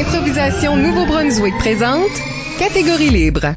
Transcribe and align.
Improvisation 0.00 0.76
Nouveau-Brunswick 0.76 1.52
présente 1.58 2.10
Catégorie 2.58 3.10
libre. 3.10 3.54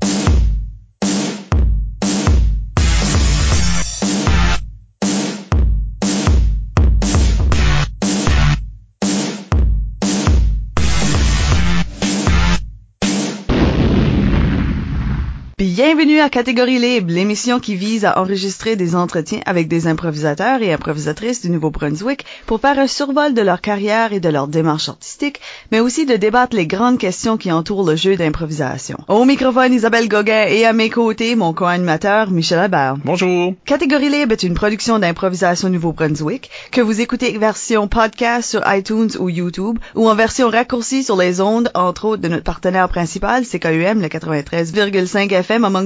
Bienvenue 15.95 16.21
à 16.21 16.29
Catégorie 16.31 16.79
Libre, 16.79 17.13
l'émission 17.13 17.59
qui 17.59 17.75
vise 17.75 18.03
à 18.03 18.19
enregistrer 18.19 18.75
des 18.75 18.95
entretiens 18.95 19.41
avec 19.45 19.67
des 19.67 19.85
improvisateurs 19.85 20.63
et 20.63 20.73
improvisatrices 20.73 21.43
du 21.43 21.51
Nouveau-Brunswick 21.51 22.25
pour 22.47 22.59
faire 22.59 22.79
un 22.79 22.87
survol 22.87 23.35
de 23.35 23.43
leur 23.43 23.61
carrière 23.61 24.11
et 24.11 24.19
de 24.19 24.27
leur 24.27 24.47
démarche 24.47 24.89
artistique, 24.89 25.39
mais 25.71 25.81
aussi 25.81 26.07
de 26.07 26.15
débattre 26.15 26.55
les 26.55 26.65
grandes 26.65 26.97
questions 26.97 27.37
qui 27.37 27.51
entourent 27.51 27.87
le 27.87 27.95
jeu 27.95 28.15
d'improvisation. 28.15 28.97
Au 29.07 29.23
microphone, 29.23 29.71
Isabelle 29.71 30.09
Gauguin 30.09 30.47
et 30.47 30.65
à 30.65 30.73
mes 30.73 30.89
côtés, 30.89 31.35
mon 31.35 31.53
co-animateur, 31.53 32.31
Michel 32.31 32.57
Albert. 32.57 32.95
Bonjour. 33.05 33.53
Catégorie 33.63 34.09
Libre 34.09 34.31
est 34.31 34.41
une 34.41 34.55
production 34.55 34.97
d'improvisation 34.97 35.69
Nouveau-Brunswick 35.69 36.49
que 36.71 36.81
vous 36.81 37.01
écoutez 37.01 37.37
version 37.37 37.87
podcast 37.87 38.49
sur 38.49 38.63
iTunes 38.65 39.11
ou 39.19 39.29
YouTube 39.29 39.77
ou 39.93 40.09
en 40.09 40.15
version 40.15 40.49
raccourcie 40.49 41.03
sur 41.03 41.17
les 41.17 41.39
ondes, 41.39 41.69
entre 41.75 42.05
autres 42.05 42.23
de 42.23 42.29
notre 42.29 42.45
partenaire 42.45 42.89
principal, 42.89 43.43
CKUM, 43.45 44.01
le 44.01 44.07
93,5 44.07 45.31
FM 45.31 45.65
à 45.65 45.82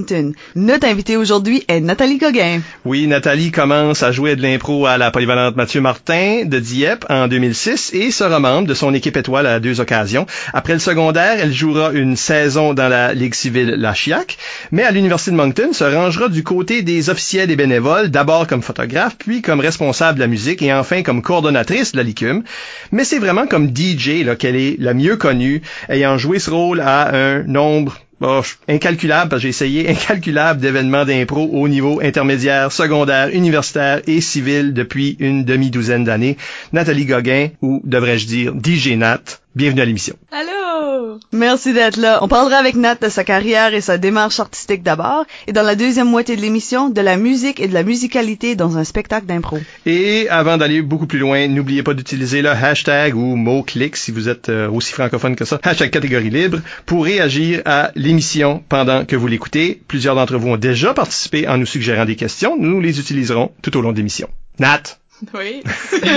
Notre 0.56 0.88
invitée 0.88 1.18
aujourd'hui 1.18 1.64
est 1.68 1.80
Nathalie 1.80 2.18
Gauguin. 2.18 2.62
Oui, 2.86 3.08
Nathalie 3.08 3.52
commence 3.52 4.04
à 4.04 4.12
jouer 4.12 4.36
de 4.36 4.42
l'impro 4.42 4.86
à 4.86 4.98
la 4.98 5.12
polyvalente 5.12 5.56
Mathieu 5.56 5.82
Martin 5.82 6.44
de 6.46 6.60
Dieppe 6.60 7.06
en 7.10 7.28
2006 7.28 7.92
et 7.94 8.12
sera 8.12 8.40
membre 8.40 8.68
de 8.68 8.73
son 8.73 8.94
équipe 8.94 9.18
étoile 9.18 9.48
à 9.48 9.60
deux 9.60 9.80
occasions. 9.80 10.26
Après 10.54 10.73
le 10.73 10.80
secondaire, 10.80 11.38
elle 11.40 11.53
jouera 11.53 11.92
une 11.92 12.16
saison 12.16 12.73
dans 12.73 12.90
la 12.90 13.14
Ligue 13.14 13.34
civile 13.34 13.75
La 13.78 13.94
Chiac, 13.94 14.38
mais 14.72 14.84
à 14.84 14.92
l'Université 14.92 15.31
de 15.31 15.36
Moncton 15.36 15.73
se 15.73 15.84
rangera 15.84 16.30
du 16.30 16.44
côté 16.44 16.81
des 16.81 17.09
officiels 17.09 17.52
et 17.52 17.56
bénévoles, 17.56 18.09
d'abord 18.09 18.48
comme 18.48 18.62
photographe, 18.62 19.16
puis 19.18 19.42
comme 19.42 19.59
responsable 19.59 20.18
de 20.18 20.23
la 20.23 20.28
musique 20.28 20.62
et 20.62 20.73
enfin 20.73 21.03
comme 21.03 21.22
coordonnatrice 21.22 21.92
de 21.92 21.98
la 21.98 22.03
LICUM. 22.03 22.44
Mais 22.92 23.03
c'est 23.03 23.20
vraiment 23.20 23.48
comme 23.48 23.70
DJ 23.75 24.25
qu'elle 24.38 24.56
est 24.56 24.75
la 24.80 24.94
mieux 24.94 25.18
connue, 25.18 25.62
ayant 25.90 26.18
joué 26.18 26.40
ce 26.40 26.50
rôle 26.50 26.81
à 26.81 27.16
un 27.16 27.44
nombre 27.44 28.00
Bon, 28.20 28.42
incalculable, 28.68 29.30
parce 29.30 29.42
que 29.42 29.44
j'ai 29.44 29.50
essayé, 29.50 29.90
incalculable 29.92 30.60
d'événements 30.60 31.06
d'impro 31.06 31.50
au 31.52 31.68
niveau 31.68 32.02
intermédiaire, 32.02 32.72
secondaire, 32.72 33.30
universitaire 33.30 34.02
et 34.08 34.22
civil 34.22 34.74
depuis 34.74 35.16
une 35.20 35.46
demi-douzaine 35.46 36.04
d'années. 36.04 36.38
Nathalie 36.74 37.06
Gauguin, 37.06 37.50
ou 37.62 37.82
devrais-je 37.84 38.26
dire 38.26 38.54
DJ 38.54 38.94
Nat, 38.98 39.22
bienvenue 39.58 39.81
à 39.81 39.86
l'émission. 39.86 40.16
Allô! 40.31 41.19
Merci 41.31 41.73
d'être 41.73 41.97
là. 41.97 42.19
On 42.22 42.27
parlera 42.27 42.58
avec 42.58 42.75
Nat 42.75 42.95
de 43.02 43.09
sa 43.09 43.23
carrière 43.23 43.73
et 43.73 43.81
sa 43.81 43.97
démarche 43.97 44.39
artistique 44.39 44.83
d'abord, 44.83 45.25
et 45.47 45.52
dans 45.52 45.63
la 45.63 45.75
deuxième 45.75 46.08
moitié 46.08 46.36
de 46.36 46.41
l'émission, 46.41 46.89
de 46.89 47.02
la 47.02 47.17
musique 47.17 47.59
et 47.59 47.67
de 47.67 47.73
la 47.73 47.83
musicalité 47.83 48.55
dans 48.55 48.78
un 48.78 48.83
spectacle 48.83 49.25
d'impro. 49.25 49.58
Et 49.88 50.30
avant 50.30 50.58
d'aller 50.58 50.83
beaucoup 50.83 51.08
plus 51.08 51.17
loin, 51.17 51.47
n'oubliez 51.47 51.81
pas 51.81 51.95
d'utiliser 51.95 52.44
le 52.44 52.50
hashtag 52.50 53.16
ou 53.16 53.35
mot-clic 53.35 53.97
si 53.97 54.11
vous 54.11 54.30
êtes 54.30 54.50
euh, 54.50 54.69
aussi 54.69 54.94
francophone 54.94 55.35
que 55.35 55.44
ça, 55.44 55.59
hashtag 55.63 55.89
catégorie 55.89 56.30
libre, 56.30 56.59
pour 56.85 57.05
réagir 57.05 57.63
à 57.66 57.91
l'émission 57.95 58.63
pendant 58.69 59.05
que 59.05 59.16
vous 59.16 59.28
l'écoutez. 59.28 59.81
Plusieurs 59.88 60.13
d'entre 60.13 60.38
vous 60.38 60.50
ont 60.50 60.58
déjà 60.58 60.94
participé 60.94 61.47
en 61.47 61.58
nous 61.58 61.66
suggérant 61.66 62.05
des 62.05 62.16
questions. 62.16 62.58
Nous 62.59 62.80
les 62.80 63.00
utiliserons 63.00 63.52
tout 63.63 63.75
au 63.75 63.81
long 63.81 63.91
de 63.91 63.97
l'émission. 63.97 64.30
Nat! 64.59 65.00
Oui. 65.34 65.64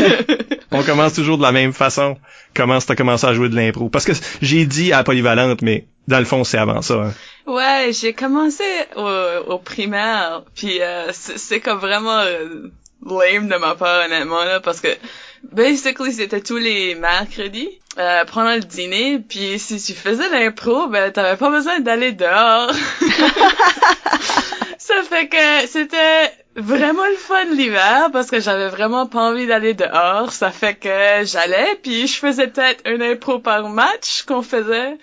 On 0.73 0.83
commence 0.83 1.15
toujours 1.15 1.39
de 1.39 1.43
la 1.43 1.53
même 1.53 1.73
façon. 1.73 2.17
Comment 2.55 2.79
t'as 2.79 2.95
commencé 2.95 3.27
à 3.27 3.35
jouer 3.35 3.49
de 3.49 3.57
l'impro? 3.57 3.89
Parce 3.89 4.05
que 4.05 4.13
j'ai 4.43 4.67
dit 4.67 4.93
à 4.93 5.03
Polyvalente, 5.05 5.63
mais 5.63 5.87
dans 6.09 6.19
le 6.19 6.25
fond, 6.25 6.45
c'est 6.45 6.59
avant 6.59 6.83
ça. 6.83 6.95
Hein. 6.95 7.15
Ouais, 7.47 7.91
j'ai 7.93 8.13
commencé 8.13 8.65
au, 8.97 9.53
au, 9.53 9.59
primaire, 9.59 10.43
puis 10.55 10.81
euh, 10.81 11.11
c'est 11.13 11.61
comme 11.61 11.79
vraiment 11.79 12.21
euh, 12.21 12.71
lame 13.05 13.49
de 13.49 13.57
ma 13.57 13.75
part, 13.75 14.05
honnêtement, 14.05 14.45
là, 14.45 14.61
parce 14.61 14.81
que 14.81 14.89
basically, 15.53 16.13
c'était 16.13 16.41
tous 16.41 16.59
les 16.59 16.95
mercredis, 16.95 17.80
euh, 17.99 18.25
pendant 18.33 18.55
le 18.55 18.61
dîner, 18.61 19.19
puis 19.19 19.59
si 19.59 19.83
tu 19.83 19.95
faisais 19.95 20.29
l'impro, 20.29 20.87
ben 20.87 21.11
t'avais 21.11 21.37
pas 21.37 21.51
besoin 21.51 21.81
d'aller 21.81 22.13
dehors. 22.13 22.73
ça 24.79 24.95
fait 25.09 25.29
que 25.29 25.67
c'était 25.67 26.33
vraiment 26.55 27.07
le 27.07 27.17
fun 27.17 27.45
l'hiver 27.53 28.11
parce 28.13 28.31
que 28.31 28.41
j'avais 28.41 28.69
vraiment 28.69 29.07
pas 29.07 29.31
envie 29.31 29.47
d'aller 29.47 29.75
dehors. 29.75 30.33
Ça 30.33 30.51
fait 30.51 30.75
que 30.75 31.25
j'allais 31.25 31.79
puis 31.83 32.07
je 32.07 32.17
faisais 32.17 32.47
peut-être 32.47 32.83
un 32.87 33.01
impro 33.01 33.41
par 33.41 33.69
match 33.69 34.23
qu'on 34.23 34.43
faisait. 34.43 34.97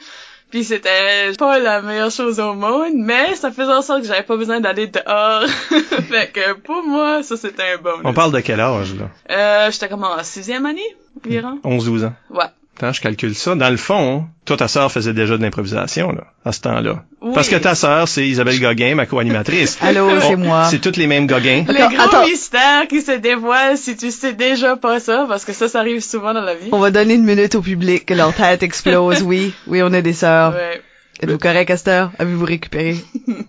Puis 0.49 0.63
c'était 0.63 1.33
pas 1.37 1.59
la 1.59 1.81
meilleure 1.81 2.09
chose 2.09 2.39
au 2.39 2.53
monde, 2.53 2.93
mais 2.95 3.35
ça 3.35 3.51
faisait 3.51 3.73
en 3.73 3.81
sorte 3.81 4.03
que 4.03 4.07
j'avais 4.07 4.23
pas 4.23 4.37
besoin 4.37 4.61
d'aller 4.61 4.87
dehors. 4.87 5.45
fait 6.09 6.31
que 6.31 6.53
pour 6.53 6.83
moi, 6.83 7.21
ça 7.21 7.35
c'était 7.35 7.73
un 7.73 7.81
bon. 7.81 7.99
On 8.05 8.13
parle 8.13 8.31
de 8.31 8.39
quel 8.39 8.61
âge 8.61 8.95
là? 8.95 9.09
Euh, 9.29 9.71
j'étais 9.71 9.89
comme 9.89 10.05
en 10.05 10.23
sixième 10.23 10.65
année 10.65 10.95
environ. 11.17 11.59
11-12 11.65 12.05
ans. 12.05 12.13
Ouais. 12.29 12.45
Quand 12.79 12.93
je 12.93 13.01
calcule 13.01 13.33
ça, 13.33 13.55
dans 13.55 13.69
le 13.69 13.77
fond, 13.77 14.25
toi, 14.45 14.55
ta 14.55 14.67
sœur 14.67 14.91
faisait 14.91 15.13
déjà 15.13 15.35
de 15.35 15.41
l'improvisation, 15.41 16.11
là, 16.11 16.25
à 16.45 16.51
ce 16.51 16.61
temps-là. 16.61 17.03
Parce 17.33 17.49
que 17.49 17.55
ta 17.55 17.73
sœur, 17.73 18.07
c'est 18.07 18.27
Isabelle 18.27 18.59
Gauguin, 18.59 18.93
ma 18.93 19.07
co-animatrice. 19.07 19.77
Allô, 19.81 20.07
c'est 20.21 20.35
moi. 20.35 20.65
C'est 20.69 20.79
toutes 20.79 20.97
les 20.97 21.07
mêmes 21.07 21.25
Gauguin. 21.25 21.65
Les 21.67 21.95
gros 21.95 22.01
attends. 22.01 22.25
mystères 22.25 22.87
qui 22.87 23.01
se 23.01 23.11
dévoilent 23.11 23.77
si 23.77 23.97
tu 23.97 24.11
sais 24.11 24.33
déjà 24.33 24.75
pas 24.75 24.99
ça, 24.99 25.25
parce 25.27 25.43
que 25.43 25.53
ça, 25.53 25.67
ça 25.67 25.79
arrive 25.79 26.01
souvent 26.01 26.33
dans 26.33 26.41
la 26.41 26.53
vie. 26.53 26.69
On 26.71 26.79
va 26.79 26.91
donner 26.91 27.15
une 27.15 27.25
minute 27.25 27.55
au 27.55 27.61
public 27.61 28.05
que 28.05 28.13
leur 28.13 28.33
tête 28.33 28.61
explose. 28.61 29.21
oui, 29.25 29.53
oui, 29.65 29.81
on 29.81 29.91
est 29.91 30.03
des 30.03 30.13
sœurs. 30.13 30.53
Ouais. 30.53 30.81
Êtes-vous 31.19 31.39
correct, 31.39 31.71
Esther? 31.71 32.11
Avez-vous 32.19 32.45
récupéré? 32.45 32.95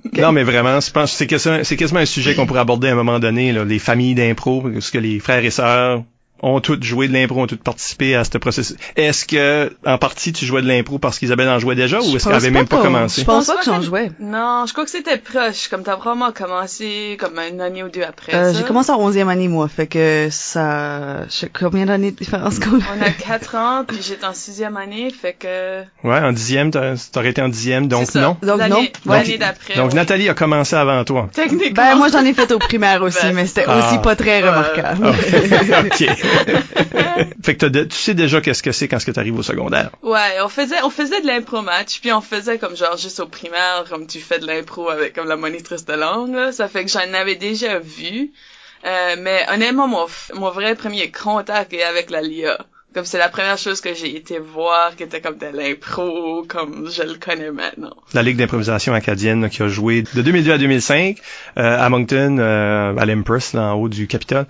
Okay. 0.07 0.23
Non, 0.23 0.33
mais 0.33 0.43
vraiment, 0.43 0.81
je 0.81 0.91
pense 0.91 1.13
c'est 1.13 1.27
quasiment, 1.27 1.59
c'est 1.63 1.77
quasiment 1.77 2.01
un 2.01 2.07
sujet 2.07 2.35
qu'on 2.35 2.47
pourrait 2.47 2.61
aborder 2.61 2.89
à 2.89 2.93
un 2.93 2.97
moment 2.97 3.19
donné, 3.19 3.53
là, 3.53 3.65
les 3.65 3.79
familles 3.79 4.15
d'impro, 4.15 4.65
ce 4.81 4.91
que 4.91 4.99
les 4.99 5.21
frères 5.21 5.45
et 5.45 5.51
sœurs 5.51 6.03
ont 6.43 6.61
toutes 6.61 6.85
joué 6.85 7.09
de 7.09 7.13
l'impro, 7.13 7.43
ont 7.43 7.47
toutes 7.47 7.63
participé 7.63 8.15
à 8.15 8.25
ce 8.25 8.39
processus. 8.39 8.77
Est-ce 8.97 9.27
que, 9.27 9.75
en 9.85 9.99
partie, 9.99 10.33
tu 10.33 10.47
jouais 10.47 10.63
de 10.63 10.69
l'impro 10.69 10.99
parce 10.99 11.19
qu'Isabelle 11.19 11.49
en 11.49 11.59
jouait 11.59 11.75
déjà 11.75 12.01
ou 12.01 12.17
est-ce 12.17 12.25
qu'elle 12.25 12.35
avait 12.35 12.51
même 12.51 12.69
pas, 12.69 12.81
commencé? 12.83 13.23
Je 13.23 13.27
pense 13.27 13.47
pas 13.47 13.57
que 13.57 13.65
j'en 13.65 13.81
jouais. 13.81 14.11
Non, 14.21 14.65
je 14.67 14.73
crois 14.73 14.85
que 14.85 14.91
c'était 14.91 15.19
proche. 15.19 15.69
Comme 15.69 15.83
t'as 15.83 15.97
vraiment 15.97 16.33
commencé 16.33 17.17
comme 17.19 17.39
une 17.39 17.61
année 17.61 17.83
ou 17.83 17.89
deux 17.89 18.03
après 18.03 18.35
euh, 18.35 18.55
J'ai 18.55 18.65
commencé 18.65 18.91
en 18.91 19.01
onzième 19.01 19.29
année, 19.29 19.49
moi. 19.49 19.69
Fait 19.69 19.87
que 19.87 20.29
ça... 20.31 21.27
Je 21.29 21.33
sais 21.33 21.51
combien 21.53 21.87
d'années 21.87 22.11
de 22.11 22.17
différence 22.17 22.59
qu'on 22.59 22.79
On 22.79 23.03
a 23.03 23.11
quatre 23.11 23.55
ans, 23.55 23.85
puis 23.87 23.99
j'étais 24.01 24.27
en 24.27 24.35
sixième 24.35 24.77
année, 24.77 25.11
fait 25.11 25.35
que... 25.35 25.83
Ouais, 26.05 26.19
en 26.19 26.33
dixième, 26.33 26.71
t'aurais 26.71 27.31
été 27.31 27.43
en 27.43 27.49
dixième, 27.49 27.89
donc 27.89 28.15
non. 28.15 28.37
Donc 28.43 28.61
non. 28.69 28.87
L'année 29.07 29.39
d'après. 29.39 29.75
Donc 29.77 29.93
Nathalie 29.95 30.29
a 30.29 30.35
commencé 30.35 30.77
avant 30.77 31.05
toi. 31.05 31.29
Techniquement. 31.33 31.83
Ben, 31.83 31.97
moi, 31.97 32.09
j'en 32.09 32.25
ai 32.25 32.33
fait 32.33 32.51
au 32.53 32.59
primaire 32.59 33.03
aussi, 33.03 33.27
ben, 33.27 33.35
mais 33.35 33.47
c'était 33.47 33.65
ah. 33.67 33.79
aussi 33.79 33.99
pas 33.99 34.17
très 34.17 34.41
remarquable. 34.41 35.07
OK. 35.07 36.09
fait 37.43 37.57
que 37.57 37.67
tu 37.67 37.97
sais 37.97 38.15
déjà 38.15 38.41
qu'est-ce 38.41 38.63
que 38.63 38.73
c'est 38.73 38.89
quand 38.89 38.99
tu 38.99 39.19
arrives 39.19 39.39
au 39.39 39.43
secondaire. 39.43 39.91
Ouais, 40.03 40.41
on 40.43 40.49
faisait 40.49 40.83
on 40.83 40.91
faisait 40.91 41.21
de 41.21 41.27
l'impro 41.27 41.63
match, 41.63 42.01
puis 42.01 42.13
on 42.13 42.21
faisait 42.21 42.59
comme 42.59 42.77
genre 42.77 42.97
juste 42.97 43.21
au 43.21 43.27
primaire, 43.27 43.85
comme 43.89 44.07
tu 44.07 44.21
fais 44.21 44.39
de 44.39 44.47
l'impro 44.47 44.89
avec 44.89 45.15
comme 45.15 45.29
la 45.29 45.37
monitrice 45.37 45.85
de 45.85 45.95
langue. 45.95 46.35
Là. 46.35 46.53
Ça 46.53 46.69
fait 46.69 46.85
que 46.85 46.91
j'en 46.91 47.13
avais 47.15 47.37
déjà 47.37 47.79
vu. 47.79 48.33
Euh, 48.85 49.17
mais 49.19 49.45
honnêtement, 49.53 49.89
mon, 49.89 50.07
mon 50.35 50.51
vrai 50.51 50.75
premier 50.75 51.11
contact 51.11 51.73
est 51.73 51.83
avec 51.83 52.11
la 52.11 52.23
LIA. 52.23 52.59
Comme 52.95 53.05
c'est 53.05 53.19
la 53.19 53.29
première 53.29 53.59
chose 53.59 53.83
que 53.83 53.93
j'ai 53.93 54.17
été 54.17 54.39
voir 54.39 54.97
qui 54.97 55.03
était 55.03 55.21
comme 55.21 55.37
de 55.37 55.47
l'impro, 55.47 56.45
comme 56.49 56.91
je 56.91 57.03
le 57.03 57.15
connais 57.15 57.51
maintenant. 57.51 57.95
La 58.15 58.23
Ligue 58.23 58.39
d'improvisation 58.39 58.95
acadienne 58.95 59.51
qui 59.51 59.63
a 59.63 59.69
joué 59.69 60.03
de 60.15 60.23
2002 60.23 60.53
à 60.53 60.59
2005 60.59 61.19
euh, 61.59 61.79
à 61.79 61.89
Moncton, 61.91 62.39
euh, 62.39 62.97
à 62.97 63.05
l'Empress, 63.05 63.55
en 63.55 63.75
haut 63.75 63.91
du 63.91 64.07
Capitole. 64.07 64.47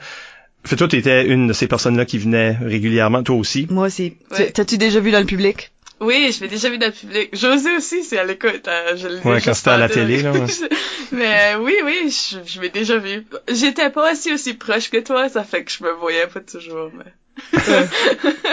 Fait 0.68 0.76
toi, 0.76 0.86
tu 0.86 0.96
étais 0.96 1.26
une 1.26 1.46
de 1.46 1.54
ces 1.54 1.66
personnes-là 1.66 2.04
qui 2.04 2.18
venaient 2.18 2.54
régulièrement, 2.60 3.22
toi 3.22 3.36
aussi. 3.36 3.66
Moi 3.70 3.86
aussi. 3.86 4.18
Ouais. 4.32 4.50
T'as-tu 4.50 4.76
déjà 4.76 5.00
vu 5.00 5.10
dans 5.10 5.18
le 5.18 5.24
public? 5.24 5.72
Oui, 5.98 6.30
je 6.30 6.42
l'ai 6.42 6.48
déjà 6.48 6.68
vu 6.68 6.76
dans 6.76 6.88
le 6.88 6.92
public. 6.92 7.30
José 7.32 7.74
aussi, 7.74 8.04
c'est 8.04 8.18
à 8.18 8.24
l'écoute. 8.24 8.68
Hein, 8.68 8.94
je 8.94 9.08
le 9.08 9.26
Ouais, 9.26 9.40
quand 9.40 9.54
c'était 9.54 9.70
à 9.70 9.78
la 9.78 9.88
télé, 9.88 10.20
là. 10.20 10.30
Mais 11.12 11.54
euh, 11.54 11.58
oui, 11.60 11.74
oui, 11.86 12.14
je, 12.14 12.36
je 12.44 12.60
l'ai 12.60 12.68
déjà 12.68 12.98
vu. 12.98 13.24
J'étais 13.50 13.88
pas 13.88 14.12
aussi 14.12 14.30
aussi 14.30 14.52
proche 14.52 14.90
que 14.90 14.98
toi, 14.98 15.30
ça 15.30 15.42
fait 15.42 15.64
que 15.64 15.72
je 15.72 15.82
me 15.82 15.92
voyais 15.92 16.26
pas 16.26 16.40
toujours, 16.40 16.90
mais... 16.94 17.12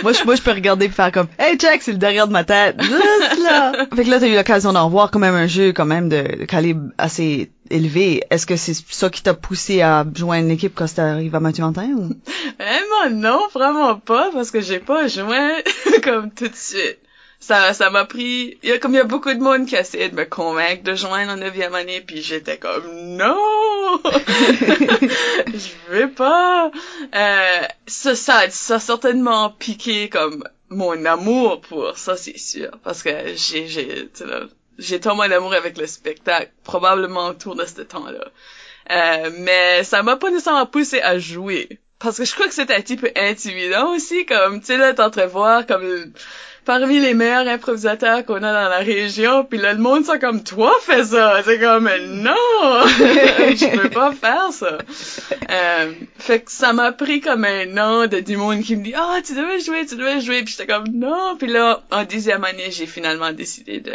moi, 0.04 0.14
je, 0.14 0.24
moi, 0.24 0.36
je 0.36 0.42
peux 0.42 0.52
regarder 0.52 0.86
et 0.86 0.90
faire 0.90 1.12
comme, 1.12 1.28
hey, 1.38 1.58
check, 1.58 1.82
c'est 1.82 1.92
le 1.92 1.98
derrière 1.98 2.28
de 2.28 2.34
ma 2.34 2.46
tête. 2.46 2.82
Juste 2.82 3.44
là. 3.44 3.88
fait 3.94 4.06
que 4.06 4.10
là, 4.10 4.22
t'as 4.22 4.28
eu 4.28 4.36
l'occasion 4.36 4.72
d'en 4.72 4.88
voir 4.90 5.12
quand 5.12 5.20
même 5.20 5.36
un 5.36 5.48
jeu, 5.48 5.74
quand 5.74 5.86
même, 5.86 6.08
de 6.08 6.46
calibre 6.46 6.92
assez 6.98 7.52
élevé. 7.70 8.22
Est-ce 8.30 8.46
que 8.46 8.56
c'est 8.56 8.74
ça 8.74 9.10
qui 9.10 9.24
t'a 9.24 9.34
poussé 9.34 9.82
à 9.82 10.06
joindre 10.16 10.48
l'équipe 10.48 10.74
quand 10.76 10.94
t'arrives 10.94 11.36
à 11.36 11.40
Mathieu 11.40 11.64
Antin 11.64 11.90
ou? 11.90 12.10
Vraiment, 12.60 13.10
non, 13.12 13.48
vraiment 13.54 13.96
pas, 13.96 14.30
parce 14.32 14.52
que 14.52 14.62
j'ai 14.62 14.80
pas 14.80 15.08
joint 15.08 15.52
comme 16.04 16.32
tout 16.32 16.48
de 16.48 16.56
suite 16.56 17.00
ça 17.38 17.74
ça 17.74 17.90
m'a 17.90 18.06
pris 18.06 18.58
il 18.64 18.70
y 18.70 18.72
a 18.72 18.80
comme 18.80 18.94
il 18.94 18.98
y 18.98 19.00
a 19.00 19.04
beaucoup 19.04 19.32
de 19.32 19.40
monde 19.40 19.68
qui 19.68 19.76
a 19.76 19.82
essayé 19.82 20.10
de 20.10 20.16
me 20.16 20.24
convaincre 20.24 20.84
de 20.84 20.96
joindre 20.96 21.34
en 21.34 21.36
neuvième 21.36 21.76
année 21.76 22.02
puis 22.02 22.22
j'étais 22.22 22.58
comme 22.58 22.86
non 23.18 23.38
je 25.48 25.92
veux 25.92 26.10
pas 26.10 26.72
euh, 27.14 27.62
ça 27.86 28.16
ça 28.16 28.50
ça 28.50 28.76
a 28.76 28.80
certainement 28.80 29.50
piqué 29.52 30.10
comme 30.10 30.44
mon 30.70 31.06
amour 31.06 31.62
pour 31.62 31.98
ça, 31.98 32.18
c'est 32.18 32.38
sûr. 32.38 32.72
Parce 32.84 33.04
que 33.04 33.10
j'ai, 33.36 33.68
j'ai, 33.68 34.10
j'ai 34.78 35.00
tombé 35.00 35.28
en 35.28 35.32
amour 35.32 35.54
avec 35.54 35.78
le 35.78 35.88
spectacle, 35.88 36.52
probablement 36.64 37.28
autour 37.28 37.56
de 37.56 37.66
ce 37.66 37.82
temps-là. 37.82 38.26
Euh, 38.92 39.32
mais 39.40 39.84
ça 39.84 40.04
m'a 40.04 40.16
pas 40.16 40.30
nécessairement 40.30 40.66
poussé 40.66 41.02
à 41.02 41.18
jouer. 41.18 41.80
Parce 42.00 42.18
que 42.18 42.26
je 42.26 42.34
crois 42.34 42.48
que 42.48 42.54
c'était 42.54 42.76
un 42.76 42.82
petit 42.82 42.98
peu 42.98 43.10
intimidant 43.16 43.94
aussi, 43.94 44.26
comme, 44.26 44.60
tu 44.60 44.68
sais, 44.68 44.78
là, 44.78 44.94
t'entrevoir 44.94 45.66
comme 45.66 46.12
parmi 46.66 47.00
les 47.00 47.14
meilleurs 47.14 47.48
improvisateurs 47.48 48.26
qu'on 48.26 48.38
a 48.38 48.52
dans 48.52 48.70
la 48.70 48.80
région, 48.80 49.46
puis 49.46 49.60
là, 49.60 49.74
le 49.74 49.80
monde, 49.80 50.04
ça 50.04 50.18
comme, 50.18 50.44
toi, 50.44 50.74
fais 50.82 51.06
ça! 51.06 51.42
C'est 51.46 51.60
comme, 51.60 51.90
non! 52.08 52.34
je 52.88 53.78
peux 53.80 53.90
pas 53.90 54.12
faire 54.12 54.52
ça! 54.52 54.80
Euh, 55.50 55.94
fait 56.18 56.42
que 56.42 56.52
ça 56.52 56.74
m'a 56.74 56.92
pris 56.92 57.22
comme 57.22 57.46
un 57.46 57.78
an 57.78 58.08
de 58.08 58.20
du 58.20 58.36
monde 58.36 58.62
qui 58.62 58.76
me 58.76 58.84
dit, 58.84 58.94
ah, 58.96 59.20
tu 59.24 59.34
devais 59.36 59.60
jouer, 59.60 59.86
tu 59.86 59.96
devais 59.96 60.20
jouer, 60.20 60.44
puis 60.44 60.56
j'étais 60.58 60.72
comme, 60.72 60.88
non! 60.92 61.38
Puis 61.38 61.48
là, 61.48 61.84
en 61.92 62.04
dixième 62.04 62.44
année, 62.44 62.72
j'ai 62.72 62.88
finalement 62.88 63.32
décidé 63.32 63.80
de 63.80 63.94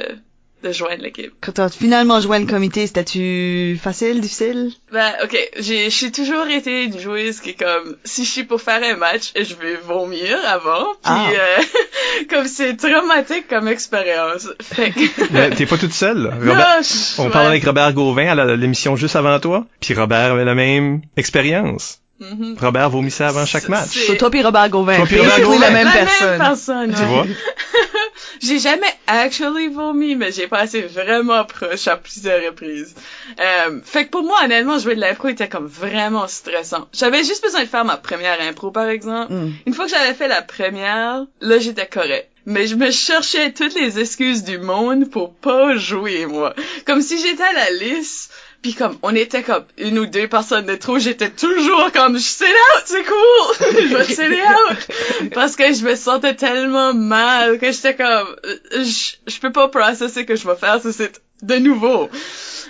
de 0.63 0.73
joindre 0.73 1.03
l'équipe. 1.03 1.33
Quand 1.41 1.53
t'as 1.53 1.69
finalement 1.69 2.21
joint 2.21 2.39
le 2.39 2.47
comité, 2.47 2.87
c'était-tu 2.87 3.79
facile, 3.83 4.21
difficile? 4.21 4.73
Ben, 4.93 5.13
ok, 5.25 5.37
j'ai, 5.59 5.91
j'ai 5.91 6.13
toujours 6.13 6.47
été 6.47 6.85
une 6.85 6.99
joueuse 6.99 7.41
qui 7.41 7.51
est 7.51 7.59
comme, 7.59 7.97
si 8.05 8.25
je 8.25 8.31
suis 8.31 8.45
pour 8.45 8.61
faire 8.61 8.83
un 8.83 8.97
match, 8.97 9.33
je 9.37 9.55
vais 9.55 9.77
vomir 9.77 10.39
avant, 10.47 10.85
puis 11.03 11.05
ah. 11.05 11.31
euh, 11.31 11.63
comme 12.31 12.47
c'est 12.47 12.77
traumatique 12.77 13.49
comme 13.49 13.69
expérience. 13.69 14.49
Fait 14.61 14.91
que... 14.91 15.55
t'es 15.57 15.67
pas 15.67 15.79
toute 15.79 15.93
seule, 15.93 16.27
Robert, 16.27 16.81
on 17.19 17.31
parle 17.31 17.47
avec 17.47 17.65
Robert 17.65 17.93
Gauvin 17.93 18.27
à 18.27 18.57
l'émission 18.57 18.97
juste 18.97 19.17
avant 19.17 19.39
toi, 19.41 19.67
puis 19.81 19.95
Robert 19.95 20.33
avait 20.33 20.45
la 20.45 20.55
même 20.55 21.03
expérience. 21.17 22.01
Mm-hmm. 22.21 22.59
Robert 22.61 22.91
vomissait 22.91 23.25
avant 23.25 23.47
chaque 23.47 23.69
match. 23.69 23.89
C'est 24.07 24.17
toi 24.17 24.31
puis 24.31 24.43
Robert 24.43 24.69
Gauvin. 24.69 24.97
Toi 24.97 25.07
Robert 25.11 25.41
Gauvin. 25.41 25.59
la 25.59 25.71
même 25.71 25.87
la 25.87 25.93
personne. 25.93 26.29
Même 26.31 26.39
personne 26.39 26.95
Tu 26.95 27.03
vois? 27.05 27.27
j'ai 28.43 28.59
jamais 28.59 28.93
actually 29.07 29.69
vomi, 29.69 30.17
mais 30.17 30.31
j'ai 30.33 30.47
passé 30.47 30.83
vraiment 30.83 31.45
proche 31.45 31.89
à 31.89 31.97
plusieurs 31.97 32.45
reprises. 32.45 32.95
Euh, 33.39 33.81
fait 33.85 34.07
que 34.07 34.11
pour 34.11 34.23
moi, 34.23 34.39
honnêtement, 34.45 34.79
jouer 34.79 34.97
de 34.97 35.01
l'impro 35.01 35.29
était 35.29 35.49
comme 35.49 35.67
vraiment 35.67 36.29
stressant. 36.29 36.89
J'avais 36.93 37.25
juste 37.25 37.43
besoin 37.43 37.63
de 37.63 37.69
faire 37.69 37.85
ma 37.85 37.97
première 37.97 38.41
impro, 38.43 38.71
par 38.71 38.89
exemple. 38.89 39.33
Mm. 39.33 39.53
Une 39.67 39.75
fois 39.75 39.87
que 39.87 39.91
j'avais 39.91 40.15
fait 40.15 40.29
la 40.29 40.43
première, 40.43 41.27
là, 41.41 41.59
j'étais 41.59 41.87
correct. 41.87 42.30
Mais 42.47 42.67
je 42.67 42.75
me 42.75 42.91
cherchais 42.91 43.53
toutes 43.53 43.75
les 43.75 43.99
excuses 43.99 44.45
du 44.45 44.59
monde 44.59 45.11
pour 45.11 45.35
pas 45.35 45.77
jouer, 45.77 46.27
moi. 46.27 46.55
Comme 46.87 47.03
si 47.03 47.21
j'étais 47.21 47.43
à 47.43 47.53
la 47.53 47.71
liste 47.71 48.33
puis 48.63 48.75
comme 48.75 48.99
on 49.03 49.15
était 49.15 49.43
comme 49.43 49.65
une 49.79 49.99
ou 49.99 50.07
deux 50.07 50.29
personnes 50.29 50.67
de 50.67 50.75
trop, 50.75 50.99
j'étais 50.99 51.31
toujours 51.31 51.91
comme 51.93 52.19
je 52.19 52.23
sais 52.23 52.45
out, 52.45 52.83
c'est 52.85 53.05
cool, 53.05 53.57
je 54.07 54.29
vais 54.29 54.43
out 54.43 55.31
parce 55.33 55.57
que 55.57 55.73
je 55.73 55.83
me 55.83 55.95
sentais 55.97 56.35
tellement 56.35 56.93
mal 56.93 57.59
que 57.59 57.73
j'étais 57.73 57.97
comme 57.97 58.37
euh, 58.45 58.59
je, 58.75 59.17
je 59.27 59.41
peux 59.41 59.53
pas 59.53 59.69
processer 59.69 60.27
que 60.27 60.37
je 60.37 60.47
vais 60.47 60.57
faire 60.57 60.79
c'est 60.83 61.23
de 61.43 61.57
nouveau. 61.57 62.09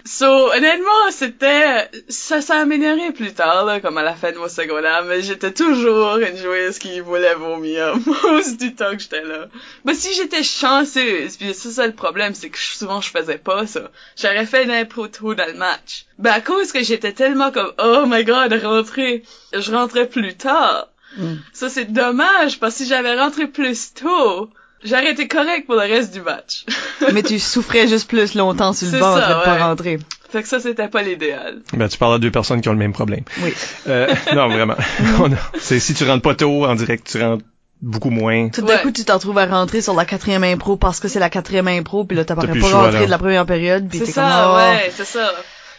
So, 0.04 0.52
honnêtement, 0.52 1.10
c'était, 1.10 1.90
ça 2.08 2.40
s'est 2.40 2.54
amélioré 2.54 3.12
plus 3.12 3.34
tard, 3.34 3.64
là, 3.64 3.80
comme 3.80 3.98
à 3.98 4.02
la 4.02 4.14
fin 4.14 4.32
de 4.32 4.38
mon 4.38 4.48
secondaire, 4.48 5.04
mais 5.04 5.22
j'étais 5.22 5.52
toujours 5.52 6.16
une 6.16 6.36
joueuse 6.36 6.78
qui 6.78 7.00
voulait 7.00 7.34
vomir, 7.34 7.96
most 8.06 8.58
du 8.58 8.74
temps 8.74 8.92
que 8.92 9.00
j'étais 9.00 9.24
là. 9.24 9.48
Mais 9.84 9.94
si 9.94 10.14
j'étais 10.14 10.42
chanceuse, 10.42 11.36
puis 11.36 11.52
ça, 11.54 11.70
c'est 11.70 11.86
le 11.86 11.92
problème, 11.92 12.34
c'est 12.34 12.50
que 12.50 12.58
souvent 12.58 13.00
je 13.00 13.10
faisais 13.10 13.38
pas 13.38 13.66
ça. 13.66 13.90
J'aurais 14.16 14.46
fait 14.46 14.64
une 14.64 14.70
impro 14.70 15.08
trop 15.08 15.34
dans 15.34 15.46
le 15.46 15.54
match. 15.54 16.06
Ben, 16.18 16.32
à 16.32 16.40
cause 16.40 16.72
que 16.72 16.82
j'étais 16.82 17.12
tellement 17.12 17.50
comme, 17.52 17.72
oh 17.78 18.04
my 18.06 18.24
god, 18.24 18.52
rentrer, 18.62 19.22
je 19.52 19.72
rentrais 19.72 20.08
plus 20.08 20.34
tard. 20.34 20.88
Mm. 21.16 21.34
Ça, 21.52 21.68
c'est 21.68 21.92
dommage, 21.92 22.58
parce 22.58 22.74
que 22.74 22.84
si 22.84 22.88
j'avais 22.88 23.18
rentré 23.18 23.48
plus 23.48 23.92
tôt, 23.92 24.50
J'aurais 24.82 25.10
été 25.10 25.28
correct 25.28 25.66
pour 25.66 25.74
le 25.74 25.82
reste 25.82 26.12
du 26.12 26.20
match. 26.22 26.64
Mais 27.12 27.22
tu 27.22 27.38
souffrais 27.38 27.86
juste 27.86 28.08
plus 28.08 28.34
longtemps 28.34 28.72
sur 28.72 28.90
le 28.90 28.98
banc 28.98 29.16
en 29.16 29.20
train 29.20 29.38
de 29.38 29.44
pas 29.44 29.58
rentrer. 29.58 29.98
Fait 30.30 30.42
que 30.42 30.48
ça, 30.48 30.60
c'était 30.60 30.88
pas 30.88 31.02
l'idéal. 31.02 31.60
Ben, 31.72 31.88
tu 31.88 31.98
parles 31.98 32.14
à 32.14 32.18
deux 32.18 32.30
personnes 32.30 32.60
qui 32.60 32.68
ont 32.68 32.72
le 32.72 32.78
même 32.78 32.92
problème. 32.92 33.24
Oui. 33.42 33.52
Euh, 33.88 34.06
non, 34.34 34.48
vraiment. 34.48 34.76
c'est 35.58 35.80
si 35.80 35.92
tu 35.92 36.04
rentres 36.04 36.22
pas 36.22 36.34
tôt 36.34 36.64
en 36.64 36.74
direct, 36.76 37.08
tu 37.10 37.20
rentres 37.20 37.44
beaucoup 37.82 38.10
moins. 38.10 38.48
Tout 38.50 38.62
d'un 38.62 38.78
coup, 38.78 38.92
tu 38.92 39.04
t'en 39.04 39.18
trouves 39.18 39.38
à 39.38 39.46
rentrer 39.46 39.82
sur 39.82 39.94
la 39.94 40.04
quatrième 40.04 40.44
impro 40.44 40.76
parce 40.76 41.00
que 41.00 41.08
c'est 41.08 41.18
la 41.18 41.30
quatrième 41.30 41.68
impro, 41.68 42.04
puis 42.04 42.16
là, 42.16 42.24
t'as 42.24 42.36
pas 42.36 42.42
rentré 42.42 43.06
de 43.06 43.10
la 43.10 43.18
première 43.18 43.46
période, 43.46 43.88
puis 43.88 43.98
t'es 43.98 44.04
comme... 44.04 44.14
C'est 44.14 44.20
ça, 44.20 44.54
ouais, 44.54 44.92
c'est 44.94 45.04
ça. 45.04 45.32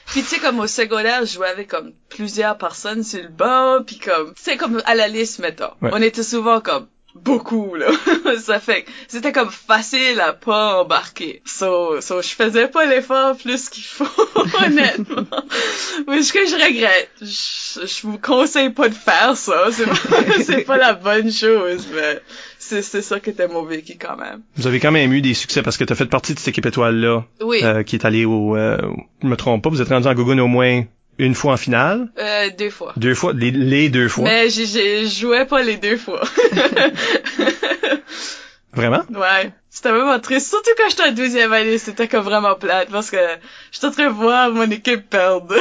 Puis 0.07 0.23
tu 0.23 0.27
sais 0.27 0.39
comme 0.39 0.59
au 0.59 0.67
secondaire, 0.67 1.25
je 1.25 1.33
jouais 1.35 1.47
avec 1.47 1.69
comme 1.69 1.93
plusieurs 2.09 2.57
personnes 2.57 3.03
sur 3.03 3.21
le 3.21 3.29
banc, 3.29 3.83
puis 3.85 3.97
comme 3.97 4.33
c'est 4.35 4.57
comme 4.57 4.81
à 4.85 4.95
la 4.95 5.07
liste 5.07 5.39
mettons. 5.39 5.71
On 5.81 6.01
était 6.01 6.23
souvent 6.23 6.59
comme 6.59 6.87
beaucoup 7.15 7.75
là. 7.75 7.87
Ça 8.39 8.59
fait 8.59 8.85
c'était 9.07 9.31
comme 9.31 9.49
facile 9.51 10.19
à 10.19 10.33
pas 10.33 10.81
embarquer. 10.81 11.41
So, 11.45 12.01
so 12.01 12.21
je 12.21 12.29
faisais 12.29 12.67
pas 12.67 12.85
l'effort 12.85 13.35
plus 13.37 13.69
qu'il 13.69 13.83
faut 13.83 14.05
honnêtement. 14.63 15.25
Mais 16.07 16.21
ce 16.23 16.33
que 16.33 16.45
je 16.45 16.55
regrette 16.55 17.09
je, 17.21 17.85
je 17.85 18.07
vous 18.07 18.17
conseille 18.17 18.69
pas 18.69 18.89
de 18.89 18.93
faire 18.93 19.35
ça. 19.35 19.65
C'est 19.71 19.85
pas, 19.85 20.23
c'est 20.43 20.61
pas 20.63 20.77
la 20.77 20.93
bonne 20.93 21.31
chose 21.31 21.87
mais 21.93 22.21
c'est 22.59 22.81
c'est 22.81 23.01
ça 23.01 23.19
qui 23.19 23.31
était 23.31 23.47
mauvais 23.47 23.81
qui 23.81 23.97
quand 23.97 24.17
même. 24.17 24.41
Vous 24.55 24.67
avez 24.67 24.79
quand 24.79 24.91
même 24.91 25.11
eu 25.13 25.21
des 25.21 25.33
succès 25.33 25.61
parce 25.61 25.77
que 25.77 25.83
t'as 25.83 25.95
fait 25.95 26.05
partie 26.05 26.33
de 26.33 26.39
cette 26.39 26.49
équipe 26.49 26.65
étoile 26.65 26.95
là 26.95 27.25
oui. 27.41 27.59
euh, 27.63 27.83
qui 27.83 27.95
est 27.95 28.05
allée 28.05 28.25
au 28.25 28.55
euh, 28.55 28.77
je 29.21 29.27
me 29.27 29.35
trompe 29.35 29.63
pas 29.63 29.69
vous 29.69 29.81
êtes 29.81 29.89
rendu 29.89 30.07
en 30.07 30.13
Google 30.13 30.39
au 30.39 30.47
moins 30.47 30.83
une 31.21 31.35
fois 31.35 31.53
en 31.53 31.57
finale? 31.57 32.09
Euh, 32.17 32.49
deux 32.57 32.69
fois. 32.69 32.93
Deux 32.97 33.13
fois? 33.13 33.33
Les, 33.33 33.51
les 33.51 33.89
deux 33.89 34.07
fois? 34.07 34.25
Mais 34.25 34.49
j'ai 34.49 35.07
joué 35.07 35.45
pas 35.45 35.61
les 35.61 35.77
deux 35.77 35.97
fois. 35.97 36.23
Vraiment? 38.73 39.03
Ouais. 39.13 39.51
C'était 39.73 39.91
vraiment 39.91 40.19
triste. 40.19 40.49
Surtout 40.49 40.71
quand 40.77 40.89
j'étais 40.89 41.03
en 41.03 41.11
deuxième 41.13 41.53
année, 41.53 41.77
c'était 41.77 42.09
comme 42.09 42.25
vraiment 42.25 42.55
plate 42.55 42.89
parce 42.91 43.09
que 43.09 43.15
j'étais 43.71 43.87
en 43.87 43.91
train 43.91 44.07
de 44.07 44.13
voir 44.13 44.51
mon 44.51 44.69
équipe 44.69 45.09
perdre. 45.09 45.55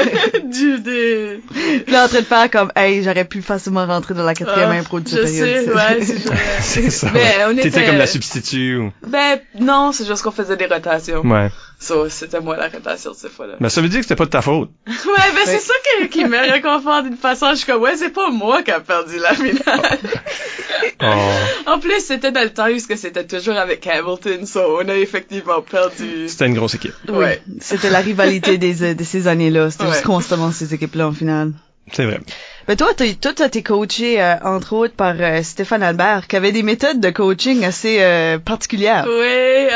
du 0.44 0.78
dé. 0.78 1.40
Là, 1.88 2.04
en 2.04 2.08
train 2.08 2.20
de 2.20 2.24
faire 2.24 2.48
comme, 2.48 2.70
hey, 2.76 3.02
j'aurais 3.02 3.24
pu 3.24 3.42
facilement 3.42 3.84
rentrer 3.84 4.14
dans 4.14 4.22
la 4.22 4.34
quatrième 4.34 4.70
ah, 4.70 4.78
impro 4.78 5.00
de 5.00 5.08
cette 5.08 5.26
je 5.26 5.32
Sais, 5.32 5.68
ouais, 5.68 6.00
c'est 6.60 6.90
ça. 6.90 7.10
Mais 7.12 7.38
on 7.48 7.50
était... 7.50 7.62
T'étais 7.62 7.86
comme 7.86 7.98
la 7.98 8.06
substitut 8.06 8.76
ou... 8.76 8.92
Ben, 9.04 9.40
non, 9.58 9.90
c'est 9.90 10.06
juste 10.06 10.22
qu'on 10.22 10.30
faisait 10.30 10.56
des 10.56 10.66
rotations. 10.66 11.22
Ouais. 11.22 11.50
So, 11.78 12.08
c'était 12.08 12.40
moi 12.40 12.56
la 12.56 12.68
rotation 12.68 13.12
cette 13.14 13.32
fois-là. 13.32 13.56
Mais 13.60 13.68
ça 13.68 13.82
veut 13.82 13.88
dire 13.88 13.98
que 13.98 14.04
c'était 14.04 14.16
pas 14.16 14.24
de 14.24 14.30
ta 14.30 14.40
faute. 14.40 14.70
ouais, 14.86 15.32
ben 15.34 15.42
c'est 15.44 15.58
ça 15.58 15.74
qui, 15.84 16.08
qui 16.08 16.24
me 16.24 16.52
réconforte 16.52 17.04
d'une 17.04 17.18
façon. 17.18 17.50
Je 17.50 17.56
suis 17.56 17.66
comme, 17.66 17.82
ouais, 17.82 17.96
c'est 17.96 18.10
pas 18.10 18.30
moi 18.30 18.62
qui 18.62 18.70
a 18.70 18.80
perdu 18.80 19.18
la 19.18 19.34
finale. 19.34 19.98
oh. 21.02 21.70
En 21.70 21.78
plus, 21.78 22.00
c'était 22.00 22.32
dans 22.32 22.42
le 22.42 22.50
temps 22.50 22.68
où 22.68 22.78
c'était 22.78 23.26
toujours 23.26 23.55
avec 23.56 23.86
Hamilton, 23.86 24.46
so 24.46 24.78
on 24.80 24.88
a 24.88 24.96
effectivement 24.96 25.62
perdu. 25.62 26.28
C'était 26.28 26.46
une 26.46 26.54
grosse 26.54 26.74
équipe. 26.74 26.94
Ouais. 27.08 27.42
C'était 27.60 27.90
la 27.90 28.00
rivalité 28.00 28.58
des, 28.58 28.94
de 28.94 29.04
ces 29.04 29.28
années-là. 29.28 29.70
C'était 29.70 29.86
juste 29.86 30.04
constamment 30.04 30.52
ces 30.52 30.74
équipes-là 30.74 31.08
en 31.08 31.12
finale. 31.12 31.52
C'est 31.92 32.04
vrai. 32.04 32.20
Mais 32.68 32.74
toi, 32.74 32.88
toi, 32.94 33.32
tu 33.32 33.42
été 33.44 33.62
coaché, 33.62 34.20
euh, 34.20 34.34
entre 34.42 34.72
autres, 34.72 34.94
par 34.94 35.14
euh, 35.20 35.42
Stéphane 35.44 35.84
Albert, 35.84 36.26
qui 36.26 36.34
avait 36.34 36.50
des 36.50 36.64
méthodes 36.64 36.98
de 36.98 37.10
coaching 37.10 37.64
assez 37.64 37.98
euh, 38.00 38.38
particulières. 38.38 39.06
Oui, 39.08 39.68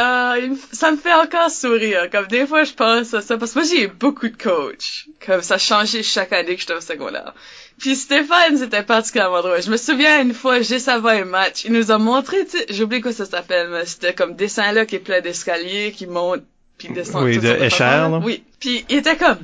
ça 0.73 0.91
me 0.91 0.97
fait 0.97 1.15
encore 1.15 1.51
sourire. 1.51 2.11
Comme 2.11 2.27
des 2.27 2.47
fois, 2.47 2.65
je 2.65 2.73
pense 2.73 3.15
à 3.15 3.21
ça, 3.21 3.39
parce 3.39 3.53
que 3.53 3.61
moi, 3.61 3.69
j'ai 3.69 3.85
eu 3.85 3.89
beaucoup 3.89 4.29
de 4.29 4.37
coachs. 4.37 5.07
Comme 5.25 5.43
ça 5.43 5.55
a 5.55 5.59
changé 5.59 6.03
chaque 6.03 6.33
année 6.33 6.57
que 6.57 6.61
j'étais 6.61 6.75
au 6.75 6.81
secondaire. 6.81 7.33
Puis 7.81 7.97
Stéphane, 7.97 8.59
c'était 8.59 8.83
particulièrement 8.83 9.41
drôle. 9.41 9.63
Je 9.63 9.71
me 9.71 9.79
souviens 9.79 10.21
une 10.21 10.35
fois, 10.35 10.61
juste 10.61 10.89
avant 10.89 11.09
un 11.09 11.25
match, 11.25 11.65
il 11.65 11.73
nous 11.73 11.91
a 11.91 11.97
montré, 11.97 12.45
tu 12.45 12.59
sais, 12.59 12.67
j'oublie 12.69 13.01
quoi 13.01 13.13
ça 13.13 13.25
s'appelle, 13.25 13.69
mais 13.71 13.87
c'était 13.87 14.13
comme 14.13 14.37
dessin 14.37 14.71
là 14.73 14.85
qui 14.85 14.97
est 14.97 15.01
plein 15.01 15.23
d'escaliers, 15.23 15.93
qui 15.97 16.07
monte, 16.07 16.43
puis 16.77 16.91
descend. 16.91 17.25
Oui, 17.25 17.39
de 17.39 17.49
échelle. 17.49 18.21
Oui. 18.23 18.45
Puis 18.61 18.85
il 18.91 18.97
était 18.97 19.17
comme, 19.17 19.39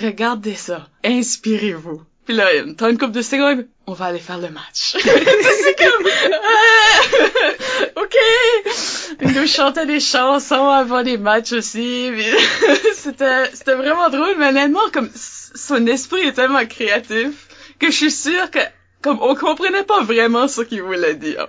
regardez 0.00 0.54
ça, 0.54 0.86
inspirez-vous. 1.04 2.02
Puis 2.26 2.36
là, 2.36 2.46
t'as 2.78 2.90
une 2.90 2.98
coupe 2.98 3.10
de 3.10 3.22
secondes, 3.22 3.66
on 3.88 3.92
va 3.92 4.04
aller 4.04 4.20
faire 4.20 4.38
le 4.38 4.50
match. 4.50 4.94
c'est 5.00 5.76
comme, 5.76 6.06
ah, 6.32 8.00
ok. 8.02 8.16
Il 9.20 9.32
nous 9.32 9.48
chantait 9.48 9.86
des 9.86 9.98
chansons 9.98 10.68
avant 10.68 11.00
les 11.00 11.18
matchs 11.18 11.50
aussi. 11.50 12.12
c'était, 12.94 13.50
c'était 13.52 13.74
vraiment 13.74 14.08
drôle, 14.10 14.36
mais 14.38 14.50
honnêtement, 14.50 14.88
comme 14.92 15.10
son 15.12 15.84
esprit 15.88 16.20
est 16.20 16.34
tellement 16.34 16.64
créatif 16.66 17.48
que 17.80 17.90
je 17.90 17.96
suis 17.96 18.10
sûre 18.10 18.50
que 18.50 18.60
comme 19.02 19.18
on 19.22 19.34
comprenait 19.34 19.84
pas 19.84 20.02
vraiment 20.02 20.46
ce 20.46 20.60
qu'il 20.60 20.82
voulait 20.82 21.14
dire. 21.14 21.48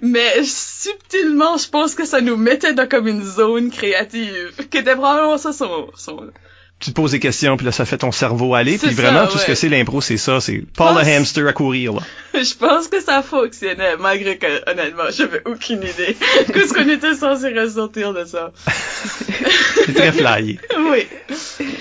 Mais 0.00 0.42
subtilement, 0.44 1.58
je 1.58 1.68
pense 1.68 1.94
que 1.94 2.06
ça 2.06 2.20
nous 2.20 2.36
mettait 2.36 2.72
dans 2.72 2.88
comme 2.88 3.06
une 3.06 3.22
zone 3.22 3.70
créative, 3.70 4.54
qui 4.70 4.78
était 4.78 4.94
probablement 4.94 5.38
ça 5.38 5.52
son, 5.52 5.90
son, 5.94 6.30
tu 6.78 6.90
te 6.90 6.94
poses 6.94 7.12
des 7.12 7.20
questions, 7.20 7.56
puis 7.56 7.64
là, 7.64 7.72
ça 7.72 7.86
fait 7.86 7.98
ton 7.98 8.12
cerveau 8.12 8.54
aller. 8.54 8.76
Puis 8.76 8.92
vraiment, 8.92 9.26
tout 9.26 9.38
ce 9.38 9.46
que 9.46 9.54
c'est 9.54 9.68
l'impro, 9.68 10.00
c'est 10.00 10.18
ça. 10.18 10.40
C'est 10.40 10.62
pas 10.76 10.92
le 10.92 11.08
hamster 11.08 11.46
à 11.46 11.52
courir, 11.52 11.94
là. 11.94 12.00
je 12.34 12.54
pense 12.54 12.88
que 12.88 13.00
ça 13.00 13.22
fonctionnait, 13.22 13.96
malgré 13.98 14.36
que, 14.36 14.70
honnêtement, 14.70 15.04
j'avais 15.10 15.42
aucune 15.46 15.82
idée 15.82 16.16
que 16.52 16.66
ce 16.66 16.74
qu'on 16.74 16.88
était 16.88 17.14
censé 17.14 17.48
ressortir 17.58 18.12
de 18.12 18.24
ça. 18.26 18.52
c'est 18.66 19.94
très 19.94 20.12
flyé. 20.12 20.58
Oui. 20.90 21.06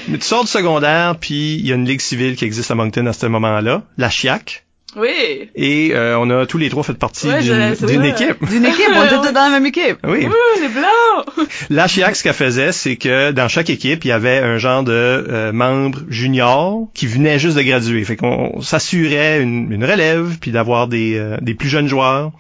Mais 0.08 0.18
tu 0.18 0.25
sors 0.25 0.46
du 0.46 0.50
secondaire, 0.50 1.18
puis 1.20 1.56
il 1.56 1.68
y 1.68 1.74
a 1.74 1.75
une 1.75 1.86
ligue 1.86 2.02
civile 2.02 2.38
qui 2.38 2.46
existe 2.46 2.72
à 2.72 2.75
Moncton 2.75 3.06
à 3.08 3.14
ce 3.14 3.25
moment-là, 3.25 3.84
la 3.98 4.10
CHIAC. 4.10 4.64
Oui. 4.96 5.50
Et 5.56 5.92
euh, 5.94 6.18
on 6.18 6.30
a 6.30 6.46
tous 6.46 6.58
les 6.58 6.70
trois 6.70 6.84
fait 6.84 6.94
partie 6.94 7.28
Ouais, 7.28 7.42
d'une 7.42 8.06
équipe. 8.06 8.46
D'une 8.50 8.66
équipe, 8.66 8.86
on 8.94 9.04
était 9.06 9.16
tous 9.16 9.34
dans 9.34 9.46
la 9.46 9.50
même 9.50 9.66
équipe. 9.66 9.98
Oui. 10.06 10.25
Ouh, 10.28 10.62
les 10.62 10.70
blancs! 10.70 11.48
La 11.70 11.88
Chiac, 11.88 12.16
ce 12.16 12.24
qu'elle 12.24 12.34
faisait, 12.34 12.72
c'est 12.72 12.96
que 12.96 13.32
dans 13.32 13.48
chaque 13.48 13.70
équipe, 13.70 14.06
il 14.06 14.08
y 14.08 14.12
avait 14.12 14.40
un 14.40 14.58
genre 14.58 14.84
de 14.84 14.92
euh, 14.94 15.52
membre 15.52 16.00
junior 16.10 16.88
qui 16.94 17.08
venait 17.08 17.40
juste 17.40 17.58
de 17.58 17.62
graduer. 17.62 18.04
Fait 18.04 18.16
qu'on 18.16 18.62
s'assurait 18.62 19.42
une, 19.42 19.72
une 19.72 19.84
relève, 19.84 20.38
puis 20.40 20.52
d'avoir 20.52 20.88
des, 20.88 21.18
euh, 21.18 21.38
des 21.42 21.54
plus 21.54 21.70
jeunes 21.70 21.88
joueurs 21.88 22.32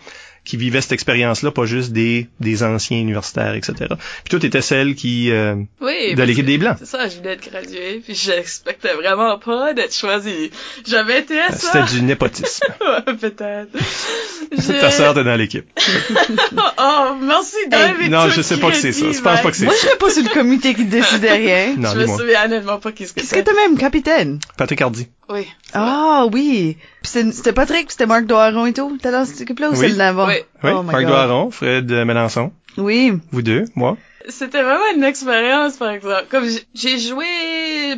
qui 0.45 0.57
vivaient 0.57 0.79
cette 0.81 0.91
expérience-là, 0.93 1.51
pas 1.51 1.65
juste 1.65 1.91
des, 1.91 2.27
des 2.39 2.63
anciens 2.63 2.97
universitaires, 2.99 3.55
etc. 3.55 3.73
Puis 4.23 4.29
toi, 4.29 4.39
t'étais 4.39 4.61
celle 4.61 4.95
qui... 4.95 5.31
euh, 5.31 5.55
Oui. 5.81 6.15
De 6.15 6.23
l'équipe 6.23 6.45
des 6.45 6.57
Blancs. 6.57 6.77
C'est 6.79 6.85
ça, 6.85 7.07
je 7.09 7.17
venais 7.17 7.35
de 7.35 7.41
graduer, 7.41 8.01
puis 8.05 8.15
j'expectais 8.15 8.93
vraiment 8.93 9.37
pas 9.39 9.73
d'être 9.73 9.95
choisie. 9.95 10.51
J'avais 10.87 11.19
été 11.19 11.39
à 11.39 11.51
ça. 11.51 11.71
c'était 11.83 11.97
du 11.97 12.03
népotisme. 12.03 12.63
Ouais, 12.85 13.15
Peut-être. 13.15 13.69
Je- 14.51 14.71
Ta 14.79 14.91
sœur 14.91 15.11
était 15.13 15.23
dans 15.23 15.35
l'équipe. 15.35 15.65
Oh, 16.77 17.15
merci 17.21 17.55
d'enlever 17.69 18.09
non, 18.09 18.25
tout 18.25 18.31
je 18.31 18.41
sais 18.41 18.57
pas 18.57 18.69
que 18.71 18.77
c'est 18.77 18.91
ça. 18.91 19.05
Je 19.11 19.19
pense 19.21 19.41
pas 19.41 19.51
que 19.51 19.57
c'est 19.57 19.65
Moi, 19.65 19.73
ça. 19.73 19.79
je 19.81 19.87
serais 19.87 19.97
pas 19.97 20.09
sur 20.09 20.23
le 20.23 20.29
comité 20.29 20.73
qui 20.73 20.85
décidait 20.85 21.31
rien. 21.33 21.75
Non, 21.77 21.89
Je 21.93 21.99
me 22.01 22.07
souviens 22.07 22.45
honnêtement 22.45 22.77
pas 22.79 22.91
qu'est-ce 22.91 23.13
que 23.13 23.21
Qu'est-ce 23.21 23.33
que 23.33 23.39
t'as 23.39 23.53
même, 23.53 23.77
capitaine? 23.77 24.39
Patrick 24.57 24.81
Hardy. 24.81 25.07
Oui. 25.29 25.47
Ah, 25.75 26.25
oui. 26.31 26.77
C'était 27.03 27.53
Patrick, 27.53 27.91
c'était 27.91 28.05
Marc 28.05 28.25
Doiron 28.25 28.65
et 28.65 28.73
tout. 28.73 28.97
T'as 29.01 29.11
dans 29.11 29.25
cette 29.25 29.41
équipe-là 29.41 29.69
ou 29.69 29.73
Oui. 29.73 29.77
celle 29.79 29.97
d'avant? 29.97 30.27
Oui. 30.27 30.35
Oui, 30.63 30.71
Oh 30.73 30.81
Marc. 30.83 31.05
Doiron, 31.05 31.51
Fred 31.51 31.91
Melançon. 31.91 32.51
Oui. 32.77 33.13
Vous 33.31 33.41
deux, 33.41 33.65
moi. 33.75 33.97
C'était 34.27 34.63
vraiment 34.63 34.83
une 34.95 35.03
expérience, 35.03 35.77
par 35.77 35.91
exemple. 35.91 36.25
Comme 36.31 36.45
j'ai 36.73 36.97
joué, 36.97 37.25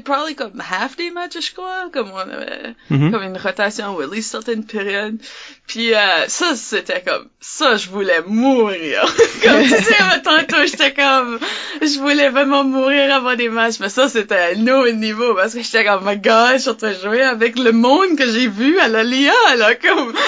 probably 0.03 0.35
comme 0.35 0.59
half 0.59 0.97
des 0.97 1.09
matchs, 1.11 1.37
je 1.39 1.53
crois. 1.53 1.89
Comme 1.93 2.11
on 2.11 2.17
avait, 2.17 2.75
Mhm. 2.89 3.11
comme 3.11 3.23
une 3.23 3.37
rotation 3.37 3.95
ou 3.95 4.01
at 4.01 4.07
least 4.13 4.29
certaines 4.31 4.65
périodes. 4.65 5.19
Puis 5.67 5.93
euh, 5.93 6.27
ça, 6.27 6.55
c'était 6.55 7.03
comme, 7.05 7.27
ça, 7.41 7.75
je 7.75 7.89
voulais 7.89 8.21
mourir. 8.25 9.01
comme 9.43 9.63
tu 9.63 9.69
sais, 9.69 9.95
moi, 9.99 10.19
tantôt, 10.23 10.65
j'étais 10.65 10.93
comme, 10.93 11.39
je 11.81 11.99
voulais 11.99 12.29
vraiment 12.29 12.63
mourir 12.63 13.13
avant 13.13 13.35
des 13.35 13.49
matchs. 13.49 13.79
Mais 13.81 13.89
ça, 13.89 14.07
c'était 14.07 14.55
un 14.55 14.67
autre 14.67 14.91
niveau 14.91 15.35
parce 15.35 15.53
que 15.53 15.61
j'étais 15.61 15.83
comme, 15.83 16.03
oh 16.03 16.09
my 16.09 16.17
god, 16.17 16.53
je 16.53 16.59
suis 16.59 16.69
en 16.69 16.75
train 16.75 16.93
de 16.93 16.99
jouer 16.99 17.21
avec 17.21 17.59
le 17.59 17.73
monde 17.73 18.17
que 18.17 18.25
j'ai 18.25 18.47
vu 18.47 18.79
à 18.79 18.87
la 18.87 19.03
LIA, 19.03 19.33
là, 19.57 19.75
comme... 19.75 20.13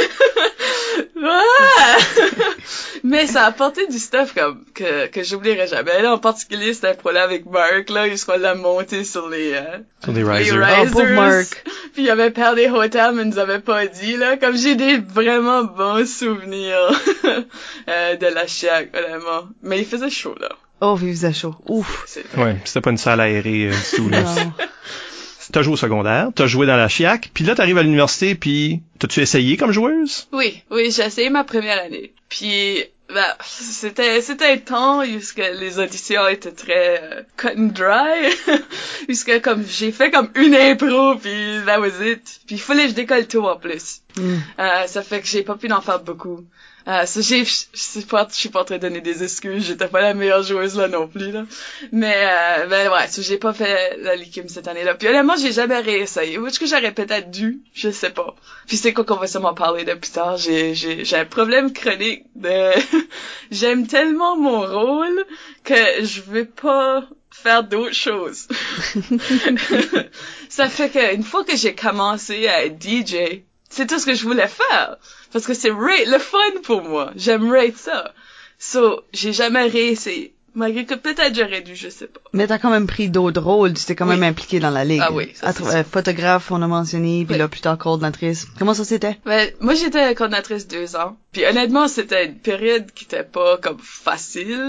Mais 3.03 3.27
ça 3.27 3.43
a 3.43 3.47
apporté 3.47 3.87
du 3.87 3.99
stuff 3.99 4.33
comme 4.33 4.63
que, 4.73 5.07
que 5.07 5.23
j'oublierai 5.23 5.67
jamais. 5.67 6.01
Là, 6.01 6.13
en 6.13 6.17
particulier, 6.17 6.73
c'était 6.73 6.89
un 6.89 6.95
problème 6.95 7.23
avec 7.23 7.45
Mark, 7.45 7.89
là, 7.89 8.07
il 8.07 8.17
se 8.17 8.37
l'a 8.37 8.55
monté 8.55 9.03
sur 9.03 9.29
les, 9.29 9.53
euh, 9.53 9.79
Sur 10.03 10.13
des 10.13 10.23
les 10.23 10.29
risers. 10.29 10.91
Pauvre 10.91 11.01
risers. 11.01 11.15
Mark. 11.15 11.63
Puis 11.93 12.03
il 12.03 12.09
avait 12.09 12.31
perdu 12.31 12.67
Hotel, 12.67 13.11
mais 13.13 13.23
il 13.23 13.29
nous 13.29 13.39
avait 13.39 13.59
pas 13.59 13.85
dit, 13.87 14.17
là. 14.17 14.37
Comme 14.37 14.55
j'ai 14.57 14.75
des 14.75 14.97
vraiment 15.29 15.63
bons 15.63 16.07
souvenirs 16.07 16.91
euh, 17.87 18.15
de 18.15 18.25
la 18.25 18.47
chiac, 18.47 18.91
vraiment. 18.91 19.47
Mais 19.61 19.79
il 19.79 19.85
faisait 19.85 20.09
chaud, 20.09 20.35
là. 20.39 20.49
Oh, 20.81 20.97
il 21.01 21.09
faisait 21.09 21.33
chaud. 21.33 21.55
Ouf. 21.67 22.05
Ouais, 22.37 22.57
c'était 22.65 22.81
pas 22.81 22.91
une 22.91 22.97
salle 22.97 23.19
aérée 23.19 23.67
euh, 23.67 23.71
du 23.71 23.95
tout. 23.97 24.09
Là. 24.09 24.23
T'as 25.51 25.63
joué 25.63 25.73
au 25.73 25.77
secondaire, 25.77 26.29
t'as 26.35 26.45
joué 26.45 26.67
dans 26.67 26.77
la 26.77 26.87
Chiac, 26.87 27.31
puis 27.33 27.43
là 27.43 27.55
t'arrives 27.55 27.79
à 27.79 27.81
l'université, 27.81 28.35
puis 28.35 28.83
t'as-tu 28.99 29.19
essayé 29.21 29.57
comme 29.57 29.71
joueuse? 29.71 30.27
Oui, 30.31 30.61
oui, 30.69 30.91
j'ai 30.91 31.01
essayé 31.01 31.31
ma 31.31 31.43
première 31.43 31.83
année. 31.83 32.13
Puis, 32.29 32.83
bah, 33.13 33.37
c'était, 33.43 34.21
c'était 34.21 34.51
un 34.51 34.57
temps 34.57 35.01
puisque 35.01 35.37
les 35.37 35.79
auditions 35.79 36.27
étaient 36.27 36.51
très 36.51 37.01
euh, 37.01 37.21
cut 37.37 37.49
and 37.57 37.71
dry. 37.73 38.29
puisque 39.07 39.41
comme 39.41 39.65
j'ai 39.67 39.91
fait 39.91 40.11
comme 40.11 40.29
une 40.35 40.55
impro, 40.55 41.15
puis 41.15 41.59
that 41.65 41.79
was 41.79 42.01
it. 42.01 42.21
Puis 42.45 42.55
il 42.55 42.61
fallait 42.61 42.83
que 42.83 42.89
je 42.89 42.95
décolle 42.95 43.27
tout 43.27 43.43
en 43.43 43.57
plus. 43.57 44.01
Mm. 44.15 44.37
Euh, 44.59 44.87
ça 44.87 45.01
fait 45.01 45.21
que 45.21 45.27
j'ai 45.27 45.43
pas 45.43 45.55
pu 45.55 45.71
en 45.71 45.81
faire 45.81 45.99
beaucoup. 45.99 46.45
Euh, 46.87 47.01
je 47.05 47.45
sais 47.73 48.01
pas, 48.03 48.27
je 48.29 48.35
suis 48.35 48.49
pas 48.49 48.61
en 48.61 48.65
train 48.65 48.77
de 48.77 48.81
donner 48.81 49.01
des 49.01 49.23
excuses, 49.23 49.65
j'étais 49.65 49.87
pas 49.87 50.01
la 50.01 50.13
meilleure 50.13 50.43
joueuse 50.43 50.77
là 50.77 50.87
non 50.87 51.07
plus 51.07 51.31
là. 51.31 51.45
Mais 51.91 52.15
euh, 52.15 52.67
ben 52.67 52.91
ouais, 52.91 53.07
ça, 53.07 53.21
j'ai 53.21 53.37
pas 53.37 53.53
fait 53.53 53.97
la 53.97 54.15
Likim 54.15 54.47
cette 54.47 54.67
année-là. 54.67 54.95
Puis 54.95 55.07
honnêtement, 55.07 55.35
j'ai 55.37 55.51
jamais 55.51 55.79
réessayé. 55.79 56.37
Ou 56.37 56.47
est-ce 56.47 56.59
que 56.59 56.65
j'aurais 56.65 56.93
peut-être 56.93 57.29
dû, 57.29 57.61
je 57.73 57.91
sais 57.91 58.09
pas. 58.09 58.33
Puis 58.67 58.77
c'est 58.77 58.93
quoi 58.93 59.03
qu'on 59.03 59.17
va 59.17 59.27
sûrement 59.27 59.53
parler 59.53 59.83
de 59.83 59.93
plus 59.93 60.11
tard? 60.11 60.37
J'ai 60.37 60.73
j'ai 60.73 61.03
j'ai 61.05 61.17
un 61.17 61.25
problème 61.25 61.73
chronique 61.73 62.23
de 62.35 62.71
j'aime 63.51 63.85
tellement 63.85 64.37
mon 64.37 64.61
rôle 64.61 65.25
que 65.63 66.03
je 66.03 66.21
veux 66.21 66.45
pas 66.45 67.03
faire 67.31 67.63
d'autres 67.63 67.93
choses. 67.93 68.47
ça 70.49 70.69
fait 70.69 70.89
que 70.89 71.15
une 71.15 71.23
fois 71.23 71.43
que 71.43 71.55
j'ai 71.55 71.75
commencé 71.75 72.47
à 72.47 72.65
être 72.65 72.81
DJ, 72.81 73.43
c'est 73.69 73.87
tout 73.87 73.99
ce 73.99 74.05
que 74.05 74.15
je 74.15 74.23
voulais 74.23 74.47
faire 74.47 74.97
parce 75.31 75.45
que 75.45 75.53
c'est 75.53 75.69
le 75.69 76.19
fun 76.19 76.37
pour 76.63 76.81
moi. 76.83 77.11
J'aimerais 77.15 77.73
ça. 77.75 78.13
So, 78.57 79.01
j'ai 79.13 79.33
jamais 79.33 79.67
réessayé. 79.67 80.33
Malgré 80.55 80.83
que 80.83 80.95
peut-être 80.95 81.35
j'aurais 81.35 81.61
dû, 81.61 81.75
je 81.75 81.89
sais 81.89 82.07
pas. 82.07 82.19
Mais 82.33 82.47
t'as 82.47 82.57
quand 82.57 82.71
même 82.71 82.87
pris 82.87 83.07
d'autres 83.07 83.39
rôles, 83.39 83.73
tu 83.75 83.85
t'es 83.85 83.95
quand 83.95 84.05
Oui. 84.09 84.17
même 84.17 84.23
impliqué 84.31 84.59
dans 84.59 84.71
la 84.71 84.83
ligue. 84.83 84.99
Ah 85.01 85.11
oui, 85.13 85.31
ça, 85.35 85.53
euh, 85.61 85.83
photographe, 85.83 86.51
on 86.51 86.61
a 86.63 86.67
mentionné, 86.67 87.23
puis 87.23 87.33
Oui. 87.35 87.39
là, 87.39 87.47
plus 87.47 87.61
tard, 87.61 87.77
coordinatrice. 87.77 88.47
Comment 88.57 88.73
ça 88.73 88.83
c'était? 88.83 89.19
Ben, 89.25 89.51
moi, 89.61 89.75
j'étais 89.75 90.13
coordinatrice 90.15 90.67
deux 90.67 90.95
ans. 90.95 91.15
Puis 91.31 91.45
honnêtement, 91.45 91.87
c'était 91.87 92.25
une 92.25 92.35
période 92.39 92.91
qui 92.93 93.05
était 93.05 93.23
pas 93.23 93.57
comme 93.57 93.77
facile 93.79 94.59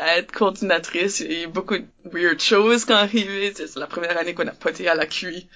à 0.00 0.18
être 0.18 0.30
coordinatrice. 0.30 1.20
Il 1.20 1.32
y 1.32 1.40
a 1.40 1.42
eu 1.44 1.46
beaucoup 1.48 1.76
de 1.76 1.84
weird 2.12 2.40
choses 2.40 2.84
quand 2.84 2.94
arrivé. 2.94 3.50
Tu 3.54 3.62
sais, 3.62 3.66
C'est 3.68 3.80
la 3.80 3.88
première 3.88 4.16
année 4.16 4.34
qu'on 4.34 4.46
a 4.46 4.52
poté 4.52 4.88
à 4.88 4.94
la 4.94 5.04
QI. 5.06 5.48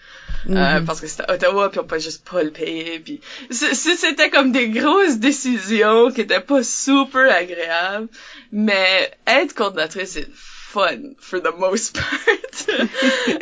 Euh, 0.50 0.80
Mhm. 0.80 0.87
parce 0.87 1.00
que 1.00 1.06
c'était 1.06 1.30
Ottawa, 1.30 1.68
puis 1.70 1.80
on 1.80 1.85
peut 1.85 1.99
juste 1.99 2.26
pas 2.28 2.42
le 2.42 2.50
payer. 2.50 3.00
Puis 3.00 3.20
c'était 3.50 4.30
comme 4.30 4.52
des 4.52 4.68
grosses 4.70 5.18
décisions 5.18 6.11
qui 6.11 6.20
étaient 6.23 6.40
pas 6.40 6.62
super 6.62 7.30
agréables. 7.35 8.08
Mais 8.52 9.11
être 9.26 9.54
coordinatrice, 9.54 10.12
c'est 10.12 10.28
fun, 10.35 10.99
for 11.20 11.40
the 11.42 11.52
most 11.58 11.94
part. 11.94 12.04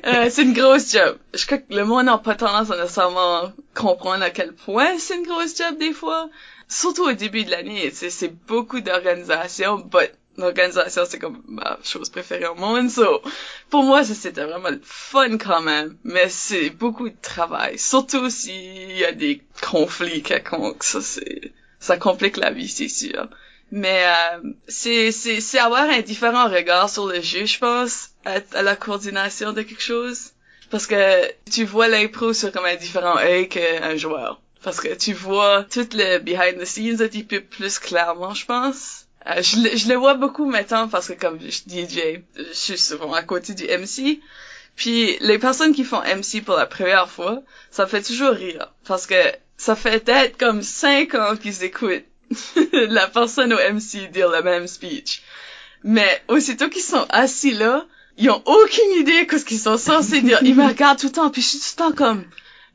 Euh, 0.07 0.29
c'est 0.31 0.43
une 0.43 0.53
grosse 0.53 0.93
job. 0.93 1.19
Je 1.35 1.45
crois 1.47 1.59
que 1.59 1.75
le 1.75 1.85
monde 1.85 2.07
n'a 2.07 2.19
pas 2.19 2.35
tendance 2.37 2.71
à 2.71 2.77
nécessairement 2.81 3.53
comprendre 3.75 4.23
à 4.23 4.31
quel 4.31 4.53
point 4.53 4.99
c'est 4.99 5.17
une 5.17 5.27
grosse 5.27 5.57
job 5.57 5.79
des 5.79 5.93
fois. 5.93 6.29
Surtout 6.69 7.05
au 7.05 7.13
début 7.13 7.45
de 7.45 7.51
l'année, 7.51 7.91
c'est 7.93 8.29
beaucoup 8.47 8.81
d'organisation, 8.81 9.79
but 9.79 10.13
l'organisation, 10.39 11.05
c'est 11.09 11.19
comme 11.19 11.43
ma 11.49 11.79
chose 11.85 12.11
préférée 12.11 12.47
au 12.47 12.55
monde, 12.55 12.91
so, 12.91 13.23
pour 13.71 13.83
moi, 13.83 14.05
c'était 14.05 14.45
vraiment 14.45 14.77
fun 14.83 15.39
quand 15.39 15.63
même, 15.63 15.97
mais 16.05 16.29
c'est 16.29 16.71
beaucoup 16.71 17.09
de 17.09 17.17
travail, 17.21 17.79
surtout 17.79 18.31
s'il 18.31 18.97
y 18.97 19.05
a 19.05 19.13
des 19.13 19.43
conflits 19.63 20.23
quelconques, 20.23 20.85
ça, 20.85 21.01
c'est, 21.01 21.53
ça 21.81 21.97
complique 21.97 22.37
la 22.37 22.51
vie, 22.51 22.69
c'est 22.69 22.89
sûr. 22.89 23.29
Mais 23.73 24.05
euh, 24.07 24.53
c'est 24.69 25.11
c'est 25.11 25.41
c'est 25.41 25.59
avoir 25.59 25.89
un 25.91 26.01
différent 26.01 26.49
regard 26.49 26.89
sur 26.89 27.07
le 27.07 27.21
jeu, 27.21 27.47
je 27.47 27.59
pense, 27.59 28.11
à, 28.25 28.39
à 28.53 28.63
la 28.63 28.77
coordination 28.77 29.53
de 29.53 29.63
quelque 29.63 29.83
chose, 29.83 30.31
parce 30.71 30.87
que 30.87 31.29
tu 31.51 31.65
vois 31.65 31.89
l'impro 31.89 32.33
sur 32.33 32.53
comme 32.53 32.65
un 32.65 32.77
différent 32.77 33.17
œil 33.19 33.49
qu'un 33.49 33.97
joueur, 33.97 34.41
parce 34.63 34.81
que 34.81 34.95
tu 34.95 35.13
vois 35.15 35.65
tout 35.65 35.89
le 35.95 36.19
behind 36.19 36.61
the 36.61 36.65
scenes 36.65 37.03
un 37.03 37.09
petit 37.09 37.25
peu 37.25 37.41
plus 37.41 37.79
clairement, 37.79 38.35
je 38.35 38.47
pense. 38.47 39.06
Euh, 39.29 39.43
je, 39.43 39.77
je 39.77 39.89
le 39.89 39.95
vois 39.95 40.15
beaucoup 40.15 40.47
maintenant 40.47 40.89
parce 40.89 41.09
que 41.09 41.15
comme 41.15 41.39
je 41.41 41.49
DJ, 41.49 42.21
je 42.37 42.53
suis 42.53 42.79
souvent 42.79 43.13
à 43.13 43.23
côté 43.23 43.55
du 43.55 43.65
MC. 43.65 44.21
Puis 44.77 45.17
les 45.21 45.39
personnes 45.39 45.75
qui 45.75 45.85
font 45.85 46.01
MC 46.01 46.45
pour 46.45 46.57
la 46.57 46.67
première 46.67 47.11
fois, 47.11 47.43
ça 47.71 47.87
fait 47.87 48.03
toujours 48.03 48.33
rire 48.33 48.73
parce 48.87 49.07
que 49.07 49.15
ça 49.57 49.75
fait 49.75 50.05
peut-être 50.05 50.39
comme 50.39 50.63
cinq 50.63 51.15
ans 51.15 51.37
qu'ils 51.37 51.65
écoutent 51.65 52.05
la 52.73 53.09
personne 53.09 53.53
au 53.53 53.57
MC 53.57 54.11
dire 54.13 54.31
le 54.31 54.43
même 54.43 54.67
speech. 54.67 55.23
Mais 55.83 56.23
aussitôt 56.29 56.69
qu'ils 56.69 56.83
sont 56.83 57.07
assis 57.09 57.53
là, 57.53 57.87
ils 58.19 58.31
ont 58.31 58.43
aucune 58.45 59.01
idée 59.01 59.25
de 59.25 59.39
ce 59.39 59.45
qu'ils 59.45 59.59
sont 59.59 59.79
censés 59.79 60.21
dire. 60.21 60.41
Ils 60.43 60.55
me 60.55 60.67
regardent 60.67 60.99
tout 60.99 61.07
le 61.07 61.13
temps, 61.13 61.31
puis 61.31 61.43
je 61.43 61.49
suis 61.49 61.59
tout 61.59 61.65
le 61.79 61.91
temps 61.91 61.93
comme 61.93 62.25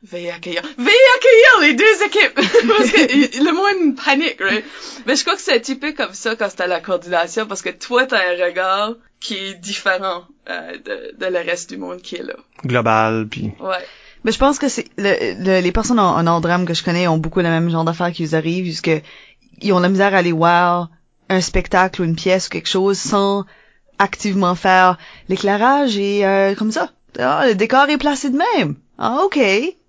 veuillez 0.04 0.30
accueillir, 0.30 0.62
veuillez 0.78 1.08
accueillir 1.16 1.60
les 1.60 1.74
deux 1.74 2.04
équipes 2.06 2.34
parce 2.76 2.90
que 2.90 3.38
le 3.44 3.52
monde 3.52 3.96
panique, 3.96 4.40
right? 4.40 4.64
Mais 5.06 5.16
je 5.16 5.22
crois 5.22 5.36
que 5.36 5.42
c'est 5.42 5.54
un 5.54 5.58
petit 5.58 5.76
peu 5.76 5.92
comme 5.92 6.12
ça 6.14 6.34
quand 6.36 6.48
c'est 6.50 6.60
à 6.62 6.66
la 6.66 6.80
coordination 6.80 7.46
parce 7.46 7.62
que 7.62 7.70
toi 7.70 8.06
t'as 8.06 8.18
un 8.18 8.44
regard 8.44 8.94
qui 9.20 9.36
est 9.36 9.54
différent 9.54 10.24
euh, 10.50 10.72
de, 10.78 11.14
de 11.16 11.26
le 11.26 11.38
reste 11.38 11.70
du 11.70 11.76
monde 11.76 12.02
qui 12.02 12.16
est 12.16 12.22
là. 12.24 12.34
Global, 12.66 13.28
puis... 13.30 13.52
Ouais. 13.60 13.84
Mais 14.24 14.32
je 14.32 14.38
pense 14.38 14.58
que 14.58 14.68
c'est 14.68 14.86
le, 14.98 15.34
le- 15.44 15.60
les 15.60 15.72
personnes 15.72 15.98
en, 16.00 16.26
en 16.26 16.40
drame 16.40 16.64
que 16.66 16.74
je 16.74 16.82
connais 16.84 17.06
ont 17.08 17.18
beaucoup 17.18 17.38
le 17.40 17.48
même 17.48 17.70
genre 17.70 17.84
d'affaires 17.84 18.12
qui 18.12 18.24
vous 18.24 18.34
arrivent, 18.36 18.64
puisque 18.64 18.90
ils 19.60 19.72
ont 19.72 19.80
la 19.80 19.88
misère 19.88 20.14
à 20.14 20.18
aller 20.18 20.32
voir 20.32 20.90
un 21.28 21.40
spectacle 21.40 22.02
ou 22.02 22.04
une 22.04 22.16
pièce 22.16 22.46
ou 22.46 22.50
quelque 22.50 22.68
chose 22.68 22.98
sans 22.98 23.44
activement 23.98 24.54
faire 24.54 24.98
l'éclairage 25.28 25.96
et 25.98 26.24
euh, 26.26 26.54
comme 26.54 26.72
ça. 26.72 26.90
Ah, 27.18 27.44
le 27.46 27.54
décor 27.54 27.88
est 27.88 27.98
placé 27.98 28.30
de 28.30 28.38
même. 28.56 28.76
Ah, 28.98 29.20
ok. 29.24 29.38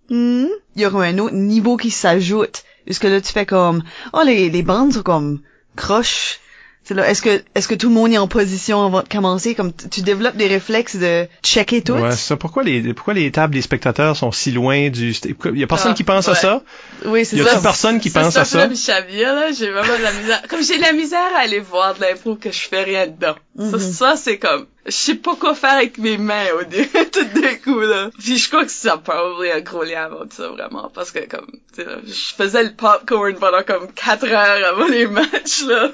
Hmm? 0.10 0.48
Il 0.76 0.82
y 0.82 0.86
aura 0.86 1.04
un 1.06 1.18
autre 1.20 1.36
niveau 1.36 1.78
qui 1.78 1.92
s'ajoute. 1.92 2.64
Puisque 2.86 3.06
là, 3.06 3.22
tu 3.22 3.32
fais 3.32 3.46
comme, 3.46 3.84
oh, 4.14 4.22
les, 4.26 4.50
les 4.50 4.62
bandes 4.64 4.94
sont 4.94 5.04
comme 5.04 5.40
croches. 5.76 6.40
C'est 6.86 6.96
là, 6.96 7.10
est-ce 7.10 7.22
que, 7.22 7.42
est-ce 7.56 7.70
que 7.70 7.76
tout 7.76 7.88
le 7.88 7.94
monde 7.96 8.12
est 8.12 8.18
en 8.18 8.28
position 8.28 8.86
avant 8.86 9.04
de 9.04 9.08
commencer? 9.08 9.56
Comme 9.56 9.72
tu 9.72 10.02
développes 10.02 10.36
des 10.36 10.48
réflexes 10.48 10.98
de 10.98 11.28
checker 11.42 11.82
tout? 11.82 11.94
Ouais, 11.94 12.12
c'est 12.12 12.18
ça. 12.18 12.36
Pourquoi 12.36 12.64
les, 12.64 12.94
pourquoi 12.94 13.14
les 13.14 13.32
tables 13.32 13.54
des 13.54 13.62
spectateurs 13.62 14.18
sont 14.18 14.34
si 14.34 14.52
loin 14.52 14.90
du, 14.90 15.12
il 15.14 15.60
y 15.60 15.64
a 15.64 15.68
personne 15.68 15.92
Ah, 15.94 15.96
qui 15.96 16.04
pense 16.04 16.28
à 16.28 16.32
ouais. 16.34 16.38
ça? 16.38 16.62
Oui, 17.06 17.24
c'est 17.24 17.38
Y 17.38 17.44
ça. 17.44 17.52
a-t-il 17.52 17.62
personne 17.62 18.00
qui 18.02 18.10
pense 18.10 18.36
à 18.36 18.44
ça? 18.44 18.68
chavire, 18.76 19.34
là, 19.34 19.54
j'ai 19.54 19.72
vraiment 19.72 19.98
de 19.98 20.04
la 20.04 20.12
misère. 20.12 20.42
Comme 20.50 20.62
j'ai 20.62 20.76
de 20.76 20.82
la 20.82 20.92
misère 20.92 21.20
à 21.38 21.44
aller 21.44 21.60
voir 21.62 21.96
de 21.96 22.02
l'impro 22.02 22.36
que 22.36 22.52
je 22.52 22.60
fais 22.60 22.84
rien 22.84 23.08
dedans. 23.08 23.36
Ça, 23.58 23.78
Mhm. 23.78 23.80
ça 23.80 24.16
c'est 24.18 24.38
comme, 24.38 24.66
je 24.86 24.92
sais 24.92 25.16
pas 25.16 25.36
quoi 25.36 25.56
faire 25.56 25.74
avec 25.74 25.98
mes 25.98 26.18
mains 26.18 26.48
au 26.60 26.64
début, 26.64 26.90
tout 27.12 27.40
d'un 27.40 27.56
coup, 27.56 27.80
là. 27.80 28.10
Puis 28.20 28.38
je 28.38 28.50
crois 28.50 28.66
que 28.66 28.72
ça 28.72 28.94
a 28.94 28.98
probablement 28.98 29.56
un 29.56 29.62
gros 29.62 29.84
lien 29.84 30.06
avec 30.06 30.34
ça, 30.34 30.50
vraiment. 30.50 30.92
Parce 30.94 31.12
que, 31.12 31.20
comme, 31.28 31.48
tu 31.76 31.84
sais, 31.84 31.88
je 32.06 32.36
faisais 32.36 32.64
le 32.64 32.74
popcorn 32.74 33.36
pendant 33.36 33.64
comme 33.64 33.92
4 33.94 34.26
heures 34.26 34.74
avant 34.74 34.88
les 34.88 35.08
matchs, 35.08 35.64
là. 35.66 35.92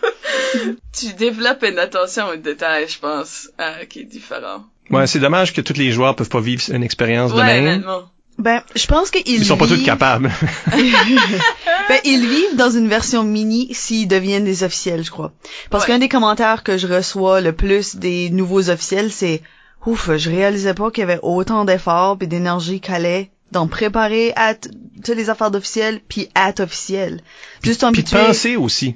tu 0.98 1.14
développes 1.14 1.64
une 1.64 1.80
attention 1.80 2.30
aux 2.30 2.36
détails, 2.36 2.88
je 2.88 3.00
pense, 3.00 3.50
euh, 3.60 3.86
qui 3.86 4.02
est 4.02 4.06
différent. 4.06 4.66
Ouais, 4.90 5.06
c'est 5.06 5.20
dommage 5.20 5.54
que 5.54 5.62
tous 5.62 5.74
les 5.78 5.92
joueurs 5.92 6.16
peuvent 6.16 6.30
pas 6.30 6.42
vivre 6.42 6.64
une 6.74 6.84
expérience 6.84 7.32
de 7.32 7.38
Ouais, 7.38 7.62
même. 7.62 7.86
Ben, 8.40 8.64
je 8.76 8.88
pense 8.88 9.12
qu'ils 9.12 9.22
Ils 9.28 9.46
sont 9.46 9.58
pas 9.58 9.68
tous 9.68 9.84
capables. 9.84 10.32
Ben, 11.90 12.00
ils 12.06 12.28
vivent 12.28 12.56
dans 12.56 12.70
une 12.70 12.88
version 12.88 13.24
mini 13.24 13.68
s'ils 13.74 14.08
deviennent 14.08 14.46
des 14.46 14.64
officiels, 14.64 15.04
je 15.04 15.12
crois. 15.12 15.34
Parce 15.72 15.84
Ouais. 15.86 15.92
qu'un 15.94 16.00
des 16.00 16.08
commentaires 16.10 16.64
que 16.64 16.78
je 16.78 16.88
reçois 16.88 17.42
le 17.42 17.52
plus 17.52 17.96
des 17.96 18.30
nouveaux 18.30 18.70
officiels, 18.70 19.12
c'est 19.12 19.42
Ouf, 19.86 20.10
je 20.18 20.30
réalisais 20.30 20.74
pas 20.74 20.92
qu'il 20.92 21.02
y 21.02 21.04
avait 21.04 21.20
autant 21.24 21.64
d'efforts 21.66 22.18
et 22.22 22.28
d'énergie 22.28 22.80
qu'il 22.82 22.94
allait 22.94 23.32
dans 23.52 23.68
préparer 23.68 24.34
à 24.36 24.54
toutes 24.54 25.16
les 25.16 25.30
affaires 25.30 25.52
d'officiels 25.52 26.02
puis 26.08 26.30
à 26.36 26.50
être 26.50 26.60
officiel. 26.60 27.22
Juste 27.64 27.84
en 27.84 27.92
Puis 27.92 28.04
de 28.04 28.10
penser 28.10 28.56
aussi. 28.58 28.96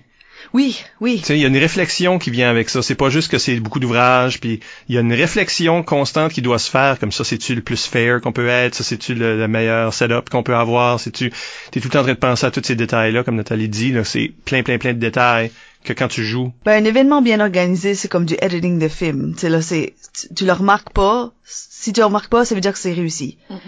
Oui, 0.54 0.84
oui. 1.00 1.20
Tu 1.20 1.26
sais, 1.26 1.38
il 1.38 1.42
y 1.42 1.46
a 1.46 1.48
une 1.48 1.58
réflexion 1.58 2.20
qui 2.20 2.32
vient 2.32 2.50
avec 2.50 2.70
ça. 2.70 2.82
C'est 2.82 2.96
pas 2.96 3.10
juste 3.10 3.32
que 3.32 3.38
c'est 3.38 3.60
beaucoup 3.60 3.80
d'ouvrages, 3.80 4.40
puis 4.40 4.60
il 4.90 4.96
y 4.96 4.98
a 4.98 5.02
une 5.02 5.14
réflexion 5.14 5.84
constante 5.84 6.34
qui 6.34 6.42
doit 6.42 6.60
se 6.60 6.70
faire. 6.70 7.00
Comme 7.00 7.12
ça, 7.12 7.24
c'est-tu 7.24 7.56
le 7.56 7.62
plus 7.62 7.86
fair 7.86 8.22
qu'on 8.22 8.32
peut 8.32 8.48
être? 8.48 8.76
Ça, 8.76 8.84
c'est-tu 8.84 9.16
le, 9.16 9.38
le 9.38 9.48
meilleur 9.48 9.94
setup 9.94 10.30
qu'on 10.30 10.44
peut 10.44 10.56
avoir? 10.56 11.00
C'est-tu, 11.00 11.32
t'es 11.72 11.80
tout 11.80 11.88
le 11.88 11.92
temps 11.92 12.00
en 12.00 12.04
train 12.04 12.14
de 12.14 12.20
penser 12.20 12.46
à 12.46 12.52
tous 12.52 12.64
ces 12.64 12.76
détails-là, 12.76 13.24
comme 13.24 13.36
Nathalie 13.36 13.70
dit, 13.70 13.92
là. 13.92 14.04
C'est 14.04 14.32
plein, 14.46 14.64
plein, 14.64 14.78
plein 14.78 14.94
de 14.94 15.00
détails 15.00 15.52
que 15.84 15.94
quand 15.94 16.08
tu 16.08 16.24
joues. 16.24 16.54
Ben, 16.66 16.82
un 16.82 16.86
événement 16.86 17.22
bien 17.22 17.40
organisé, 17.40 17.94
c'est 17.96 18.08
comme 18.08 18.26
du 18.26 18.36
editing 18.42 18.80
de 18.80 18.88
film. 18.88 19.34
Tu 19.34 19.42
sais, 19.42 19.50
là, 19.50 19.62
c'est, 19.62 19.96
tu, 20.14 20.34
tu 20.34 20.46
le 20.46 20.54
remarques 20.54 20.94
pas. 20.94 21.34
Si 21.44 21.92
tu 21.92 22.00
le 22.00 22.06
remarques 22.06 22.30
pas, 22.30 22.46
ça 22.46 22.56
veut 22.56 22.62
dire 22.62 22.72
que 22.72 22.80
c'est 22.80 22.94
réussi. 22.94 23.38
Mhm. 23.50 23.60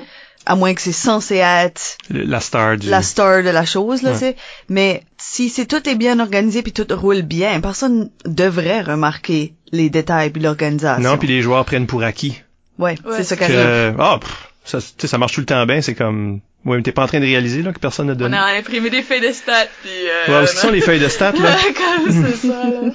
À 0.46 0.56
moins 0.56 0.74
que 0.76 0.82
c'est 0.82 0.92
censé 0.92 1.36
être 1.38 1.98
La 2.10 2.40
star 2.40 2.78
du... 2.78 2.88
la 2.90 3.02
star 3.02 3.42
de 3.44 3.50
la 3.50 3.66
chose, 3.66 4.02
là, 4.04 4.12
Ouais. 4.14 4.34
tu. 4.34 4.40
Mais 4.70 5.04
si 5.18 5.50
c'est 5.50 5.66
tout 5.66 5.88
est 5.90 5.96
bien 5.96 6.20
organisé 6.20 6.62
puis 6.62 6.72
tout 6.72 6.86
roule 6.92 7.24
bien, 7.24 7.60
personne 7.62 8.10
devrait 8.26 8.82
remarquer 8.82 9.54
les 9.72 9.90
détails 9.90 10.30
puis 10.30 10.42
l'organisation. 10.42 11.02
Non, 11.02 11.18
puis 11.18 11.28
les 11.28 11.42
joueurs 11.42 11.66
prennent 11.66 11.88
pour 11.88 12.04
acquis. 12.04 12.42
Ouais, 12.78 12.96
Ouais, 13.06 13.16
c'est 13.18 13.24
ça 13.24 13.36
qu'elle 13.36 13.52
Que, 13.52 13.94
ah, 14.00 14.20
pff, 14.22 14.50
ça, 14.66 14.80
tu 14.80 14.88
sais, 15.00 15.08
ça 15.08 15.18
marche 15.18 15.34
tout 15.34 15.40
le 15.42 15.46
temps 15.48 15.66
bien. 15.66 15.82
C'est 15.82 15.96
comme, 15.96 16.42
ouais, 16.66 16.78
mais 16.78 16.84
t'es 16.84 16.92
pas 16.92 17.04
en 17.04 17.08
train 17.08 17.20
de 17.20 17.26
réaliser, 17.26 17.62
là, 17.64 17.72
que 17.74 17.80
personne 17.80 18.08
n'a 18.08 18.14
On 18.14 18.16
donné. 18.18 18.38
a 18.38 18.46
imprimé 18.58 18.90
des 18.90 19.02
feuilles 19.02 19.22
de 19.28 19.32
stats, 19.32 19.66
puis... 19.82 19.92
Euh, 20.30 20.42
Ouais, 20.42 20.48
ce 20.48 20.54
qui 20.54 20.60
sont 20.60 20.72
les 20.72 20.82
feuilles 20.82 21.00
de 21.00 21.08
stats, 21.08 21.32
là. 21.32 21.56
Comme 22.04 22.12
ça, 22.34 22.48
là. 22.50 22.92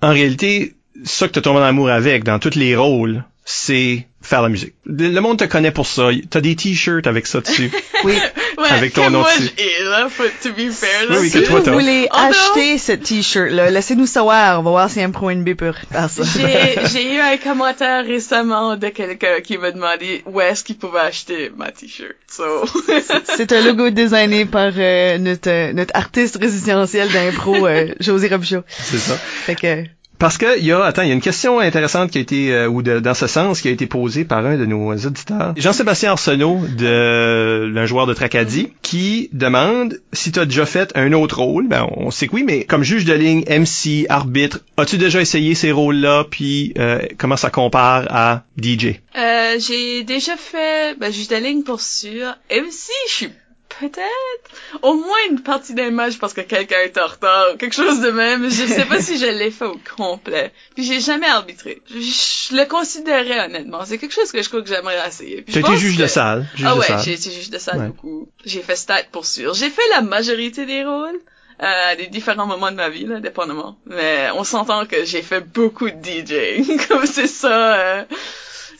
En 0.02 0.10
réalité, 0.10 0.74
ça 1.04 1.26
que 1.28 1.32
t'as 1.32 1.40
tombé 1.42 1.60
en 1.60 1.64
amour 1.64 1.90
avec 1.90 2.24
dans 2.24 2.38
tous 2.38 2.54
les 2.54 2.76
rôles, 2.76 3.24
c'est 3.44 4.06
faire 4.20 4.40
la 4.42 4.48
musique. 4.48 4.74
Le 4.86 5.08
le 5.08 5.20
monde 5.20 5.38
te 5.38 5.44
connaît 5.44 5.72
pour 5.72 5.86
ça. 5.86 6.10
T'as 6.30 6.40
des 6.40 6.54
t-shirts 6.54 7.06
avec 7.08 7.26
ça 7.26 7.40
dessus. 7.40 7.70
Oui. 8.04 8.14
Ouais, 8.58 8.68
Avec 8.68 8.94
ton 8.94 9.10
nom 9.10 9.22
dessus. 9.22 9.48
là, 9.84 10.08
faut, 10.08 10.24
to 10.42 10.50
be 10.50 10.70
fair, 10.72 11.08
là. 11.08 11.10
Oui, 11.12 11.18
oui, 11.20 11.30
que 11.30 11.38
Si 11.38 11.44
toi, 11.44 11.60
vous 11.60 11.72
voulez 11.72 12.08
Oh, 12.12 12.16
non. 12.16 12.30
acheter 12.30 12.76
ce 12.78 12.90
t-shirt 12.92 13.50
là, 13.52 13.70
laissez-nous 13.70 14.06
savoir, 14.06 14.58
on 14.58 14.64
va 14.64 14.70
voir 14.70 14.90
si 14.90 15.00
un 15.00 15.10
pro 15.10 15.30
NB 15.30 15.54
peut 15.54 15.70
faire 15.92 16.10
ça. 16.10 16.22
J'ai, 16.24 16.86
j'ai 16.92 17.14
eu 17.14 17.18
un 17.20 17.36
commentaire 17.36 18.04
récemment 18.04 18.76
de 18.76 18.88
quelqu'un 18.88 19.40
qui 19.40 19.56
m'a 19.56 19.70
demandé 19.70 20.22
où 20.26 20.40
est-ce 20.40 20.64
qu'il 20.64 20.78
pouvait 20.78 20.98
acheter 20.98 21.52
ma 21.56 21.70
t-shirt. 21.70 22.16
So, 22.28 22.64
C'est 23.36 23.52
un 23.52 23.60
logo 23.60 23.90
designé 23.90 24.46
par 24.46 24.72
euh, 24.76 25.18
notre 25.18 25.48
euh, 25.48 25.72
notre 25.72 25.94
artiste 25.96 26.38
résidentiel 26.40 27.08
d'impro 27.12 27.68
euh, 27.68 27.94
José 28.00 28.26
Robichaud. 28.28 28.64
c'est 28.68 28.98
ça. 28.98 29.14
Fait 29.16 29.54
que 29.54 29.84
Parce 30.22 30.38
que 30.38 30.56
il 30.60 30.64
y 30.64 30.70
a, 30.70 30.84
attends, 30.84 31.02
il 31.02 31.08
y 31.08 31.10
a 31.10 31.14
une 31.14 31.20
question 31.20 31.58
intéressante 31.58 32.12
qui 32.12 32.18
a 32.18 32.20
été, 32.20 32.52
euh, 32.54 32.68
ou 32.68 32.80
de- 32.80 33.00
dans 33.00 33.12
ce 33.14 33.26
sens, 33.26 33.60
qui 33.60 33.66
a 33.66 33.72
été 33.72 33.86
posée 33.88 34.24
par 34.24 34.46
un 34.46 34.56
de 34.56 34.64
nos 34.66 34.94
auditeurs. 34.94 35.52
Jean-Sébastien 35.56 36.12
Arsenault, 36.12 36.60
de, 36.78 37.72
un 37.76 37.86
joueur 37.86 38.06
de 38.06 38.14
Tracadie, 38.14 38.68
qui 38.82 39.28
demande 39.32 40.00
si 40.12 40.30
tu 40.30 40.38
as 40.38 40.44
déjà 40.44 40.64
fait 40.64 40.92
un 40.94 41.12
autre 41.12 41.40
rôle. 41.42 41.66
Ben, 41.66 41.88
on 41.96 42.12
sait 42.12 42.28
que 42.28 42.36
oui, 42.36 42.44
mais 42.46 42.62
comme 42.62 42.84
juge 42.84 43.04
de 43.04 43.14
ligne, 43.14 43.42
MC, 43.48 44.06
arbitre, 44.08 44.60
as-tu 44.76 44.96
déjà 44.96 45.20
essayé 45.20 45.56
ces 45.56 45.72
rôles-là, 45.72 46.24
puis 46.30 46.72
euh, 46.78 47.00
comment 47.18 47.36
ça 47.36 47.50
compare 47.50 48.06
à 48.10 48.44
DJ? 48.56 49.00
euh, 49.18 49.58
j'ai 49.58 50.04
déjà 50.04 50.36
fait, 50.36 50.96
ben, 51.00 51.12
juste 51.12 51.32
la 51.32 51.40
ligne 51.40 51.64
pour 51.64 51.80
sûr. 51.80 52.36
Si 52.70 52.90
je 53.08 53.12
suis 53.12 53.28
peut-être 53.88 54.82
au 54.82 54.94
moins 54.94 55.16
une 55.30 55.40
partie 55.42 55.74
d'un 55.74 55.90
match 55.90 56.18
parce 56.18 56.32
que 56.32 56.40
quelqu'un 56.40 56.80
est 56.80 56.96
en 56.98 57.06
retard 57.06 57.46
ou 57.54 57.56
quelque 57.56 57.74
chose 57.74 58.00
de 58.00 58.10
même. 58.10 58.44
Je 58.50 58.66
sais 58.66 58.84
pas 58.84 59.00
si 59.00 59.18
je 59.18 59.26
l'ai 59.26 59.50
fait 59.50 59.64
au 59.66 59.78
complet. 59.96 60.52
Puis 60.74 60.84
j'ai 60.84 61.00
jamais 61.00 61.26
arbitré. 61.26 61.82
Je, 61.90 62.00
je 62.00 62.56
le 62.56 62.64
considérais 62.66 63.44
honnêtement. 63.46 63.84
C'est 63.84 63.98
quelque 63.98 64.14
chose 64.14 64.32
que 64.32 64.42
je 64.42 64.48
crois 64.48 64.62
que 64.62 64.68
j'aimerais 64.68 64.98
essayer. 65.06 65.44
As 65.48 65.58
été 65.58 65.76
juge 65.76 65.96
que- 65.96 66.02
de 66.02 66.06
salle. 66.06 66.46
Juge 66.54 66.66
ah 66.68 66.76
ouais, 66.76 66.86
j'ai 67.04 67.12
été 67.14 67.30
juge 67.30 67.50
de 67.50 67.58
salle 67.58 67.78
Ouais. 67.78 67.86
beaucoup. 67.88 68.28
J'ai 68.44 68.60
fait 68.62 68.76
stat 68.76 69.02
pour 69.12 69.26
sûr. 69.26 69.54
J'ai 69.54 69.70
fait 69.70 69.82
la 69.90 70.00
majorité 70.02 70.66
des 70.66 70.84
rôles. 70.84 71.18
Euh, 71.62 71.92
à 71.92 71.94
des 71.94 72.08
différents 72.08 72.46
moments 72.46 72.72
de 72.72 72.76
ma 72.76 72.88
vie, 72.88 73.04
là, 73.04 73.20
dépendamment. 73.20 73.76
Mais 73.86 74.28
on 74.34 74.42
s'entend 74.42 74.84
que 74.84 75.04
j'ai 75.04 75.22
fait 75.22 75.40
beaucoup 75.40 75.88
de 75.90 75.94
DJ. 76.02 76.66
Comme 76.88 77.06
c'est 77.06 77.28
ça, 77.28 77.74
euh, 77.76 78.04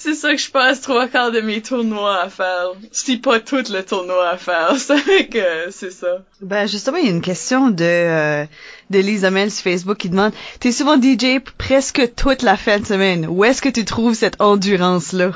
c'est 0.02 0.14
ça 0.14 0.32
que 0.32 0.40
je 0.40 0.50
passe 0.50 0.80
trois 0.80 1.06
quarts 1.06 1.30
de 1.30 1.40
mes 1.40 1.62
tournois 1.62 2.22
à 2.22 2.28
faire. 2.28 2.72
Si 2.90 3.18
pas 3.18 3.38
tout 3.38 3.62
le 3.70 3.84
tournoi 3.84 4.30
à 4.30 4.36
faire. 4.36 4.76
Fait 4.76 5.28
que 5.28 5.70
c'est 5.70 5.92
ça. 5.92 6.18
ben 6.40 6.66
justement, 6.66 6.96
il 6.96 7.04
y 7.04 7.08
a 7.08 7.12
une 7.12 7.22
question 7.22 7.70
de 7.70 7.84
euh, 7.84 8.44
de 8.90 8.98
Lisa 8.98 9.30
Mel 9.30 9.50
sur 9.52 9.62
Facebook 9.62 9.98
qui 9.98 10.08
demande 10.08 10.32
T'es 10.58 10.72
souvent 10.72 11.00
DJ 11.00 11.38
presque 11.56 12.14
toute 12.16 12.42
la 12.42 12.56
fin 12.56 12.80
de 12.80 12.86
semaine. 12.86 13.26
Où 13.28 13.44
est-ce 13.44 13.62
que 13.62 13.68
tu 13.68 13.84
trouves 13.84 14.14
cette 14.14 14.40
endurance 14.40 15.12
là 15.12 15.30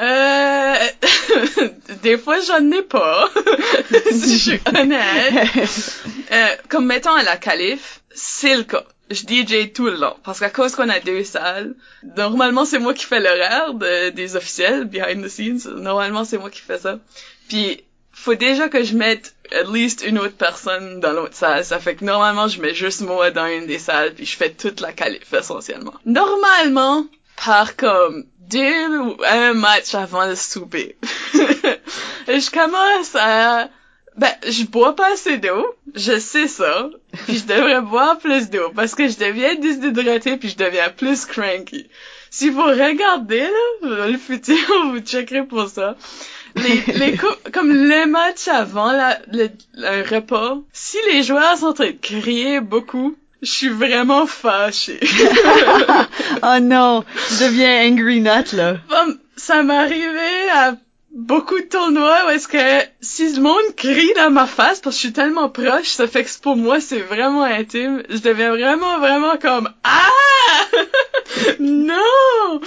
Euh, 0.00 0.74
des 2.02 2.16
fois 2.16 2.38
j'en 2.40 2.70
ai 2.70 2.82
pas. 2.82 3.28
si 4.10 4.38
je 4.38 4.50
suis 4.50 4.60
honnête. 4.74 5.48
Euh, 6.32 6.46
comme 6.70 6.86
mettons 6.86 7.12
à 7.14 7.22
la 7.24 7.36
calife, 7.36 8.00
c'est 8.14 8.56
le 8.56 8.62
cas. 8.64 8.84
Je 9.10 9.22
DJ 9.26 9.72
tout 9.72 9.86
le 9.86 9.96
long. 9.96 10.14
Parce 10.24 10.38
qu'à 10.40 10.50
cause 10.50 10.74
qu'on 10.74 10.88
a 10.88 11.00
deux 11.00 11.24
salles, 11.24 11.74
normalement 12.16 12.64
c'est 12.64 12.78
moi 12.78 12.92
qui 12.94 13.04
fais 13.06 13.20
l'horaire 13.20 13.74
de- 13.74 14.10
des 14.10 14.36
officiels, 14.36 14.84
behind 14.84 15.24
the 15.24 15.28
scenes. 15.28 15.66
Normalement 15.76 16.24
c'est 16.24 16.38
moi 16.38 16.50
qui 16.50 16.60
fais 16.60 16.78
ça. 16.78 16.98
Puis, 17.48 17.82
faut 18.12 18.34
déjà 18.34 18.68
que 18.68 18.82
je 18.82 18.94
mette 18.96 19.34
at 19.52 19.64
least 19.72 20.04
une 20.06 20.18
autre 20.18 20.36
personne 20.36 21.00
dans 21.00 21.12
l'autre 21.12 21.34
salle. 21.36 21.64
Ça 21.64 21.78
fait 21.78 21.94
que 21.94 22.04
normalement 22.04 22.48
je 22.48 22.60
mets 22.60 22.74
juste 22.74 23.00
moi 23.00 23.30
dans 23.30 23.46
une 23.46 23.66
des 23.66 23.78
salles, 23.78 24.12
puis 24.14 24.26
je 24.26 24.36
fais 24.36 24.50
toute 24.50 24.80
la 24.80 24.92
calife 24.92 25.32
essentiellement. 25.32 25.94
Normalement, 26.04 27.06
par 27.44 27.76
comme 27.76 28.24
deux 28.50 28.98
ou 28.98 29.16
un 29.26 29.54
match 29.54 29.94
avant 29.94 30.26
le 30.26 30.34
souper, 30.36 30.96
je 31.34 32.50
commence 32.50 33.14
à 33.14 33.68
ben, 34.18 34.32
je 34.48 34.64
bois 34.64 34.96
pas 34.96 35.12
assez 35.12 35.38
d'eau, 35.38 35.64
je 35.94 36.18
sais 36.18 36.48
ça, 36.48 36.90
puis 37.26 37.38
je 37.38 37.46
devrais 37.46 37.80
boire 37.80 38.18
plus 38.18 38.50
d'eau 38.50 38.70
parce 38.74 38.94
que 38.96 39.08
je 39.08 39.16
deviens 39.16 39.54
déshydratée 39.54 40.36
puis 40.36 40.48
je 40.48 40.56
deviens 40.56 40.90
plus 40.90 41.24
cranky. 41.24 41.86
Si 42.30 42.50
vous 42.50 42.62
regardez 42.62 43.48
là, 43.82 44.08
le 44.08 44.18
futur, 44.18 44.56
vous 44.90 44.98
checkerez 45.00 45.44
pour 45.44 45.68
ça. 45.68 45.96
Les, 46.56 46.82
les 46.94 47.16
comme 47.52 47.72
les 47.72 48.06
matchs 48.06 48.48
avant 48.48 48.90
la, 48.90 49.18
le, 49.30 49.50
un 49.84 50.02
repas, 50.02 50.58
si 50.72 50.96
les 51.12 51.22
joueurs 51.22 51.56
sont 51.56 51.66
en 51.66 51.72
train 51.74 51.90
de 51.92 51.98
crier 52.00 52.60
beaucoup, 52.60 53.16
je 53.40 53.52
suis 53.52 53.68
vraiment 53.68 54.26
fâchée. 54.26 55.00
Oh 56.42 56.60
non, 56.60 57.04
je 57.30 57.44
deviens 57.44 57.90
angry 57.90 58.20
nut 58.20 58.52
là. 58.52 58.76
Comme, 58.88 59.18
ça 59.36 59.62
m'est 59.62 59.76
arrivé 59.76 60.50
à 60.54 60.74
beaucoup 61.18 61.58
de 61.58 61.64
tournois 61.64 62.26
où 62.26 62.30
est-ce 62.30 62.46
que 62.46 62.88
si 63.00 63.34
le 63.34 63.42
monde 63.42 63.74
crie 63.76 64.12
dans 64.14 64.30
ma 64.30 64.46
face 64.46 64.80
parce 64.80 64.94
que 64.94 65.02
je 65.02 65.06
suis 65.06 65.12
tellement 65.12 65.48
proche, 65.48 65.88
ça 65.88 66.06
fait 66.06 66.22
que 66.24 66.30
pour 66.40 66.56
moi 66.56 66.80
c'est 66.80 67.00
vraiment 67.00 67.42
intime. 67.42 68.04
Je 68.08 68.18
deviens 68.18 68.50
vraiment 68.50 69.00
vraiment 69.00 69.36
comme 69.36 69.68
ah 69.82 70.10
non. 71.58 72.60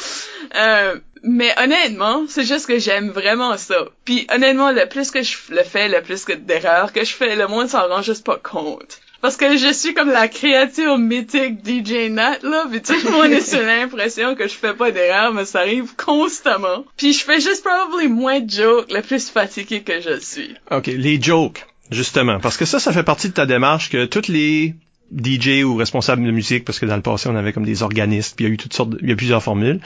Euh, 0.56 1.00
mais 1.24 1.54
honnêtement, 1.62 2.26
c'est 2.28 2.44
juste 2.44 2.66
que 2.66 2.78
j'aime 2.78 3.10
vraiment 3.12 3.56
ça. 3.56 3.86
Puis 4.04 4.28
honnêtement, 4.34 4.72
le 4.72 4.88
plus 4.90 5.12
que 5.12 5.22
je 5.22 5.38
le 5.50 5.64
fais, 5.64 5.88
le 5.88 6.02
plus 6.02 6.26
que 6.26 6.34
d'erreurs 6.34 6.92
que 6.92 7.06
je 7.06 7.14
fais, 7.14 7.36
le 7.36 7.48
monde 7.48 7.70
s'en 7.70 7.88
rend 7.88 8.02
juste 8.02 8.26
pas 8.26 8.38
compte. 8.38 9.00
Parce 9.22 9.38
que 9.38 9.56
je 9.56 9.72
suis 9.72 9.94
comme 9.94 10.10
la 10.10 10.28
créature 10.28 10.98
mythique 10.98 11.60
DJ 11.64 12.10
Nat, 12.10 12.40
là, 12.42 12.66
pis 12.72 12.82
tout 12.82 12.94
le 13.06 13.12
monde 13.12 13.32
est 13.32 13.48
sur 13.48 13.62
l'impression 13.62 14.34
que 14.34 14.48
je 14.48 14.54
fais 14.54 14.74
pas 14.74 14.92
d'erreurs, 14.92 15.32
mais 15.32 15.46
ça 15.46 15.60
arrive 15.60 15.96
constamment. 15.96 16.86
Puis 16.98 17.14
je 17.14 17.24
fais 17.24 17.40
juste 17.40 17.64
probablement 17.64 18.16
moins 18.16 18.40
de 18.40 18.50
jokes, 18.50 18.92
le 18.92 19.02
plus 19.02 19.30
fatigué 19.30 19.82
que 19.82 20.02
je 20.02 20.20
suis. 20.20 20.56
OK, 20.72 20.88
les 20.88 21.22
jokes, 21.22 21.66
justement. 21.92 22.40
Parce 22.40 22.58
que 22.58 22.66
ça, 22.66 22.80
ça 22.80 22.92
fait 22.92 23.04
partie 23.04 23.30
de 23.30 23.34
ta 23.34 23.46
démarche 23.46 23.92
que 23.92 24.06
toutes 24.06 24.28
les 24.28 24.74
DJ 25.16 25.64
ou 25.64 25.76
responsable 25.76 26.26
de 26.26 26.32
musique, 26.32 26.66
parce 26.66 26.80
que 26.80 26.88
dans 26.88 26.96
le 26.96 27.02
passé, 27.04 27.30
on 27.30 27.36
avait 27.36 27.54
comme 27.54 27.66
des 27.66 27.84
organistes, 27.84 28.36
puis 28.36 28.46
il 28.46 28.48
y 28.48 28.52
a 28.52 28.54
eu 28.54 28.58
toutes 28.58 28.74
sortes, 28.74 28.94
il 29.02 29.10
y 29.10 29.14
a 29.14 29.16
plusieurs 29.16 29.44
formules. 29.44 29.82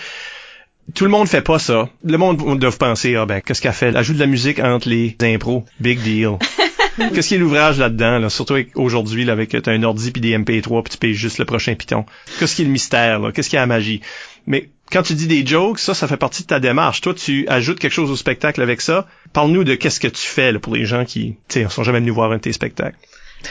Tout 0.93 1.03
le 1.03 1.09
monde 1.09 1.27
fait 1.27 1.41
pas 1.41 1.59
ça. 1.59 1.89
Le 2.03 2.17
monde 2.17 2.59
doit 2.59 2.71
penser, 2.71 3.15
ah 3.15 3.25
ben, 3.25 3.41
qu'est-ce 3.41 3.61
qu'elle 3.61 3.73
fait? 3.73 3.87
Elle 3.87 3.97
ajoute 3.97 4.15
de 4.15 4.21
la 4.21 4.27
musique 4.27 4.59
entre 4.59 4.87
les 4.87 5.17
impros. 5.21 5.65
Big 5.79 5.99
deal. 6.01 6.37
Qu'est-ce 6.97 7.29
qui 7.29 7.36
est 7.36 7.39
l'ouvrage 7.39 7.79
là-dedans, 7.79 8.19
là? 8.19 8.29
surtout 8.29 8.55
aujourd'hui, 8.75 9.25
là, 9.25 9.34
avec 9.34 9.49
t'as 9.49 9.71
un 9.71 9.84
ordi 9.84 10.12
puis 10.12 10.21
des 10.21 10.38
MP3 10.38 10.84
puis 10.84 10.91
tu 10.91 10.97
payes 10.97 11.13
juste 11.13 11.38
le 11.38 11.45
prochain 11.45 11.75
Python. 11.75 12.05
Qu'est-ce 12.39 12.55
qui 12.55 12.62
est 12.62 12.65
le 12.65 12.71
mystère? 12.71 13.21
Qu'est-ce 13.34 13.49
qui 13.49 13.55
est 13.55 13.60
la 13.60 13.65
magie? 13.65 14.01
Mais 14.47 14.69
quand 14.91 15.03
tu 15.03 15.13
dis 15.13 15.27
des 15.27 15.45
jokes, 15.45 15.79
ça, 15.79 15.93
ça 15.93 16.08
fait 16.08 16.17
partie 16.17 16.43
de 16.43 16.47
ta 16.47 16.60
démarche. 16.60 17.01
Toi, 17.01 17.13
tu 17.13 17.47
ajoutes 17.47 17.79
quelque 17.79 17.91
chose 17.91 18.12
au 18.12 18.15
spectacle 18.15 18.62
avec 18.62 18.81
ça. 18.81 19.08
Parle-nous 19.34 19.63
de 19.63 19.75
qu'est-ce 19.75 19.99
que 19.99 20.08
tu 20.08 20.21
fais 20.21 20.58
pour 20.60 20.75
les 20.75 20.86
gens 20.86 21.05
qui, 21.05 21.36
tu 21.47 21.62
sais, 21.62 21.69
sont 21.69 21.84
jamais 21.84 21.99
venus 21.99 22.13
voir 22.13 22.31
un 22.31 22.38
de 22.38 22.41
tes 22.41 22.53
spectacles. 22.53 22.97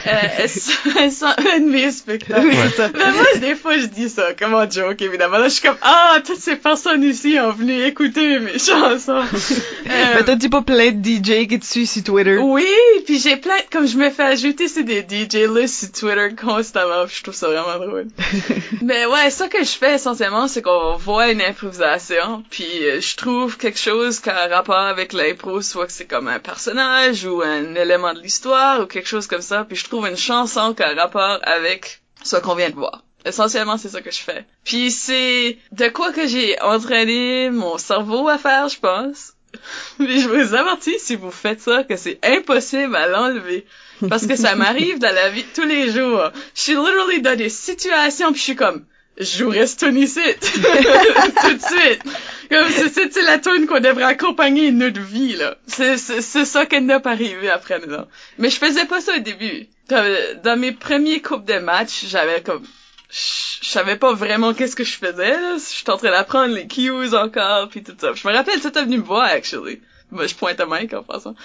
Euh, 0.07 1.09
sans 1.09 1.27
un 1.37 1.59
de 1.59 1.69
mes 1.69 1.91
spectacles. 1.91 2.47
Oui, 2.47 2.55
c'est 2.69 2.75
ça. 2.75 2.89
Mais 2.93 3.11
moi, 3.11 3.25
des 3.39 3.55
fois, 3.55 3.77
je 3.77 3.85
dis 3.85 4.09
ça 4.09 4.33
comme 4.37 4.53
en 4.53 4.69
joke, 4.69 5.01
évidemment. 5.01 5.37
Là, 5.37 5.47
je 5.47 5.53
suis 5.53 5.61
comme, 5.67 5.77
ah, 5.81 6.17
toutes 6.25 6.39
ces 6.39 6.57
personnes 6.57 7.03
ici 7.03 7.37
ont 7.41 7.51
venu 7.51 7.81
écouter 7.85 8.39
mes 8.39 8.59
chansons. 8.59 9.23
Euh, 9.23 10.13
Mais 10.15 10.23
t'as-tu 10.23 10.49
pas 10.49 10.61
plein 10.61 10.91
de 10.91 11.01
DJ 11.01 11.47
qui 11.47 11.59
te 11.59 11.65
suivent 11.65 11.87
sur 11.89 12.03
Twitter? 12.03 12.37
oui, 12.37 12.67
puis 13.05 13.19
j'ai 13.19 13.37
plein, 13.37 13.55
comme 13.71 13.87
je 13.87 13.97
me 13.97 14.09
fais 14.09 14.23
ajouter 14.23 14.67
sur 14.67 14.83
des 14.83 14.99
DJ 15.01 15.47
lists 15.49 15.79
sur 15.79 15.91
Twitter 16.09 16.35
constamment, 16.35 17.05
puis 17.05 17.15
je 17.17 17.23
trouve 17.23 17.35
ça 17.35 17.47
vraiment 17.47 17.85
drôle. 17.85 18.07
Mais 18.81 19.05
ouais, 19.05 19.29
ça 19.29 19.47
que 19.47 19.63
je 19.63 19.71
fais 19.71 19.95
essentiellement, 19.95 20.47
c'est 20.47 20.61
qu'on 20.61 20.97
voit 20.97 21.29
une 21.31 21.41
improvisation, 21.41 22.43
puis 22.49 22.67
euh, 22.83 22.99
je 23.01 23.15
trouve 23.15 23.57
quelque 23.57 23.79
chose 23.79 24.19
qui 24.19 24.29
a 24.29 24.43
un 24.43 24.47
rapport 24.47 24.75
avec 24.75 25.13
l'impro, 25.13 25.61
soit 25.61 25.85
que 25.87 25.93
c'est 25.93 26.05
comme 26.05 26.27
un 26.27 26.39
personnage 26.39 27.25
ou 27.25 27.41
un 27.41 27.75
élément 27.75 28.13
de 28.13 28.19
l'histoire 28.19 28.81
ou 28.81 28.85
quelque 28.85 29.07
chose 29.07 29.27
comme 29.27 29.41
ça, 29.41 29.63
puis 29.67 29.74
je 29.75 29.83
trouve 29.83 30.07
une 30.07 30.17
chanson 30.17 30.73
qui 30.73 30.83
a 30.83 30.89
un 30.89 30.95
rapport 30.95 31.39
avec 31.43 32.01
ce 32.23 32.37
qu'on 32.37 32.55
vient 32.55 32.69
de 32.69 32.75
voir. 32.75 33.03
Essentiellement, 33.25 33.77
c'est 33.77 33.89
ça 33.89 34.01
que 34.01 34.11
je 34.11 34.19
fais. 34.19 34.45
Puis 34.63 34.91
c'est 34.91 35.57
de 35.71 35.87
quoi 35.89 36.11
que 36.11 36.27
j'ai 36.27 36.61
entraîné 36.61 37.49
mon 37.49 37.77
cerveau 37.77 38.27
à 38.27 38.37
faire, 38.37 38.69
je 38.69 38.79
pense. 38.79 39.33
Mais 39.99 40.19
je 40.19 40.27
vous 40.27 40.53
avertis, 40.53 40.99
si 40.99 41.15
vous 41.15 41.31
faites 41.31 41.61
ça, 41.61 41.83
que 41.83 41.95
c'est 41.95 42.19
impossible 42.23 42.95
à 42.95 43.07
l'enlever. 43.07 43.65
Parce 44.09 44.27
que 44.27 44.35
ça 44.35 44.55
m'arrive 44.55 44.99
dans 44.99 45.13
la 45.13 45.29
vie 45.29 45.45
tous 45.55 45.65
les 45.65 45.91
jours. 45.91 46.29
Je 46.53 46.61
suis 46.61 46.73
literally 46.73 47.21
dans 47.21 47.37
des 47.37 47.49
situations 47.49 48.31
puis 48.31 48.39
je 48.39 48.43
suis 48.43 48.55
comme, 48.55 48.85
je 49.17 49.37
jouerais 49.37 49.67
ce 49.67 49.77
tune 49.77 49.97
ici. 49.97 50.19
Tout 50.41 51.53
de 51.53 51.61
suite. 51.61 52.01
Comme 52.49 52.69
c'est, 52.69 53.21
la 53.23 53.39
tune 53.39 53.65
qu'on 53.65 53.79
devrait 53.79 54.03
accompagner 54.03 54.71
notre 54.71 55.01
vie, 55.01 55.35
là? 55.35 55.55
C'est, 55.67 55.97
c'est, 55.97 56.45
ça 56.45 56.65
qui 56.65 56.79
n'a 56.81 56.99
pas 56.99 57.11
arrivé 57.11 57.49
après, 57.49 57.79
là. 57.79 58.07
Mais 58.37 58.49
je 58.49 58.57
faisais 58.57 58.85
pas 58.85 59.01
ça 59.01 59.15
au 59.15 59.19
début. 59.19 59.67
Dans, 59.87 60.59
mes 60.59 60.71
premiers 60.71 61.21
coupes 61.21 61.45
de 61.45 61.59
match, 61.59 62.05
j'avais 62.07 62.41
comme, 62.41 62.65
je 63.09 63.45
je 63.61 63.69
savais 63.69 63.95
pas 63.95 64.13
vraiment 64.13 64.53
qu'est-ce 64.53 64.75
que 64.75 64.83
je 64.83 64.97
faisais, 64.97 65.31
là. 65.31 65.57
J'étais 65.75 65.91
en 65.91 65.97
train 65.97 66.11
d'apprendre 66.11 66.53
les 66.53 66.67
cues 66.67 66.91
encore, 67.13 67.69
puis 67.69 67.83
tout 67.83 67.95
ça. 67.99 68.13
Je 68.13 68.27
me 68.27 68.33
rappelle, 68.33 68.59
tu 68.59 68.67
étais 68.67 68.83
venu 68.83 68.97
me 68.97 69.03
voir, 69.03 69.23
actually. 69.23 69.79
Moi, 70.11 70.27
je 70.27 70.35
pointe 70.35 70.59
à 70.59 70.65
Mike 70.65 70.93
en 70.93 71.03
passant. 71.03 71.35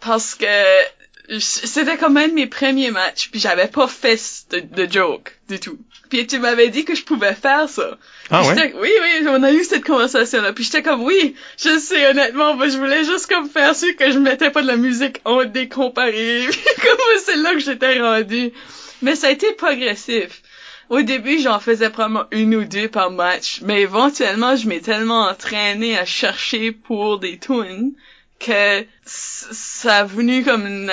Parce 0.00 0.34
que 0.34 0.46
je- 1.28 1.38
c'était 1.38 2.02
un 2.02 2.28
de 2.28 2.34
mes 2.34 2.46
premiers 2.46 2.90
matchs, 2.90 3.30
puis 3.30 3.40
j'avais 3.40 3.68
pas 3.68 3.88
fait 3.88 4.18
de 4.52 4.90
joke 4.90 5.36
du 5.48 5.60
tout. 5.60 5.78
Puis 6.10 6.26
tu 6.26 6.40
m'avais 6.40 6.68
dit 6.68 6.84
que 6.84 6.94
je 6.94 7.04
pouvais 7.04 7.34
faire 7.34 7.68
ça. 7.68 7.96
Ah 8.30 8.42
ouais? 8.42 8.74
Oui, 8.76 8.90
oui, 9.00 9.26
on 9.28 9.42
a 9.44 9.52
eu 9.52 9.62
cette 9.62 9.84
conversation-là. 9.84 10.52
Puis 10.52 10.64
j'étais 10.64 10.82
comme, 10.82 11.02
oui, 11.02 11.36
je 11.56 11.78
sais, 11.78 12.10
honnêtement, 12.10 12.56
moi, 12.56 12.68
je 12.68 12.76
voulais 12.76 13.04
juste 13.04 13.28
comme 13.28 13.48
faire 13.48 13.74
sûr 13.76 13.94
que 13.96 14.10
je 14.10 14.18
mettais 14.18 14.50
pas 14.50 14.60
de 14.60 14.66
la 14.66 14.76
musique 14.76 15.20
en 15.24 15.44
décomparé. 15.44 16.46
Comme 16.82 16.98
c'est 17.24 17.36
là 17.36 17.52
que 17.52 17.60
j'étais 17.60 18.00
rendu. 18.00 18.52
Mais 19.02 19.14
ça 19.14 19.28
a 19.28 19.30
été 19.30 19.52
progressif. 19.52 20.42
Au 20.88 21.02
début, 21.02 21.38
j'en 21.38 21.60
faisais 21.60 21.90
probablement 21.90 22.26
une 22.32 22.56
ou 22.56 22.64
deux 22.64 22.88
par 22.88 23.12
match, 23.12 23.60
mais 23.62 23.82
éventuellement, 23.82 24.56
je 24.56 24.66
m'ai 24.66 24.80
tellement 24.80 25.28
entraîné 25.28 25.96
à 25.96 26.04
chercher 26.04 26.72
pour 26.72 27.20
des 27.20 27.38
tunes 27.38 27.92
que 28.40 28.84
ça 29.04 29.98
a 29.98 30.04
venu 30.04 30.42
comme 30.42 30.66
une 30.66 30.92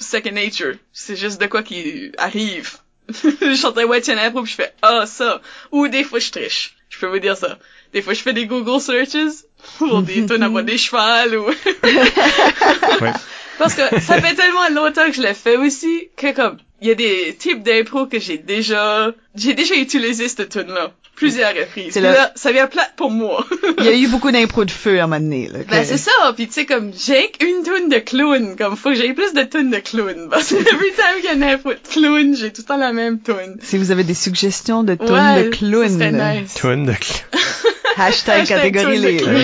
second 0.00 0.32
nature. 0.32 0.76
C'est 0.94 1.16
juste 1.16 1.38
de 1.38 1.46
quoi 1.46 1.62
qui 1.62 2.12
arrive. 2.16 2.78
Je 3.08 3.84
What's 3.86 4.08
Your 4.08 4.18
Apple, 4.18 4.42
puis 4.42 4.52
je 4.52 4.56
fais 4.56 4.72
ah 4.82 5.06
ça. 5.06 5.40
Ou 5.72 5.88
des 5.88 6.04
fois 6.04 6.18
je 6.18 6.30
triche. 6.30 6.76
Je 6.88 6.98
peux 6.98 7.06
vous 7.06 7.18
dire 7.18 7.36
ça. 7.36 7.58
Des 7.92 8.02
fois 8.02 8.14
je 8.14 8.22
fais 8.22 8.32
des 8.32 8.46
Google 8.46 8.80
searches 8.80 9.44
pour 9.78 10.02
des 10.02 10.26
tunes 10.26 10.42
à 10.42 10.48
voix 10.48 10.62
des 10.62 10.78
chevals 10.78 11.36
ou 11.36 11.46
Ouais. 11.46 13.12
parce 13.58 13.74
que 13.74 14.00
ça 14.00 14.20
fait 14.20 14.34
tellement 14.34 14.68
longtemps 14.70 15.06
que 15.06 15.12
je 15.12 15.22
l'ai 15.22 15.34
fait 15.34 15.56
aussi 15.56 16.08
que 16.16 16.32
comme 16.34 16.58
il 16.84 16.88
y 16.88 16.92
a 16.92 16.94
des 16.94 17.34
types 17.38 17.62
d'impro 17.62 18.06
que 18.06 18.20
j'ai 18.20 18.38
déjà 18.38 19.10
j'ai 19.34 19.54
déjà 19.54 19.74
utilisé 19.74 20.28
cette 20.28 20.48
tune 20.50 20.68
là 20.68 20.92
plusieurs 21.16 21.54
reprises. 21.54 21.92
C'est 21.92 22.00
Puis 22.00 22.08
le- 22.08 22.14
là, 22.14 22.32
ça 22.34 22.50
vient 22.50 22.66
plate 22.66 22.94
pour 22.96 23.08
moi. 23.08 23.46
Il 23.78 23.84
y 23.84 23.88
a 23.88 23.94
eu 23.96 24.08
beaucoup 24.08 24.32
d'impro 24.32 24.64
de 24.64 24.70
feu 24.72 24.98
à 24.98 25.04
un 25.04 25.06
moment 25.06 25.20
donné, 25.20 25.48
là. 25.48 25.60
Ben 25.70 25.84
c'est 25.84 25.96
ça, 25.96 26.10
puis 26.34 26.48
tu 26.48 26.54
sais 26.54 26.66
comme 26.66 26.90
j'ai 26.92 27.30
une 27.40 27.62
tune 27.62 27.88
de 27.88 27.98
clown, 28.00 28.56
comme 28.56 28.76
faut 28.76 28.88
que 28.90 28.96
j'ai 28.96 29.12
plus 29.14 29.32
de 29.32 29.44
tunes 29.44 29.70
de 29.70 29.78
clown 29.78 30.28
parce 30.30 30.48
que 30.48 30.56
every 30.56 30.90
time 30.92 31.16
qu'il 31.20 31.24
y 31.26 31.28
a 31.28 31.32
une 31.34 31.44
info 31.44 31.70
de 31.70 31.78
clown, 31.92 32.36
j'ai 32.36 32.52
tout 32.52 32.62
le 32.62 32.66
temps 32.66 32.76
la 32.76 32.92
même 32.92 33.20
tune. 33.22 33.56
Si 33.62 33.78
vous 33.78 33.92
avez 33.92 34.02
des 34.04 34.12
suggestions 34.14 34.82
de 34.82 34.96
tunes 34.96 35.08
Ouais, 35.08 35.44
de 35.44 35.48
clown, 35.50 35.88
ça 35.88 36.10
serait 36.10 36.40
nice. 36.40 36.54
Tune 36.54 36.84
de 36.86 36.92
cl- 36.92 37.22
hashtag 37.96 38.40
Hashtag 38.40 38.46
catégorie 38.48 38.96
tune 39.00 39.02
les 39.04 39.16
clown. 39.16 39.42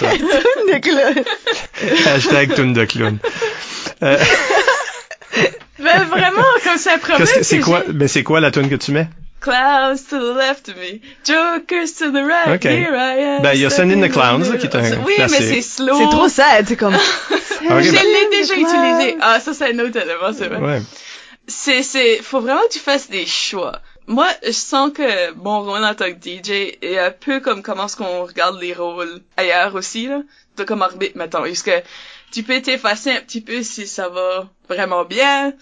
ça. 0.00 0.10
de 0.16 0.78
clown. 0.80 1.24
Hashtag 2.06 2.54
tune 2.54 2.72
de 2.72 2.84
clown. 2.86 3.18
Euh, 4.02 4.16
Ben 5.78 6.04
vraiment, 6.04 6.42
comme 6.64 6.78
qu'est-ce 7.18 7.34
que- 7.34 7.42
c'est 7.42 7.60
quoi, 7.60 7.82
ben 7.88 8.06
c'est 8.08 8.22
quoi 8.22 8.40
la 8.40 8.50
tune 8.50 8.68
que 8.68 8.74
tu 8.74 8.92
mets? 8.92 9.08
Clowns 9.40 9.96
to 10.08 10.18
the 10.18 10.36
left 10.36 10.68
of 10.68 10.76
me, 10.76 11.00
jokers 11.24 11.94
to 11.98 12.10
the 12.12 12.22
right, 12.24 12.54
Ok. 12.56 12.64
here 12.64 12.94
I 12.94 13.36
am. 13.38 13.42
Ben, 13.42 13.52
il 13.54 13.60
y 13.60 13.64
a 13.66 13.70
Send 13.70 13.90
in 13.90 14.00
the 14.06 14.12
Clowns, 14.12 14.38
middle. 14.50 14.58
qui 14.58 14.66
est 14.66 14.76
un 14.76 15.02
Oui, 15.04 15.14
classique. 15.16 15.40
mais 15.40 15.46
c'est 15.54 15.62
slow. 15.62 15.96
C'est 15.98 16.10
trop 16.16 16.28
sad, 16.28 16.66
c'est 16.68 16.76
comme... 16.76 16.94
Ok, 17.64 17.80
Je 17.80 17.90
ben- 17.92 18.02
l'ai 18.02 18.38
déjà 18.38 18.54
utilisé. 18.54 19.16
Ah, 19.20 19.40
ça 19.40 19.52
c'est 19.54 19.72
un 19.74 19.78
autre 19.80 19.96
élément, 19.96 20.32
c'est 20.36 20.46
vrai. 20.48 20.58
Ouais. 20.58 20.82
c'est 21.48 21.82
c'est 21.82 22.16
faut 22.22 22.40
vraiment 22.40 22.60
que 22.68 22.72
tu 22.74 22.78
fasses 22.78 23.08
des 23.10 23.26
choix. 23.26 23.80
Moi, 24.08 24.26
je 24.44 24.50
sens 24.52 24.90
que 24.92 25.32
mon 25.34 25.62
rôle 25.62 25.84
en 25.84 25.94
tant 25.94 26.06
que 26.12 26.18
DJ 26.20 26.76
est 26.82 26.98
un 26.98 27.10
peu 27.12 27.38
comme 27.40 27.62
comment 27.62 27.86
est-ce 27.86 27.96
qu'on 27.96 28.24
regarde 28.24 28.60
les 28.60 28.74
rôles 28.74 29.20
ailleurs 29.36 29.74
aussi 29.76 30.06
là, 30.08 30.22
de 30.56 30.64
comme 30.64 30.82
arbitre 30.82 31.16
mettons, 31.16 31.44
est-ce 31.44 31.62
que 31.64 31.70
tu 32.32 32.42
peux 32.42 32.60
t'effacer 32.60 33.10
un 33.10 33.20
petit 33.20 33.40
peu 33.40 33.62
si 33.62 33.86
ça 33.86 34.08
va 34.08 34.48
vraiment 34.68 35.04
bien. 35.04 35.52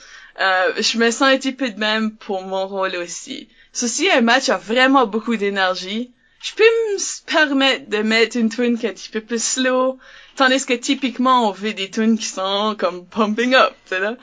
Euh, 0.40 0.72
je 0.78 0.98
me 0.98 1.10
sens 1.10 1.22
un 1.22 1.36
petit 1.36 1.52
peu 1.52 1.70
de 1.70 1.78
même 1.78 2.12
pour 2.12 2.42
mon 2.42 2.66
rôle 2.66 2.96
aussi. 2.96 3.48
Ceci 3.72 4.10
un 4.10 4.20
match 4.20 4.48
a 4.48 4.56
vraiment 4.56 5.06
beaucoup 5.06 5.36
d'énergie. 5.36 6.10
Je 6.42 6.54
peux 6.54 6.62
me 6.62 7.26
permettre 7.26 7.90
de 7.90 7.98
mettre 7.98 8.36
une 8.38 8.48
tune 8.48 8.78
qui 8.78 8.86
est 8.86 8.90
un 8.90 8.94
petit 8.94 9.10
peu 9.10 9.20
plus 9.20 9.42
slow, 9.42 9.98
tandis 10.36 10.64
que 10.64 10.72
typiquement 10.72 11.48
on 11.48 11.52
veut 11.52 11.74
des 11.74 11.90
tunes 11.90 12.18
qui 12.18 12.24
sont 12.24 12.74
comme 12.78 13.04
pumping 13.04 13.54
up, 13.54 13.74
tu 13.88 13.96
sais 13.96 14.16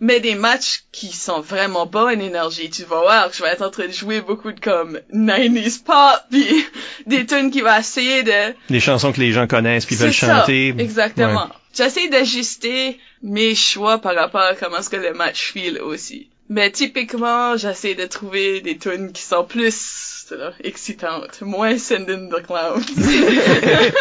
mais 0.00 0.20
des 0.20 0.34
matchs 0.34 0.84
qui 0.92 1.08
sont 1.08 1.40
vraiment 1.40 1.86
bas 1.86 2.06
en 2.06 2.20
énergie. 2.20 2.70
Tu 2.70 2.84
vas 2.84 3.00
voir 3.00 3.30
que 3.30 3.36
je 3.36 3.42
vais 3.42 3.50
être 3.50 3.62
en 3.62 3.70
train 3.70 3.86
de 3.86 3.92
jouer 3.92 4.20
beaucoup 4.20 4.52
de 4.52 4.60
comme 4.60 5.00
90s 5.12 5.82
pop, 5.82 6.20
puis 6.30 6.66
des 7.06 7.26
tunes 7.26 7.50
qui 7.50 7.60
vont 7.60 7.76
essayer 7.76 8.22
de... 8.22 8.54
Les 8.68 8.80
chansons 8.80 9.12
que 9.12 9.20
les 9.20 9.32
gens 9.32 9.46
connaissent 9.46 9.86
puis 9.86 9.96
veulent 9.96 10.12
ça, 10.12 10.40
chanter. 10.40 10.74
exactement. 10.78 11.44
Ouais. 11.44 11.52
J'essaie 11.74 12.08
d'ajuster 12.08 12.98
mes 13.22 13.54
choix 13.54 13.98
par 13.98 14.14
rapport 14.14 14.40
à 14.40 14.54
comment 14.54 14.78
est-ce 14.78 14.90
que 14.90 14.96
le 14.96 15.12
match 15.14 15.52
feel 15.52 15.80
aussi. 15.80 16.28
Mais 16.50 16.70
typiquement, 16.70 17.56
j'essaie 17.56 17.94
de 17.94 18.06
trouver 18.06 18.60
des 18.62 18.78
tunes 18.78 19.12
qui 19.12 19.22
sont 19.22 19.44
plus 19.44 20.24
tu 20.28 20.34
sais 20.34 20.36
là, 20.36 20.52
excitantes, 20.64 21.40
moins 21.42 21.76
send 21.78 22.08
in 22.10 22.28
the 22.28 22.42
clowns. 22.46 22.84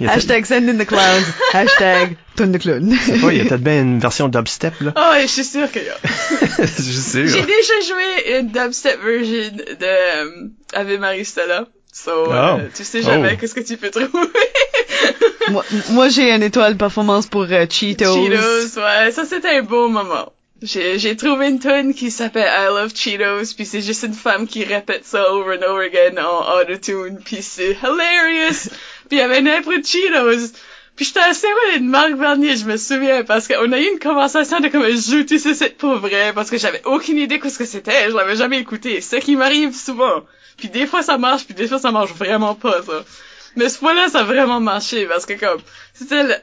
Il 0.00 0.06
y 0.06 0.08
a 0.08 0.12
Hashtag 0.12 0.44
send 0.46 0.68
in 0.68 0.78
the 0.78 0.86
clowns. 0.86 1.24
Hashtag 1.52 2.16
tune 2.36 2.52
de 2.52 2.58
clown. 2.58 2.88
peut-être 2.88 3.20
pas, 3.20 3.32
il 3.32 3.38
y 3.38 3.40
a 3.40 3.44
peut-être 3.44 3.62
bien 3.62 3.82
une 3.82 3.98
version 4.00 4.28
dubstep, 4.28 4.74
là. 4.80 4.92
oh, 4.96 5.12
je 5.20 5.26
suis 5.26 5.44
sûre 5.44 5.70
qu'il 5.70 5.82
y 5.84 5.88
a. 5.88 5.96
Je 6.66 6.66
sais, 7.00 7.26
J'ai 7.26 7.40
là. 7.40 7.46
déjà 7.46 7.80
joué 7.88 8.38
une 8.38 8.48
dubstep 8.48 9.00
version 9.04 9.50
de 9.50 9.76
euh, 9.82 10.48
Ave 10.72 10.98
Maria 10.98 11.24
Stella. 11.24 11.66
So, 11.92 12.32
euh, 12.32 12.56
Oh. 12.56 12.60
tu 12.74 12.84
sais 12.84 13.02
jamais 13.02 13.32
Oh. 13.34 13.36
qu'est-ce 13.40 13.54
que 13.54 13.60
tu 13.60 13.76
peux 13.76 13.90
trouver. 13.90 14.08
moi, 15.50 15.64
moi 15.90 16.08
j'ai 16.08 16.30
une 16.32 16.42
étoile 16.42 16.76
performance 16.76 17.26
pour 17.26 17.42
euh, 17.42 17.66
Cheetos. 17.68 18.14
Cheetos, 18.14 18.80
ouais, 18.80 19.10
ça 19.12 19.24
c'était 19.24 19.48
un 19.58 19.62
beau 19.62 19.88
moment. 19.88 20.32
J'ai, 20.60 20.98
j'ai 20.98 21.16
trouvé 21.16 21.48
une 21.48 21.60
tune 21.60 21.94
qui 21.94 22.10
s'appelle 22.10 22.48
I 22.48 22.66
Love 22.66 22.92
Cheetos, 22.92 23.54
puis 23.54 23.64
c'est 23.64 23.80
juste 23.80 24.02
une 24.02 24.14
femme 24.14 24.48
qui 24.48 24.64
répète 24.64 25.04
ça 25.04 25.32
over 25.32 25.56
and 25.56 25.62
over 25.62 25.86
again 25.86 26.20
en 26.20 26.60
autotune, 26.60 27.20
puis 27.24 27.42
c'est 27.42 27.76
hilarious. 27.80 28.68
puis 29.08 29.12
il 29.12 29.18
y 29.18 29.20
avait 29.20 29.38
une 29.38 29.48
impro 29.48 29.76
de 29.76 29.86
Cheetos. 29.86 30.52
Puis 30.96 31.04
j'étais 31.04 31.20
assez 31.20 31.46
ouais, 31.46 31.76
une 31.76 31.88
Marc 31.88 32.14
Bernier, 32.14 32.56
je 32.56 32.64
me 32.64 32.76
souviens, 32.76 33.22
parce 33.22 33.46
qu'on 33.46 33.70
a 33.70 33.78
eu 33.78 33.86
une 33.92 34.00
conversation 34.00 34.58
de 34.58 34.66
comme 34.66 34.82
je 34.82 35.22
tout 35.22 35.38
ça 35.38 35.54
c'est 35.54 35.76
pour 35.76 35.94
vrai, 35.94 36.32
parce 36.34 36.50
que 36.50 36.58
j'avais 36.58 36.82
aucune 36.86 37.18
idée 37.18 37.38
de 37.38 37.48
ce 37.48 37.56
que 37.56 37.64
c'était, 37.64 38.10
je 38.10 38.16
l'avais 38.16 38.34
jamais 38.34 38.58
écouté. 38.58 39.00
C'est 39.00 39.16
ça 39.16 39.20
qui 39.20 39.36
m'arrive 39.36 39.76
souvent. 39.76 40.24
Puis 40.56 40.70
des 40.70 40.88
fois 40.88 41.02
ça 41.02 41.16
marche, 41.16 41.44
puis 41.44 41.54
des 41.54 41.68
fois 41.68 41.78
ça 41.78 41.92
marche 41.92 42.12
vraiment 42.14 42.56
pas, 42.56 42.82
ça. 42.82 43.04
Mais 43.54 43.68
ce 43.68 43.78
fois-là, 43.78 44.08
ça 44.08 44.20
a 44.20 44.24
vraiment 44.24 44.58
marché, 44.58 45.06
parce 45.06 45.24
que 45.24 45.34
comme, 45.34 45.60
c'était 45.94 46.24
le 46.24 46.34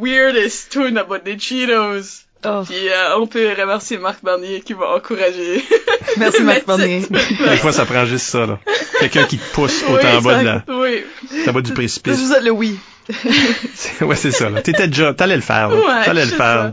weirdest 0.00 0.70
tune 0.72 0.98
about 0.98 1.20
the 1.20 1.38
Cheetos. 1.38 2.24
Oh. 2.44 2.62
Puis 2.68 2.88
euh, 2.88 3.16
on 3.18 3.26
peut 3.26 3.50
remercier 3.58 3.98
Marc 3.98 4.22
Barnier 4.24 4.60
qui 4.60 4.74
m'a 4.74 4.86
encouragé. 4.96 5.62
Merci 6.18 6.42
Marc 6.42 6.66
Barnier. 6.66 7.02
Des 7.08 7.56
fois, 7.58 7.72
ça 7.72 7.84
prend 7.84 8.04
juste 8.04 8.26
ça, 8.26 8.46
là. 8.46 8.58
Quelqu'un 9.00 9.24
qui 9.24 9.38
te 9.38 9.52
pousse 9.54 9.84
Oui, 9.88 9.94
autant 9.94 10.16
en 10.18 10.22
bas 10.22 10.40
de 10.40 10.44
la. 10.44 10.64
Oui. 10.68 11.04
en 11.48 11.52
bas 11.52 11.60
du 11.60 11.68
C'est 11.68 11.74
précipice. 11.74 12.18
juste 12.18 12.42
le 12.42 12.50
oui. 12.50 12.78
Ouais, 14.00 14.16
c'est 14.16 14.30
ça, 14.30 14.48
là. 14.50 14.60
T'étais 14.62 14.88
déjà, 14.88 15.14
t'allais 15.14 15.36
le 15.36 15.42
faire, 15.42 15.68
là. 15.68 15.76
Ouais, 15.76 16.04
T'allais 16.04 16.24
le 16.24 16.30
faire. 16.30 16.72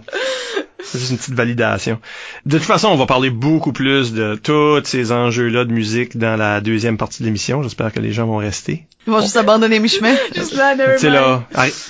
C'est 0.82 0.98
juste 0.98 1.12
une 1.12 1.18
petite 1.18 1.34
validation. 1.36 2.00
De 2.46 2.58
toute 2.58 2.66
façon, 2.66 2.88
on 2.88 2.96
va 2.96 3.06
parler 3.06 3.30
beaucoup 3.30 3.74
plus 3.74 4.14
de 4.14 4.36
tous 4.42 4.84
ces 4.86 5.12
enjeux-là 5.12 5.66
de 5.66 5.72
musique 5.74 6.18
dans 6.18 6.36
la 6.36 6.62
deuxième 6.62 6.98
partie 6.98 7.22
de 7.22 7.26
l'émission. 7.28 7.62
J'espère 7.62 7.92
que 7.92 8.00
les 8.00 8.12
gens 8.12 8.26
vont 8.26 8.38
rester. 8.38 8.88
Ils 9.06 9.14
vont 9.14 9.22
juste 9.22 9.38
abandonner 9.38 9.80
mes 9.80 9.88
chemins. 9.88 10.16
Juste 10.34 10.56
là, 10.56 10.74
Tu 10.76 11.00
sais, 11.00 11.10
never 11.10 11.16
là, 11.16 11.44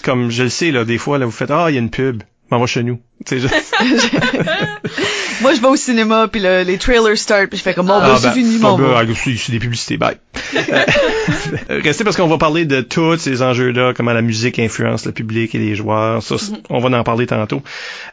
comme 0.04 0.32
je 0.32 0.44
le 0.44 0.50
sais, 0.50 0.72
là, 0.72 0.84
des 0.86 0.98
fois, 0.98 1.18
là, 1.18 1.26
vous 1.26 1.32
faites, 1.32 1.52
ah, 1.52 1.68
il 1.70 1.76
y 1.76 1.78
a 1.78 1.82
une 1.82 1.92
pub. 1.92 2.24
M'en 2.52 2.60
va 2.60 2.66
chez 2.66 2.84
nous. 2.84 3.00
Tu 3.26 3.40
sais, 3.40 3.48
je- 3.48 5.42
Moi, 5.42 5.54
je 5.54 5.62
vais 5.62 5.68
au 5.68 5.76
cinéma, 5.76 6.28
puis 6.28 6.42
le- 6.42 6.64
les 6.64 6.78
trailers 6.78 7.18
start, 7.18 7.48
puis 7.48 7.58
je 7.58 7.64
fais 7.64 7.74
comme, 7.74 7.88
bon, 7.88 8.00
ben, 8.00 8.10
Ah, 8.14 8.18
c'est 8.20 8.28
ben, 8.28 8.34
fini, 8.34 8.56
ah, 8.58 8.68
mon 8.68 8.78
ben, 8.78 8.94
ah, 8.96 9.04
c'est 9.16 9.36
c'est 9.38 9.52
des 9.52 9.60
publicités, 9.60 9.98
bye. 9.98 10.18
Restez 11.70 12.04
parce 12.04 12.16
qu'on 12.18 12.28
va 12.28 12.38
parler 12.38 12.66
de 12.66 12.82
tous 12.82 13.18
ces 13.18 13.42
enjeux-là, 13.42 13.94
comment 13.96 14.14
la 14.14 14.22
musique 14.22 14.60
influence 14.60 15.06
le 15.06 15.12
public 15.12 15.54
et 15.56 15.60
les 15.60 15.76
joueurs. 15.76 16.22
Ça, 16.24 16.38
c'est- 16.38 16.54
on 16.70 16.80
va 16.80 16.98
en 16.98 17.04
parler 17.04 17.28
tantôt. 17.28 17.62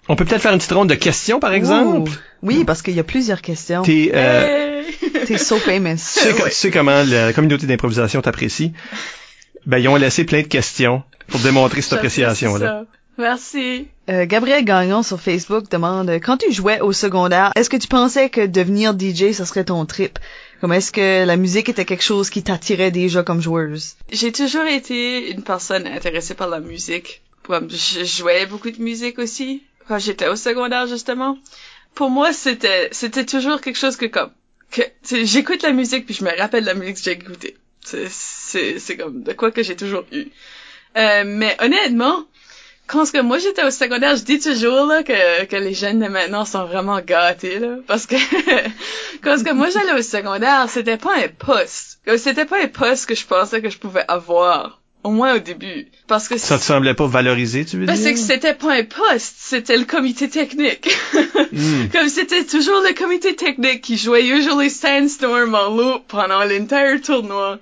On 0.08 0.16
peut 0.16 0.24
peut-être 0.24 0.42
faire 0.42 0.52
une 0.52 0.58
petite 0.58 0.72
ronde 0.72 0.88
de 0.88 0.94
questions, 0.94 1.40
par 1.40 1.52
exemple? 1.52 2.10
Ouh. 2.10 2.14
Oui, 2.42 2.64
parce 2.64 2.82
qu'il 2.82 2.94
y 2.94 3.00
a 3.00 3.04
plusieurs 3.04 3.40
questions. 3.42 3.82
T'es, 3.82 4.12
euh, 4.14 4.82
Hey. 5.02 5.26
T'es 5.26 5.38
so 5.38 5.56
famous. 5.58 5.94
tu, 6.14 6.20
sais, 6.20 6.34
tu 6.34 6.50
sais 6.50 6.70
comment 6.70 7.02
la 7.04 7.32
communauté 7.32 7.66
d'improvisation 7.66 8.20
t'apprécie? 8.22 8.72
Ben, 9.66 9.78
ils 9.78 9.88
ont 9.88 9.96
laissé 9.96 10.24
plein 10.24 10.42
de 10.42 10.46
questions 10.46 11.02
pour 11.28 11.40
démontrer 11.40 11.80
cette 11.82 11.94
appréciation-là. 11.94 12.84
Merci. 13.18 13.88
Euh, 14.10 14.26
Gabriel 14.26 14.64
Gagnon 14.64 15.02
sur 15.02 15.20
Facebook 15.20 15.70
demande 15.70 16.10
quand 16.22 16.36
tu 16.36 16.52
jouais 16.52 16.80
au 16.80 16.92
secondaire, 16.92 17.50
est-ce 17.56 17.70
que 17.70 17.76
tu 17.76 17.88
pensais 17.88 18.28
que 18.28 18.46
devenir 18.46 18.94
DJ 18.98 19.32
ça 19.32 19.46
serait 19.46 19.64
ton 19.64 19.84
trip? 19.86 20.18
Comme 20.60 20.72
est-ce 20.72 20.92
que 20.92 21.24
la 21.24 21.36
musique 21.36 21.68
était 21.68 21.84
quelque 21.84 22.04
chose 22.04 22.30
qui 22.30 22.42
t'attirait 22.42 22.90
déjà 22.90 23.22
comme 23.22 23.40
joueuse 23.40 23.96
J'ai 24.10 24.32
toujours 24.32 24.64
été 24.64 25.30
une 25.30 25.42
personne 25.42 25.86
intéressée 25.86 26.34
par 26.34 26.48
la 26.48 26.60
musique. 26.60 27.22
Comme 27.42 27.70
je 27.70 28.04
jouais 28.04 28.46
beaucoup 28.46 28.70
de 28.70 28.82
musique 28.82 29.18
aussi 29.18 29.62
quand 29.88 29.98
j'étais 29.98 30.28
au 30.28 30.36
secondaire 30.36 30.86
justement. 30.86 31.38
Pour 31.94 32.10
moi, 32.10 32.32
c'était 32.32 32.88
c'était 32.92 33.24
toujours 33.24 33.60
quelque 33.60 33.78
chose 33.78 33.96
que 33.96 34.06
comme 34.06 34.30
que 34.70 34.82
j'écoute 35.24 35.62
la 35.62 35.72
musique 35.72 36.06
puis 36.06 36.14
je 36.14 36.24
me 36.24 36.36
rappelle 36.36 36.64
la 36.64 36.74
musique 36.74 36.96
que 36.96 37.02
j'ai 37.02 37.12
écoutée. 37.12 37.56
C'est 37.84 38.08
c'est 38.10 38.78
c'est 38.78 38.96
comme 38.96 39.22
de 39.22 39.32
quoi 39.32 39.50
que 39.50 39.62
j'ai 39.62 39.76
toujours 39.76 40.04
eu. 40.12 40.26
Euh, 40.96 41.24
mais 41.26 41.56
honnêtement, 41.60 42.24
quand 42.86 43.04
ce 43.04 43.12
que 43.12 43.20
moi 43.20 43.38
j'étais 43.38 43.64
au 43.64 43.70
secondaire, 43.70 44.16
je 44.16 44.22
dis 44.22 44.38
toujours 44.38 44.86
là 44.86 45.02
que 45.02 45.44
que 45.44 45.56
les 45.56 45.74
jeunes 45.74 46.00
de 46.00 46.08
maintenant 46.08 46.44
sont 46.44 46.64
vraiment 46.64 47.00
gâtés 47.00 47.58
là 47.58 47.76
parce 47.86 48.06
que 48.06 48.16
quand 49.22 49.38
ce 49.38 49.44
que 49.44 49.52
moi 49.52 49.68
j'allais 49.70 49.98
au 49.98 50.02
secondaire, 50.02 50.66
c'était 50.68 50.96
pas 50.96 51.14
un 51.16 51.28
poste. 51.28 52.00
Euh, 52.08 52.18
C'était 52.18 52.44
pas 52.44 52.62
un 52.62 52.68
poste 52.68 53.06
que 53.06 53.14
je 53.16 53.26
pensais 53.26 53.60
que 53.60 53.68
je 53.70 53.78
pouvais 53.78 54.04
avoir. 54.06 54.80
Au 55.02 55.10
moins 55.10 55.36
au 55.36 55.38
début. 55.38 55.86
Parce 56.08 56.26
que 56.26 56.36
Ça 56.36 56.58
te 56.58 56.64
semblait 56.64 56.94
pas 56.94 57.06
valorisé, 57.06 57.64
tu 57.64 57.78
veux 57.78 57.86
ben, 57.86 57.94
dire? 57.94 58.02
c'est 58.02 58.14
que 58.14 58.18
c'était 58.18 58.54
pas 58.54 58.72
un 58.74 58.82
poste, 58.82 59.36
c'était 59.38 59.76
le 59.76 59.84
comité 59.84 60.28
technique. 60.28 60.88
Hmm. 61.52 61.88
Comme 61.92 62.08
c'était 62.08 62.44
toujours 62.44 62.80
le 62.82 62.92
comité 62.92 63.34
technique 63.36 63.80
qui 63.80 63.96
jouait 63.96 64.26
usually 64.26 64.68
Sandstorm 64.68 65.54
en 65.54 65.70
loop 65.74 66.02
pendant 66.08 66.42
l'entire 66.44 67.00
tournoi. 67.02 67.58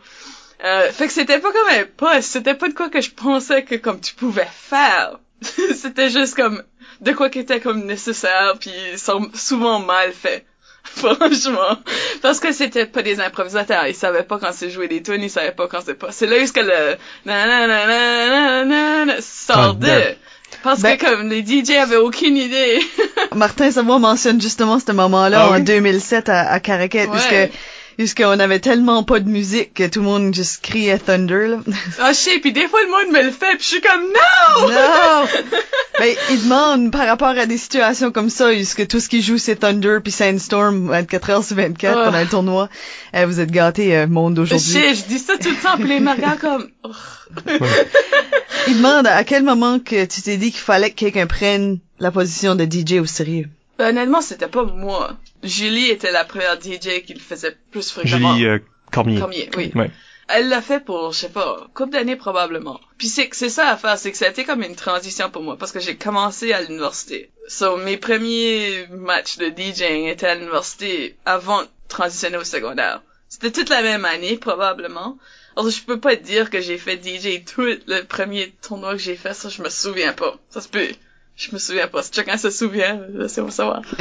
Euh, 0.64 0.90
fait 0.92 1.06
que 1.08 1.12
c'était 1.12 1.38
pas 1.40 1.52
comme 1.52 1.78
un 1.80 1.84
poste, 1.96 2.30
c'était 2.30 2.54
pas 2.54 2.68
de 2.68 2.74
quoi 2.74 2.88
que 2.88 3.00
je 3.00 3.10
pensais 3.10 3.62
que 3.64 3.74
comme 3.74 4.00
tu 4.00 4.14
pouvais 4.14 4.48
faire. 4.50 5.18
c'était 5.42 6.08
juste 6.10 6.34
comme 6.36 6.62
de 7.00 7.12
quoi 7.12 7.28
qui 7.28 7.40
était 7.40 7.60
comme 7.60 7.84
nécessaire 7.84 8.54
puis 8.58 8.70
souvent 9.34 9.78
mal 9.80 10.12
fait. 10.12 10.46
Franchement. 10.84 11.78
Parce 12.22 12.40
que 12.40 12.52
c'était 12.52 12.86
pas 12.86 13.02
des 13.02 13.18
improvisateurs. 13.20 13.86
Ils 13.86 13.94
savaient 13.94 14.22
pas 14.22 14.38
quand 14.38 14.52
c'est 14.52 14.68
jouer 14.70 14.86
des 14.88 15.02
tunes, 15.02 15.22
ils 15.22 15.30
savaient 15.30 15.52
pas 15.52 15.66
quand 15.66 15.80
c'est 15.84 15.94
pas. 15.94 16.12
C'est 16.12 16.26
là 16.26 16.36
où 16.36 16.40
est-ce 16.40 16.52
que 16.52 16.60
le 16.60 16.96
nananananana 17.24 19.20
sort 19.20 19.74
de. 19.74 19.88
Ah, 19.88 20.56
Parce 20.62 20.80
Ben- 20.82 20.96
que 20.96 21.04
comme 21.04 21.28
les 21.28 21.42
DJ 21.44 21.70
avaient 21.72 21.96
aucune 21.96 22.36
idée. 22.36 22.80
Martin 23.34 23.70
Savoie 23.70 23.98
mentionne 23.98 24.40
justement 24.40 24.78
ce 24.78 24.92
moment-là 24.92 25.46
Ah 25.46 25.50
en 25.50 25.54
oui? 25.56 25.62
2007 25.62 26.28
à, 26.28 26.50
à 26.52 26.60
Caracat, 26.60 27.06
Ouais. 27.06 27.08
puisque 27.10 27.52
puisqu'on 27.96 28.38
avait 28.40 28.60
tellement 28.60 29.02
pas 29.02 29.20
de 29.20 29.28
musique 29.28 29.74
que 29.74 29.86
tout 29.88 30.00
le 30.00 30.06
monde 30.06 30.34
juste 30.34 30.62
criait 30.62 30.98
Thunder. 30.98 31.46
Là. 31.48 31.56
Ah, 31.98 32.12
je 32.12 32.18
sais, 32.18 32.38
puis 32.40 32.52
des 32.52 32.66
fois 32.68 32.80
le 32.82 32.90
monde 32.90 33.12
me 33.16 33.22
le 33.24 33.30
fait, 33.30 33.56
puis 33.56 33.58
je 33.60 33.64
suis 33.64 33.80
comme 33.80 34.02
non! 34.02 34.68
non! 34.70 35.26
Ben, 35.96 36.12
il 36.32 36.42
demande 36.42 36.90
par 36.90 37.06
rapport 37.06 37.28
à 37.28 37.46
des 37.46 37.56
situations 37.56 38.10
comme 38.10 38.28
ça, 38.28 38.52
est-ce 38.52 38.74
que 38.74 38.82
tout 38.82 38.98
ce 38.98 39.08
qui 39.08 39.22
joue 39.22 39.38
c'est 39.38 39.54
Thunder 39.56 39.98
puis 40.02 40.10
Sandstorm 40.10 40.88
24 40.88 41.30
heures 41.30 41.44
sur 41.44 41.54
24 41.54 41.96
Oh. 41.96 42.04
pendant 42.06 42.20
le 42.20 42.26
tournoi? 42.26 42.68
Eh, 43.14 43.24
vous 43.24 43.38
êtes 43.38 43.52
gâtés, 43.52 43.96
euh, 43.96 44.08
monde 44.08 44.32
Je 44.34 44.40
d'aujourd'hui. 44.40 44.66
sais, 44.72 44.94
je 44.96 45.04
dis 45.04 45.20
ça 45.20 45.34
tout 45.38 45.50
le 45.50 45.56
temps, 45.62 45.76
puis 45.78 45.86
les 45.86 45.98
regardent 45.98 46.40
comme. 46.40 46.68
Il 48.66 48.76
demande 48.78 49.06
à 49.06 49.22
quel 49.24 49.44
moment 49.44 49.78
que 49.78 50.04
tu 50.06 50.22
t'es 50.22 50.36
dit 50.36 50.50
qu'il 50.50 50.60
fallait 50.60 50.90
que 50.90 50.96
quelqu'un 50.96 51.26
prenne 51.26 51.78
la 52.00 52.10
position 52.10 52.54
de 52.56 52.64
DJ 52.64 52.94
au 53.00 53.06
sérieux. 53.06 53.48
Ben, 53.78 53.88
honnêtement, 53.90 54.20
c'était 54.20 54.48
pas 54.48 54.64
moi. 54.64 55.12
Julie 55.44 55.90
était 55.90 56.12
la 56.12 56.24
première 56.24 56.60
DJ 56.60 57.04
qui 57.06 57.14
le 57.14 57.20
faisait 57.20 57.56
plus 57.70 57.90
fréquemment. 57.90 58.34
Julie 58.34 58.46
euh, 58.46 58.58
Cormier. 58.90 59.18
Cormier, 59.18 59.50
oui. 59.56 59.72
Ouais. 59.74 59.90
Elle 60.28 60.48
l'a 60.48 60.62
fait 60.62 60.80
pour, 60.82 61.12
je 61.12 61.18
sais 61.18 61.28
pas, 61.28 61.66
couple 61.74 61.92
d'années 61.92 62.16
probablement. 62.16 62.80
Puis 62.96 63.08
c'est 63.08 63.28
c'est 63.32 63.50
ça 63.50 63.68
à 63.68 63.76
faire, 63.76 63.98
c'est 63.98 64.10
que 64.10 64.16
ça 64.16 64.24
a 64.24 64.30
été 64.30 64.44
comme 64.44 64.62
une 64.62 64.74
transition 64.74 65.28
pour 65.28 65.42
moi 65.42 65.58
parce 65.58 65.70
que 65.70 65.80
j'ai 65.80 65.96
commencé 65.96 66.52
à 66.52 66.62
l'université. 66.62 67.30
So 67.46 67.76
mes 67.76 67.98
premiers 67.98 68.86
matchs 68.90 69.36
de 69.36 69.46
DJing 69.46 70.06
étaient 70.06 70.28
à 70.28 70.34
l'université 70.34 71.16
avant 71.26 71.62
de 71.62 71.68
transitionner 71.88 72.38
au 72.38 72.44
secondaire. 72.44 73.02
C'était 73.28 73.52
toute 73.52 73.68
la 73.68 73.82
même 73.82 74.06
année 74.06 74.38
probablement. 74.38 75.18
Alors 75.56 75.70
je 75.70 75.82
peux 75.82 76.00
pas 76.00 76.16
te 76.16 76.22
dire 76.22 76.48
que 76.48 76.60
j'ai 76.60 76.78
fait 76.78 76.96
DJ 76.96 77.44
tout 77.44 77.66
le 77.86 78.02
premier 78.02 78.54
tournoi 78.62 78.92
que 78.92 79.02
j'ai 79.02 79.16
fait, 79.16 79.34
ça 79.34 79.50
je 79.50 79.62
me 79.62 79.68
souviens 79.68 80.14
pas. 80.14 80.38
Ça 80.48 80.62
se 80.62 80.68
peut. 80.68 80.88
Je 81.36 81.52
me 81.52 81.58
souviens 81.58 81.88
pas. 81.88 82.02
Si 82.02 82.12
chacun 82.14 82.38
se 82.38 82.50
souvient, 82.50 83.04
laissez-moi 83.12 83.50
savoir. 83.50 83.82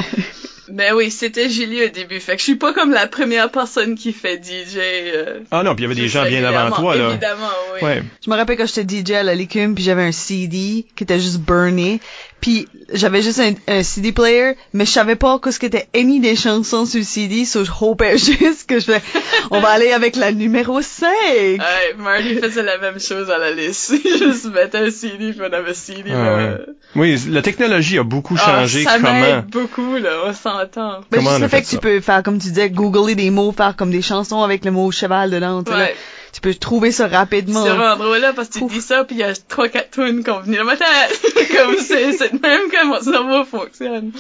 Mais 0.69 0.91
oui, 0.93 1.11
c'était 1.11 1.49
Julie 1.49 1.83
au 1.85 1.89
début. 1.89 2.19
Fait 2.19 2.33
que 2.33 2.39
je 2.39 2.43
suis 2.45 2.55
pas 2.55 2.73
comme 2.73 2.91
la 2.91 3.07
première 3.07 3.51
personne 3.51 3.95
qui 3.95 4.13
fait 4.13 4.37
DJ. 4.41 4.77
euh, 4.77 5.39
Ah 5.51 5.63
non, 5.63 5.75
puis 5.75 5.83
il 5.83 5.89
y 5.89 5.91
avait 5.91 6.01
des 6.01 6.07
gens 6.07 6.25
bien 6.25 6.43
avant 6.43 6.73
toi, 6.75 6.95
là. 6.95 7.09
Évidemment, 7.09 7.49
oui. 7.75 7.81
Ouais. 7.81 8.03
Je 8.25 8.29
me 8.29 8.35
rappelle 8.35 8.57
quand 8.57 8.65
j'étais 8.67 8.99
DJ 9.03 9.11
à 9.11 9.23
la 9.23 9.35
Licume, 9.35 9.75
puis 9.75 9.83
j'avais 9.83 10.03
un 10.03 10.11
CD 10.13 10.85
qui 10.95 11.03
était 11.03 11.19
juste 11.19 11.39
burné, 11.39 11.99
puis 12.43 12.67
j'avais 12.91 13.21
juste 13.21 13.39
un, 13.39 13.53
un 13.69 13.83
CD 13.83 14.11
player, 14.11 14.55
mais 14.73 14.85
je 14.85 14.91
savais 14.91 15.15
pas 15.15 15.39
qu'est-ce 15.41 15.59
qui 15.61 15.65
était 15.67 15.87
émis 15.93 16.19
des 16.19 16.35
chansons 16.35 16.85
sur 16.85 16.99
le 16.99 17.05
CD, 17.05 17.45
so 17.45 17.63
je 17.63 17.71
hopais 17.79 18.17
juste 18.17 18.67
que 18.67 18.79
je 18.81 18.85
fais, 18.91 19.01
on 19.49 19.61
va 19.61 19.69
aller 19.69 19.93
avec 19.93 20.17
la 20.17 20.33
numéro 20.33 20.81
5. 20.81 21.07
Ouais, 21.23 21.59
Marty 21.97 22.35
faisait 22.41 22.61
la 22.63 22.77
même 22.79 22.99
chose 22.99 23.29
à 23.31 23.37
la 23.37 23.51
liste. 23.51 23.93
Juste 24.19 24.53
mettait 24.53 24.79
un 24.79 24.91
CD, 24.91 25.31
puis 25.31 25.39
on 25.49 25.53
avait 25.53 25.73
CD. 25.73 26.11
Ah 26.11 26.23
là. 26.23 26.35
ouais. 26.35 26.57
Oui, 26.97 27.17
la 27.29 27.41
technologie 27.41 27.97
a 27.97 28.03
beaucoup 28.03 28.35
Ah, 28.37 28.45
changé. 28.59 28.83
ça 28.83 28.97
comment? 28.97 29.13
m'aide 29.13 29.45
beaucoup, 29.45 29.95
là, 29.95 30.09
on 30.25 30.33
s'entend. 30.33 30.99
Ben, 31.09 31.19
Comment 31.19 31.29
juste 31.29 31.35
on 31.37 31.39
le 31.39 31.45
a 31.45 31.47
fait 31.49 31.57
fait 31.57 31.61
que 31.63 31.67
tu 31.69 31.75
ça? 31.75 31.81
peux 31.81 31.99
faire, 32.01 32.23
comme 32.23 32.39
tu 32.39 32.49
disais, 32.49 32.69
googler 32.69 33.15
des 33.15 33.29
mots, 33.29 33.53
faire 33.53 33.77
comme 33.77 33.89
des 33.91 34.01
chansons 34.01 34.43
avec 34.43 34.65
le 34.65 34.71
mot 34.71 34.91
cheval 34.91 35.31
dedans, 35.31 35.63
tu 35.63 35.71
sais, 35.71 35.77
là. 35.77 35.83
Ouais. 35.85 35.95
Tu 36.33 36.41
peux 36.41 36.53
trouver 36.55 36.91
ça 36.91 37.07
rapidement. 37.07 37.63
C'est 37.63 37.69
vraiment 37.69 37.95
drôle, 37.95 38.17
là, 38.17 38.33
parce 38.33 38.49
que 38.49 38.57
tu 38.57 38.63
Ouf. 38.63 38.73
dis 38.73 38.81
ça, 38.81 39.03
puis 39.03 39.15
il 39.15 39.19
y 39.19 39.23
a 39.23 39.33
trois, 39.47 39.69
quatre 39.69 39.91
tunes 39.91 40.23
qui 40.23 40.29
ont 40.31 40.41
venu 40.41 40.57
dans 40.57 40.65
ma 40.65 40.75
tête. 40.75 41.21
comme 41.55 41.77
c'est, 41.77 42.33
même 42.33 42.69
que 42.71 42.85
mon 42.85 42.99
cerveau 42.99 43.45
fonctionne. 43.45 44.11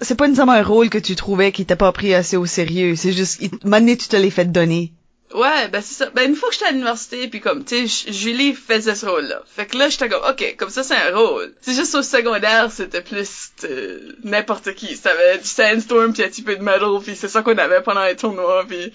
C'est 0.00 0.16
pas 0.16 0.26
nécessairement 0.26 0.52
un 0.52 0.62
rôle 0.62 0.88
que 0.88 0.98
tu 0.98 1.14
trouvais 1.14 1.52
qui 1.52 1.62
était 1.62 1.76
pas 1.76 1.92
pris 1.92 2.14
assez 2.14 2.36
au 2.36 2.46
sérieux, 2.46 2.96
c'est 2.96 3.12
juste, 3.12 3.42
maintenant 3.64 3.94
tu 3.96 4.08
te 4.08 4.16
l'es 4.16 4.30
fait 4.30 4.50
donner. 4.50 4.92
Ouais, 5.34 5.68
ben 5.68 5.82
c'est 5.82 5.92
ça. 5.92 6.10
Ben 6.14 6.26
une 6.26 6.36
fois 6.36 6.48
que 6.48 6.54
j'étais 6.54 6.68
à 6.68 6.70
l'université, 6.70 7.28
puis 7.28 7.40
comme, 7.40 7.62
tu 7.62 7.86
sais, 7.86 8.12
Julie 8.12 8.54
faisait 8.54 8.94
ce 8.94 9.04
rôle-là. 9.04 9.42
Fait 9.44 9.66
que 9.66 9.76
là, 9.76 9.90
j'étais 9.90 10.08
comme, 10.08 10.22
ok, 10.26 10.56
comme 10.56 10.70
ça, 10.70 10.82
c'est 10.82 10.94
un 10.94 11.14
rôle. 11.14 11.52
C'est 11.60 11.74
juste 11.74 11.94
au 11.94 12.02
secondaire, 12.02 12.72
c'était 12.72 13.02
plus 13.02 13.50
euh, 13.64 14.12
n'importe 14.24 14.72
qui. 14.74 14.96
Ça 14.96 15.10
avait 15.10 15.38
du 15.38 15.46
sandstorm, 15.46 16.14
puis 16.14 16.22
un 16.22 16.28
petit 16.28 16.40
peu 16.40 16.56
de 16.56 16.62
metal, 16.62 17.00
puis 17.02 17.14
c'est 17.14 17.28
ça 17.28 17.42
qu'on 17.42 17.58
avait 17.58 17.82
pendant 17.82 18.04
les 18.04 18.16
tournois, 18.16 18.64
puis 18.66 18.90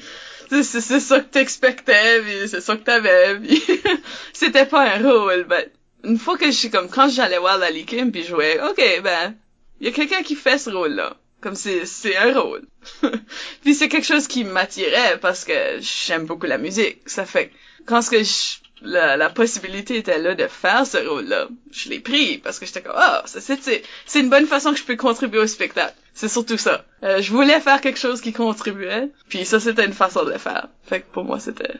c'est 0.61 0.99
ça 0.99 1.19
que 1.19 1.25
t'expectais, 1.29 2.47
c'est 2.47 2.61
ça 2.61 2.75
que 2.75 2.83
t'avais, 2.83 3.39
puis 3.39 3.63
c'était 4.33 4.65
pas 4.65 4.95
un 4.95 5.01
rôle. 5.01 5.45
Ben 5.45 5.65
une 6.03 6.19
fois 6.19 6.37
que 6.37 6.45
je 6.47 6.51
suis 6.51 6.69
comme, 6.69 6.89
quand 6.89 7.09
j'allais 7.09 7.37
voir 7.39 7.57
la 7.57 7.71
Likim, 7.71 8.11
puis 8.11 8.23
jouais, 8.23 8.59
ok, 8.61 9.01
ben 9.03 9.35
il 9.79 9.87
y 9.87 9.89
a 9.89 9.93
quelqu'un 9.93 10.21
qui 10.21 10.35
fait 10.35 10.57
ce 10.57 10.69
rôle-là. 10.69 11.17
Comme 11.41 11.55
c'est 11.55 11.85
c'est 11.85 12.15
un 12.15 12.39
rôle. 12.39 12.65
Puis 13.63 13.75
c'est 13.75 13.89
quelque 13.89 14.05
chose 14.07 14.27
qui 14.27 14.45
m'attirait 14.45 15.17
parce 15.19 15.43
que 15.43 15.53
j'aime 15.81 16.25
beaucoup 16.25 16.45
la 16.45 16.57
musique. 16.57 16.99
Ça 17.05 17.25
fait 17.25 17.51
quand 17.85 18.01
ce 18.01 18.09
que 18.11 18.23
je- 18.23 18.62
la, 18.83 19.17
la 19.17 19.29
possibilité 19.29 19.97
était 19.97 20.19
là 20.19 20.35
de 20.35 20.47
faire 20.47 20.85
ce 20.85 20.97
rôle-là, 20.97 21.47
je 21.71 21.89
l'ai 21.89 21.99
pris 21.99 22.37
parce 22.37 22.59
que 22.59 22.65
j'étais 22.65 22.81
comme 22.81 22.95
ah 22.95 23.23
c'est 23.25 23.41
c'est 23.41 23.81
c'est 24.05 24.19
une 24.19 24.29
bonne 24.29 24.45
façon 24.45 24.71
que 24.71 24.77
je 24.77 24.83
peux 24.83 24.97
contribuer 24.97 25.39
au 25.39 25.47
spectacle. 25.47 25.95
C'est 26.13 26.27
surtout 26.27 26.57
ça. 26.57 26.85
Euh, 27.03 27.21
je 27.21 27.31
voulais 27.31 27.59
faire 27.59 27.81
quelque 27.81 27.99
chose 27.99 28.21
qui 28.21 28.33
contribuait, 28.33 29.09
puis 29.29 29.45
ça 29.45 29.59
c'était 29.59 29.85
une 29.85 29.93
façon 29.93 30.25
de 30.25 30.31
le 30.31 30.37
faire. 30.37 30.67
Fait 30.83 31.01
que 31.01 31.11
pour 31.11 31.23
moi 31.23 31.39
c'était 31.39 31.79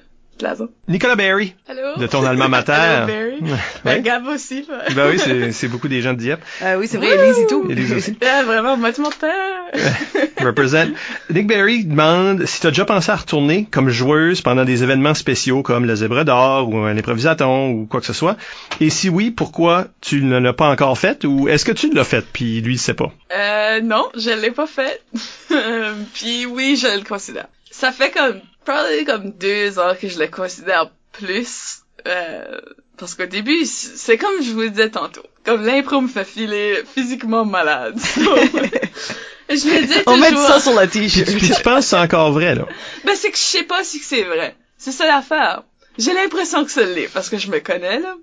Nicolas 0.88 1.16
Berry, 1.16 1.56
Allô? 1.68 1.96
de 1.98 2.08
ton 2.08 2.26
alma 2.26 2.48
mater. 2.48 2.72
Barry. 3.08 3.40
Ouais. 3.42 3.58
Ben, 3.86 4.02
Gab 4.04 4.28
aussi. 4.28 4.66
là. 4.68 4.84
Ben 4.96 5.10
oui, 5.10 5.20
c'est- 5.20 5.52
c'est 5.52 5.68
beaucoup 5.68 5.88
des 5.88 6.02
gens 6.02 6.14
de 6.14 6.18
Dieppe. 6.20 6.42
Ah 6.62 6.78
oui, 6.78 6.88
c'est 6.90 6.98
vrai, 6.98 7.08
Elise 7.18 7.40
et 7.40 7.48
tout. 7.48 7.66
Élise 7.70 7.94
aussi. 7.94 8.18
Ah, 8.26 8.44
vraiment, 8.44 8.76
moi, 8.76 8.92
tu 8.92 9.02
m'entends? 9.02 9.28
Represent. 10.44 10.88
Nick 11.30 11.48
Berry 11.48 11.86
demande 11.86 12.46
si 12.46 12.60
tu 12.62 12.68
as 12.68 12.72
déjà 12.72 12.86
pensé 12.86 13.12
à 13.12 13.16
retourner 13.16 13.68
comme 13.72 13.90
joueuse 13.90 14.42
pendant 14.42 14.66
des 14.66 14.84
événements 14.84 15.14
spéciaux 15.14 15.62
comme 15.64 15.86
le 15.86 15.96
Zèbre 15.96 16.26
d'Or 16.26 16.70
ou 16.70 16.78
un 16.80 16.98
improvisaton 16.98 17.70
ou 17.72 17.86
quoi 17.86 18.00
que 18.02 18.06
ce 18.06 18.14
soit. 18.14 18.36
Et 18.82 18.90
si 18.90 19.10
oui, 19.10 19.32
pourquoi 19.32 19.88
tu 20.02 20.24
ne 20.24 20.38
l'as 20.40 20.54
pas 20.54 20.70
encore 20.70 20.98
fait 20.98 21.24
ou 21.26 21.48
est-ce 21.48 21.64
que 21.66 21.72
tu 21.72 21.92
l'as 21.94 22.04
fait 22.04 22.26
puis 22.34 22.62
lui 22.62 22.76
il 22.76 22.80
sait 22.80 22.94
pas? 22.94 23.12
Euh, 23.36 23.82
non, 23.82 24.10
je 24.18 24.30
l'ai 24.32 24.52
pas 24.52 24.68
fait. 24.68 25.02
Euh, 25.52 25.94
Puis 26.16 26.48
oui, 26.48 26.76
je 26.82 26.88
le 26.98 27.04
considère. 27.04 27.46
Ça 27.74 27.92
fait 27.92 28.12
comme, 28.12 28.40
probablement 28.64 29.06
comme 29.06 29.32
deux 29.32 29.80
ans 29.80 29.96
que 30.00 30.08
je 30.08 30.20
le 30.20 30.28
considère 30.28 30.92
plus. 31.12 31.80
Euh, 32.08 32.60
parce 32.98 33.16
qu'au 33.16 33.26
début, 33.26 33.66
c'est 33.66 34.18
comme 34.18 34.44
je 34.44 34.52
vous 34.52 34.62
le 34.62 34.70
disais 34.70 34.92
tantôt. 34.92 35.24
Comme 35.44 35.66
l'impro 35.66 36.00
me 36.00 36.08
fait 36.08 36.24
filer 36.24 36.84
physiquement 36.94 37.46
malade. 37.46 37.98
Je 39.50 39.68
me 39.68 39.86
dis 39.86 39.94
On 40.06 40.18
met 40.18 40.30
ça 40.32 40.60
sur 40.60 40.74
la 40.74 40.88
t-shirt. 40.88 41.30
puis 41.36 41.50
tu 41.50 41.62
penses 41.64 41.86
que 41.86 41.90
c'est 41.90 41.98
encore 41.98 42.32
vrai 42.32 42.56
là? 42.56 42.68
Ben, 43.04 43.16
c'est 43.16 43.32
que 43.32 43.38
je 43.38 43.42
sais 43.42 43.64
pas 43.64 43.84
si 43.84 44.00
c'est 44.00 44.24
vrai. 44.24 44.56
C'est 44.78 44.92
ça 44.92 45.06
l'affaire. 45.06 45.64
J'ai 45.98 46.14
l'impression 46.14 46.64
que 46.64 46.72
ça 46.72 46.84
l'est, 46.84 47.08
parce 47.08 47.30
que 47.30 47.38
je 47.38 47.50
me 47.50 47.60
connais, 47.60 48.00
là. 48.00 48.16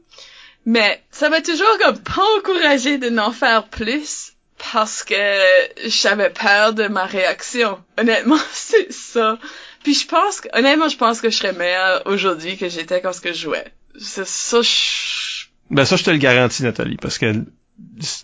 Mais 0.64 1.02
ça 1.10 1.28
m'a 1.28 1.40
toujours 1.40 1.78
comme 1.82 1.98
pas 1.98 2.24
encouragé 2.38 2.98
de 2.98 3.08
n'en 3.08 3.32
faire 3.32 3.68
plus, 3.68 4.32
parce 4.72 5.02
que 5.02 5.14
j'avais 5.86 6.30
peur 6.30 6.74
de 6.74 6.88
ma 6.88 7.04
réaction. 7.04 7.78
Honnêtement, 7.98 8.38
c'est 8.52 8.92
ça. 8.92 9.38
Puis 9.82 9.94
je 9.94 10.06
pense 10.06 10.40
que, 10.40 10.48
honnêtement, 10.58 10.88
je 10.88 10.96
pense 10.96 11.20
que 11.20 11.30
je 11.30 11.36
serais 11.36 11.52
meilleure 11.52 12.02
aujourd'hui 12.06 12.56
que 12.56 12.68
j'étais 12.68 13.00
quand 13.00 13.12
ce 13.12 13.20
que 13.20 13.32
je 13.32 13.38
jouais. 13.38 13.64
C'est 13.98 14.26
ça, 14.26 14.60
je... 14.62 15.46
Ben 15.70 15.84
ça 15.84 15.96
je 15.96 16.02
te 16.02 16.10
le 16.10 16.18
garantis 16.18 16.64
Nathalie 16.64 16.96
parce 16.96 17.18
que 17.18 17.44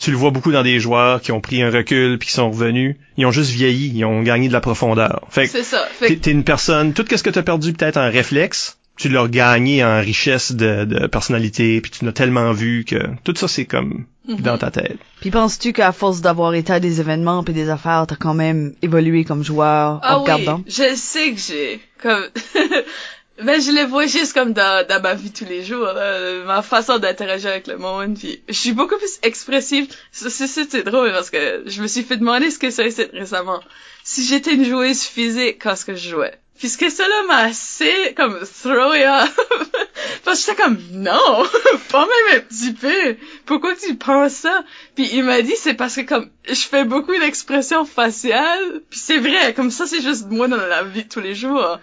tu 0.00 0.10
le 0.10 0.16
vois 0.16 0.30
beaucoup 0.30 0.52
dans 0.52 0.62
des 0.62 0.80
joueurs 0.80 1.20
qui 1.20 1.32
ont 1.32 1.40
pris 1.40 1.62
un 1.62 1.70
recul 1.70 2.18
puis 2.18 2.28
qui 2.28 2.34
sont 2.34 2.50
revenus, 2.50 2.96
ils 3.16 3.26
ont 3.26 3.30
juste 3.30 3.50
vieilli, 3.50 3.92
ils 3.94 4.04
ont 4.04 4.22
gagné 4.22 4.48
de 4.48 4.52
la 4.52 4.60
profondeur. 4.60 5.26
Fait 5.30 5.46
que 5.46 5.52
C'est 5.52 5.62
ça. 5.62 5.86
Fait 5.98 6.08
t'es 6.08 6.16
que, 6.16 6.20
t'es 6.20 6.30
une 6.32 6.44
personne, 6.44 6.92
tout 6.92 7.04
ce 7.08 7.22
que 7.22 7.30
t'as 7.30 7.42
perdu 7.42 7.72
peut-être 7.72 7.96
en 7.96 8.10
réflexe, 8.10 8.75
tu 8.96 9.08
l'as 9.08 9.28
gagné 9.28 9.84
en 9.84 10.00
richesse 10.00 10.52
de, 10.52 10.84
de 10.84 11.06
personnalité, 11.06 11.80
puis 11.80 11.90
tu 11.90 12.04
l'as 12.04 12.12
tellement 12.12 12.52
vu 12.52 12.84
que 12.84 12.96
tout 13.24 13.34
ça 13.36 13.46
c'est 13.48 13.66
comme 13.66 14.06
Mhm. 14.28 14.40
dans 14.40 14.58
ta 14.58 14.72
tête. 14.72 14.98
Puis 15.20 15.30
penses-tu 15.30 15.72
qu'à 15.72 15.92
force 15.92 16.20
d'avoir 16.20 16.52
été 16.54 16.72
à 16.72 16.80
des 16.80 16.98
événements 17.00 17.44
puis 17.44 17.54
des 17.54 17.68
affaires, 17.70 18.06
t'as 18.08 18.16
quand 18.16 18.34
même 18.34 18.74
évolué 18.82 19.24
comme 19.24 19.44
joueur 19.44 20.00
ah 20.02 20.16
en 20.18 20.22
regardant? 20.22 20.56
oui, 20.66 20.72
je 20.72 20.96
sais 20.96 21.30
que 21.30 21.38
j'ai, 21.38 21.80
comme, 22.02 22.24
ben 23.44 23.60
je 23.60 23.70
le 23.70 23.86
vois 23.86 24.06
juste 24.06 24.32
comme 24.32 24.52
dans, 24.52 24.84
dans 24.88 25.00
ma 25.00 25.14
vie 25.14 25.30
tous 25.30 25.44
les 25.44 25.62
jours, 25.62 25.84
là, 25.84 26.42
ma 26.44 26.62
façon 26.62 26.98
d'interagir 26.98 27.50
avec 27.50 27.66
le 27.68 27.76
monde, 27.76 28.18
puis 28.18 28.40
je 28.48 28.54
suis 28.54 28.72
beaucoup 28.72 28.96
plus 28.96 29.18
expressive. 29.22 29.86
Ça, 30.10 30.28
C'est 30.30 30.46
c'est 30.48 30.68
c'est 30.70 30.82
drôle 30.82 31.12
parce 31.12 31.30
que 31.30 31.62
je 31.66 31.80
me 31.82 31.86
suis 31.86 32.02
fait 32.02 32.16
demander 32.16 32.50
ce 32.50 32.58
que 32.58 32.70
ça 32.70 32.82
c'est 32.90 33.10
récemment. 33.12 33.60
Si 34.02 34.24
j'étais 34.24 34.54
une 34.54 34.64
joueuse 34.64 35.02
physique 35.02 35.58
quand 35.62 35.76
ce 35.76 35.84
que 35.84 35.94
je 35.94 36.08
jouais? 36.08 36.34
Puis 36.58 36.68
ce 36.68 36.78
que 36.78 36.88
cela 36.88 37.22
m'a 37.28 37.38
assez 37.44 38.14
comme 38.16 38.38
throw 38.62 38.92
off. 38.92 39.38
Parce 40.24 40.44
que 40.44 40.52
j'étais 40.52 40.62
comme 40.62 40.78
non, 40.92 41.44
pas 41.90 42.06
même 42.06 42.38
un 42.38 42.40
petit 42.40 42.72
peu. 42.72 43.16
Pourquoi 43.44 43.76
tu 43.76 43.94
penses 43.96 44.32
ça? 44.32 44.64
Puis 44.94 45.08
il 45.12 45.24
m'a 45.24 45.42
dit 45.42 45.54
c'est 45.56 45.74
parce 45.74 45.96
que 45.96 46.00
comme 46.02 46.30
je 46.48 46.54
fais 46.54 46.84
beaucoup 46.84 47.16
d'expressions 47.16 47.84
faciales, 47.84 48.82
puis 48.90 48.98
c'est 48.98 49.18
vrai, 49.18 49.54
comme 49.54 49.70
ça 49.70 49.86
c'est 49.86 50.02
juste 50.02 50.26
moi 50.28 50.48
dans 50.48 50.56
la 50.56 50.82
vie 50.82 51.04
de 51.04 51.08
tous 51.08 51.20
les 51.20 51.34
jours. 51.34 51.78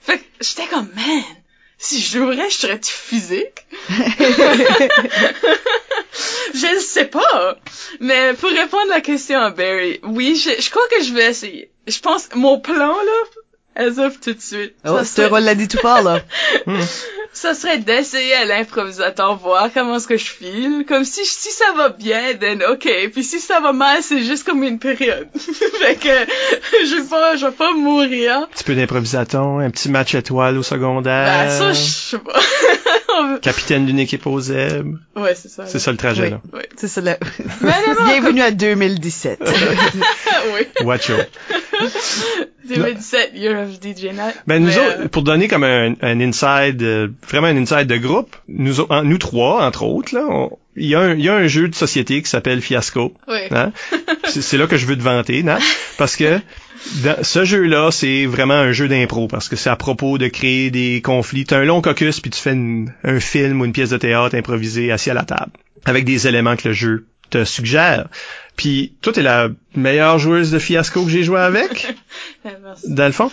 Fait 0.00 0.18
que 0.18 0.24
j'étais 0.40 0.66
comme 0.66 0.88
man, 0.94 1.22
si 1.78 2.00
je 2.00 2.18
jouerais, 2.18 2.50
je 2.50 2.56
serais-tu 2.56 2.92
physique? 2.92 3.66
Je 6.54 6.74
ne 6.74 6.80
sais 6.80 7.04
pas. 7.04 7.56
Mais 8.00 8.34
pour 8.34 8.50
répondre 8.50 8.90
à 8.90 8.96
la 8.96 9.00
question 9.00 9.38
à 9.38 9.50
Barry, 9.50 10.00
oui, 10.02 10.34
je, 10.34 10.60
je 10.60 10.70
crois 10.70 10.86
que 10.88 11.02
je 11.02 11.12
vais 11.12 11.26
essayer. 11.26 11.70
Je 11.86 11.98
pense 12.00 12.28
mon 12.34 12.58
plan 12.58 12.88
là, 12.88 13.24
as 13.78 13.98
of 13.98 14.20
tout 14.20 14.32
de 14.34 14.40
suite. 14.40 14.74
Oh, 14.84 14.96
ça 14.98 15.04
ce 15.04 15.14
serait- 15.14 15.26
rôle 15.28 15.42
l'a 15.44 15.54
dit 15.54 15.68
tout 15.68 15.78
part, 15.78 16.02
là. 16.02 16.20
ça 17.32 17.54
serait 17.54 17.78
d'essayer 17.78 18.34
à 18.34 18.44
l'improvisateur 18.44 19.36
voir 19.36 19.68
comment 19.72 19.96
est-ce 19.96 20.08
que 20.08 20.16
je 20.16 20.24
file. 20.26 20.84
Comme 20.88 21.04
si, 21.04 21.24
si 21.24 21.50
ça 21.50 21.72
va 21.76 21.90
bien, 21.90 22.34
then 22.34 22.62
ok. 22.68 22.88
Puis 23.12 23.22
si 23.24 23.38
ça 23.40 23.60
va 23.60 23.72
mal, 23.72 24.02
c'est 24.02 24.24
juste 24.24 24.44
comme 24.44 24.62
une 24.64 24.78
période. 24.78 25.28
fait 25.34 25.94
que, 25.96 26.08
je 26.84 26.96
vais 26.96 27.08
pas, 27.08 27.36
je 27.36 27.46
vais 27.46 27.52
pas 27.52 27.72
mourir. 27.72 28.38
Un 28.38 28.46
petit 28.46 28.64
peu 28.64 28.74
d'improvisaton, 28.74 29.60
un 29.60 29.70
petit 29.70 29.88
match 29.90 30.14
étoile 30.14 30.58
au 30.58 30.62
secondaire. 30.62 31.46
Ben, 31.46 31.50
ça, 31.50 31.72
je 31.72 31.80
sais 31.80 32.18
pas. 32.18 32.38
Capitaine 33.42 33.86
d'une 33.86 33.98
équipe 33.98 34.26
aux 34.26 34.40
zèbres. 34.40 34.98
ouais, 35.16 35.34
c'est 35.34 35.48
ça. 35.48 35.66
C'est 35.66 35.78
ça 35.78 35.90
le 35.90 35.96
trajet 35.96 36.24
Oui. 36.24 36.30
là. 36.30 36.40
Ouais. 36.52 36.68
C'est 36.76 36.88
ça, 36.88 37.00
là. 37.00 37.16
Mais 37.60 37.70
non, 37.86 38.04
Bienvenue 38.06 38.40
à 38.42 38.50
2017. 38.50 39.40
oui. 40.54 40.84
Watch 40.84 41.10
out. 41.10 41.26
2017, 42.68 43.30
Year 43.34 43.62
of 43.62 43.80
DJ 43.80 44.12
Night. 44.12 44.34
Ben 44.46 44.58
nous 44.62 44.68
Mais, 44.68 44.78
autres, 44.78 45.00
euh, 45.04 45.08
pour 45.08 45.22
donner 45.22 45.48
comme 45.48 45.64
un, 45.64 45.94
un 46.02 46.20
inside, 46.20 46.82
euh, 46.82 47.08
vraiment 47.28 47.46
un 47.46 47.56
inside 47.56 47.86
de 47.86 47.96
groupe, 47.96 48.36
nous, 48.48 48.80
en- 48.80 49.04
nous 49.04 49.18
trois 49.18 49.64
entre 49.66 49.84
autres 49.84 50.14
là, 50.14 50.22
on- 50.28 50.58
il 50.76 50.86
y, 50.86 50.94
a 50.94 51.00
un- 51.00 51.14
il 51.14 51.24
y 51.24 51.28
a 51.28 51.34
un 51.34 51.46
jeu 51.48 51.68
de 51.68 51.74
société 51.74 52.22
qui 52.22 52.28
s'appelle 52.28 52.60
Fiasco. 52.60 53.14
oui. 53.26 53.38
Hein? 53.50 53.72
c'est 54.28 54.58
là 54.58 54.66
que 54.66 54.76
je 54.76 54.86
veux 54.86 54.96
te 54.96 55.02
vanter, 55.02 55.42
hein? 55.48 55.58
parce 55.96 56.14
que 56.16 56.38
dans 57.02 57.22
ce 57.22 57.44
jeu-là, 57.44 57.90
c'est 57.90 58.26
vraiment 58.26 58.54
un 58.54 58.72
jeu 58.72 58.88
d'impro 58.88 59.28
parce 59.28 59.48
que 59.48 59.56
c'est 59.56 59.70
à 59.70 59.76
propos 59.76 60.18
de 60.18 60.28
créer 60.28 60.70
des 60.70 61.00
conflits. 61.02 61.44
Tu 61.44 61.54
as 61.54 61.58
un 61.58 61.64
long 61.64 61.80
caucus 61.82 62.20
puis 62.20 62.30
tu 62.30 62.40
fais 62.40 62.52
une- 62.52 62.92
un 63.04 63.20
film 63.20 63.60
ou 63.60 63.64
une 63.64 63.72
pièce 63.72 63.90
de 63.90 63.96
théâtre 63.96 64.34
improvisée 64.36 64.90
assis 64.92 65.10
à 65.10 65.14
la 65.14 65.24
table 65.24 65.52
avec 65.84 66.04
des 66.04 66.26
éléments 66.26 66.56
que 66.56 66.68
le 66.68 66.74
jeu 66.74 67.06
te 67.30 67.44
suggère. 67.44 68.08
Puis 68.56 68.94
toi, 69.02 69.12
t'es 69.12 69.22
la 69.22 69.48
meilleure 69.74 70.18
joueuse 70.18 70.50
de 70.50 70.58
fiasco 70.58 71.04
que 71.04 71.10
j'ai 71.10 71.22
joué 71.22 71.38
avec, 71.40 71.86
merci. 72.44 72.86
dans 72.92 73.06
le 73.06 73.12
fond? 73.12 73.30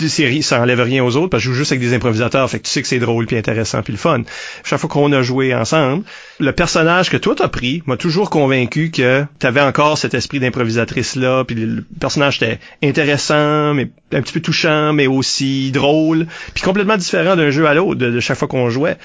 Ri- 0.00 0.42
ça 0.42 0.60
enlève 0.60 0.80
rien 0.80 1.04
aux 1.04 1.16
autres 1.16 1.28
parce 1.28 1.42
que 1.42 1.48
je 1.48 1.52
joue 1.52 1.58
juste 1.58 1.72
avec 1.72 1.80
des 1.82 1.94
improvisateurs, 1.94 2.48
fait 2.50 2.58
que 2.60 2.64
tu 2.64 2.70
sais 2.70 2.82
que 2.82 2.88
c'est 2.88 2.98
drôle 2.98 3.26
puis 3.26 3.36
intéressant 3.36 3.82
puis 3.82 3.92
le 3.92 3.98
fun. 3.98 4.22
Chaque 4.64 4.80
fois 4.80 4.88
qu'on 4.88 5.12
a 5.12 5.22
joué 5.22 5.54
ensemble, 5.54 6.04
le 6.40 6.52
personnage 6.52 7.10
que 7.10 7.16
toi 7.16 7.34
t'as 7.36 7.48
pris 7.48 7.82
m'a 7.86 7.96
toujours 7.96 8.30
convaincu 8.30 8.90
que 8.90 9.24
t'avais 9.38 9.60
encore 9.60 9.98
cet 9.98 10.14
esprit 10.14 10.40
d'improvisatrice 10.40 11.16
là, 11.16 11.44
puis 11.44 11.56
le 11.56 11.84
personnage 12.00 12.36
était 12.36 12.58
intéressant, 12.82 13.74
mais 13.74 13.90
un 14.12 14.22
petit 14.22 14.32
peu 14.32 14.40
touchant, 14.40 14.92
mais 14.92 15.06
aussi 15.06 15.70
drôle, 15.72 16.26
puis 16.54 16.62
complètement 16.62 16.96
différent 16.96 17.36
d'un 17.36 17.50
jeu 17.50 17.66
à 17.66 17.74
l'autre 17.74 17.98
de 17.98 18.20
chaque 18.20 18.38
fois 18.38 18.48
qu'on 18.48 18.70
jouait. 18.70 18.96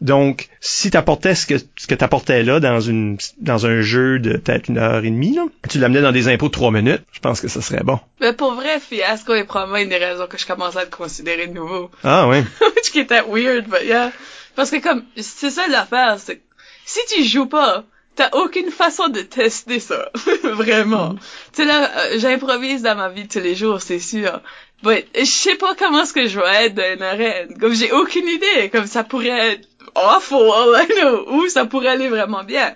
Donc, 0.00 0.48
si 0.60 0.90
t'apportais 0.90 1.34
ce 1.34 1.46
que 1.46 1.54
ce 1.58 1.86
que 1.86 1.94
t'apportais 1.94 2.42
là 2.42 2.60
dans 2.60 2.80
une 2.80 3.18
dans 3.38 3.66
un 3.66 3.80
jeu 3.80 4.18
de 4.18 4.36
peut-être 4.36 4.68
une 4.68 4.78
heure 4.78 5.04
et 5.04 5.10
demie, 5.10 5.34
là, 5.34 5.46
tu 5.68 5.78
l'amenais 5.78 6.02
dans 6.02 6.12
des 6.12 6.28
impôts 6.28 6.48
de 6.48 6.52
trois 6.52 6.70
minutes, 6.70 7.02
je 7.12 7.20
pense 7.20 7.40
que 7.40 7.48
ça 7.48 7.60
serait 7.60 7.82
bon. 7.82 7.98
Mais 8.20 8.32
pour 8.32 8.52
vrai, 8.54 8.80
Fiasco 8.80 9.34
est 9.34 9.44
probablement 9.44 9.78
une 9.78 9.88
des 9.88 9.96
raisons 9.96 10.26
que 10.26 10.38
je 10.38 10.46
commence 10.46 10.76
à 10.76 10.84
le 10.84 10.90
considérer 10.90 11.46
de 11.46 11.54
nouveau. 11.54 11.90
Ah 12.04 12.26
ouais. 12.28 12.42
Which 12.76 12.90
qui 12.92 13.00
était 13.00 13.22
weird, 13.22 13.66
but 13.68 13.84
yeah. 13.84 14.12
Parce 14.54 14.70
que 14.70 14.76
comme, 14.76 15.04
c'est 15.16 15.50
ça 15.50 15.66
l'affaire, 15.68 16.16
c'est 16.18 16.36
que 16.36 16.42
si 16.84 17.00
tu 17.14 17.24
joues 17.24 17.46
pas, 17.46 17.84
t'as 18.18 18.30
aucune 18.32 18.70
façon 18.70 19.08
de 19.08 19.20
tester 19.20 19.78
ça. 19.78 20.10
Vraiment. 20.42 21.14
Tu 21.52 21.62
sais 21.62 21.64
là, 21.64 21.90
euh, 21.96 22.18
j'improvise 22.18 22.82
dans 22.82 22.96
ma 22.96 23.08
vie 23.08 23.24
de 23.24 23.28
tous 23.28 23.38
les 23.38 23.54
jours, 23.54 23.80
c'est 23.80 24.00
sûr. 24.00 24.40
But, 24.82 25.06
je 25.14 25.24
sais 25.24 25.54
pas 25.54 25.74
comment 25.76 26.02
est-ce 26.02 26.12
que 26.12 26.26
je 26.26 26.40
vais 26.40 26.66
être 26.66 26.74
dans 26.74 26.94
une 26.94 27.02
arène. 27.02 27.58
Comme, 27.58 27.74
j'ai 27.74 27.92
aucune 27.92 28.26
idée. 28.26 28.70
Comme, 28.70 28.86
ça 28.86 29.04
pourrait 29.04 29.52
être 29.52 29.68
awful, 29.98 30.74
I 30.76 30.86
know. 31.00 31.24
Ou 31.32 31.48
ça 31.48 31.64
pourrait 31.64 31.88
aller 31.88 32.08
vraiment 32.08 32.44
bien. 32.44 32.74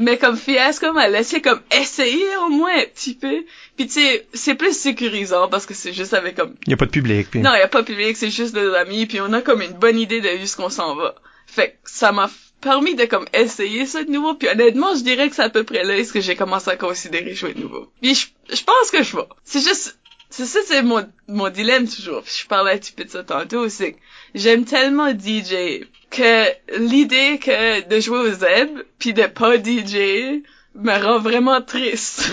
Mais 0.00 0.16
comme 0.16 0.36
Fiasco 0.36 0.92
m'a 0.92 1.08
laissé 1.08 1.42
comme 1.42 1.60
essayer 1.76 2.24
au 2.46 2.50
moins 2.50 2.72
un 2.78 2.84
petit 2.84 3.14
peu? 3.14 3.44
Puis 3.76 3.86
tu 3.88 3.94
sais, 3.94 4.26
c'est 4.32 4.54
plus 4.54 4.72
sécurisant 4.76 5.48
parce 5.48 5.66
que 5.66 5.74
c'est 5.74 5.92
juste 5.92 6.14
avec 6.14 6.36
comme 6.36 6.54
Il 6.66 6.70
y 6.70 6.74
a 6.74 6.76
pas 6.76 6.86
de 6.86 6.90
public. 6.92 7.28
puis- 7.30 7.40
non, 7.40 7.50
il 7.54 7.58
y 7.58 7.62
a 7.62 7.68
pas 7.68 7.82
public, 7.82 8.16
c'est 8.16 8.30
juste 8.30 8.54
des 8.54 8.74
amis, 8.76 9.06
puis 9.06 9.20
on 9.20 9.32
a 9.32 9.40
comme 9.42 9.60
une 9.60 9.72
bonne 9.72 9.98
idée 9.98 10.20
de 10.20 10.28
où 10.42 10.46
ce 10.46 10.54
qu'on 10.56 10.70
s'en 10.70 10.94
va. 10.94 11.16
Fait 11.48 11.70
que 11.82 11.90
ça 11.90 12.12
m'a 12.12 12.30
permis 12.60 12.94
de 12.94 13.06
comme 13.06 13.26
essayer 13.34 13.86
ça 13.86 14.04
de 14.04 14.10
nouveau, 14.10 14.34
puis 14.34 14.48
honnêtement, 14.48 14.94
je 14.94 15.02
dirais 15.02 15.28
que 15.28 15.34
c'est 15.34 15.42
à 15.42 15.50
peu 15.50 15.64
près 15.64 15.82
là 15.82 15.96
est-ce 15.96 16.12
que 16.12 16.20
j'ai 16.20 16.36
commencé 16.36 16.70
à 16.70 16.76
considérer 16.76 17.34
jouer 17.34 17.54
de 17.54 17.60
nouveau. 17.60 17.90
Puis 18.00 18.14
je, 18.14 18.26
je 18.54 18.62
pense 18.62 18.90
que 18.92 19.02
je 19.02 19.16
vais. 19.16 19.24
C'est 19.44 19.62
juste, 19.64 19.98
c'est 20.30 20.46
ça, 20.46 20.60
c'est 20.64 20.82
mon, 20.84 21.04
mon 21.26 21.48
dilemme 21.48 21.88
toujours. 21.88 22.22
Puis 22.22 22.34
je 22.42 22.46
parlais 22.46 22.72
un 22.74 22.78
petit 22.78 22.92
peu 22.92 23.04
de 23.04 23.10
ça 23.10 23.24
tantôt, 23.24 23.68
c'est 23.68 23.96
j'aime 24.34 24.64
tellement 24.64 25.10
DJ 25.10 25.86
que 26.10 26.46
l'idée 26.78 27.38
que 27.38 27.88
de 27.88 28.00
jouer 28.00 28.18
au 28.18 28.32
Zeb 28.32 28.68
puis 28.98 29.12
de 29.12 29.26
pas 29.26 29.56
DJ 29.56 30.42
me 30.74 31.04
rend 31.04 31.18
vraiment 31.18 31.60
triste. 31.60 32.30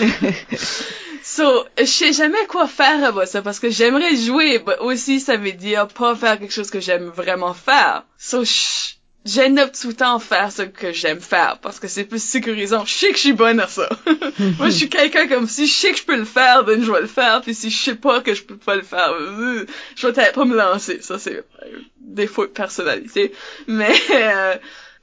So, 1.28 1.66
je 1.76 1.84
sais 1.84 2.12
jamais 2.12 2.46
quoi 2.46 2.68
faire 2.68 3.02
avec 3.02 3.26
ça 3.26 3.42
parce 3.42 3.58
que 3.58 3.68
j'aimerais 3.68 4.14
jouer, 4.14 4.62
mais 4.64 4.78
aussi 4.78 5.18
ça 5.18 5.36
veut 5.36 5.52
dire 5.52 5.88
pas 5.88 6.14
faire 6.14 6.38
quelque 6.38 6.52
chose 6.52 6.70
que 6.70 6.78
j'aime 6.78 7.08
vraiment 7.08 7.52
faire. 7.52 8.04
So, 8.16 8.44
je, 8.44 8.94
j'aime 9.26 9.56
tout 9.56 9.88
le 9.88 9.94
temps 9.94 10.18
faire 10.18 10.50
ce 10.52 10.62
que 10.62 10.92
j'aime 10.92 11.20
faire 11.20 11.58
parce 11.60 11.80
que 11.80 11.88
c'est 11.88 12.04
plus 12.04 12.22
sécurisant. 12.22 12.84
Je 12.84 12.92
sais 12.92 13.08
que 13.08 13.16
je 13.16 13.20
suis 13.20 13.32
bonne 13.32 13.60
à 13.60 13.66
ça. 13.66 13.88
Moi, 14.58 14.68
je 14.68 14.74
suis 14.74 14.88
quelqu'un 14.88 15.26
comme 15.28 15.48
si 15.48 15.66
je 15.66 15.74
sais 15.74 15.92
que 15.92 15.98
je 15.98 16.04
peux 16.04 16.16
le 16.16 16.24
faire, 16.24 16.64
ben 16.64 16.82
je 16.82 16.90
vais 16.90 17.00
le 17.00 17.06
faire. 17.06 17.42
Puis 17.42 17.54
si 17.54 17.70
je 17.70 17.76
sais 17.76 17.94
pas 17.94 18.20
que 18.20 18.34
je 18.34 18.44
peux 18.44 18.56
pas 18.56 18.76
le 18.76 18.82
faire, 18.82 19.12
euh, 19.12 19.66
je 19.96 20.06
vais 20.06 20.12
peut-être 20.12 20.34
pas 20.34 20.44
me 20.44 20.56
lancer. 20.56 21.00
Ça, 21.02 21.18
c'est 21.18 21.44
défaut 22.00 22.46
de 22.46 22.52
personnalité. 22.52 23.32
Mais 23.66 23.94
euh, 24.10 24.54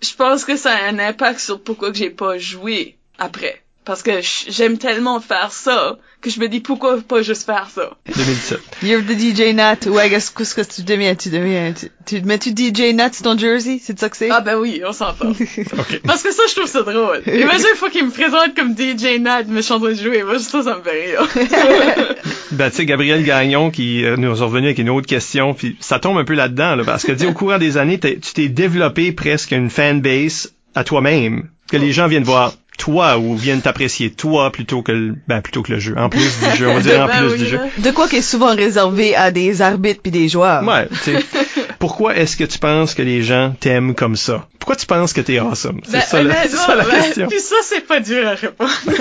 je 0.02 0.14
pense 0.16 0.46
que 0.46 0.56
ça 0.56 0.72
a 0.74 0.88
un 0.88 1.00
impact 1.00 1.40
sur 1.40 1.62
pourquoi 1.62 1.92
que 1.92 1.98
j'ai 1.98 2.10
pas 2.10 2.38
joué 2.38 2.98
après. 3.18 3.63
Parce 3.86 4.02
que 4.02 4.12
j'aime 4.48 4.78
tellement 4.78 5.20
faire 5.20 5.52
ça 5.52 5.98
que 6.22 6.30
je 6.30 6.40
me 6.40 6.48
dis 6.48 6.62
pourquoi 6.62 7.02
pas 7.02 7.22
juste 7.22 7.46
faire 7.46 7.68
ça? 7.70 7.92
2017. 8.06 8.60
You're 8.84 9.02
the 9.02 9.20
DJ 9.20 9.54
Nat, 9.54 9.88
ou 9.88 10.00
I 10.00 10.10
guess 10.10 10.30
qu'est-ce 10.30 10.56
que 10.56 10.62
tu 10.62 10.84
deviens, 10.84 11.16
tu 11.16 11.30
deviens, 11.30 11.74
tu, 11.74 11.90
tu 12.06 12.22
mets-tu 12.22 12.52
DJ 12.52 12.94
Nat 12.94 13.12
sur 13.12 13.24
ton 13.24 13.38
jersey, 13.38 13.80
c'est 13.84 14.00
ça 14.00 14.10
que 14.10 14.16
c'est? 14.16 14.30
Ah 14.32 14.40
ben 14.40 14.58
oui, 14.58 14.82
on 14.88 14.94
s'entend. 14.94 15.30
okay. 15.32 16.00
Parce 16.06 16.24
que 16.24 16.32
ça, 16.32 16.44
je 16.50 16.56
trouve 16.56 16.68
ça 16.68 16.82
drôle. 16.84 17.24
Imagine 17.28 17.68
une 17.72 17.78
fois 17.78 17.90
qu'il 17.90 18.06
me 18.06 18.12
présente 18.12 18.56
comme 18.56 18.74
DJ 18.74 19.20
Nat, 19.20 19.44
mais 19.50 19.58
je 19.58 19.62
suis 19.64 19.74
en 19.74 19.80
train 19.80 19.92
de 19.92 19.96
jouer, 20.02 20.24
moi, 20.24 20.40
ça, 20.40 20.64
ça 20.64 20.78
me 20.78 20.82
fait 20.82 21.18
rire. 21.18 21.28
ben 22.52 22.70
tu 22.70 22.78
sais, 22.78 22.86
Gabriel 22.86 23.24
Gagnon 23.26 23.70
qui 23.70 24.06
euh, 24.06 24.16
nous 24.16 24.30
est 24.30 24.44
revenu 24.46 24.68
avec 24.68 24.80
une 24.80 24.90
autre 24.90 25.08
question, 25.08 25.54
puis 25.54 25.76
ça 25.82 26.00
tombe 26.00 26.18
un 26.18 26.24
peu 26.24 26.36
là-dedans, 26.36 26.76
là, 26.76 26.84
parce 26.86 27.04
que 27.04 27.12
dis, 27.12 27.26
au 27.26 27.34
courant 27.34 27.58
des 27.58 27.76
années, 27.76 28.00
tu 28.00 28.34
t'es 28.34 28.48
développé 28.48 29.12
presque 29.12 29.52
une 29.52 29.70
fanbase 29.70 30.54
à 30.74 30.86
toi-même, 30.86 31.50
que 31.70 31.78
les 31.78 31.92
gens 31.92 32.08
viennent 32.08 32.24
voir 32.24 32.54
toi 32.78 33.18
ou 33.18 33.36
viennent 33.36 33.62
t'apprécier 33.62 34.12
toi 34.12 34.52
plutôt 34.52 34.82
que 34.82 34.92
le, 34.92 35.16
ben 35.28 35.42
plutôt 35.42 35.62
que 35.64 35.72
le 35.72 35.80
jeu. 35.80 35.96
En 35.98 36.10
plus 36.10 36.40
du 36.40 36.58
jeu 36.58 36.68
on 36.68 36.76
va 36.76 36.82
dire 36.82 37.02
en 37.02 37.06
Ben 37.08 37.28
plus 37.30 37.38
du 37.38 37.46
jeu. 37.46 37.60
De 37.78 37.92
quoi 37.92 38.08
qui 38.08 38.18
est 38.18 38.22
souvent 38.22 38.56
réservé 38.56 39.16
à 39.16 39.32
des 39.32 39.62
arbitres 39.62 40.02
puis 40.02 40.12
des 40.12 40.28
joueurs. 40.28 40.64
ouais 40.64 40.88
tu 41.04 41.14
sais. 41.14 41.26
Pourquoi 41.80 42.16
est-ce 42.16 42.38
que 42.38 42.44
tu 42.46 42.60
penses 42.60 42.94
que 42.94 43.02
les 43.02 43.24
gens 43.24 43.54
t'aiment 43.60 43.94
comme 43.94 44.16
ça? 44.16 44.48
Pourquoi 44.60 44.76
tu 44.78 44.86
penses 44.86 45.12
que 45.12 45.20
t'es 45.22 45.38
awesome? 45.40 45.82
C'est 45.84 45.92
Ben, 45.92 46.02
ça, 46.02 46.24
la- 46.24 46.48
ça 46.48 46.76
la 46.76 46.84
ben, 46.86 46.92
question. 47.02 47.28
Puis 47.28 47.40
ça, 47.42 47.56
c'est 47.64 47.82
pas 47.86 48.00
dur 48.00 48.26
à 48.26 48.36
répondre. 48.36 48.72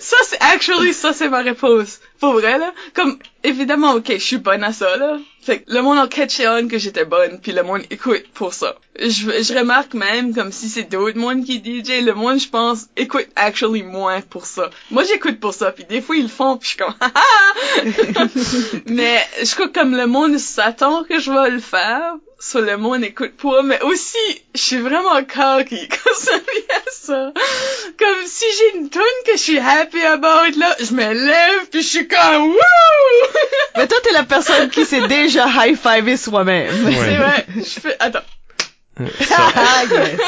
ça, 0.00 0.16
c'est, 0.28 0.40
actually, 0.40 0.92
ça, 0.94 1.12
c'est 1.12 1.28
ma 1.28 1.42
réponse. 1.42 2.00
Pour 2.24 2.40
vrai, 2.40 2.56
là. 2.56 2.72
Comme, 2.94 3.18
évidemment, 3.42 3.92
ok, 3.92 4.12
je 4.12 4.18
suis 4.18 4.38
bonne 4.38 4.64
à 4.64 4.72
ça, 4.72 4.96
là. 4.96 5.18
Fait 5.42 5.58
que 5.58 5.70
le 5.70 5.82
monde 5.82 5.98
a 5.98 6.06
catché 6.08 6.48
on 6.48 6.66
que 6.68 6.78
j'étais 6.78 7.04
bonne, 7.04 7.38
puis 7.38 7.52
le 7.52 7.62
monde 7.62 7.82
écoute 7.90 8.24
pour 8.32 8.54
ça. 8.54 8.76
Je, 8.98 9.08
je 9.42 9.58
remarque 9.58 9.92
même, 9.92 10.34
comme 10.34 10.50
si 10.50 10.70
c'est 10.70 10.84
d'autres 10.84 11.18
monde 11.18 11.44
qui 11.44 11.58
DJ, 11.58 12.02
le 12.02 12.14
monde, 12.14 12.40
je 12.40 12.48
pense, 12.48 12.86
écoute 12.96 13.26
actually 13.36 13.82
moins 13.82 14.22
pour 14.22 14.46
ça. 14.46 14.70
Moi, 14.90 15.04
j'écoute 15.04 15.38
pour 15.38 15.52
ça, 15.52 15.70
puis 15.70 15.84
des 15.84 16.00
fois, 16.00 16.16
ils 16.16 16.22
le 16.22 16.28
font, 16.28 16.56
puis 16.56 16.64
je 16.64 16.68
suis 16.70 16.78
comme, 16.78 16.94
ah 17.00 17.12
ah! 17.14 17.74
Mais, 18.86 19.22
je 19.42 19.54
crois 19.54 19.68
que 19.68 19.78
comme 19.78 19.94
le 19.94 20.06
monde 20.06 20.38
s'attend 20.38 21.04
que 21.04 21.18
je 21.18 21.30
vais 21.30 21.50
le 21.50 21.60
faire, 21.60 22.14
sur 22.44 22.60
le 22.60 22.76
monde 22.76 23.02
écoute 23.02 23.36
pas, 23.42 23.62
mais 23.62 23.80
aussi, 23.82 24.18
je 24.54 24.60
suis 24.60 24.78
vraiment 24.78 25.22
cocky 25.24 25.88
quand 25.88 26.14
ça 26.14 26.32
vient 26.32 26.76
à 26.76 26.90
ça. 26.90 27.32
Comme 27.98 28.26
si 28.26 28.44
j'ai 28.58 28.78
une 28.78 28.90
tune 28.90 29.02
que 29.26 29.32
je 29.32 29.42
suis 29.42 29.58
happy 29.58 30.00
about, 30.02 30.58
là, 30.58 30.76
je 30.78 30.92
me 30.92 31.12
lève 31.12 31.68
puis 31.70 31.80
je 31.80 31.88
suis 31.88 32.08
comme 32.14 32.42
wouh! 32.50 32.58
Mais 33.76 33.86
toi, 33.88 33.98
t'es 34.02 34.12
la 34.12 34.22
personne 34.24 34.70
qui 34.70 34.84
s'est 34.84 35.06
déjà 35.08 35.46
high-fivé 35.48 36.16
soi-même. 36.16 36.84
Ouais. 36.86 36.94
C'est 36.94 37.16
vrai, 37.16 37.46
je 37.56 37.80
fais, 37.80 37.96
attends. 37.98 38.20
Ça, 39.22 39.36
Ah, 39.56 39.82
yes. 39.90 40.20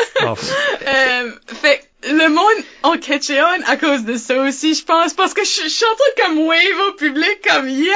Euh, 0.87 1.31
fait 1.63 1.89
le 2.07 2.29
monde 2.29 2.65
en 2.83 2.97
catché 2.99 3.41
on 3.43 3.71
à 3.71 3.77
cause 3.77 4.05
de 4.05 4.17
ça 4.17 4.41
aussi, 4.43 4.75
je 4.75 4.85
pense, 4.85 5.13
parce 5.15 5.35
que 5.35 5.45
je, 5.45 5.63
je 5.65 5.69
suis 5.69 5.85
en 5.85 5.95
train 5.97 6.07
de 6.17 6.23
comme 6.35 6.47
wave 6.47 6.89
au 6.89 6.93
public 6.93 7.39
comme 7.49 7.69
yeah, 7.69 7.93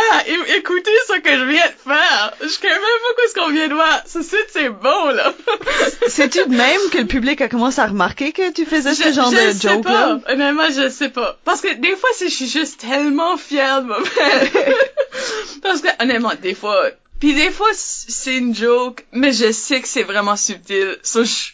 écoutez 0.56 0.90
ce 1.08 1.18
que 1.20 1.30
je 1.30 1.44
viens 1.44 1.66
de 1.66 1.90
faire. 1.92 2.32
Je 2.40 2.48
sais 2.48 2.68
même 2.68 2.78
pas 2.78 3.14
quoi 3.14 3.24
ce 3.28 3.34
qu'on 3.34 3.50
vient 3.50 3.68
de 3.68 3.74
voir. 3.74 4.02
Ce 4.06 4.22
site 4.22 4.46
c'est 4.52 4.68
bon 4.68 5.06
là. 5.12 5.32
C'est-tu 6.08 6.44
de 6.46 6.54
même 6.54 6.80
que 6.92 6.98
le 6.98 7.06
public 7.06 7.40
a 7.40 7.48
commencé 7.48 7.80
à 7.80 7.86
remarquer 7.86 8.32
que 8.32 8.50
tu 8.52 8.64
faisais 8.66 8.94
ce 8.94 9.04
Je- 9.08 9.12
genre 9.12 9.30
je 9.30 9.36
de 9.48 9.52
sais 9.52 9.68
joke-là? 9.68 10.18
pas. 10.24 10.32
Honnêtement, 10.32 10.68
je 10.70 10.88
sais 10.88 11.08
pas. 11.10 11.38
Parce 11.44 11.60
que 11.60 11.74
des 11.74 11.96
fois, 11.96 12.10
c'est- 12.14 12.28
je 12.28 12.34
suis 12.34 12.48
juste 12.48 12.80
tellement 12.80 13.36
fière 13.36 13.82
de 13.82 13.86
moi-même. 13.88 14.48
Parce 15.62 15.80
que, 15.80 15.88
honnêtement, 16.02 16.32
des 16.40 16.54
fois... 16.54 16.90
Puis 17.18 17.34
des 17.34 17.50
fois, 17.50 17.68
c'est 17.74 18.36
une 18.36 18.54
joke, 18.54 19.04
mais 19.12 19.32
je 19.32 19.52
sais 19.52 19.80
que 19.82 19.88
c'est 19.88 20.04
vraiment 20.04 20.36
subtil. 20.36 20.96
So, 21.02 21.22
je, 21.24 21.50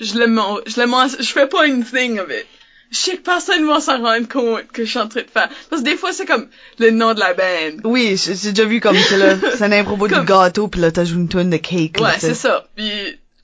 je 0.00 0.18
le 0.18 0.26
mon- 0.26 0.60
je 0.66 0.80
le 0.80 0.86
mon- 0.86 1.08
je 1.08 1.22
fais 1.32 1.46
pas 1.46 1.66
une 1.66 1.84
thing 1.84 2.18
of 2.18 2.28
it. 2.30 2.46
Je 2.92 2.96
sais 2.98 3.16
que 3.18 3.22
personne 3.22 3.64
va 3.66 3.80
s'en 3.80 4.02
rendre 4.02 4.26
compte 4.26 4.66
que 4.72 4.84
je 4.84 4.90
suis 4.90 4.98
en 4.98 5.06
train 5.06 5.20
de 5.22 5.30
faire. 5.32 5.48
Parce 5.70 5.82
que 5.82 5.86
des 5.88 5.96
fois, 5.96 6.12
c'est 6.12 6.26
comme 6.26 6.48
le 6.80 6.90
nom 6.90 7.14
de 7.14 7.20
la 7.20 7.34
band. 7.34 7.76
Oui, 7.84 8.16
j'ai 8.16 8.50
déjà 8.50 8.64
vu 8.64 8.80
comme 8.80 8.98
ça, 8.98 9.16
là. 9.16 9.36
C'est 9.56 9.62
un 9.62 9.70
impro 9.70 10.08
du 10.08 10.12
Comme- 10.12 10.24
gâteau, 10.24 10.66
puis 10.66 10.80
là, 10.80 10.90
t'as 10.90 11.04
joué 11.04 11.18
une 11.18 11.28
tonne 11.28 11.50
de 11.50 11.56
cake, 11.56 12.00
là, 12.00 12.08
Ouais, 12.08 12.14
c'est 12.18 12.34
ça. 12.34 12.66
Puis 12.74 12.90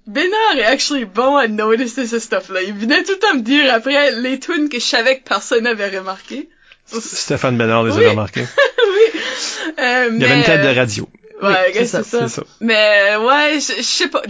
Bénard 0.09 0.57
est 0.59 0.64
actually 0.64 1.04
bon 1.04 1.36
à 1.36 1.46
noticer 1.46 2.07
ce 2.09 2.18
stuff-là. 2.18 2.62
Il 2.62 2.74
venait 2.74 3.04
tout 3.04 3.12
le 3.12 3.18
temps 3.18 3.34
me 3.36 3.40
dire 3.42 3.72
après 3.72 4.11
les 4.12 4.40
tunes 4.40 4.68
que 4.68 4.80
je 4.80 4.84
savais 4.84 5.18
que 5.20 5.24
personne 5.28 5.62
n'avait 5.62 5.96
remarqué. 5.96 6.48
Stéphane 6.88 7.57
Bénard 7.57 7.84
les 7.84 7.92
Oui. 7.94 8.04
a 8.04 8.11
remarqués 8.11 8.42
oui. 8.88 9.20
Euh, 9.78 10.09
il 10.12 10.20
y 10.20 10.24
avait 10.24 10.38
une 10.38 10.44
tête 10.44 10.62
de 10.62 10.76
radio 10.76 11.09
Ouais, 11.42 11.50
Oui, 11.68 11.72
c'est 11.74 11.86
c'est 11.86 12.02
ça. 12.04 12.28
c'est 12.28 12.28
ça 12.28 12.42
Mais 12.61 13.14
ouais, 13.16 13.59
je 13.61 13.74
je 13.78 13.82
sais 13.82 14.09
pas. 14.09 14.22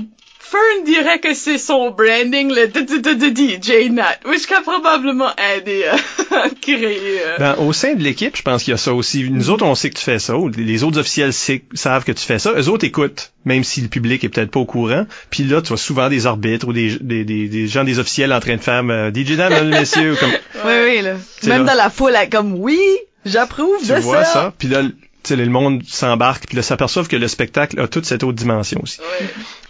Fern 0.49 0.85
dirait 0.85 1.19
que 1.19 1.35
c'est 1.35 1.59
son 1.59 1.91
branding, 1.91 2.53
le 2.55 2.67
DJ 2.69 3.91
Nat, 3.91 4.19
which 4.27 4.51
a 4.53 4.61
probablement 4.63 5.31
aidé 5.57 5.85
euh, 5.87 6.37
à 6.37 6.49
créer. 6.61 7.21
euh, 7.21 7.37
Ben, 7.39 7.57
au 7.59 7.73
sein 7.73 7.95
de 7.95 8.03
l'équipe, 8.03 8.37
je 8.37 8.43
pense 8.43 8.63
qu'il 8.63 8.71
y 8.71 8.75
a 8.75 8.79
ça 8.79 8.95
aussi. 8.95 9.29
Nous 9.31 9.51
autres, 9.51 9.65
on 9.65 9.75
sait 9.75 9.91
que 9.91 9.99
tu 9.99 10.05
fais 10.05 10.19
ça. 10.19 10.35
Les 10.57 10.85
autres 10.85 11.01
officiels 11.01 11.33
savent 11.33 12.05
que 12.05 12.13
tu 12.13 12.25
fais 12.25 12.39
ça. 12.39 12.53
Eux 12.57 12.69
autres 12.69 12.85
écoutent, 12.85 13.33
même 13.45 13.65
si 13.65 13.81
le 13.81 13.89
public 13.89 14.23
est 14.25 14.29
peut-être 14.29 14.51
pas 14.51 14.61
au 14.61 14.67
courant. 14.67 15.07
Puis 15.31 15.45
là, 15.45 15.61
tu 15.63 15.69
vois 15.69 15.77
souvent 15.79 16.09
des 16.09 16.27
arbitres 16.27 16.69
ou 16.69 16.73
des, 16.73 16.97
des, 17.01 17.25
des, 17.25 17.49
des 17.49 17.67
gens 17.69 17.85
des 17.85 17.99
officiels 17.99 18.33
en 18.33 18.41
train 18.41 18.57
de 18.57 18.61
faire 18.63 18.83
euh, 18.89 19.11
DJ 19.13 19.33
Dan, 19.37 19.53
mesdames 19.53 19.73
et 19.73 19.79
messieurs, 19.81 20.17
comme 20.19 20.31
Oui, 20.65 20.73
oui, 20.85 21.03
là. 21.03 21.15
Même 21.45 21.65
là. 21.65 21.73
dans 21.73 21.79
la 21.79 21.91
foule, 21.91 22.15
comme, 22.31 22.55
oui, 22.55 22.79
j'approuve 23.25 23.81
tu 23.81 23.89
de 23.93 23.95
vois 23.97 24.25
ça. 24.25 24.33
ça. 24.33 24.55
Puis 24.59 24.69
là, 24.69 24.83
tu 25.25 25.35
le 25.35 25.47
monde 25.47 25.83
s'embarque, 25.89 26.47
puis 26.47 26.57
là, 26.57 26.63
s'aperçoivent 26.63 27.09
que 27.09 27.17
le 27.17 27.27
spectacle 27.27 27.81
a 27.81 27.89
toute 27.89 28.07
cette 28.07 28.23
autre 28.23 28.37
dimension 28.39 28.81
aussi. 28.83 29.01
ouais. 29.01 29.27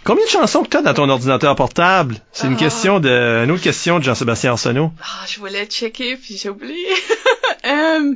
Combien 0.07 0.23
de 0.23 0.29
chansons 0.29 0.63
que 0.63 0.69
tu 0.69 0.77
as 0.77 0.81
dans 0.81 0.93
ton 0.93 1.09
ordinateur 1.09 1.53
portable? 1.57 2.15
C'est 2.31 2.47
une 2.47 2.53
Ah. 2.53 2.59
question 2.59 3.01
de, 3.01 3.43
une 3.43 3.51
autre 3.51 3.61
question 3.61 3.99
de 3.99 4.05
Jean-Sébastien 4.05 4.51
Arsenault. 4.51 4.91
Ah, 5.03 5.25
je 5.27 5.37
voulais 5.37 5.65
checker 5.65 6.15
puis 6.15 6.37
j'ai 6.37 6.47
oublié. 6.49 6.87
Euh, 7.65 8.13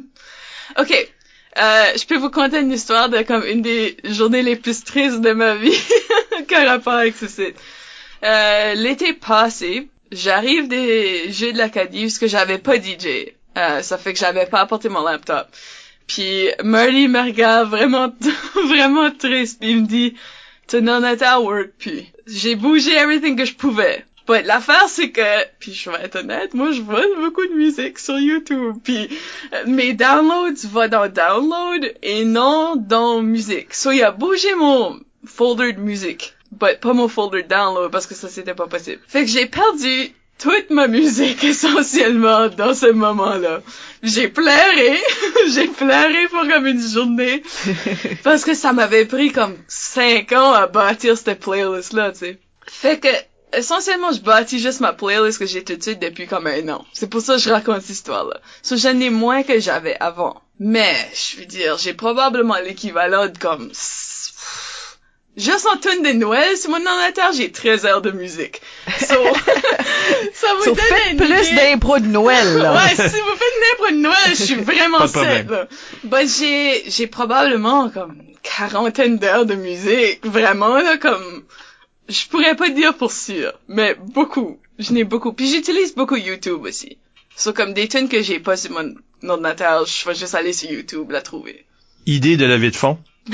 ok. 0.80 1.10
Euh, 1.58 1.86
je 1.98 2.06
peux 2.06 2.16
vous 2.16 2.30
conter 2.30 2.60
une 2.60 2.72
histoire 2.72 3.10
de 3.10 3.22
comme 3.24 3.44
une 3.44 3.62
des 3.62 3.98
journées 4.06 4.44
les 4.44 4.56
plus 4.56 4.82
tristes 4.86 5.20
de 5.20 5.34
ma 5.34 5.56
vie 5.56 5.78
qu'un 6.48 6.66
rapport 6.66 6.94
avec 6.94 7.18
ce 7.18 7.28
site? 7.28 7.56
Euh, 8.24 8.74
l'été 8.76 9.12
passé, 9.12 9.89
j'arrive 10.14 10.70
des 10.70 11.34
Jeux 11.34 11.52
de 11.52 11.58
l'Acadie 11.58 12.04
parce 12.04 12.20
que 12.20 12.28
j'avais 12.28 12.60
pas 12.60 12.78
DJ. 12.78 13.34
Euh, 13.58 13.82
ça 13.82 13.98
fait 13.98 14.14
que 14.14 14.20
j'avais 14.20 14.46
pas 14.46 14.62
apporté 14.62 14.88
mon 14.88 15.04
laptop. 15.04 15.48
Puis 16.08 16.48
Marty 16.64 17.10
me 17.10 17.22
regarde 17.22 17.70
vraiment, 17.70 18.14
vraiment 18.70 19.12
triste. 19.12 19.58
Il 19.62 19.82
me 19.82 19.88
dit, 19.88 20.16
ton 20.72 20.88
ordinateur 20.88 21.44
work 21.44 21.72
puis 21.78 22.08
J'ai 22.28 22.56
bougé 22.56 22.94
everything 22.94 23.36
que 23.36 23.46
je 23.46 23.54
pouvais. 23.54 24.06
But 24.28 24.46
l'affaire 24.46 24.88
c'est 24.88 25.10
que, 25.10 25.44
puis 25.60 25.74
je 25.74 25.90
vais 25.90 26.04
être 26.04 26.18
honnête, 26.18 26.54
moi 26.54 26.72
je 26.72 26.82
vole 26.82 27.20
beaucoup 27.20 27.46
de 27.46 27.54
musique 27.54 28.00
sur 28.00 28.20
YouTube. 28.20 28.76
Puis 28.84 29.10
euh, 29.54 29.64
mes 29.68 29.94
downloads 29.94 30.68
vont 30.70 30.88
dans 30.88 31.08
download 31.10 31.94
et 32.02 32.24
non 32.24 32.76
dans 32.76 33.22
musique. 33.22 33.74
So 33.74 33.92
il 33.92 34.04
a 34.04 34.12
bougé 34.12 34.54
mon 34.56 35.00
folder 35.26 35.74
de 35.74 35.80
musique, 35.80 36.34
but 36.52 36.80
pas 36.80 36.94
mon 36.94 37.08
folder 37.08 37.44
de 37.44 37.48
download 37.48 37.92
parce 37.92 38.08
que 38.08 38.16
ça 38.16 38.30
c'était 38.30 38.54
pas 38.54 38.68
possible. 38.68 39.02
Fait 39.08 39.26
que 39.26 39.30
j'ai 39.30 39.48
perdu 39.48 40.14
toute 40.42 40.70
ma 40.72 40.88
musique 40.88 41.44
essentiellement 41.44 42.50
dans 42.50 42.74
ce 42.74 42.92
moment-là. 42.92 43.62
J'ai 44.02 44.28
pleuré, 44.28 45.00
j'ai 45.50 45.68
pleuré 45.68 46.28
pour 46.30 46.48
comme 46.48 46.66
une 46.66 46.82
journée 46.82 47.44
parce 48.24 48.44
que 48.44 48.54
ça 48.54 48.74
m'avait 48.74 49.06
pris 49.06 49.32
comme 49.32 49.56
cinq 49.68 50.32
ans 50.32 50.54
à 50.54 50.68
bâtir 50.68 51.18
cette 51.18 51.39
playlist-là, 51.39 52.12
tu 52.12 52.20
sais. 52.20 52.39
Fait 52.66 53.00
que, 53.00 53.08
essentiellement, 53.56 54.12
je 54.12 54.22
bâtis 54.22 54.60
juste 54.60 54.80
ma 54.80 54.94
playlist 54.94 55.38
que 55.38 55.46
j'ai 55.46 55.64
tout 55.64 55.76
de 55.76 55.84
suite 55.84 56.00
depuis 56.00 56.26
comme 56.26 56.48
un 56.48 56.68
an. 56.70 56.86
C'est 56.94 57.10
pour 57.10 57.22
ça 57.22 57.36
que 57.36 57.42
je 57.42 57.50
raconte 57.50 57.82
cette 57.82 57.92
histoire-là. 57.92 58.39
So, 58.64 58.78
j'en 58.78 59.00
ai 59.00 59.10
moins 59.10 59.44
que 59.44 59.60
j'avais 59.60 59.98
avant. 60.00 60.42
Mais, 60.60 60.96
je 61.14 61.39
veux 61.39 61.46
dire, 61.46 61.78
j'ai 61.78 61.94
probablement 61.94 62.58
l'équivalent 62.64 63.28
de 63.28 63.38
comme... 63.38 63.72
Juste 65.38 65.66
en 65.66 65.78
tune 65.78 66.04
de 66.04 66.12
Noël 66.12 66.58
sur 66.58 66.72
mon 66.72 66.86
ordinateur, 66.86 67.32
j'ai 67.32 67.52
13 67.52 67.86
heures 67.86 68.02
de 68.02 68.12
musique. 68.12 68.62
So, 69.00 69.16
ça 70.34 70.48
vous 70.58 70.64
So, 70.66 70.76
donne 70.76 70.76
faites 70.78 71.12
une 71.12 71.18
plus 71.18 71.48
idée. 71.48 71.56
d'impro 71.56 72.00
de 72.00 72.08
Noël, 72.08 72.58
là. 72.58 72.74
Ouais, 72.74 72.96
si 72.96 73.02
vous 73.02 73.36
faites 73.38 73.62
n'importe 73.72 73.94
Noël, 73.94 74.30
je 74.30 74.44
suis 74.44 74.56
vraiment 74.56 75.02
de 75.02 75.08
set, 75.08 75.50
là. 75.50 75.68
Ben, 76.04 76.28
j'ai, 76.28 76.84
j'ai 76.90 77.08
probablement 77.08 77.90
comme 77.90 78.12
une 78.28 78.36
quarantaine 78.44 79.18
d'heures 79.18 79.46
de 79.46 79.56
musique. 79.56 80.26
Vraiment, 80.26 80.76
là, 80.78 80.98
comme, 80.98 81.44
je 82.10 82.28
pourrais 82.28 82.56
pas 82.56 82.70
dire 82.70 82.94
pour 82.96 83.12
sûr, 83.14 83.54
mais 83.70 83.96
beaucoup. 83.96 84.60
Je 84.80 84.92
n'ai 84.92 85.06
beaucoup. 85.06 85.32
Puis 85.32 85.48
j'utilise 85.50 85.96
beaucoup 85.96 86.18
YouTube 86.18 86.62
aussi. 86.64 86.98
So, 87.38 87.54
comme 87.54 87.74
des 87.74 87.88
tunes 87.88 88.10
que 88.10 88.22
j'ai 88.22 88.40
pas 88.40 88.58
sur 88.58 88.72
mon 88.72 88.94
ordinateur, 89.30 89.86
je 89.86 90.06
vais 90.10 90.16
juste 90.16 90.36
aller 90.36 90.52
sur 90.52 90.70
YouTube 90.70 91.10
la 91.12 91.22
trouver. 91.22 91.66
Idée 92.06 92.36
de 92.36 92.46
levée 92.46 92.72
de 92.72 92.76
fonds. 92.76 93.00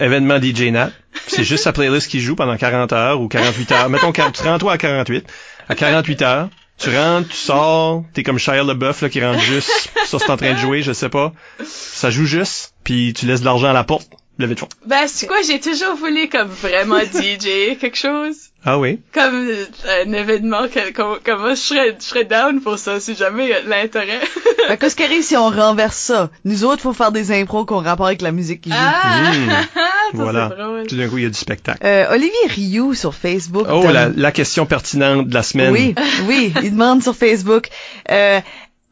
Événement 0.00 0.40
DJ 0.40 0.64
Nat. 0.70 0.90
C'est 1.26 1.44
juste 1.44 1.64
sa 1.64 1.72
playlist 1.72 2.10
qui 2.10 2.20
joue 2.20 2.36
pendant 2.36 2.56
40 2.56 2.92
heures 2.92 3.20
ou 3.20 3.28
48 3.28 3.72
heures. 3.72 3.88
Mettons, 3.88 4.12
tu 4.12 4.42
rends 4.42 4.58
toi 4.58 4.72
à 4.72 4.78
48. 4.78 5.26
À 5.68 5.74
48 5.74 6.22
heures, 6.22 6.48
tu 6.76 6.94
rentres, 6.94 7.28
tu 7.28 7.36
sors, 7.36 8.04
t'es 8.12 8.22
comme 8.22 8.38
Shia 8.38 8.62
LaBeouf 8.62 9.00
là, 9.02 9.08
qui 9.08 9.24
rentre 9.24 9.40
juste, 9.40 9.90
ça 10.04 10.18
c'est 10.18 10.30
en 10.30 10.36
train 10.36 10.52
de 10.52 10.58
jouer, 10.58 10.82
je 10.82 10.92
sais 10.92 11.08
pas. 11.08 11.32
Ça 11.64 12.10
joue 12.10 12.26
juste, 12.26 12.74
puis 12.82 13.12
tu 13.14 13.26
laisses 13.26 13.40
de 13.40 13.44
l'argent 13.44 13.68
à 13.68 13.72
la 13.72 13.84
porte, 13.84 14.10
levez 14.38 14.54
de 14.54 14.60
fond. 14.60 14.68
Ben, 14.86 15.06
c'est 15.06 15.26
quoi, 15.26 15.36
j'ai 15.46 15.60
toujours 15.60 15.94
voulu 15.96 16.28
comme 16.28 16.48
vraiment 16.48 16.98
DJ, 17.00 17.78
quelque 17.80 17.96
chose. 17.96 18.36
Ah 18.66 18.78
oui? 18.78 18.98
Comme 19.12 19.46
euh, 19.50 19.64
un 20.06 20.12
événement, 20.14 20.68
que, 20.68 20.90
comme, 20.92 21.18
comme 21.22 21.40
moi, 21.40 21.50
je 21.54 21.60
serais, 21.60 21.96
je 22.00 22.04
serais 22.04 22.24
down 22.24 22.62
pour 22.62 22.78
ça, 22.78 22.98
si 22.98 23.14
jamais 23.14 23.44
il 23.44 23.50
y 23.50 23.52
a 23.54 23.60
de 23.60 23.68
l'intérêt. 23.68 24.20
Fait 24.68 24.76
qu'est-ce 24.80 24.96
qui 24.96 25.02
arrive 25.04 25.22
si 25.22 25.36
on 25.36 25.50
renverse 25.50 25.96
ça? 25.98 26.30
Nous 26.46 26.64
autres, 26.64 26.80
faut 26.80 26.94
faire 26.94 27.12
des 27.12 27.30
impros 27.30 27.66
qu'on 27.66 27.80
rapport 27.82 28.06
avec 28.06 28.22
la 28.22 28.32
musique 28.32 28.62
qui 28.62 28.70
joue. 28.70 28.76
ah! 28.78 29.32
Mmh. 29.34 29.50
ça, 29.50 29.66
Voilà. 30.14 30.48
drôle. 30.48 30.86
Tout 30.86 30.96
d'un 30.96 31.08
coup, 31.08 31.18
il 31.18 31.24
y 31.24 31.26
a 31.26 31.30
du 31.30 31.38
spectacle. 31.38 31.84
Euh, 31.86 32.06
Olivier 32.10 32.32
Rioux 32.48 32.94
sur 32.94 33.14
Facebook. 33.14 33.66
Oh, 33.70 33.82
donne- 33.82 33.92
la, 33.92 34.08
la 34.08 34.32
question 34.32 34.64
pertinente 34.64 35.28
de 35.28 35.34
la 35.34 35.42
semaine. 35.42 35.70
Oui, 35.70 35.94
oui, 36.26 36.52
il 36.62 36.70
demande 36.72 37.02
sur 37.02 37.14
Facebook. 37.14 37.68
Euh, 38.10 38.40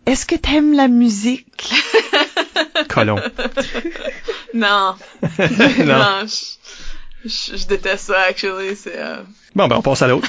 est-ce 0.07 0.27
que 0.27 0.35
t'aimes 0.35 0.75
la 0.75 0.89
musique? 0.89 1.73
Colon. 2.89 3.17
Non. 4.55 4.97
non. 5.39 5.87
non, 5.87 6.27
je, 6.27 7.29
je, 7.29 7.57
je 7.57 7.67
déteste 7.67 8.09
ça, 8.09 8.21
actually, 8.29 8.77
c'est, 8.77 8.99
euh... 8.99 9.23
Bon, 9.55 9.67
ben, 9.67 9.77
on 9.77 9.81
passe 9.83 10.03
à 10.03 10.09
l'autre. 10.09 10.29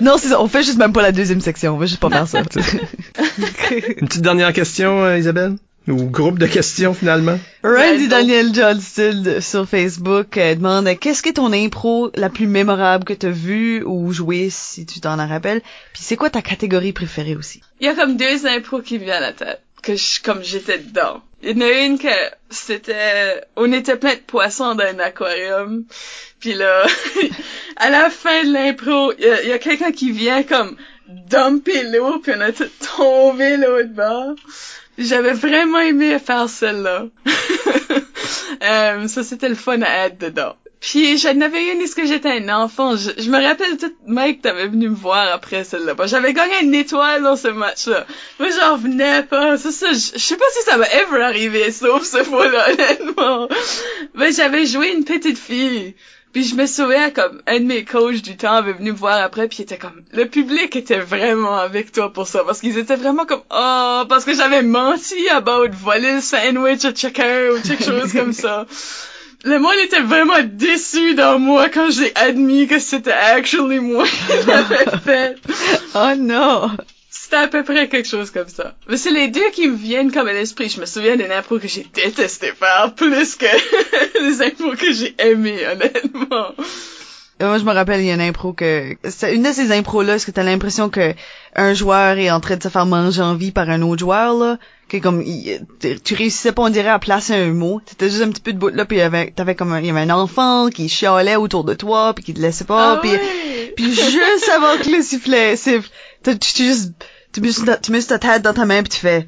Non, 0.00 0.16
c'est 0.16 0.28
ça. 0.28 0.40
On 0.40 0.46
fait 0.46 0.62
juste 0.62 0.78
même 0.78 0.92
pas 0.92 1.02
la 1.02 1.10
deuxième 1.10 1.40
section. 1.40 1.74
On 1.74 1.78
va 1.78 1.86
juste 1.86 2.00
pas 2.00 2.10
faire 2.10 2.28
ça. 2.28 2.40
Une 2.40 4.06
petite 4.06 4.22
dernière 4.22 4.52
question, 4.52 5.02
euh, 5.02 5.18
Isabelle? 5.18 5.56
Ou 5.86 6.04
groupe 6.04 6.38
de 6.38 6.46
questions, 6.46 6.94
finalement? 6.94 7.38
Randy. 7.62 8.08
Daniel 8.08 8.54
Johnston 8.54 9.20
de- 9.22 9.40
sur 9.40 9.68
Facebook 9.68 10.38
euh, 10.38 10.54
demande 10.54 10.88
qu'est-ce 10.98 11.22
que 11.22 11.28
ton 11.30 11.52
impro 11.52 12.10
la 12.14 12.30
plus 12.30 12.46
mémorable 12.46 13.04
que 13.04 13.12
t'as 13.12 13.28
vue 13.28 13.82
ou 13.84 14.10
jouée 14.12 14.48
si 14.50 14.86
tu 14.86 15.00
t'en 15.00 15.18
en 15.18 15.28
rappelles? 15.28 15.60
Puis 15.92 16.02
c'est 16.02 16.16
quoi 16.16 16.30
ta 16.30 16.40
catégorie 16.40 16.92
préférée 16.94 17.36
aussi? 17.36 17.60
Il 17.80 17.86
y 17.86 17.90
a 17.90 17.94
comme 17.94 18.16
deux 18.16 18.46
impros 18.46 18.80
qui 18.80 18.98
me 18.98 19.04
viennent 19.04 19.16
à 19.22 19.26
la 19.26 19.32
tête, 19.34 19.60
que 19.82 19.94
je, 19.94 20.22
comme 20.22 20.42
j'étais 20.42 20.78
dedans. 20.78 21.22
Il 21.42 21.50
y 21.58 21.62
en 21.62 21.66
a 21.66 21.70
une 21.84 21.98
que 21.98 22.08
c'était, 22.48 23.42
on 23.56 23.70
était 23.70 23.96
plein 23.96 24.14
de 24.14 24.20
poissons 24.26 24.74
dans 24.74 24.84
un 24.84 24.98
aquarium. 24.98 25.84
Puis 26.40 26.54
là, 26.54 26.86
à 27.76 27.90
la 27.90 28.08
fin 28.08 28.44
de 28.44 28.52
l'impro, 28.54 29.12
il 29.18 29.24
y 29.24 29.28
a, 29.28 29.42
il 29.42 29.48
y 29.50 29.52
a 29.52 29.58
quelqu'un 29.58 29.92
qui 29.92 30.10
vient 30.12 30.42
comme 30.44 30.76
dumper 31.08 31.82
l'eau, 31.92 32.20
puis 32.20 32.32
on 32.34 32.40
a 32.40 32.52
tout 32.52 32.64
tombé 32.96 33.58
l'autre 33.58 33.92
bord. 33.92 34.34
J'avais 34.98 35.32
vraiment 35.32 35.80
aimé 35.80 36.18
faire 36.18 36.48
celle-là. 36.48 37.06
Euh, 38.62 39.08
ça, 39.08 39.22
c'était 39.22 39.48
le 39.48 39.56
fun 39.56 39.82
à 39.82 40.06
être 40.06 40.18
dedans. 40.18 40.54
Puis 40.80 41.16
j'en 41.16 41.40
avais 41.40 41.72
une, 41.72 41.80
est-ce 41.80 41.96
que 41.96 42.06
j'étais 42.06 42.30
un 42.30 42.48
enfant? 42.50 42.94
Je, 42.96 43.30
me 43.30 43.42
rappelle 43.42 43.78
tout, 43.78 43.92
Mike, 44.06 44.42
t'avais 44.42 44.68
venu 44.68 44.90
me 44.90 44.94
voir 44.94 45.32
après 45.32 45.64
celle-là. 45.64 45.94
J'avais 46.04 46.34
gagné 46.34 46.62
une 46.62 46.74
étoile 46.74 47.22
dans 47.22 47.36
ce 47.36 47.48
match-là. 47.48 48.06
Moi, 48.38 48.48
j'en 48.50 48.74
revenais 48.74 49.22
pas. 49.22 49.56
C'est 49.56 49.72
ça, 49.72 49.92
je, 49.92 50.18
je 50.18 50.18
sais 50.18 50.36
pas 50.36 50.44
si 50.52 50.62
ça 50.64 50.76
va 50.76 50.86
ever 50.86 51.22
arriver, 51.22 51.72
sauf 51.72 52.04
ce 52.04 52.22
fois-là, 52.22 52.66
honnêtement. 52.72 53.48
Mais 54.14 54.32
j'avais 54.32 54.66
joué 54.66 54.92
une 54.92 55.04
petite 55.04 55.38
fille. 55.38 55.94
Puis 56.34 56.42
je 56.42 56.56
me 56.56 56.66
souviens 56.66 57.10
comme 57.10 57.40
un 57.46 57.60
de 57.60 57.64
mes 57.64 57.84
coachs 57.84 58.20
du 58.20 58.36
temps 58.36 58.54
avait 58.54 58.72
venu 58.72 58.90
me 58.90 58.96
voir 58.96 59.22
après 59.22 59.46
puis 59.46 59.58
il 59.60 59.62
était 59.62 59.78
comme 59.78 60.02
le 60.12 60.26
public 60.26 60.74
était 60.74 60.98
vraiment 60.98 61.56
avec 61.56 61.92
toi 61.92 62.12
pour 62.12 62.26
ça 62.26 62.42
parce 62.42 62.58
qu'ils 62.58 62.76
étaient 62.76 62.96
vraiment 62.96 63.24
comme 63.24 63.42
oh 63.50 64.02
parce 64.08 64.24
que 64.24 64.34
j'avais 64.34 64.62
menti 64.62 65.28
about 65.28 65.68
voler 65.70 66.14
le 66.14 66.20
sandwich 66.20 66.84
à 66.84 66.92
quelqu'un 66.92 67.50
ou 67.52 67.60
quelque 67.60 67.84
chose 67.84 68.12
comme 68.12 68.32
ça. 68.32 68.66
Le 69.44 69.58
monde 69.58 69.76
était 69.84 70.00
vraiment 70.00 70.42
déçu 70.42 71.14
dans 71.14 71.38
moi 71.38 71.68
quand 71.68 71.90
j'ai 71.90 72.12
admis 72.16 72.66
que 72.66 72.78
c'était 72.78 73.12
actually 73.12 73.78
moi 73.78 74.04
qui 74.06 74.46
l'avais 74.46 74.98
fait. 75.04 75.36
Oh 75.94 76.14
non! 76.16 76.70
C'était 77.16 77.36
à 77.36 77.46
peu 77.48 77.62
près 77.62 77.88
quelque 77.88 78.08
chose 78.08 78.30
comme 78.32 78.48
ça. 78.48 78.74
Mais 78.88 78.96
c'est 78.96 79.12
les 79.12 79.28
deux 79.28 79.48
qui 79.52 79.68
me 79.68 79.76
viennent 79.76 80.10
comme 80.10 80.26
à 80.26 80.32
l'esprit. 80.32 80.68
Je 80.68 80.80
me 80.80 80.86
souviens 80.86 81.16
d'une 81.16 81.30
impro 81.30 81.58
que 81.60 81.68
j'ai 81.68 81.86
détesté 81.94 82.48
faire 82.48 82.92
plus 82.96 83.36
que 83.36 83.46
les 84.22 84.42
impros 84.42 84.74
que 84.76 84.92
j'ai 84.92 85.14
aimées, 85.18 85.60
honnêtement. 85.66 86.48
Euh, 87.40 87.46
Moi, 87.48 87.58
je 87.58 87.64
me 87.64 87.72
rappelle, 87.72 88.00
il 88.00 88.06
y 88.06 88.10
a 88.10 88.14
une 88.14 88.20
impro 88.20 88.52
que... 88.52 88.96
C'est 89.08 89.34
une 89.34 89.42
de 89.44 89.52
ces 89.52 89.70
impros-là, 89.72 90.16
est-ce 90.16 90.26
que 90.26 90.32
t'as 90.32 90.42
l'impression 90.42 90.90
que 90.90 91.14
un 91.54 91.72
joueur 91.72 92.18
est 92.18 92.30
en 92.32 92.40
train 92.40 92.56
de 92.56 92.62
se 92.62 92.68
faire 92.68 92.86
manger 92.86 93.22
en 93.22 93.34
vie 93.36 93.52
par 93.52 93.70
un 93.70 93.82
autre 93.82 94.00
joueur, 94.00 94.34
là? 94.34 94.58
Que 94.88 94.98
comme, 94.98 95.22
il- 95.22 95.64
tu- 95.80 96.14
réussissais 96.14 96.52
pas, 96.52 96.62
on 96.62 96.68
dirait, 96.70 96.88
à 96.90 96.98
placer 96.98 97.34
un 97.34 97.52
mot. 97.52 97.80
C'était 97.86 98.10
juste 98.10 98.22
un 98.22 98.30
petit 98.30 98.42
peu 98.42 98.52
de 98.52 98.58
bout 98.58 98.68
là, 98.74 98.84
puis 98.84 98.96
il 98.98 99.00
y 99.00 99.02
avait, 99.02 99.30
t'avais 99.30 99.54
comme 99.54 99.72
un, 99.72 99.80
il 99.80 99.86
y 99.86 99.90
avait 99.90 100.00
un 100.00 100.10
enfant 100.10 100.68
qui 100.68 100.88
chialait 100.88 101.36
autour 101.36 101.62
de 101.64 101.74
toi, 101.74 102.12
puis 102.14 102.24
qui 102.24 102.34
te 102.34 102.40
laissait 102.40 102.64
pas, 102.64 102.94
Ah 102.94 102.98
puis... 103.00 103.10
Puis 103.76 103.92
juste 103.92 104.48
avant 104.54 104.76
que 104.80 104.88
le 104.88 105.02
sifflet 105.02 105.56
siffle, 105.56 105.88
tu, 106.32 106.38
tu 106.54 106.64
juste... 106.64 106.92
Tu 107.32 107.40
mets, 107.40 107.52
ta- 107.52 107.76
tu 107.76 107.90
mets 107.92 108.02
ta 108.02 108.18
tête 108.18 108.42
dans 108.42 108.54
ta 108.54 108.64
main, 108.64 108.82
puis 108.82 108.90
tu 108.90 108.98
fais... 109.00 109.26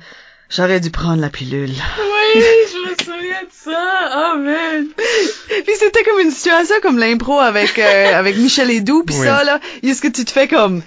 J'aurais 0.49 0.79
dû 0.79 0.91
prendre 0.91 1.21
la 1.21 1.29
pilule. 1.29 1.71
Oui, 1.71 2.43
je 2.73 2.89
me 2.91 2.95
souviens 3.05 3.43
de 3.43 3.49
ça. 3.51 4.33
Oh 4.35 4.39
man. 4.39 4.87
Puis 4.97 5.75
c'était 5.77 6.05
comme 6.05 6.21
une 6.21 6.31
situation 6.31 6.77
comme 6.83 6.99
l'impro 7.01 7.41
avec 7.41 7.77
euh, 7.81 8.15
avec 8.17 8.37
Michel 8.37 8.71
Edoux 8.71 9.03
puis 9.05 9.17
Oui. 9.19 9.27
ça 9.27 9.43
là, 9.43 9.59
est-ce 9.83 10.01
que 10.01 10.07
tu 10.07 10.25
te 10.25 10.31
fais 10.31 10.47
comme 10.47 10.83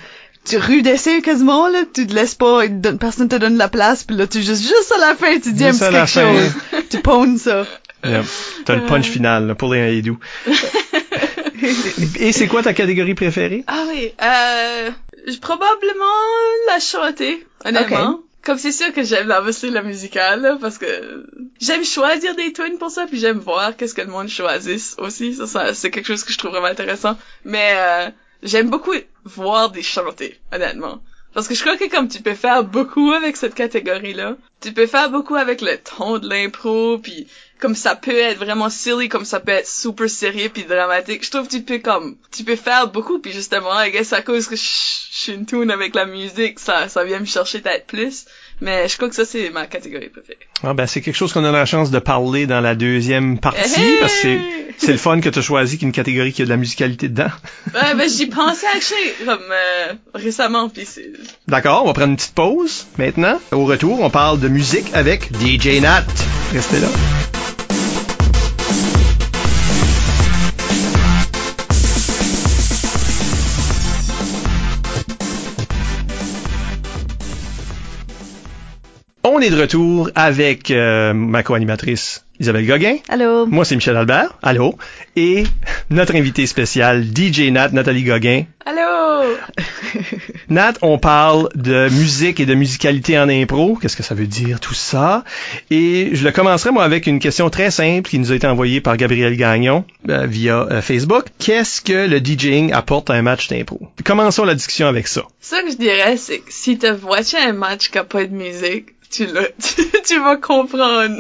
tu 0.46 0.56
rudescais 0.58 1.22
quasiment 1.22 1.68
là, 1.68 1.84
tu 1.94 2.08
te 2.08 2.14
laisses 2.16 2.36
pas, 2.36 2.62
personne 3.02 3.28
te 3.28 3.36
donne 3.36 3.58
la 3.58 3.68
place 3.68 4.06
puis 4.06 4.16
là 4.16 4.28
tu 4.28 4.42
juste 4.42 4.62
juste 4.62 4.94
à 4.96 4.98
la 5.10 5.14
fin 5.16 5.38
tu 5.42 5.52
dis 5.52 5.66
un 5.66 5.72
Juste 5.74 5.80
petit 5.80 5.86
à 5.88 5.92
la 5.92 6.00
quelque 6.06 6.12
fin. 6.12 6.34
chose, 6.34 6.52
tu 6.90 7.00
pawns 7.00 7.38
ça. 7.38 7.66
Yep. 8.06 8.24
T'as 8.64 8.76
le 8.76 8.86
punch 8.86 9.08
final 9.10 9.46
là, 9.48 9.56
pour 9.56 9.74
les 9.74 10.02
doux. 10.02 10.18
Et 12.20 12.32
c'est 12.32 12.48
quoi 12.48 12.64
ta 12.64 12.74
catégorie 12.74 13.14
préférée? 13.14 13.66
Ah 13.68 13.84
oui, 13.90 14.14
euh, 14.24 14.90
probablement 15.42 16.06
la 16.68 16.80
chanter, 16.80 17.46
honnêtement. 17.66 18.22
Comme 18.42 18.58
c'est 18.58 18.72
sûr 18.72 18.94
que 18.94 19.04
j'aime 19.04 19.28
la 19.28 19.44
la 19.64 19.82
musicale, 19.82 20.58
parce 20.62 20.78
que 20.78 21.26
j'aime 21.60 21.84
choisir 21.84 22.36
des 22.36 22.54
tunes 22.54 22.78
pour 22.78 22.90
ça, 22.90 23.06
puis 23.06 23.20
j'aime 23.20 23.40
voir 23.40 23.76
qu'est-ce 23.76 23.94
que 23.94 24.02
le 24.02 24.08
monde 24.08 24.30
choisisse 24.30 24.96
aussi. 24.98 25.36
Ça, 25.36 25.46
ça 25.46 25.74
c'est 25.74 25.92
quelque 25.92 26.08
chose 26.08 26.24
que 26.24 26.32
je 26.32 26.38
trouve 26.38 26.52
vraiment 26.52 26.68
intéressant. 26.68 27.18
Mais 27.44 27.74
euh, 27.76 28.10
j'aime 28.42 28.70
beaucoup 28.70 28.94
voir 29.26 29.72
des 29.72 29.84
chanter, 29.84 30.40
honnêtement. 30.54 31.02
Parce 31.34 31.48
que 31.48 31.54
je 31.54 31.62
crois 31.62 31.78
que 31.78 31.90
comme 31.90 32.08
tu 32.08 32.22
peux 32.22 32.34
faire 32.34 32.64
beaucoup 32.64 33.12
avec 33.12 33.38
cette 33.38 33.54
catégorie-là, 33.54 34.36
tu 34.62 34.72
peux 34.72 34.88
faire 34.88 35.12
beaucoup 35.12 35.36
avec 35.36 35.62
le 35.62 35.78
ton 35.78 36.18
de 36.18 36.28
l'impro, 36.28 36.98
puis 36.98 37.28
comme 37.60 37.76
ça 37.76 37.96
peut 37.96 38.18
être 38.18 38.38
vraiment 38.38 38.70
silly, 38.70 39.10
comme 39.10 39.26
ça 39.26 39.40
peut 39.40 39.52
être 39.52 39.68
super 39.68 40.10
sérieux 40.10 40.50
puis 40.52 40.64
dramatique. 40.64 41.26
Je 41.26 41.30
trouve 41.30 41.48
que 41.48 41.52
tu 41.52 41.62
peux 41.62 41.80
comme, 41.80 42.16
tu 42.32 42.44
peux 42.44 42.56
faire 42.56 42.88
beaucoup, 42.90 43.20
puis 43.20 43.34
justement, 43.34 43.80
I 43.80 43.92
guess 43.92 44.14
à 44.14 44.22
cause 44.22 44.48
que 44.48 44.56
je, 44.56 44.62
suis 44.64 45.34
une 45.34 45.46
tune 45.46 45.70
avec 45.70 45.96
la 45.96 46.06
musique, 46.06 46.60
ça, 46.60 46.88
ça 46.88 47.04
vient 47.04 47.20
me 47.20 47.26
chercher 47.26 47.60
peut-être 47.60 47.86
plus. 47.86 48.26
Mais 48.62 48.88
je 48.88 48.96
crois 48.96 49.10
que 49.10 49.16
ça, 49.16 49.26
c'est 49.26 49.50
ma 49.50 49.68
catégorie 49.68 50.10
préférée. 50.10 50.40
Ah 50.64 50.74
ben 50.74 50.86
c'est 50.86 51.02
quelque 51.02 51.16
chose 51.16 51.32
qu'on 51.32 51.46
a 51.46 51.52
la 51.52 51.66
chance 51.66 51.92
de 51.92 52.00
parler 52.00 52.46
dans 52.46 52.60
la 52.60 52.76
deuxième 52.76 53.40
partie 53.40 53.82
Hey! 53.82 53.98
parce 54.00 54.20
que 54.22 54.38
c'est 54.78 54.92
le 54.92 54.98
fun 54.98 55.20
que 55.22 55.30
tu 55.30 55.40
as 55.40 55.42
choisi 55.42 55.78
qu'une 55.78 55.92
catégorie 55.92 56.34
qui 56.34 56.42
a 56.42 56.46
de 56.46 56.50
la 56.50 56.58
musicalité 56.58 57.10
dedans. 57.10 57.32
Ouais, 57.74 57.94
ben 57.96 58.10
j'y 58.10 58.26
pensais 58.26 58.66
actually, 58.68 59.26
comme 59.26 59.40
euh, 59.52 59.94
récemment, 60.16 60.70
puis. 60.70 60.88
D'accord, 61.48 61.84
on 61.84 61.88
va 61.88 61.94
prendre 61.94 62.10
une 62.10 62.16
petite 62.16 62.34
pause 62.34 62.88
maintenant. 62.98 63.40
Au 63.52 63.66
retour, 63.66 64.02
on 64.02 64.10
parle 64.10 64.40
de 64.40 64.48
musique 64.48 64.88
avec 64.94 65.30
DJ 65.40 65.82
Nat. 65.82 66.06
Restez 66.52 66.80
là. 66.80 66.88
On 79.24 79.42
est 79.42 79.50
de 79.50 79.60
retour 79.60 80.10
avec 80.16 80.72
euh, 80.72 81.14
ma 81.14 81.44
co-animatrice 81.44 82.24
Isabelle 82.40 82.66
Gauguin. 82.66 82.96
Allô? 83.10 83.46
Moi, 83.48 83.66
c'est 83.66 83.76
Michel 83.76 83.98
Albert. 83.98 84.38
Allô? 84.42 84.78
Et 85.18 85.44
notre 85.90 86.16
invité 86.16 86.48
spécial, 86.48 87.04
DJ 87.04 87.52
Nat, 87.52 87.70
Nathalie 87.70 88.04
Gauguin. 88.04 88.46
Allô? 88.66 89.36
Nat, 90.50 90.76
on 90.82 90.98
parle 91.00 91.50
de 91.54 91.90
musique 91.90 92.40
et 92.40 92.46
de 92.46 92.54
musicalité 92.54 93.20
en 93.20 93.28
impro. 93.28 93.76
Qu'est-ce 93.76 93.98
que 93.98 94.04
ça 94.04 94.16
veut 94.16 94.26
dire 94.26 94.62
tout 94.62 94.74
ça? 94.74 95.26
Et 95.70 96.12
je 96.14 96.24
le 96.24 96.32
commencerai 96.32 96.72
moi 96.72 96.86
avec 96.86 97.06
une 97.06 97.20
question 97.20 97.50
très 97.50 97.72
simple 97.72 98.10
qui 98.10 98.20
nous 98.20 98.32
a 98.32 98.36
été 98.36 98.48
envoyée 98.48 98.80
par 98.80 98.96
Gabriel 98.96 99.36
Gagnon 99.36 99.84
euh, 100.08 100.26
via 100.28 100.62
euh, 100.72 100.82
Facebook. 100.82 101.26
Qu'est-ce 101.40 101.82
que 101.82 102.08
le 102.08 102.20
DJing 102.20 102.72
apporte 102.72 103.10
à 103.10 103.16
un 103.16 103.22
match 103.22 103.50
d'impro? 103.50 103.82
Commençons 104.06 104.46
la 104.46 104.56
discussion 104.56 104.88
avec 104.88 105.08
ça. 105.08 105.24
Ça 105.42 105.62
que 105.62 105.72
je 105.72 105.76
dirais, 105.76 106.16
c'est 106.16 106.40
que 106.40 106.54
si 106.54 106.78
t'as 106.78 106.94
watché 106.94 107.38
un 107.38 107.52
match 107.54 107.90
qui 107.90 107.98
a 107.98 108.06
pas 108.06 108.24
de 108.24 108.34
musique, 108.34 108.96
tu, 109.10 109.28
tu, 109.76 110.02
tu 110.06 110.20
vas 110.20 110.38
comprendre. 110.38 111.20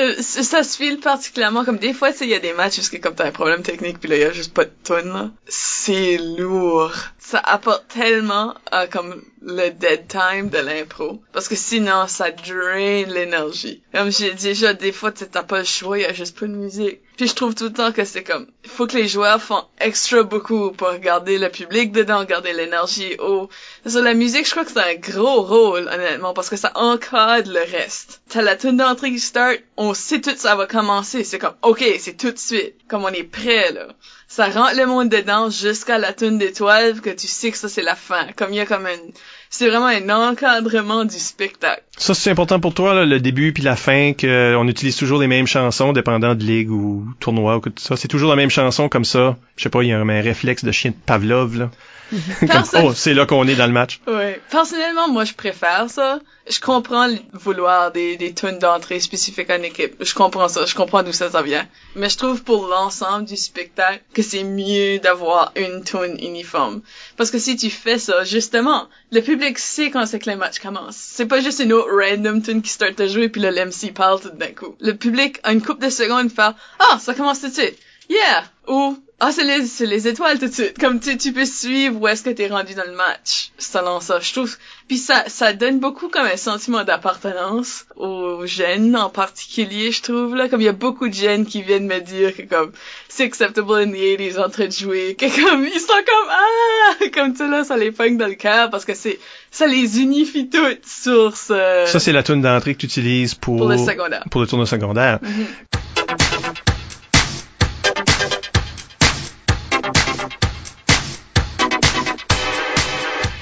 Euh, 0.00 0.14
ça 0.20 0.62
se 0.62 0.76
file 0.76 0.98
particulièrement 1.00 1.64
comme 1.64 1.78
des 1.78 1.92
fois, 1.92 2.10
il 2.20 2.28
y 2.28 2.34
a 2.34 2.38
des 2.38 2.52
matchs 2.52 2.88
que 2.88 2.96
comme 2.96 3.14
t'as 3.14 3.26
un 3.26 3.32
problème 3.32 3.62
technique 3.62 4.00
puis 4.00 4.08
là, 4.08 4.16
il 4.16 4.22
y 4.22 4.24
a 4.24 4.32
juste 4.32 4.54
pas 4.54 4.64
de 4.64 4.72
tune, 4.84 5.32
C'est 5.46 6.18
lourd. 6.18 6.92
Ça 7.18 7.38
apporte 7.38 7.88
tellement 7.88 8.54
à 8.70 8.86
comme 8.86 9.22
le 9.42 9.70
dead 9.70 10.06
time 10.08 10.48
de 10.48 10.58
l'impro. 10.58 11.22
Parce 11.32 11.48
que 11.48 11.54
sinon, 11.54 12.06
ça 12.06 12.30
draine 12.30 13.12
l'énergie. 13.12 13.82
Comme 13.92 14.10
j'ai 14.10 14.34
déjà, 14.34 14.74
des 14.74 14.92
fois, 14.92 15.12
t'as 15.12 15.42
pas 15.42 15.58
le 15.58 15.64
choix, 15.64 15.98
il 15.98 16.02
y 16.02 16.06
a 16.06 16.12
juste 16.12 16.38
pas 16.38 16.46
de 16.46 16.52
musique. 16.52 17.00
Puis 17.16 17.28
je 17.28 17.34
trouve 17.34 17.54
tout 17.54 17.64
le 17.64 17.72
temps 17.72 17.92
que 17.92 18.04
c'est 18.04 18.24
comme, 18.24 18.46
faut 18.66 18.86
que 18.86 18.96
les 18.96 19.06
joueurs 19.06 19.40
font 19.40 19.64
extra 19.78 20.22
beaucoup 20.22 20.72
pour 20.72 20.94
garder 20.96 21.38
le 21.38 21.50
public 21.50 21.92
dedans, 21.92 22.24
garder 22.24 22.52
l'énergie 22.52 23.16
haut. 23.18 23.50
Sur 23.86 24.02
la 24.02 24.14
musique, 24.14 24.46
je 24.46 24.50
crois 24.52 24.64
que 24.64 24.72
c'est 24.72 24.80
un 24.80 24.94
gros 24.94 25.42
rôle, 25.42 25.88
honnêtement, 25.88 26.32
parce 26.32 26.48
que 26.48 26.56
ça 26.56 26.72
encadre 26.74 27.52
le 27.52 27.60
reste. 27.60 28.22
T'as 28.28 28.42
la 28.42 28.56
tune 28.56 28.78
d'entrée 28.78 29.10
qui 29.10 29.20
start, 29.20 29.58
on 29.76 29.92
sait 29.92 30.20
tout 30.20 30.34
ça 30.36 30.56
va 30.56 30.66
commencer. 30.66 31.22
C'est 31.22 31.38
comme, 31.38 31.54
ok, 31.62 31.84
c'est 31.98 32.16
tout 32.16 32.30
de 32.30 32.38
suite. 32.38 32.74
Comme 32.88 33.04
on 33.04 33.08
est 33.08 33.24
prêt, 33.24 33.72
là. 33.72 33.88
Ça 34.28 34.48
rentre 34.48 34.76
le 34.76 34.86
monde 34.86 35.10
dedans 35.10 35.50
jusqu'à 35.50 35.98
la 35.98 36.14
tune 36.14 36.38
d'étoiles 36.38 37.02
que 37.02 37.10
tu 37.10 37.28
sais 37.28 37.50
que 37.50 37.58
ça 37.58 37.68
c'est 37.68 37.82
la 37.82 37.94
fin. 37.94 38.28
Comme 38.34 38.54
il 38.54 38.56
y 38.56 38.60
a 38.60 38.66
comme 38.66 38.86
une, 38.86 39.12
c'est 39.52 39.68
vraiment 39.68 39.86
un 39.86 40.08
encadrement 40.08 41.04
du 41.04 41.18
spectacle. 41.18 41.82
Ça, 41.98 42.14
c'est 42.14 42.30
important 42.30 42.58
pour 42.58 42.72
toi, 42.72 42.94
là, 42.94 43.04
le 43.04 43.20
début 43.20 43.52
puis 43.52 43.62
la 43.62 43.76
fin, 43.76 44.14
qu'on 44.18 44.66
utilise 44.66 44.96
toujours 44.96 45.20
les 45.20 45.26
mêmes 45.26 45.46
chansons, 45.46 45.92
dépendant 45.92 46.34
de 46.34 46.42
ligue 46.42 46.70
ou 46.70 47.06
tournoi 47.20 47.58
ou 47.58 47.60
tout 47.60 47.72
ça. 47.76 47.96
C'est 47.96 48.08
toujours 48.08 48.30
la 48.30 48.36
même 48.36 48.48
chanson 48.48 48.88
comme 48.88 49.04
ça. 49.04 49.36
Je 49.56 49.62
sais 49.62 49.68
pas, 49.68 49.82
il 49.82 49.90
y 49.90 49.92
a 49.92 50.00
un, 50.00 50.08
un 50.08 50.22
réflexe 50.22 50.64
de 50.64 50.72
chien 50.72 50.92
de 50.92 50.96
Pavlov, 51.06 51.58
là. 51.58 51.70
oh, 52.74 52.92
c'est 52.94 53.14
là 53.14 53.26
qu'on 53.26 53.46
est 53.48 53.54
dans 53.54 53.66
le 53.66 53.72
match. 53.72 54.00
Oui. 54.06 54.34
Personnellement, 54.50 55.08
moi, 55.08 55.24
je 55.24 55.34
préfère 55.34 55.88
ça. 55.88 56.20
Je 56.48 56.60
comprends 56.60 57.08
vouloir 57.32 57.92
des, 57.92 58.16
des 58.16 58.34
tunes 58.34 58.58
d'entrée 58.58 59.00
spécifiques 59.00 59.50
en 59.50 59.62
équipe. 59.62 59.94
Je 60.00 60.14
comprends 60.14 60.48
ça. 60.48 60.66
Je 60.66 60.74
comprends 60.74 61.02
d'où 61.02 61.12
ça, 61.12 61.30
ça 61.30 61.42
vient. 61.42 61.66
Mais 61.94 62.08
je 62.08 62.16
trouve 62.16 62.42
pour 62.42 62.66
l'ensemble 62.66 63.24
du 63.24 63.36
spectacle 63.36 64.02
que 64.12 64.22
c'est 64.22 64.42
mieux 64.42 64.98
d'avoir 64.98 65.52
une 65.56 65.84
tune 65.84 66.16
uniforme. 66.20 66.82
Parce 67.16 67.30
que 67.30 67.38
si 67.38 67.56
tu 67.56 67.70
fais 67.70 67.98
ça, 67.98 68.24
justement, 68.24 68.88
le 69.10 69.20
public 69.20 69.58
sait 69.58 69.90
quand 69.90 70.04
c'est 70.06 70.18
que 70.18 70.30
le 70.30 70.36
match 70.36 70.58
commence. 70.58 70.96
C'est 70.96 71.26
pas 71.26 71.40
juste 71.40 71.60
une 71.60 71.72
autre 71.72 71.88
random 71.90 72.42
tune 72.42 72.62
qui 72.62 72.70
start 72.70 73.00
à 73.00 73.06
jouer 73.06 73.28
puis 73.28 73.40
le 73.40 73.50
MC 73.50 73.92
parle 73.94 74.20
tout 74.20 74.30
d'un 74.30 74.48
coup. 74.48 74.76
Le 74.80 74.92
public 74.92 75.38
a 75.44 75.52
une 75.52 75.62
couple 75.62 75.84
de 75.84 75.90
secondes 75.90 76.30
fait 76.30 76.42
ah, 76.78 76.98
ça 76.98 77.14
commence 77.14 77.40
tout 77.40 77.48
de 77.48 77.54
suite. 77.54 77.78
Yeah! 78.08 78.44
Ou 78.68 78.98
ah, 79.24 79.30
c'est 79.30 79.44
les, 79.44 79.66
c'est 79.66 79.86
les 79.86 80.08
étoiles 80.08 80.40
tout 80.40 80.48
de 80.48 80.52
suite. 80.52 80.76
Comme 80.80 80.98
tu, 80.98 81.16
tu 81.16 81.32
peux 81.32 81.44
suivre 81.44 82.00
où 82.00 82.08
est-ce 82.08 82.24
que 82.24 82.30
t'es 82.30 82.48
rendu 82.48 82.74
dans 82.74 82.84
le 82.84 82.96
match. 82.96 83.52
Selon 83.56 84.00
ça, 84.00 84.18
je 84.18 84.32
trouve. 84.32 84.56
Puis 84.88 84.98
ça, 84.98 85.22
ça 85.28 85.52
donne 85.52 85.78
beaucoup 85.78 86.08
comme 86.08 86.26
un 86.26 86.36
sentiment 86.36 86.82
d'appartenance 86.82 87.86
aux 87.94 88.44
jeunes 88.46 88.96
en 88.96 89.10
particulier, 89.10 89.92
je 89.92 90.02
trouve, 90.02 90.34
là. 90.34 90.48
Comme 90.48 90.60
il 90.60 90.64
y 90.64 90.68
a 90.68 90.72
beaucoup 90.72 91.08
de 91.08 91.14
jeunes 91.14 91.46
qui 91.46 91.62
viennent 91.62 91.86
me 91.86 92.00
dire 92.00 92.34
que 92.36 92.42
comme, 92.42 92.72
c'est 93.08 93.22
acceptable 93.22 93.72
in 93.74 93.92
the 93.92 93.94
80s 93.94 94.40
en 94.44 94.50
train 94.50 94.66
de 94.66 94.72
jouer. 94.72 95.14
Que 95.14 95.26
comme, 95.26 95.66
ils 95.66 95.80
sont 95.80 95.92
comme, 95.92 96.30
ah! 96.30 97.04
Comme 97.14 97.32
tu 97.32 97.48
là, 97.48 97.62
ça 97.62 97.76
les 97.76 97.92
pogne 97.92 98.16
dans 98.16 98.26
le 98.26 98.34
cœur 98.34 98.70
parce 98.70 98.84
que 98.84 98.94
c'est, 98.94 99.20
ça 99.52 99.68
les 99.68 100.00
unifie 100.00 100.48
toutes 100.48 100.84
sur 100.84 101.36
ce... 101.36 101.84
Ça, 101.86 102.00
c'est 102.00 102.12
la 102.12 102.24
tune 102.24 102.42
d'entrée 102.42 102.74
que 102.74 102.80
tu 102.80 102.86
utilises 102.86 103.36
pour... 103.36 103.56
Pour 103.56 103.68
le 103.68 103.78
secondaire. 103.78 104.24
Pour 104.32 104.40
le 104.40 104.48
tournoi 104.48 104.66
secondaire. 104.66 105.20
Mm-hmm. 105.22 105.91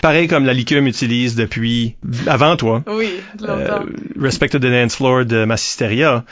Pareil 0.00 0.28
comme 0.28 0.44
la 0.44 0.52
licume 0.52 0.86
utilise 0.86 1.34
depuis 1.36 1.96
avant 2.26 2.56
toi. 2.56 2.82
Oui, 2.86 3.12
longtemps. 3.40 3.82
Euh, 3.82 4.20
Respect 4.20 4.48
the 4.48 4.56
Dance 4.56 4.96
Floor 4.96 5.24
de 5.24 5.44
Massisteria, 5.44 6.24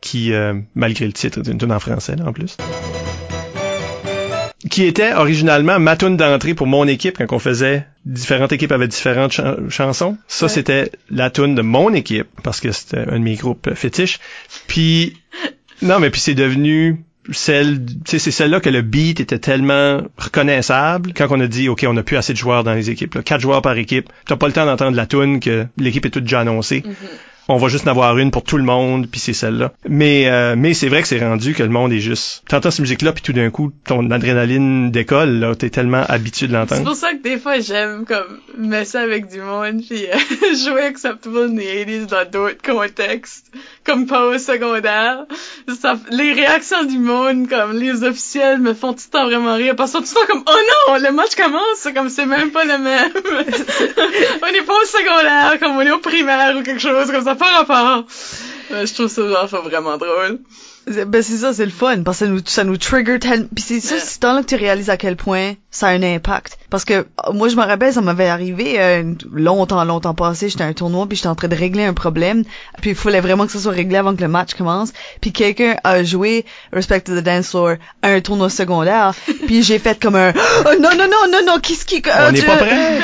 qui, 0.00 0.32
euh, 0.32 0.54
malgré 0.74 1.06
le 1.06 1.12
titre, 1.12 1.40
est 1.40 1.50
une 1.50 1.58
tune 1.58 1.72
en 1.72 1.80
français 1.80 2.16
là, 2.16 2.26
en 2.26 2.32
plus 2.32 2.56
qui 4.70 4.84
était 4.84 5.12
originalement 5.12 5.78
ma 5.78 5.96
tune 5.96 6.16
d'entrée 6.16 6.54
pour 6.54 6.66
mon 6.66 6.88
équipe 6.88 7.18
quand 7.18 7.36
on 7.36 7.38
faisait 7.38 7.86
différentes 8.06 8.52
équipes 8.52 8.72
avec 8.72 8.88
différentes 8.88 9.38
chansons. 9.68 10.16
Ça, 10.26 10.48
c'était 10.48 10.90
la 11.10 11.30
tune 11.30 11.54
de 11.54 11.62
mon 11.62 11.92
équipe 11.92 12.26
parce 12.42 12.60
que 12.60 12.72
c'était 12.72 13.04
un 13.08 13.18
de 13.18 13.24
mes 13.24 13.36
groupes 13.36 13.74
fétiches. 13.74 14.18
Puis, 14.66 15.16
non, 15.82 16.00
mais 16.00 16.10
puis 16.10 16.20
c'est 16.20 16.34
devenu 16.34 17.04
celle, 17.32 17.86
c'est 18.04 18.18
celle-là 18.18 18.60
que 18.60 18.70
le 18.70 18.82
beat 18.82 19.20
était 19.20 19.38
tellement 19.38 20.02
reconnaissable 20.18 21.12
quand 21.14 21.26
on 21.30 21.40
a 21.40 21.46
dit, 21.46 21.68
OK, 21.68 21.84
on 21.88 21.94
n'a 21.94 22.02
plus 22.02 22.16
assez 22.16 22.32
de 22.32 22.38
joueurs 22.38 22.64
dans 22.64 22.74
les 22.74 22.90
équipes. 22.90 23.22
Quatre 23.22 23.40
joueurs 23.40 23.62
par 23.62 23.76
équipe. 23.78 24.10
T'as 24.26 24.36
pas 24.36 24.46
le 24.46 24.52
temps 24.52 24.66
d'entendre 24.66 24.96
la 24.96 25.06
tune 25.06 25.40
que 25.40 25.66
l'équipe 25.78 26.04
est 26.04 26.10
toute 26.10 26.24
déjà 26.24 26.40
annoncée. 26.40 26.80
Mm-hmm 26.80 27.33
on 27.48 27.56
va 27.56 27.68
juste 27.68 27.86
en 27.86 27.90
avoir 27.90 28.16
une 28.18 28.30
pour 28.30 28.42
tout 28.42 28.56
le 28.56 28.62
monde, 28.62 29.06
puis 29.10 29.20
c'est 29.20 29.32
celle-là. 29.32 29.72
Mais 29.88 30.28
euh, 30.28 30.54
mais 30.56 30.74
c'est 30.74 30.88
vrai 30.88 31.02
que 31.02 31.08
c'est 31.08 31.18
rendu 31.18 31.54
que 31.54 31.62
le 31.62 31.68
monde 31.68 31.92
est 31.92 32.00
juste. 32.00 32.42
T'entends 32.48 32.70
cette 32.70 32.80
musique-là, 32.80 33.12
puis 33.12 33.22
tout 33.22 33.32
d'un 33.32 33.50
coup, 33.50 33.72
ton 33.84 34.10
adrénaline 34.10 34.90
décolle. 34.90 35.38
Là, 35.40 35.54
t'es 35.54 35.70
tellement 35.70 36.04
habitué 36.08 36.46
de 36.46 36.52
l'entendre. 36.52 36.80
C'est 36.80 36.84
pour 36.84 36.96
ça 36.96 37.12
que 37.12 37.22
des 37.22 37.38
fois 37.38 37.60
j'aime 37.60 38.04
comme 38.06 38.38
messer 38.58 38.98
avec 38.98 39.28
du 39.28 39.40
monde, 39.40 39.82
puis 39.86 40.06
euh, 40.06 40.54
jouer 40.64 40.84
Acceptable 40.84 41.38
in 41.38 41.56
the 41.56 41.88
80s 41.88 42.06
dans 42.06 42.30
d'autres 42.30 42.62
contextes, 42.62 43.50
comme 43.84 44.06
pas 44.06 44.26
au 44.26 44.38
secondaire. 44.38 45.24
Les 46.10 46.32
réactions 46.32 46.84
du 46.84 46.98
monde, 46.98 47.48
comme 47.48 47.72
les 47.72 48.04
officiels, 48.04 48.58
me 48.58 48.74
font 48.74 48.92
tout 48.92 49.02
le 49.06 49.10
temps 49.10 49.24
vraiment 49.26 49.54
rire. 49.54 49.74
Parce 49.76 49.92
que 49.92 49.98
tout 49.98 50.04
le 50.04 50.14
temps 50.14 50.32
comme 50.32 50.44
oh 50.46 50.90
non, 50.90 50.98
le 50.98 51.12
match 51.12 51.34
commence, 51.34 51.88
comme 51.94 52.08
c'est 52.08 52.26
même 52.26 52.50
pas 52.50 52.64
le 52.64 52.78
même. 52.78 53.10
on 53.14 54.46
est 54.46 54.62
pas 54.62 54.74
au 54.74 54.86
secondaire, 54.86 55.58
comme 55.60 55.76
on 55.76 55.80
est 55.80 55.90
au 55.90 55.98
primaire 55.98 56.56
ou 56.56 56.62
quelque 56.62 56.80
chose 56.80 57.10
comme 57.10 57.24
ça 57.24 57.33
pas 57.34 57.64
rapport. 57.64 58.06
je 58.70 58.94
trouve 58.94 59.08
ça 59.08 59.60
vraiment 59.60 59.96
drôle. 59.96 60.40
Ben 60.86 61.22
c'est 61.22 61.38
ça, 61.38 61.54
c'est 61.54 61.64
le 61.64 61.70
fun 61.70 62.02
parce 62.02 62.18
que 62.18 62.26
ça 62.26 62.30
nous, 62.30 62.40
ça 62.44 62.64
nous 62.64 62.76
trigger 62.76 63.18
tellement. 63.18 63.48
Puis 63.54 63.64
c'est 63.64 63.80
ça, 63.80 63.98
c'est 63.98 64.20
temps 64.20 64.34
là 64.34 64.42
que 64.42 64.48
tu 64.48 64.56
réalises 64.56 64.90
à 64.90 64.96
quel 64.96 65.16
point 65.16 65.54
ça 65.74 65.88
a 65.88 65.90
un 65.90 66.02
impact. 66.04 66.56
Parce 66.70 66.84
que 66.84 67.04
moi 67.32 67.48
je 67.48 67.56
me 67.56 67.62
rappelle, 67.62 67.92
ça 67.92 68.00
m'avait 68.00 68.28
arrivé 68.28 68.76
euh, 68.78 69.14
longtemps, 69.32 69.82
longtemps 69.84 70.14
passé. 70.14 70.48
J'étais 70.48 70.62
à 70.62 70.68
un 70.68 70.72
tournoi 70.72 71.06
puis 71.08 71.16
j'étais 71.16 71.28
en 71.28 71.34
train 71.34 71.48
de 71.48 71.56
régler 71.56 71.84
un 71.84 71.92
problème. 71.92 72.44
Puis 72.80 72.90
il 72.90 72.96
fallait 72.96 73.20
vraiment 73.20 73.44
que 73.44 73.50
ça 73.50 73.58
soit 73.58 73.72
réglé 73.72 73.96
avant 73.96 74.14
que 74.14 74.22
le 74.22 74.28
match 74.28 74.54
commence. 74.54 74.92
Puis 75.20 75.32
quelqu'un 75.32 75.74
a 75.82 76.04
joué 76.04 76.44
Respect 76.72 77.00
to 77.00 77.20
the 77.20 77.24
Dance 77.24 77.50
Floor 77.50 77.74
à 78.02 78.08
un 78.10 78.20
tournoi 78.20 78.50
secondaire. 78.50 79.14
puis 79.46 79.64
j'ai 79.64 79.80
fait 79.80 80.00
comme 80.00 80.14
un 80.14 80.32
oh, 80.64 80.74
non 80.80 80.90
non 80.90 81.08
non 81.08 81.28
non 81.32 81.40
non 81.44 81.58
qu'est-ce 81.60 81.84
qui 81.84 82.00
on 82.06 82.30
n'est 82.30 82.42
pas 82.42 82.56
prêt. 82.56 83.00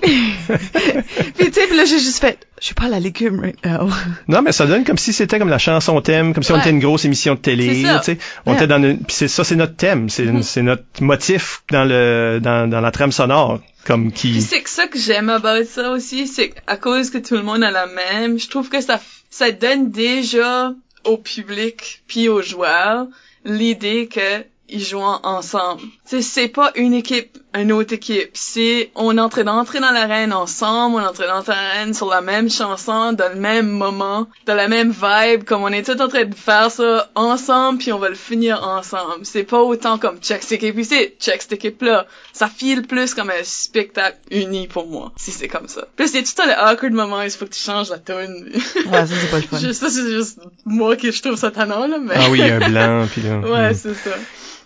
puis 0.00 1.50
tu 1.50 1.52
sais, 1.52 1.74
là 1.74 1.84
j'ai 1.84 1.98
juste 1.98 2.20
fait 2.20 2.38
je 2.60 2.66
suis 2.66 2.74
pas 2.74 2.88
la 2.88 3.00
légume 3.00 3.40
right 3.40 3.64
now. 3.64 3.88
non, 4.28 4.42
mais 4.42 4.52
ça 4.52 4.66
donne 4.66 4.84
comme 4.84 4.98
si 4.98 5.14
c'était 5.14 5.38
comme 5.38 5.48
la 5.48 5.58
chanson 5.58 5.98
thème, 6.02 6.34
comme 6.34 6.42
si 6.42 6.52
on 6.52 6.58
était 6.58 6.70
une 6.70 6.78
grosse 6.78 7.06
émission 7.06 7.34
de 7.34 7.40
télé. 7.40 7.84
Tu 8.04 8.04
sais, 8.04 8.18
on 8.44 8.54
était 8.54 8.66
dans 8.66 8.82
une, 8.82 8.98
puis 8.98 9.16
c'est 9.16 9.28
ça, 9.28 9.44
c'est 9.44 9.56
notre 9.56 9.76
thème, 9.76 10.10
c'est 10.10 10.24
mm-hmm. 10.24 10.42
c'est 10.42 10.62
notre 10.62 10.84
motif 11.00 11.49
dans 11.70 11.84
le 11.84 12.40
dans, 12.42 12.68
dans 12.68 12.80
la 12.80 12.90
trame 12.90 13.12
sonore, 13.12 13.60
comme 13.84 14.12
qui. 14.12 14.40
c'est 14.42 14.66
ça 14.66 14.86
que 14.86 14.98
j'aime 14.98 15.30
about 15.30 15.64
ça 15.64 15.90
aussi, 15.90 16.26
c'est 16.26 16.54
à 16.66 16.76
cause 16.76 17.10
que 17.10 17.18
tout 17.18 17.34
le 17.34 17.42
monde 17.42 17.62
a 17.62 17.70
la 17.70 17.86
même. 17.86 18.38
Je 18.38 18.48
trouve 18.48 18.68
que 18.68 18.80
ça 18.80 19.00
ça 19.30 19.50
donne 19.50 19.90
déjà 19.90 20.72
au 21.04 21.16
public 21.16 22.02
puis 22.06 22.28
aux 22.28 22.42
joueurs 22.42 23.06
l'idée 23.44 24.08
que 24.08 24.44
ils 24.72 24.84
jouent 24.84 25.00
ensemble. 25.00 25.82
C'est 26.04 26.48
pas 26.48 26.72
une 26.74 26.94
équipe, 26.94 27.38
une 27.54 27.72
autre 27.72 27.94
équipe. 27.94 28.30
C'est 28.34 28.90
on 28.94 29.16
est 29.16 29.20
en 29.20 29.28
train 29.28 29.44
d'entrer 29.44 29.80
dans 29.80 29.90
l'arène 29.90 30.32
ensemble, 30.32 30.96
on 30.96 31.00
est 31.00 31.06
en 31.06 31.12
train 31.12 31.26
d'entrer 31.26 31.54
dans 31.54 31.60
l'arène 31.60 31.94
sur 31.94 32.08
la 32.08 32.20
même 32.20 32.50
chanson, 32.50 33.12
dans 33.12 33.32
le 33.32 33.38
même 33.38 33.68
moment, 33.68 34.26
dans 34.46 34.54
la 34.54 34.68
même 34.68 34.90
vibe, 34.90 35.44
comme 35.44 35.62
on 35.62 35.68
est 35.68 35.82
tous 35.82 36.00
en 36.02 36.08
train 36.08 36.24
de 36.24 36.34
faire 36.34 36.70
ça 36.70 37.10
ensemble, 37.14 37.78
puis 37.78 37.92
on 37.92 37.98
va 37.98 38.08
le 38.08 38.14
finir 38.14 38.62
ensemble. 38.62 39.24
C'est 39.24 39.44
pas 39.44 39.60
autant 39.60 39.98
comme 39.98 40.18
check 40.18 40.42
cette 40.42 40.62
équipe 40.62 40.78
ici, 40.78 41.10
check 41.20 41.42
cette 41.42 41.52
équipe 41.52 41.82
là. 41.82 42.06
Ça 42.32 42.48
file 42.48 42.82
plus 42.82 43.14
comme 43.14 43.30
un 43.30 43.44
spectacle 43.44 44.18
uni 44.30 44.68
pour 44.68 44.86
moi, 44.86 45.12
si 45.16 45.30
c'est 45.30 45.48
comme 45.48 45.68
ça. 45.68 45.86
Plus 45.96 46.14
a 46.14 46.22
tout 46.22 46.42
le 46.46 46.72
awkward 46.72 46.92
moment, 46.92 47.22
il 47.22 47.30
faut 47.30 47.46
que 47.46 47.52
tu 47.52 47.62
changes 47.62 47.90
la 47.90 47.98
tune. 47.98 48.50
ouais, 48.54 49.06
ça 49.06 49.06
c'est 49.06 49.30
pas 49.30 49.38
le 49.38 49.42
fun. 49.42 49.58
ça 49.72 49.90
c'est 49.90 50.10
juste 50.10 50.38
moi 50.64 50.96
qui 50.96 51.10
je 51.10 51.22
trouve 51.22 51.36
ça 51.36 51.50
tannant 51.50 51.86
là, 51.86 51.98
mais. 51.98 52.14
Ah 52.16 52.30
oui, 52.30 52.38
il 52.40 52.46
y 52.46 52.50
a 52.50 52.56
un 52.56 52.68
blanc 52.68 53.06
puis 53.10 53.22
là. 53.22 53.38
ouais, 53.68 53.74
c'est 53.74 53.94
ça. 53.94 54.10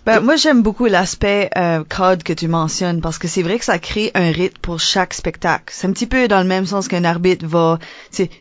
Ben, 0.06 0.20
moi, 0.20 0.36
j'aime 0.36 0.62
beaucoup 0.62 0.84
l'aspect 0.84 1.48
euh, 1.56 1.82
code 1.88 2.22
que 2.22 2.34
tu 2.34 2.46
mentionnes 2.46 3.00
parce 3.00 3.16
que 3.16 3.26
c'est 3.26 3.42
vrai 3.42 3.58
que 3.58 3.64
ça 3.64 3.78
crée 3.78 4.10
un 4.14 4.30
rythme 4.32 4.58
pour 4.60 4.78
chaque 4.78 5.14
spectacle. 5.14 5.72
C'est 5.74 5.86
un 5.86 5.92
petit 5.92 6.06
peu 6.06 6.28
dans 6.28 6.40
le 6.42 6.46
même 6.46 6.66
sens 6.66 6.88
qu'un 6.88 7.04
arbitre 7.04 7.46
va 7.46 7.78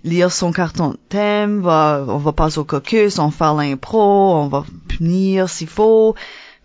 lire 0.04 0.30
son 0.30 0.52
carton 0.52 0.90
de 0.90 1.00
thème, 1.08 1.62
va, 1.62 2.04
on 2.06 2.18
va 2.18 2.34
passer 2.34 2.60
au 2.60 2.66
caucus, 2.66 3.18
on 3.18 3.30
va 3.30 3.32
faire 3.32 3.54
l'impro, 3.54 4.36
on 4.36 4.50
va 4.50 4.66
punir 4.90 5.48
s'il 5.48 5.70
faut, 5.70 6.16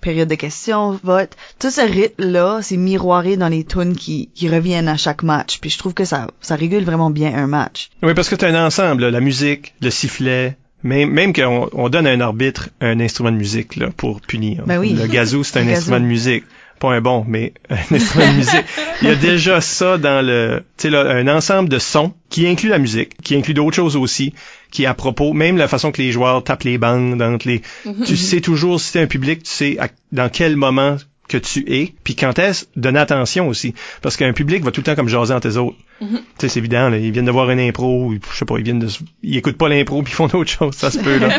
période 0.01 0.29
de 0.29 0.35
questions, 0.35 0.99
vote. 1.05 1.37
Tout 1.61 1.71
ce 1.71 1.81
rythme-là, 1.81 2.59
c'est 2.63 2.77
miroiré 2.77 3.37
dans 3.37 3.49
les 3.49 3.63
tunes 3.63 3.95
qui, 3.95 4.31
qui 4.35 4.49
reviennent 4.49 4.89
à 4.89 4.97
chaque 4.97 5.23
match. 5.23 5.61
Puis 5.61 5.71
je 5.71 5.79
trouve 5.79 5.95
que 5.95 6.05
ça, 6.05 6.27
ça 6.41 6.57
régule 6.57 6.83
vraiment 6.83 7.11
bien 7.11 7.33
un 7.37 7.47
match. 7.47 7.91
Oui, 8.03 8.15
parce 8.15 8.29
que 8.29 8.35
t'as 8.35 8.49
un 8.49 8.67
ensemble, 8.67 9.07
la 9.07 9.21
musique, 9.21 9.75
le 9.81 9.91
sifflet, 9.91 10.57
même, 10.83 11.11
même 11.11 11.33
qu'on 11.33 11.69
on 11.73 11.89
donne 11.89 12.07
à 12.07 12.11
un 12.11 12.21
arbitre 12.21 12.69
un 12.81 13.01
instrument 13.01 13.33
de 13.33 13.37
musique 13.37 13.77
là, 13.77 13.89
pour 13.97 14.21
punir. 14.21 14.65
Ben 14.67 14.79
oui. 14.79 14.93
Le 14.95 15.07
gazou, 15.07 15.45
c'est 15.45 15.59
un 15.61 15.69
instrument 15.75 16.01
de 16.01 16.05
musique. 16.05 16.45
pas 16.79 16.93
un 16.93 17.01
bon, 17.01 17.25
mais 17.27 17.53
un 17.71 17.95
instrument 17.97 18.31
de 18.33 18.37
musique. 18.37 18.65
Il 19.03 19.09
y 19.09 19.11
a 19.11 19.17
déjà 19.17 19.61
ça 19.61 19.99
dans 19.99 20.25
le, 20.25 20.63
tu 20.77 20.89
sais, 20.91 20.97
un 20.97 21.27
ensemble 21.29 21.69
de 21.69 21.79
sons 21.81 22.13
qui 22.31 22.47
inclut 22.47 22.69
la 22.69 22.79
musique, 22.79 23.21
qui 23.23 23.35
inclut 23.35 23.55
d'autres 23.55 23.75
choses 23.75 23.97
aussi, 23.97 24.33
qui 24.71 24.85
est 24.85 24.87
à 24.87 24.95
propos, 24.95 25.33
même 25.33 25.57
la 25.57 25.67
façon 25.67 25.91
que 25.91 26.01
les 26.01 26.13
joueurs 26.13 26.45
tapent 26.45 26.63
les 26.65 26.79
bandes 26.79 27.21
entre 27.21 27.49
les, 27.49 27.63
Mhm. 27.85 28.05
tu 28.07 28.17
sais 28.17 28.41
toujours 28.41 28.81
si 28.81 28.93
c'est 28.93 29.01
un 29.03 29.07
public, 29.07 29.43
tu 29.43 29.51
sais 29.51 29.77
à- 29.81 29.89
dans 30.13 30.29
quel 30.29 30.55
moment 30.57 30.97
que 31.29 31.37
tu 31.37 31.65
es, 31.73 31.95
puis 32.05 32.17
quand 32.17 32.39
est-ce, 32.39 32.67
donner 32.77 32.99
attention 32.99 33.49
aussi, 33.49 33.75
parce 34.03 34.17
qu'un 34.17 34.33
public 34.33 34.65
va 34.65 34.71
tout 34.71 34.81
le 34.81 34.85
temps 34.85 34.95
comme 34.95 35.09
jaser 35.09 35.35
entre 35.35 35.49
eux 35.49 35.59
autres. 35.59 35.77
Mhm. 36.01 36.09
Tu 36.17 36.23
sais, 36.39 36.49
c'est 36.49 36.59
évident, 36.61 36.89
là, 36.89 36.97
ils 36.97 37.11
viennent 37.11 37.25
de 37.25 37.31
voir 37.31 37.51
une 37.51 37.61
impro, 37.61 38.13
je 38.33 38.37
sais 38.37 38.45
pas, 38.45 38.57
ils 38.59 38.65
viennent 38.65 38.79
de, 38.79 38.89
ils 39.23 39.37
écoutent 39.37 39.59
pas 39.59 39.69
l'impro 39.69 40.03
puis 40.03 40.13
ils 40.13 40.17
font 40.17 40.27
d'autres 40.27 40.51
choses, 40.51 40.75
ça 40.75 40.91
se 40.91 40.99
peut 40.99 41.19
là. 41.19 41.29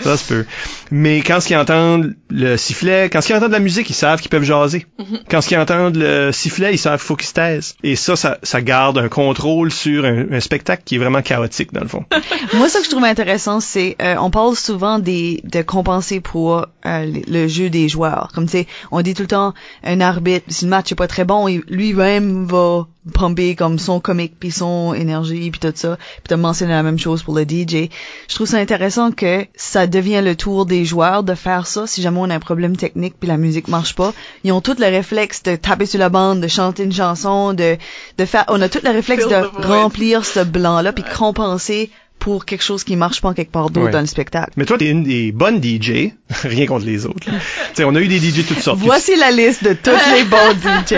Ça 0.00 0.16
se 0.16 0.32
peut. 0.32 0.46
Mais 0.90 1.20
quand 1.20 1.50
ils 1.50 1.56
entendent 1.56 2.14
le 2.30 2.56
sifflet, 2.56 3.08
quand 3.10 3.26
ils 3.28 3.34
entendent 3.34 3.52
la 3.52 3.58
musique, 3.58 3.88
ils 3.90 3.94
savent 3.94 4.20
qu'ils 4.20 4.30
peuvent 4.30 4.44
jaser. 4.44 4.86
Mhm. 4.98 5.20
Quand 5.28 5.50
ils 5.50 5.56
entendent 5.56 5.96
le 5.96 6.32
sifflet, 6.32 6.74
ils 6.74 6.78
savent 6.78 6.98
qu'il 7.00 7.06
faut 7.06 7.16
qu'ils 7.16 7.28
se 7.28 7.34
taisent. 7.34 7.76
Et 7.82 7.96
ça, 7.96 8.14
ça, 8.16 8.38
ça 8.42 8.62
garde 8.62 8.98
un 8.98 9.08
contrôle 9.08 9.72
sur 9.72 10.04
un, 10.04 10.26
un 10.30 10.40
spectacle 10.40 10.82
qui 10.84 10.96
est 10.96 10.98
vraiment 10.98 11.22
chaotique, 11.22 11.72
dans 11.72 11.80
le 11.80 11.88
fond. 11.88 12.04
Moi, 12.54 12.68
ce 12.68 12.78
que 12.78 12.84
je 12.84 12.90
trouve 12.90 13.04
intéressant, 13.04 13.60
c'est 13.60 13.96
euh, 14.00 14.16
on 14.18 14.30
parle 14.30 14.54
souvent 14.54 14.98
des 14.98 15.40
de 15.44 15.62
compenser 15.62 16.20
pour 16.20 16.66
euh, 16.86 17.04
le 17.26 17.36
le 17.36 17.48
jeu 17.48 17.70
des 17.70 17.88
joueurs. 17.88 18.30
Comme 18.34 18.46
tu 18.46 18.52
sais, 18.52 18.66
on 18.90 19.02
dit 19.02 19.14
tout 19.14 19.25
le 19.26 19.28
temps 19.28 19.54
un 19.84 20.00
arbitre, 20.00 20.46
si 20.48 20.64
le 20.64 20.70
match 20.70 20.92
est 20.92 20.96
pas 20.96 21.08
très 21.08 21.24
bon, 21.24 21.46
lui-même 21.68 22.46
va 22.46 22.86
pomper 23.12 23.54
comme 23.54 23.78
son 23.78 24.00
comique 24.00 24.34
puis 24.38 24.50
son 24.50 24.92
énergie 24.94 25.50
puis 25.50 25.60
tout 25.60 25.72
ça. 25.74 25.96
Puis 25.96 26.24
t'as 26.28 26.36
mentionné 26.36 26.72
la 26.72 26.82
même 26.82 26.98
chose 26.98 27.22
pour 27.22 27.34
le 27.34 27.42
DJ. 27.42 27.88
Je 28.28 28.34
trouve 28.34 28.46
ça 28.46 28.58
intéressant 28.58 29.12
que 29.12 29.46
ça 29.54 29.86
devient 29.86 30.22
le 30.22 30.34
tour 30.34 30.66
des 30.66 30.84
joueurs 30.84 31.22
de 31.22 31.34
faire 31.34 31.66
ça 31.66 31.86
si 31.86 32.02
jamais 32.02 32.18
on 32.20 32.30
a 32.30 32.34
un 32.34 32.40
problème 32.40 32.76
technique 32.76 33.14
puis 33.18 33.28
la 33.28 33.36
musique 33.36 33.68
marche 33.68 33.94
pas. 33.94 34.12
Ils 34.44 34.52
ont 34.52 34.60
tout 34.60 34.76
le 34.78 34.86
réflexe 34.86 35.42
de 35.42 35.56
taper 35.56 35.86
sur 35.86 36.00
la 36.00 36.08
bande, 36.08 36.40
de 36.40 36.48
chanter 36.48 36.84
une 36.84 36.92
chanson, 36.92 37.52
de 37.52 37.76
de 38.18 38.24
faire 38.24 38.44
on 38.48 38.60
a 38.60 38.68
tout 38.68 38.80
le 38.82 38.90
réflexe 38.90 39.28
de 39.28 39.66
remplir 39.66 40.24
ce 40.24 40.40
blanc 40.40 40.80
là 40.80 40.92
puis 40.92 41.04
compenser 41.04 41.90
pour 42.18 42.44
quelque 42.44 42.64
chose 42.64 42.82
qui 42.84 42.96
marche 42.96 43.20
pas 43.20 43.34
quelque 43.34 43.52
part 43.52 43.70
d'autre 43.70 43.86
Ouais. 43.86 43.92
dans 43.92 44.00
le 44.00 44.06
spectacle. 44.06 44.50
Mais 44.56 44.64
toi, 44.64 44.76
t'es 44.78 44.88
une 44.90 45.04
des 45.04 45.30
bonnes 45.32 45.62
DJ, 45.62 46.10
rien 46.42 46.66
contre 46.66 46.84
les 46.86 47.06
autres. 47.06 47.28
sais, 47.74 47.84
on 47.84 47.94
a 47.94 48.00
eu 48.00 48.08
des 48.08 48.18
DJ 48.18 48.44
toutes 48.46 48.58
sortes. 48.60 48.78
Voici 48.80 49.14
la 49.16 49.30
liste 49.30 49.62
de 49.64 49.74
tous 49.74 49.90
les 50.14 50.24
bons 50.24 50.36
DJ. 50.90 50.94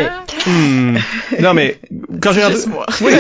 Hmm. 0.46 0.96
Non, 1.40 1.52
mais 1.54 1.78
quand 2.22 2.32
j'ai 2.32 2.42
rentré. 2.44 2.58
Oui. 3.02 3.12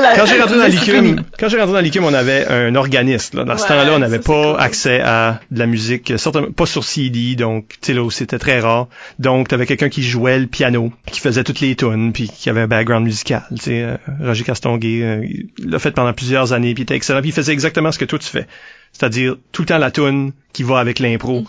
La- 0.00 0.14
quand 0.16 0.26
j'ai 0.26 0.40
rentré 0.40 0.58
dans 0.58 0.66
l'ICUM, 0.66 1.22
quand 1.38 1.48
j'ai 1.48 1.58
rentré 1.58 1.72
dans 1.72 1.80
l'ICUM, 1.80 2.04
on 2.04 2.14
avait 2.14 2.46
un 2.46 2.74
organiste. 2.74 3.34
Là. 3.34 3.44
Dans 3.44 3.56
ce 3.56 3.66
temps-là, 3.66 3.92
on 3.94 3.98
n'avait 3.98 4.18
pas 4.20 4.52
cool. 4.52 4.60
accès 4.60 5.00
à 5.00 5.40
de 5.50 5.58
la 5.58 5.66
musique, 5.66 6.10
euh, 6.12 6.16
certainement 6.18 6.50
pas 6.52 6.66
sur 6.66 6.84
CD, 6.84 7.34
donc 7.34 7.68
tu 7.68 7.76
sais 7.82 7.94
là 7.94 8.08
c'était 8.10 8.38
très 8.38 8.60
rare. 8.60 8.88
Donc 9.18 9.48
t'avais 9.48 9.66
quelqu'un 9.66 9.88
qui 9.88 10.02
jouait 10.02 10.38
le 10.38 10.46
piano, 10.46 10.92
qui 11.10 11.20
faisait 11.20 11.44
toutes 11.44 11.60
les 11.60 11.74
tunes, 11.74 12.12
puis 12.12 12.28
qui 12.28 12.48
avait 12.50 12.60
un 12.62 12.66
background 12.68 13.04
musical. 13.04 13.42
Tu 13.50 13.56
sais, 13.62 13.82
euh, 13.82 13.96
Roger 14.22 14.44
Castonguay 14.44 15.02
euh, 15.02 15.24
il 15.26 15.48
l'a 15.70 15.78
fait 15.78 15.90
pendant 15.90 16.12
plusieurs 16.12 16.52
années, 16.52 16.74
puis 16.74 16.82
il 16.82 16.84
était 16.84 16.94
excellent, 16.94 17.20
puis 17.20 17.30
il 17.30 17.34
faisait 17.40 17.52
exactement 17.52 17.92
ce 17.92 17.98
que 17.98 18.04
toi 18.04 18.18
tu 18.18 18.28
fais, 18.28 18.46
c'est-à-dire 18.92 19.36
tout 19.52 19.62
le 19.62 19.66
temps 19.66 19.78
la 19.78 19.90
tune 19.90 20.32
qui 20.52 20.62
va 20.62 20.78
avec 20.78 20.98
l'impro. 20.98 21.44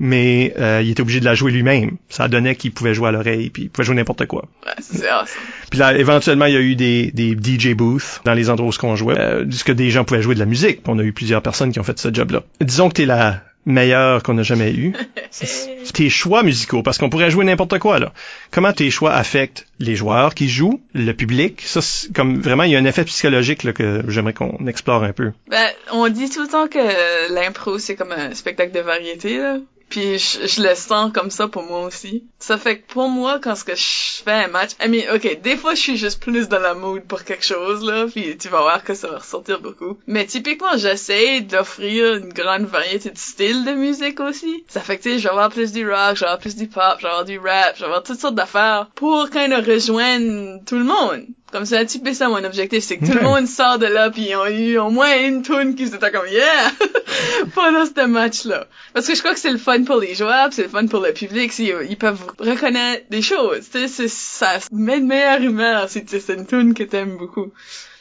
Mais 0.00 0.54
euh, 0.58 0.80
il 0.80 0.90
était 0.90 1.00
obligé 1.00 1.18
de 1.18 1.24
la 1.24 1.34
jouer 1.34 1.50
lui-même. 1.50 1.96
Ça 2.08 2.28
donnait 2.28 2.54
qu'il 2.54 2.70
pouvait 2.70 2.94
jouer 2.94 3.08
à 3.08 3.12
l'oreille, 3.12 3.50
puis 3.50 3.64
il 3.64 3.68
pouvait 3.68 3.84
jouer 3.84 3.96
n'importe 3.96 4.26
quoi. 4.26 4.44
Ouais, 4.64 4.72
c'est 4.80 5.08
awesome. 5.08 5.26
Puis 5.70 5.80
là, 5.80 5.98
éventuellement, 5.98 6.44
il 6.44 6.54
y 6.54 6.56
a 6.56 6.60
eu 6.60 6.76
des, 6.76 7.10
des 7.10 7.32
DJ 7.32 7.74
booths 7.74 8.20
dans 8.24 8.34
les 8.34 8.48
endroits 8.48 8.70
où 8.70 8.86
on 8.86 8.94
jouait, 8.94 9.18
euh, 9.18 9.44
que 9.64 9.72
des 9.72 9.90
gens 9.90 10.04
pouvaient 10.04 10.22
jouer 10.22 10.34
de 10.36 10.40
la 10.40 10.46
musique. 10.46 10.82
On 10.86 11.00
a 11.00 11.02
eu 11.02 11.12
plusieurs 11.12 11.42
personnes 11.42 11.72
qui 11.72 11.80
ont 11.80 11.84
fait 11.84 11.98
ce 11.98 12.14
job-là. 12.14 12.44
Disons 12.60 12.90
que 12.90 12.94
t'es 12.94 13.06
la 13.06 13.42
meilleure 13.66 14.22
qu'on 14.22 14.38
a 14.38 14.42
jamais. 14.42 14.92
C'est 15.30 15.92
tes 15.92 16.10
choix 16.10 16.42
musicaux, 16.42 16.82
parce 16.82 16.98
qu'on 16.98 17.10
pourrait 17.10 17.30
jouer 17.30 17.44
n'importe 17.44 17.78
quoi, 17.78 17.98
là. 17.98 18.12
Comment 18.50 18.72
tes 18.72 18.90
choix 18.90 19.12
affectent 19.12 19.66
les 19.78 19.96
joueurs 19.96 20.34
qui 20.34 20.48
jouent, 20.48 20.80
le 20.94 21.12
public? 21.12 21.62
Ça, 21.64 21.80
c'est 21.80 22.12
comme 22.12 22.40
vraiment, 22.40 22.64
il 22.64 22.72
y 22.72 22.76
a 22.76 22.78
un 22.78 22.84
effet 22.84 23.04
psychologique 23.04 23.64
là, 23.64 23.72
que 23.72 24.02
j'aimerais 24.08 24.34
qu'on 24.34 24.66
explore 24.66 25.04
un 25.04 25.12
peu. 25.12 25.32
Ben, 25.48 25.68
on 25.92 26.08
dit 26.08 26.30
tout 26.30 26.42
le 26.42 26.48
temps 26.48 26.68
que 26.68 27.32
l'impro, 27.32 27.78
c'est 27.78 27.96
comme 27.96 28.12
un 28.12 28.34
spectacle 28.34 28.72
de 28.72 28.80
variété, 28.80 29.38
là. 29.38 29.58
Puis 29.88 30.18
je, 30.18 30.46
je 30.46 30.62
le 30.62 30.74
sens 30.74 31.12
comme 31.12 31.30
ça 31.30 31.48
pour 31.48 31.62
moi 31.62 31.82
aussi. 31.86 32.24
Ça 32.38 32.58
fait 32.58 32.80
que 32.80 32.92
pour 32.92 33.08
moi, 33.08 33.38
quand 33.42 33.54
ce 33.54 33.64
que 33.64 33.74
je 33.74 34.22
fais 34.22 34.32
un 34.32 34.48
match, 34.48 34.70
I 34.82 34.88
mean, 34.88 35.14
ok, 35.14 35.40
des 35.40 35.56
fois 35.56 35.74
je 35.74 35.80
suis 35.80 35.96
juste 35.96 36.20
plus 36.20 36.48
dans 36.48 36.58
la 36.58 36.74
mood 36.74 37.02
pour 37.02 37.24
quelque 37.24 37.44
chose 37.44 37.84
là, 37.84 38.06
puis 38.06 38.36
tu 38.36 38.48
vas 38.48 38.60
voir 38.60 38.84
que 38.84 38.94
ça 38.94 39.08
va 39.08 39.18
ressortir 39.18 39.60
beaucoup. 39.60 39.98
Mais 40.06 40.26
typiquement, 40.26 40.76
j'essaie 40.76 41.40
d'offrir 41.40 42.14
une 42.16 42.32
grande 42.32 42.66
variété 42.66 43.10
de 43.10 43.18
styles 43.18 43.64
de 43.64 43.72
musique 43.72 44.20
aussi. 44.20 44.64
Ça 44.68 44.80
fait 44.80 44.98
que 44.98 45.02
tu 45.02 45.10
sais, 45.10 45.18
je 45.18 45.24
vais 45.24 45.30
avoir 45.30 45.50
plus 45.50 45.72
du 45.72 45.88
rock, 45.88 46.14
je 46.14 46.20
vais 46.20 46.26
avoir 46.26 46.38
plus 46.38 46.56
du 46.56 46.68
pop, 46.68 46.96
je 46.98 47.02
vais 47.02 47.08
avoir 47.08 47.24
du 47.24 47.38
rap, 47.38 47.74
je 47.74 47.80
vais 47.80 47.86
avoir 47.86 48.02
toutes 48.02 48.20
sortes 48.20 48.34
d'affaires 48.34 48.88
pour 48.94 49.22
of 49.22 49.66
rejoindre 49.66 50.64
tout 50.64 50.76
le 50.76 50.84
monde. 50.84 51.26
Comme 51.52 51.64
petit 51.64 51.98
peu 51.98 52.12
ça 52.12 52.28
mon 52.28 52.44
objectif, 52.44 52.84
c'est 52.84 52.98
que 52.98 53.06
tout 53.06 53.14
le 53.14 53.22
monde 53.22 53.46
sort 53.46 53.78
de 53.78 53.86
là 53.86 54.10
puis 54.10 54.28
ils 54.28 54.36
ont 54.36 54.46
eu 54.46 54.78
au 54.78 54.90
moins 54.90 55.18
une 55.18 55.42
tune 55.42 55.74
qui 55.74 55.88
s'était 55.88 56.10
comme 56.10 56.26
yeah 56.28 56.70
pendant 57.54 57.86
ce 57.86 58.06
match-là. 58.06 58.66
Parce 58.92 59.06
que 59.06 59.14
je 59.14 59.20
crois 59.20 59.32
que 59.32 59.40
c'est 59.40 59.50
le 59.50 59.58
fun 59.58 59.82
pour 59.84 59.96
les 59.96 60.14
joueurs, 60.14 60.48
c'est 60.52 60.64
le 60.64 60.68
fun 60.68 60.86
pour 60.86 61.00
le 61.00 61.12
public, 61.12 61.52
si 61.52 61.72
ils 61.88 61.96
peuvent 61.96 62.22
reconnaître 62.38 63.06
des 63.10 63.22
choses. 63.22 63.68
Tu 63.70 63.88
sais, 63.88 64.08
ça 64.08 64.58
met 64.72 65.00
de 65.00 65.06
meilleure 65.06 65.40
humeur 65.40 65.88
si 65.88 66.04
c'est 66.06 66.34
une 66.34 66.46
tune 66.46 66.74
que 66.74 66.82
t'aimes 66.82 67.16
beaucoup. 67.16 67.52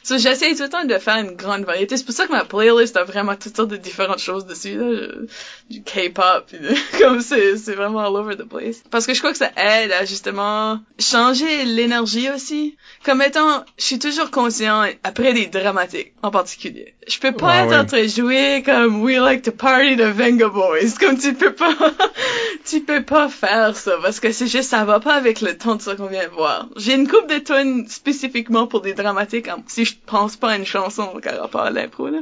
So, 0.07 0.17
j'essaie 0.17 0.55
tout 0.55 0.63
le 0.63 0.69
temps 0.69 0.85
de 0.85 0.97
faire 0.99 1.17
une 1.17 1.35
grande 1.35 1.65
variété. 1.65 1.97
C'est 1.97 2.05
pour 2.05 2.13
ça 2.15 2.27
que 2.27 2.31
ma 2.31 2.45
playlist 2.45 2.95
a 2.95 3.03
vraiment 3.03 3.35
toutes 3.35 3.57
sortes 3.57 3.69
de 3.71 3.75
différentes 3.75 4.19
choses 4.19 4.45
dessus, 4.45 4.75
là. 4.77 4.85
Je- 4.89 5.25
du 5.69 5.83
K-pop, 5.83 6.45
comme 7.01 7.19
c'est, 7.19 7.57
c'est 7.57 7.73
vraiment 7.75 7.99
all 7.99 8.15
over 8.15 8.37
the 8.37 8.47
place. 8.47 8.81
Parce 8.89 9.05
que 9.05 9.13
je 9.13 9.19
crois 9.19 9.33
que 9.33 9.37
ça 9.37 9.51
aide 9.57 9.91
à 9.91 10.05
justement 10.05 10.79
changer 10.97 11.65
l'énergie 11.65 12.29
aussi. 12.29 12.77
Comme 13.03 13.21
étant, 13.21 13.65
je 13.77 13.83
suis 13.83 13.99
toujours 13.99 14.31
conscient 14.31 14.85
après 15.03 15.33
des 15.33 15.47
dramatiques, 15.47 16.13
en 16.23 16.31
particulier. 16.31 16.93
Je 17.05 17.19
peux 17.19 17.33
pas 17.33 17.51
Ah 17.51 17.63
être 17.65 17.69
ouais. 17.71 17.77
en 17.77 17.85
train 17.85 18.03
de 18.03 18.07
jouer 18.07 18.63
comme 18.65 19.01
We 19.01 19.17
Like 19.17 19.41
to 19.43 19.51
Party 19.51 19.97
de 19.97 20.05
Venga 20.05 20.47
Boys. 20.47 20.93
Comme 21.01 21.17
tu 21.17 21.33
peux 21.33 21.53
pas, 21.53 21.73
tu 22.65 22.79
peux 22.81 23.03
pas 23.03 23.27
faire 23.29 23.75
ça 23.75 23.97
parce 24.01 24.19
que 24.21 24.31
c'est 24.31 24.47
juste, 24.47 24.69
ça 24.69 24.85
va 24.85 24.99
pas 25.01 25.15
avec 25.15 25.41
le 25.41 25.57
ton 25.57 25.75
de 25.75 25.81
ça 25.81 25.95
qu'on 25.97 26.07
vient 26.07 26.23
de 26.25 26.29
voir. 26.31 26.67
J'ai 26.77 26.93
une 26.93 27.07
coupe 27.09 27.29
de 27.29 27.39
tunes 27.39 27.87
spécifiquement 27.89 28.67
pour 28.67 28.79
des 28.81 28.93
dramatiques, 28.93 29.47
si 29.67 29.83
je 29.85 29.95
pense 30.05 30.35
pas 30.35 30.51
à 30.51 30.55
une 30.57 30.65
chanson 30.65 31.19
qui 31.21 31.29
rapport 31.29 31.61
à 31.61 31.71
l'impro, 31.71 32.07
là. 32.07 32.19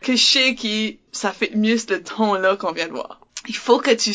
Que 0.00 0.16
je 0.16 0.24
sais 0.24 0.54
qui, 0.54 0.98
ça 1.12 1.32
fait 1.32 1.54
mieux 1.54 1.78
ce 1.78 1.94
ton-là 1.94 2.56
qu'on 2.56 2.72
vient 2.72 2.88
de 2.88 2.92
voir. 2.92 3.20
Il 3.48 3.56
faut 3.56 3.78
que 3.78 3.90
tu, 3.90 4.12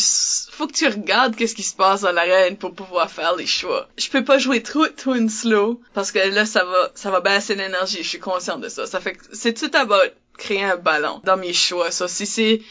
faut 0.51 0.67
que 0.67 0.73
tu 0.73 0.87
regardes 0.87 1.35
qu'est-ce 1.35 1.55
qui 1.55 1.63
se 1.63 1.75
passe 1.75 2.01
dans 2.01 2.11
l'arène 2.11 2.57
pour 2.57 2.73
pouvoir 2.73 3.11
faire 3.11 3.35
les 3.35 3.45
choix. 3.45 3.89
Je 3.97 4.09
peux 4.09 4.23
pas 4.23 4.37
jouer 4.37 4.63
trop 4.63 4.85
de 4.85 4.93
tunes 4.93 5.29
slow 5.29 5.81
parce 5.93 6.11
que 6.11 6.19
là, 6.19 6.45
ça 6.45 6.63
va, 6.63 6.91
ça 6.95 7.11
va 7.11 7.19
baisser 7.19 7.55
l'énergie. 7.55 8.03
Je 8.03 8.07
suis 8.07 8.19
consciente 8.19 8.61
de 8.61 8.69
ça. 8.69 8.85
Ça 8.85 9.01
fait 9.01 9.13
que 9.13 9.23
c'est 9.33 9.53
tout 9.53 9.71
about 9.75 10.13
créer 10.37 10.63
un 10.63 10.77
ballon 10.77 11.21
dans 11.25 11.35
mes 11.35 11.53
choix. 11.53 11.91
Ça, 11.91 12.07
si 12.07 12.25
c'est, 12.25 12.61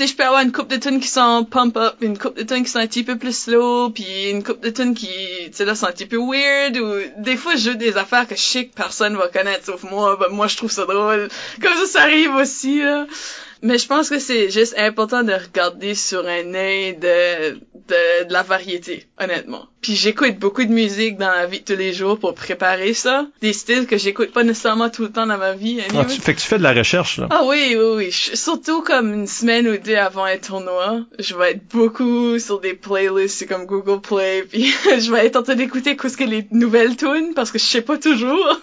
sais, 0.00 0.06
je 0.06 0.16
peux 0.16 0.24
avoir 0.24 0.42
une 0.42 0.52
coupe 0.52 0.68
de 0.68 0.76
tunes 0.76 1.00
qui 1.00 1.08
sont 1.08 1.44
pump 1.44 1.76
up, 1.76 1.96
une 2.00 2.18
coupe 2.18 2.36
de 2.36 2.42
tunes 2.42 2.64
qui 2.64 2.70
sont 2.70 2.78
un 2.78 2.86
petit 2.86 3.04
peu 3.04 3.16
plus 3.16 3.36
slow, 3.36 3.90
puis 3.90 4.30
une 4.30 4.42
coupe 4.42 4.60
de 4.60 4.70
tunes 4.70 4.94
qui, 4.94 5.06
tu 5.06 5.50
sais, 5.52 5.64
là, 5.64 5.74
sont 5.74 5.86
un 5.86 5.92
petit 5.92 6.06
peu 6.06 6.16
weird, 6.16 6.76
ou 6.78 7.22
des 7.22 7.36
fois, 7.36 7.56
je 7.56 7.70
joue 7.70 7.76
des 7.76 7.96
affaires 7.96 8.26
que 8.26 8.34
je 8.34 8.40
sais 8.40 8.66
que 8.66 8.74
personne 8.74 9.16
va 9.16 9.28
connaître, 9.28 9.66
sauf 9.66 9.82
moi, 9.84 10.16
ben, 10.16 10.28
moi, 10.30 10.46
je 10.46 10.56
trouve 10.56 10.70
ça 10.70 10.84
drôle. 10.84 11.28
Comme 11.60 11.74
ça, 11.74 11.86
ça 11.86 12.02
arrive 12.02 12.34
aussi, 12.34 12.80
là. 12.80 13.06
Mais 13.62 13.78
je 13.78 13.86
pense 13.86 14.08
que 14.08 14.18
c'est 14.18 14.50
juste 14.50 14.74
important 14.78 15.22
de 15.22 15.32
regarder 15.32 15.94
sur 15.94 16.26
un 16.26 16.54
œil 16.54 16.94
de, 16.94 17.52
de, 17.54 18.24
de 18.26 18.32
la 18.32 18.42
variété, 18.42 19.06
honnêtement. 19.20 19.66
Puis 19.82 19.96
j'écoute 19.96 20.38
beaucoup 20.38 20.64
de 20.64 20.70
musique 20.70 21.16
dans 21.16 21.30
la 21.30 21.46
vie 21.46 21.60
de 21.60 21.64
tous 21.64 21.78
les 21.78 21.92
jours 21.94 22.18
pour 22.18 22.34
préparer 22.34 22.92
ça. 22.92 23.26
Des 23.40 23.54
styles 23.54 23.86
que 23.86 23.96
j'écoute 23.96 24.30
pas 24.30 24.42
nécessairement 24.44 24.90
tout 24.90 25.02
le 25.04 25.10
temps 25.10 25.26
dans 25.26 25.38
ma 25.38 25.54
vie. 25.54 25.78
Ah, 25.96 26.04
tu, 26.04 26.20
fait 26.20 26.34
que 26.34 26.40
tu 26.40 26.46
fais 26.46 26.58
de 26.58 26.62
la 26.62 26.74
recherche, 26.74 27.16
là. 27.18 27.28
Ah 27.30 27.42
oui, 27.46 27.74
oui, 27.78 27.84
oui. 27.96 28.10
Je- 28.10 28.36
surtout 28.36 28.82
comme 28.82 29.12
une 29.14 29.26
semaine 29.26 29.66
ou 29.68 29.78
deux 29.78 29.96
avant 29.96 30.24
un 30.24 30.36
tournoi, 30.36 31.00
je 31.18 31.34
vais 31.34 31.52
être 31.52 31.66
beaucoup 31.68 32.38
sur 32.38 32.60
des 32.60 32.74
playlists 32.74 33.48
comme 33.48 33.64
Google 33.64 34.00
Play, 34.02 34.42
puis 34.50 34.70
je 34.84 35.10
vais 35.10 35.24
être 35.26 35.36
en 35.36 35.42
train 35.42 35.54
d'écouter 35.54 35.96
qu'est-ce 35.96 36.16
que 36.18 36.24
les 36.24 36.46
nouvelles 36.50 36.96
tunes 36.96 37.32
parce 37.34 37.50
que 37.50 37.58
je 37.58 37.64
sais 37.64 37.80
pas 37.82 37.96
toujours. 37.96 38.60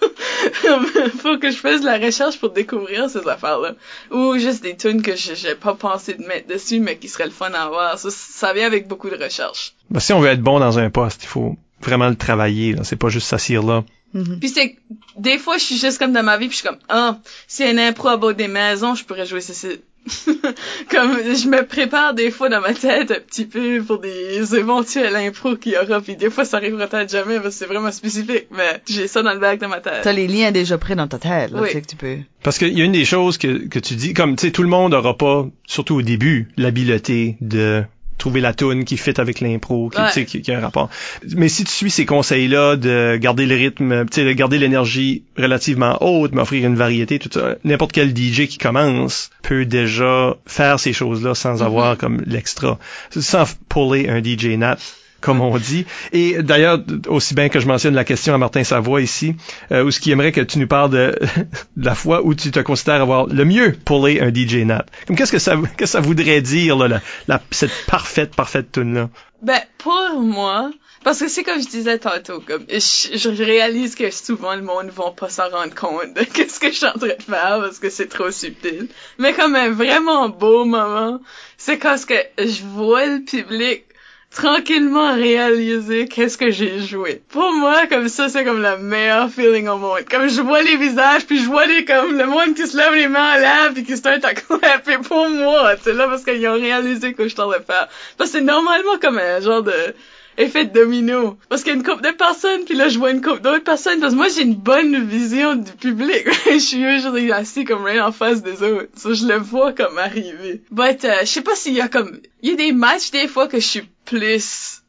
Faut 1.20 1.36
que 1.38 1.50
je 1.50 1.56
fasse 1.56 1.80
de 1.80 1.86
la 1.86 1.98
recherche 1.98 2.38
pour 2.38 2.50
découvrir 2.50 3.10
ces 3.10 3.26
affaires-là. 3.26 3.74
Ou 4.12 4.38
juste 4.38 4.62
des 4.62 4.76
tunes 4.76 4.87
que 4.96 5.14
je- 5.16 5.34
j'ai 5.34 5.54
pas 5.54 5.74
pensé 5.74 6.14
de 6.14 6.24
mettre 6.24 6.48
dessus, 6.48 6.80
mais 6.80 6.96
qui 6.96 7.08
seraient 7.08 7.26
le 7.26 7.30
fun 7.30 7.52
à 7.52 7.62
avoir. 7.64 7.98
Ça, 7.98 8.08
ça 8.10 8.52
vient 8.52 8.66
avec 8.66 8.88
beaucoup 8.88 9.10
de 9.10 9.16
recherche. 9.22 9.74
Ben, 9.90 10.00
si 10.00 10.12
on 10.12 10.20
veut 10.20 10.28
être 10.30 10.42
bon 10.42 10.58
dans 10.60 10.78
un 10.78 10.90
poste, 10.90 11.24
il 11.24 11.28
faut 11.28 11.56
vraiment 11.80 12.08
le 12.08 12.16
travailler, 12.16 12.72
là. 12.72 12.82
C'est 12.84 12.96
pas 12.96 13.08
juste 13.08 13.28
s'assire 13.28 13.62
là. 13.62 13.84
Mhm. 14.14 14.38
Puis 14.40 14.48
c'est 14.48 14.76
des 15.18 15.36
fois 15.38 15.58
je 15.58 15.64
suis 15.64 15.76
juste 15.76 15.98
comme 15.98 16.12
dans 16.14 16.22
ma 16.22 16.38
vie 16.38 16.46
puis 16.48 16.56
je 16.56 16.60
suis 16.62 16.66
comme 16.68 16.78
ah 16.88 17.18
si 17.46 17.62
un 17.62 17.76
impro 17.76 18.08
à 18.08 18.16
bord 18.16 18.32
des 18.32 18.48
maisons 18.48 18.94
je 18.94 19.04
pourrais 19.04 19.26
jouer 19.26 19.42
ceci 19.42 19.80
comme 20.90 21.12
je 21.18 21.48
me 21.48 21.64
prépare 21.66 22.14
des 22.14 22.30
fois 22.30 22.48
dans 22.48 22.60
ma 22.60 22.74
tête 22.74 23.10
un 23.10 23.20
petit 23.20 23.44
peu 23.46 23.82
pour 23.82 23.98
des 23.98 24.54
éventuels 24.56 25.14
impros 25.16 25.56
qu'il 25.56 25.72
y 25.72 25.76
aura 25.76 26.00
puis 26.00 26.16
des 26.16 26.30
fois 26.30 26.44
ça 26.44 26.56
arrivera 26.58 26.86
peut-être 26.86 27.10
jamais 27.10 27.36
parce 27.36 27.54
que 27.54 27.58
c'est 27.58 27.66
vraiment 27.66 27.92
spécifique 27.92 28.46
mais 28.50 28.80
j'ai 28.88 29.06
ça 29.08 29.22
dans 29.22 29.32
le 29.34 29.40
bac 29.40 29.60
de 29.60 29.66
ma 29.66 29.80
tête 29.80 30.00
T'as 30.02 30.12
les 30.12 30.26
liens 30.28 30.50
déjà 30.52 30.78
prêts 30.78 30.96
dans 30.96 31.08
ta 31.08 31.18
tête, 31.18 31.50
là, 31.50 31.60
Oui. 31.62 31.68
tu 31.68 31.74
sais 31.74 31.80
que 31.82 31.86
tu 31.86 31.96
peux. 31.96 32.16
Parce 32.42 32.58
qu'il 32.58 32.76
y 32.76 32.80
a 32.80 32.84
une 32.84 32.92
des 32.92 33.04
choses 33.04 33.36
que, 33.38 33.66
que 33.68 33.78
tu 33.78 33.94
dis, 33.94 34.14
comme, 34.14 34.36
tu 34.36 34.46
sais, 34.46 34.52
tout 34.52 34.62
le 34.62 34.68
monde 34.68 34.94
aura 34.94 35.16
pas, 35.16 35.46
surtout 35.66 35.96
au 35.96 36.02
début, 36.02 36.48
l'habileté 36.56 37.36
de 37.40 37.82
trouver 38.18 38.40
la 38.40 38.52
tune 38.52 38.84
qui 38.84 38.96
fit 38.96 39.18
avec 39.18 39.40
l'impro, 39.40 39.88
qui, 39.88 40.00
Ouais. 40.00 40.24
qui, 40.24 40.42
qui 40.42 40.52
a 40.52 40.58
un 40.58 40.60
rapport. 40.60 40.90
Mais 41.36 41.48
si 41.48 41.64
tu 41.64 41.72
suis 41.72 41.90
ces 41.90 42.04
conseils-là 42.06 42.76
de 42.76 43.16
garder 43.16 43.46
le 43.46 43.54
rythme, 43.54 44.04
de 44.04 44.32
garder 44.32 44.58
l'énergie 44.58 45.22
relativement 45.36 45.96
haute, 46.02 46.32
mais 46.32 46.42
offrir 46.42 46.66
une 46.66 46.76
variété, 46.76 47.18
tout 47.18 47.30
ça, 47.32 47.54
n'importe 47.64 47.92
quel 47.92 48.10
DJ 48.16 48.46
qui 48.48 48.58
commence 48.58 49.30
peut 49.42 49.64
déjà 49.64 50.36
faire 50.46 50.78
ces 50.80 50.92
choses-là 50.92 51.34
sans 51.34 51.62
avoir 51.62 51.96
comme 51.96 52.22
l'extra, 52.26 52.78
sans 53.10 53.44
puller 53.68 54.08
un 54.08 54.22
DJ 54.22 54.56
nat 54.58 54.76
comme 55.20 55.40
on 55.40 55.56
dit. 55.58 55.86
Et 56.12 56.42
d'ailleurs, 56.42 56.80
aussi 57.08 57.34
bien 57.34 57.48
que 57.48 57.60
je 57.60 57.66
mentionne 57.66 57.94
la 57.94 58.04
question 58.04 58.34
à 58.34 58.38
Martin 58.38 58.64
Savoie 58.64 59.00
ici, 59.00 59.34
euh, 59.72 59.84
où 59.84 59.90
ce 59.90 60.00
qui 60.00 60.10
aimerait 60.10 60.32
que 60.32 60.40
tu 60.40 60.58
nous 60.58 60.68
parles 60.68 60.90
de, 60.90 61.18
la 61.76 61.94
fois 61.94 62.24
où 62.24 62.34
tu 62.34 62.50
te 62.50 62.60
considères 62.60 63.02
avoir 63.02 63.26
le 63.26 63.44
mieux 63.44 63.72
pullé 63.72 64.20
un 64.20 64.32
DJ 64.32 64.64
Nat. 64.64 64.86
Comme 65.06 65.16
qu'est-ce 65.16 65.32
que 65.32 65.38
ça, 65.38 65.56
que 65.76 65.86
ça 65.86 66.00
voudrait 66.00 66.40
dire, 66.40 66.76
là, 66.76 66.88
la, 66.88 67.00
la- 67.26 67.42
cette 67.50 67.72
parfaite, 67.86 68.34
parfaite 68.34 68.72
tune 68.72 68.94
là? 68.94 69.10
Ben, 69.42 69.60
pour 69.78 70.20
moi, 70.20 70.70
parce 71.04 71.20
que 71.20 71.28
c'est 71.28 71.44
comme 71.44 71.62
je 71.62 71.68
disais 71.68 71.98
tantôt, 71.98 72.40
comme, 72.40 72.64
je, 72.68 73.42
réalise 73.42 73.94
que 73.94 74.10
souvent 74.10 74.56
le 74.56 74.62
monde 74.62 74.88
va 74.88 75.12
pas 75.12 75.28
s'en 75.28 75.48
rendre 75.48 75.74
compte 75.74 76.14
de 76.14 76.24
qu'est-ce 76.34 76.58
que 76.58 76.68
je 76.68 76.76
suis 76.76 76.86
en 76.86 76.98
train 76.98 77.08
de 77.08 77.22
faire 77.22 77.60
parce 77.60 77.78
que 77.78 77.88
c'est 77.88 78.08
trop 78.08 78.30
subtil. 78.30 78.88
Mais 79.18 79.32
comme 79.32 79.54
un 79.54 79.70
vraiment 79.70 80.28
beau 80.28 80.64
moment, 80.64 81.20
c'est 81.56 81.78
quand 81.78 81.96
ce 81.96 82.06
que 82.06 82.14
je 82.38 82.64
vois 82.64 83.06
le 83.06 83.24
public 83.24 83.84
tranquillement 84.30 85.14
réaliser 85.14 86.06
qu'est-ce 86.06 86.36
que 86.36 86.50
j'ai 86.50 86.80
joué. 86.80 87.22
Pour 87.28 87.52
moi, 87.52 87.86
comme 87.86 88.08
ça, 88.08 88.28
c'est 88.28 88.44
comme 88.44 88.62
le 88.62 88.76
meilleur 88.78 89.30
feeling 89.30 89.68
au 89.68 89.78
monde. 89.78 90.04
Comme 90.10 90.28
je 90.28 90.40
vois 90.40 90.62
les 90.62 90.76
visages, 90.76 91.26
puis 91.26 91.38
je 91.38 91.46
vois 91.46 91.66
les, 91.66 91.84
comme, 91.84 92.16
le 92.16 92.26
monde 92.26 92.54
qui 92.54 92.66
se 92.66 92.76
lève 92.76 92.94
les 92.94 93.08
mains 93.08 93.36
en 93.36 93.38
l'air, 93.38 93.70
puis 93.74 93.84
qui 93.84 93.96
se 93.96 94.02
tente 94.02 94.24
à 94.24 94.34
clapper 94.34 94.98
pour 95.02 95.28
moi, 95.30 95.74
c'est 95.82 95.94
là, 95.94 96.06
parce 96.06 96.24
qu'ils 96.24 96.46
ont 96.46 96.54
réalisé 96.54 97.14
que 97.14 97.26
je 97.28 97.34
t'en 97.34 97.48
de 97.48 97.54
faire. 97.54 97.88
Parce 98.16 98.30
que 98.30 98.38
c'est 98.38 98.44
normalement 98.44 98.98
comme 99.00 99.18
un 99.18 99.40
genre 99.40 99.62
de, 99.62 99.94
effet 100.38 100.64
domino. 100.64 101.36
Parce 101.48 101.62
qu'il 101.62 101.72
y 101.72 101.76
a 101.76 101.78
une 101.78 101.84
couple 101.84 102.02
de 102.02 102.12
personnes, 102.12 102.64
puis 102.64 102.74
là, 102.74 102.88
je 102.88 102.98
vois 102.98 103.10
une 103.10 103.20
couple 103.20 103.42
d'autres 103.42 103.64
personnes, 103.64 104.00
parce 104.00 104.12
que 104.12 104.16
moi, 104.16 104.28
j'ai 104.28 104.42
une 104.42 104.54
bonne 104.54 105.04
vision 105.06 105.56
du 105.56 105.72
public. 105.72 106.26
je 106.50 106.58
suis 106.58 106.82
usually 106.82 107.32
assis 107.32 107.64
comme 107.64 107.84
rien 107.84 108.06
en 108.06 108.12
face 108.12 108.42
des 108.42 108.62
autres. 108.62 108.88
So, 108.96 109.14
je 109.14 109.26
le 109.26 109.36
vois 109.36 109.72
comme 109.72 109.98
arriver. 109.98 110.62
But, 110.70 111.04
euh, 111.04 111.20
je 111.20 111.26
sais 111.26 111.42
pas 111.42 111.56
s'il 111.56 111.74
y 111.74 111.80
a 111.80 111.88
comme... 111.88 112.20
Il 112.42 112.50
y 112.50 112.52
a 112.52 112.56
des 112.56 112.72
matchs, 112.72 113.10
des 113.10 113.28
fois, 113.28 113.48
que 113.48 113.58
je 113.58 113.66
suis 113.66 113.88
plus 114.04 114.82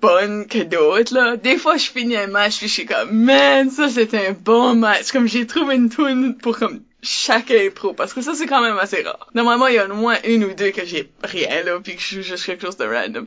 bonne 0.00 0.46
que 0.46 0.58
d'autres, 0.58 1.14
là. 1.14 1.36
Des 1.36 1.56
fois, 1.56 1.76
je 1.76 1.90
finis 1.90 2.16
un 2.16 2.26
match, 2.26 2.58
puis 2.58 2.68
je 2.68 2.72
suis 2.72 2.86
comme, 2.86 3.10
man, 3.12 3.70
ça, 3.70 3.88
c'était 3.88 4.28
un 4.28 4.32
bon 4.32 4.74
match. 4.74 5.12
Comme, 5.12 5.26
j'ai 5.26 5.46
trouvé 5.46 5.76
une 5.76 5.90
tune 5.90 6.36
pour, 6.36 6.58
comme, 6.58 6.80
chaque 7.02 7.50
impro, 7.50 7.92
parce 7.92 8.14
que 8.14 8.22
ça, 8.22 8.34
c'est 8.34 8.46
quand 8.46 8.62
même 8.62 8.78
assez 8.78 9.02
rare. 9.02 9.28
Normalement, 9.34 9.66
il 9.66 9.74
y 9.74 9.78
a 9.78 9.86
au 9.86 9.94
moins 9.94 10.16
une 10.24 10.44
ou 10.44 10.54
deux 10.54 10.70
que 10.70 10.84
j'ai 10.84 11.10
rien, 11.22 11.62
là, 11.62 11.78
puis 11.82 11.96
que 11.96 12.02
je 12.02 12.16
joue 12.16 12.22
juste 12.22 12.46
quelque 12.46 12.64
chose 12.64 12.76
de 12.76 12.84
random. 12.84 13.26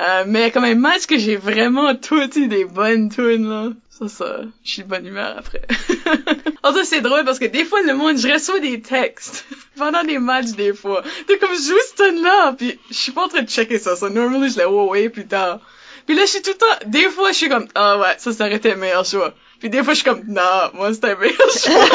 Euh, 0.00 0.24
mais 0.26 0.50
comme 0.50 0.64
un 0.64 0.76
match 0.76 1.06
que 1.06 1.18
j'ai 1.18 1.36
vraiment 1.36 1.94
tout 1.94 2.30
eu 2.38 2.46
des 2.46 2.64
bonnes 2.64 3.08
tunes, 3.08 3.48
là. 3.48 3.70
Ça, 3.90 4.06
ça, 4.06 4.40
je 4.64 4.70
suis 4.70 4.82
de 4.84 4.88
bonne 4.88 5.04
humeur 5.04 5.34
après. 5.36 5.62
en 6.62 6.72
cas, 6.72 6.84
c'est 6.84 7.00
drôle 7.00 7.24
parce 7.24 7.40
que 7.40 7.46
des 7.46 7.64
fois, 7.64 7.82
le 7.82 7.94
monde, 7.94 8.16
je 8.16 8.28
reçois 8.28 8.60
des 8.60 8.80
textes 8.80 9.44
pendant 9.76 10.04
des 10.04 10.18
matchs, 10.18 10.52
des 10.52 10.72
fois. 10.72 11.02
De 11.28 11.34
comme, 11.34 11.50
je 11.52 11.70
joue 11.70 11.78
cette 11.88 12.06
tune-là, 12.06 12.54
puis 12.56 12.78
je 12.90 12.94
suis 12.94 13.10
pas 13.10 13.24
en 13.24 13.28
train 13.28 13.42
de 13.42 13.48
checker 13.48 13.80
ça. 13.80 13.96
Ça, 13.96 14.08
normalement, 14.08 14.46
je 14.46 14.60
ouais, 14.60 14.88
ouais, 14.88 15.08
plus 15.08 15.26
tard. 15.26 15.58
Puis 16.06 16.14
là, 16.14 16.22
je 16.26 16.30
suis 16.30 16.42
tout 16.42 16.52
le 16.52 16.56
temps, 16.56 16.86
des 16.86 17.08
fois, 17.08 17.32
je 17.32 17.36
suis 17.36 17.48
comme, 17.48 17.66
ah 17.74 17.98
ouais, 17.98 18.14
ça, 18.18 18.32
ça 18.32 18.46
aurait 18.46 18.56
été 18.56 18.72
un 18.72 18.76
meilleur 18.76 19.04
choix. 19.04 19.34
Puis 19.60 19.70
des 19.70 19.82
fois, 19.82 19.92
je 19.94 20.00
suis 20.00 20.04
comme, 20.08 20.22
non, 20.28 20.42
moi, 20.74 20.92
c'était 20.94 21.08
un 21.08 21.16
choix. 21.58 21.88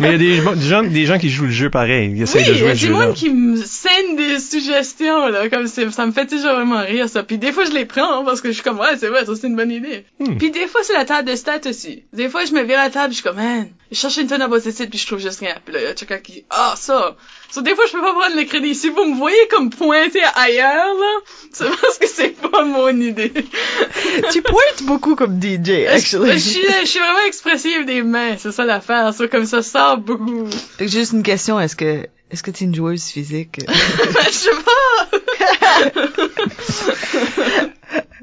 Mais 0.00 0.08
il 0.08 0.12
y 0.12 0.14
a 0.14 0.18
des, 0.18 0.56
des 0.56 0.66
gens, 0.68 0.82
des 0.82 1.06
gens 1.06 1.18
qui 1.18 1.28
jouent 1.30 1.44
le 1.44 1.50
jeu 1.50 1.70
pareil, 1.70 2.12
ils 2.14 2.22
essayent 2.22 2.42
Oui, 2.42 2.48
de 2.48 2.52
il 2.52 2.56
y 2.56 2.58
jouer 2.58 2.68
a 2.70 2.72
le 2.72 2.78
jeu 2.78 2.92
là. 2.92 3.06
monde 3.06 3.14
qui 3.14 3.30
me 3.30 3.56
scène 3.56 4.16
des 4.16 4.38
suggestions, 4.38 5.28
là, 5.28 5.48
comme 5.48 5.66
c'est, 5.66 5.90
ça 5.90 6.06
me 6.06 6.12
fait 6.12 6.26
toujours 6.26 6.54
vraiment 6.54 6.80
rire, 6.80 7.08
ça. 7.08 7.22
Puis 7.22 7.38
des 7.38 7.52
fois, 7.52 7.64
je 7.64 7.72
les 7.72 7.84
prends, 7.84 8.20
hein, 8.20 8.24
parce 8.24 8.40
que 8.40 8.48
je 8.48 8.54
suis 8.54 8.62
comme, 8.62 8.78
ouais, 8.78 8.96
c'est 8.98 9.08
vrai, 9.08 9.24
ça, 9.26 9.32
c'est 9.34 9.46
une 9.46 9.56
bonne 9.56 9.70
idée. 9.70 10.04
Hmm. 10.18 10.36
Puis 10.38 10.50
des 10.50 10.66
fois, 10.66 10.80
c'est 10.82 10.94
la 10.94 11.04
table 11.04 11.28
de 11.30 11.36
stats 11.36 11.60
aussi. 11.68 12.04
Des 12.12 12.28
fois, 12.28 12.44
je 12.44 12.52
me 12.52 12.62
vire 12.62 12.78
à 12.78 12.84
la 12.84 12.90
table, 12.90 13.10
je 13.12 13.16
suis 13.16 13.22
comme, 13.24 13.36
man, 13.36 13.68
je 13.90 13.96
cherche 13.96 14.16
une 14.16 14.26
tonne 14.26 14.42
à 14.42 14.48
bosser 14.48 14.72
puis 14.86 14.98
je 14.98 15.06
trouve 15.06 15.20
juste 15.20 15.40
rien. 15.40 15.54
Puis 15.64 15.74
là, 15.74 15.80
il 15.80 15.84
y 15.84 15.88
a 15.88 15.94
quelqu'un 15.94 16.18
qui, 16.18 16.44
ah, 16.50 16.74
ça. 16.76 17.16
So, 17.50 17.62
des 17.62 17.74
fois, 17.74 17.84
je 17.86 17.92
peux 17.92 18.00
pas 18.00 18.12
prendre 18.12 18.36
le 18.36 18.44
crédit. 18.44 18.74
Si 18.74 18.88
vous 18.88 19.04
me 19.04 19.16
voyez 19.16 19.48
comme 19.50 19.70
pointer 19.70 20.22
ailleurs, 20.34 20.94
là, 20.94 21.20
c'est 21.52 21.68
parce 21.68 21.98
que 21.98 22.06
c'est 22.06 22.36
pas 22.40 22.64
mon 22.64 22.88
idée. 23.00 23.32
tu 24.32 24.42
pointes 24.42 24.82
beaucoup 24.82 25.14
comme 25.16 25.40
DJ, 25.40 25.86
actually. 25.88 26.32
je 26.32 26.38
suis, 26.38 26.60
je 26.82 26.86
suis 26.86 26.98
vraiment 26.98 27.26
expressive 27.26 27.86
des 27.86 28.02
mains, 28.02 28.36
c'est 28.36 28.52
ça 28.52 28.64
l'affaire. 28.64 29.14
Ça, 29.14 29.28
comme 29.28 29.46
ça 29.46 29.62
sort 29.62 29.98
beaucoup. 29.98 30.48
Juste 30.80 31.12
une 31.12 31.22
question, 31.22 31.58
est-ce 31.60 31.76
que 31.76 32.06
est-ce 32.30 32.42
que 32.42 32.50
tu 32.50 32.64
es 32.64 32.66
une 32.66 32.74
joueuse 32.74 33.04
physique? 33.04 33.60
je 33.68 34.30
sais 34.32 34.50
pas. 34.50 35.18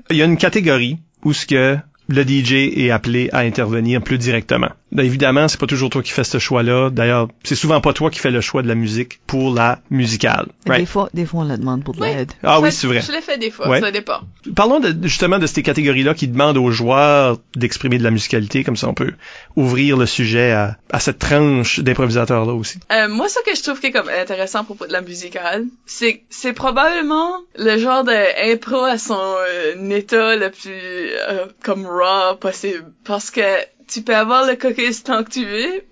Il 0.10 0.18
y 0.18 0.22
a 0.22 0.26
une 0.26 0.38
catégorie 0.38 1.00
où 1.24 1.32
ce 1.32 1.46
que 1.46 1.78
le 2.10 2.24
DJ 2.24 2.54
est 2.78 2.92
appelé 2.92 3.30
à 3.32 3.40
intervenir 3.40 4.02
plus 4.02 4.18
directement. 4.18 4.70
Ben, 4.92 5.04
évidemment, 5.06 5.48
c'est 5.48 5.60
pas 5.60 5.66
toujours 5.66 5.90
toi 5.90 6.04
qui 6.04 6.12
fais 6.12 6.24
ce 6.24 6.38
choix-là. 6.38 6.90
D'ailleurs, 6.92 7.28
c'est 7.44 7.56
souvent 7.56 7.82
pas 7.82 7.94
toi 7.94 8.12
qui 8.12 8.20
fais 8.20 8.30
le 8.30 8.42
choix 8.42 8.62
de 8.62 8.68
la 8.68 8.76
musique 8.76 9.20
pour 9.26 9.54
la 9.54 9.80
musicale. 9.90 10.48
Des 10.66 10.72
Right? 10.72 10.88
fois, 10.88 11.10
des 11.16 11.26
fois 11.26 11.42
on 11.42 11.48
la 11.48 11.58
demande 11.58 11.84
pour 11.84 11.96
de 11.96 12.02
Oui. 12.02 12.10
l'aide. 12.14 12.32
Ah 12.44 12.60
oui, 12.62 12.72
c'est 12.72 12.86
vrai. 12.86 13.02
Je 13.02 13.12
l'ai 13.12 13.22
fait 13.22 13.40
des 13.40 13.50
fois, 13.50 13.68
Ouais. 13.70 13.80
ça 13.80 13.90
dépend. 13.90 14.20
Parlons 14.56 14.80
de, 14.80 14.96
justement 15.08 15.40
de 15.40 15.48
ces 15.48 15.64
catégories-là 15.64 16.14
qui 16.14 16.28
demandent 16.28 16.58
aux 16.58 16.70
joueurs 16.70 17.38
d'exprimer 17.56 17.98
de 17.98 18.04
la 18.04 18.12
musicalité, 18.12 18.64
comme 18.64 18.76
ça 18.78 18.88
on 18.88 18.94
peut 18.94 19.14
ouvrir 19.56 19.98
le 19.98 20.06
sujet 20.06 20.52
à, 20.52 20.78
à 20.92 21.00
cette 21.00 21.18
tranche 21.20 21.80
d'improvisateurs-là 21.80 22.54
aussi. 22.54 22.78
Euh, 22.92 23.08
moi, 23.10 23.28
ce 23.30 23.40
que 23.50 23.56
je 23.58 23.64
trouve 23.64 23.80
qui 23.80 23.88
est 23.88 23.92
comme 23.92 24.10
intéressant 24.10 24.60
à 24.60 24.64
propos 24.64 24.86
de 24.86 24.92
la 24.94 25.02
musicale, 25.02 25.66
c'est 25.88 26.22
c'est 26.30 26.54
probablement 26.54 27.32
le 27.58 27.78
genre 27.80 28.04
d'impro 28.04 28.84
à 28.84 28.98
son 29.00 29.18
euh, 29.18 29.90
état 29.90 30.36
le 30.36 30.52
plus 30.52 30.70
euh, 30.72 31.46
comme 31.64 31.88
raw 31.94 32.36
possible, 32.36 32.94
parce 33.04 33.32
que 33.32 33.42
tu 33.88 34.02
peux 34.02 34.16
avoir 34.16 34.46
le 34.46 34.56
cookies 34.56 35.04
tant 35.04 35.24
que 35.24 35.30
tu 35.30 35.46
veux, 35.46 35.84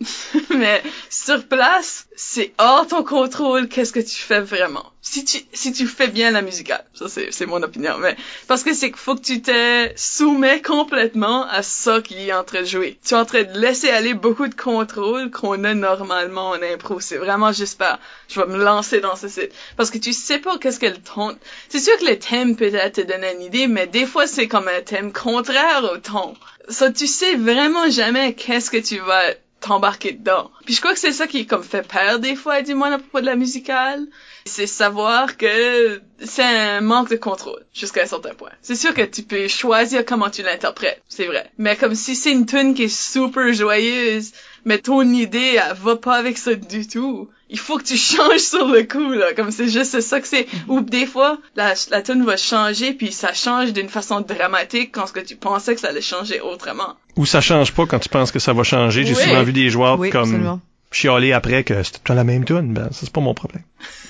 mais 0.57 0.81
sur 1.09 1.47
place, 1.47 2.07
c'est 2.15 2.53
hors 2.57 2.87
ton 2.87 3.03
contrôle 3.03 3.67
qu'est-ce 3.67 3.93
que 3.93 3.99
tu 3.99 4.15
fais 4.15 4.41
vraiment. 4.41 4.91
Si 5.03 5.25
tu 5.25 5.39
si 5.51 5.73
tu 5.73 5.87
fais 5.87 6.07
bien 6.07 6.29
la 6.29 6.43
musicale, 6.43 6.85
ça 6.93 7.09
c'est 7.09 7.31
c'est 7.31 7.47
mon 7.47 7.63
opinion, 7.63 7.97
mais 7.97 8.15
parce 8.47 8.63
que 8.63 8.71
c'est 8.73 8.91
qu'il 8.91 8.99
faut 8.99 9.15
que 9.15 9.21
tu 9.21 9.41
te 9.41 9.89
soumets 9.95 10.61
complètement 10.61 11.47
à 11.47 11.63
ça 11.63 12.01
qui 12.01 12.27
est 12.27 12.33
en 12.33 12.43
train 12.43 12.61
de 12.61 12.65
jouer. 12.65 12.99
Tu 13.03 13.15
es 13.15 13.17
en 13.17 13.25
train 13.25 13.43
de 13.43 13.59
laisser 13.59 13.89
aller 13.89 14.13
beaucoup 14.13 14.47
de 14.47 14.53
contrôle 14.53 15.31
qu'on 15.31 15.63
a 15.63 15.73
normalement 15.73 16.49
en 16.49 16.61
impro. 16.61 16.99
C'est 16.99 17.17
vraiment 17.17 17.51
juste 17.51 17.79
pas, 17.79 17.99
je 18.29 18.39
vais 18.39 18.45
me 18.45 18.63
lancer 18.63 19.01
dans 19.01 19.15
ce 19.15 19.27
site. 19.27 19.51
Parce 19.75 19.89
que 19.89 19.97
tu 19.97 20.13
sais 20.13 20.37
pas 20.37 20.59
qu'est-ce 20.59 20.79
que 20.79 20.85
le 20.85 20.97
ton, 20.97 21.35
c'est 21.69 21.79
sûr 21.79 21.97
que 21.97 22.05
le 22.05 22.19
thème 22.19 22.55
peut-être 22.55 22.95
te 22.95 23.01
donne 23.01 23.23
une 23.23 23.41
idée, 23.41 23.65
mais 23.65 23.87
des 23.87 24.05
fois 24.05 24.27
c'est 24.27 24.47
comme 24.47 24.67
un 24.67 24.81
thème 24.81 25.11
contraire 25.11 25.83
au 25.91 25.97
ton. 25.97 26.35
Ça, 26.69 26.91
tu 26.91 27.07
sais 27.07 27.35
vraiment 27.35 27.89
jamais 27.89 28.35
qu'est-ce 28.35 28.69
que 28.69 28.77
tu 28.77 28.99
vas 28.99 29.33
t'embarquer 29.61 30.11
dedans. 30.11 30.51
Puis 30.65 30.75
je 30.75 30.79
crois 30.79 30.93
que 30.93 30.99
c'est 30.99 31.11
ça 31.11 31.27
qui 31.27 31.47
comme 31.47 31.63
fait 31.63 31.87
peur 31.87 32.19
des 32.19 32.35
fois, 32.35 32.61
dis-moi 32.61 32.87
à 32.87 32.97
propos 32.97 33.21
de 33.21 33.25
la 33.25 33.35
musicale. 33.35 34.05
C'est 34.45 34.67
savoir 34.67 35.37
que 35.37 36.01
c'est 36.23 36.43
un 36.43 36.81
manque 36.81 37.09
de 37.09 37.15
contrôle 37.15 37.63
jusqu'à 37.73 38.03
un 38.03 38.05
certain 38.07 38.33
point. 38.33 38.49
C'est 38.61 38.75
sûr 38.75 38.93
que 38.93 39.01
tu 39.03 39.23
peux 39.23 39.47
choisir 39.47 40.05
comment 40.05 40.29
tu 40.29 40.41
l'interprètes, 40.43 41.01
c'est 41.07 41.25
vrai. 41.25 41.49
Mais 41.57 41.75
comme 41.75 41.95
si 41.95 42.15
c'est 42.15 42.31
une 42.31 42.45
tune 42.45 42.73
qui 42.73 42.83
est 42.83 42.95
super 42.95 43.53
joyeuse, 43.53 44.31
mais 44.65 44.77
ton 44.77 45.01
idée, 45.03 45.59
elle 45.59 45.75
va 45.77 45.95
pas 45.95 46.15
avec 46.15 46.37
ça 46.37 46.55
du 46.55 46.87
tout. 46.87 47.29
Il 47.49 47.59
faut 47.59 47.77
que 47.77 47.83
tu 47.83 47.97
changes 47.97 48.39
sur 48.39 48.67
le 48.67 48.83
coup, 48.83 49.11
là. 49.11 49.33
Comme 49.33 49.51
c'est 49.51 49.67
juste 49.67 49.99
ça 49.99 50.21
que 50.21 50.27
c'est. 50.27 50.47
Ou 50.69 50.79
des 50.81 51.05
fois, 51.05 51.37
la, 51.55 51.73
la 51.89 52.01
tune 52.01 52.23
va 52.23 52.37
changer, 52.37 52.93
puis 52.93 53.11
ça 53.11 53.33
change 53.33 53.73
d'une 53.73 53.89
façon 53.89 54.21
dramatique 54.21 54.91
quand 54.93 55.05
ce 55.07 55.11
que 55.13 55.19
tu 55.19 55.35
pensais 55.35 55.75
que 55.75 55.81
ça 55.81 55.89
allait 55.89 56.01
changer 56.01 56.39
autrement. 56.39 56.95
Ou 57.17 57.25
ça 57.25 57.41
change 57.41 57.73
pas 57.73 57.85
quand 57.85 57.99
tu 57.99 58.07
penses 58.09 58.31
que 58.31 58.39
ça 58.39 58.53
va 58.53 58.63
changer. 58.63 59.03
J'ai 59.05 59.15
Oui. 59.15 59.23
souvent 59.23 59.43
vu 59.43 59.51
des 59.51 59.69
joueurs 59.69 59.99
Oui, 59.99 60.09
comme 60.11 60.21
absolument. 60.21 60.61
Chialer 60.91 61.33
après 61.33 61.63
que 61.63 61.81
c'était 61.83 61.99
tout 62.03 62.13
la 62.13 62.23
même 62.23 62.45
tune. 62.45 62.73
Ben, 62.73 62.89
ça 62.91 63.01
c'est 63.01 63.11
pas 63.11 63.21
mon 63.21 63.33
problème. 63.33 63.63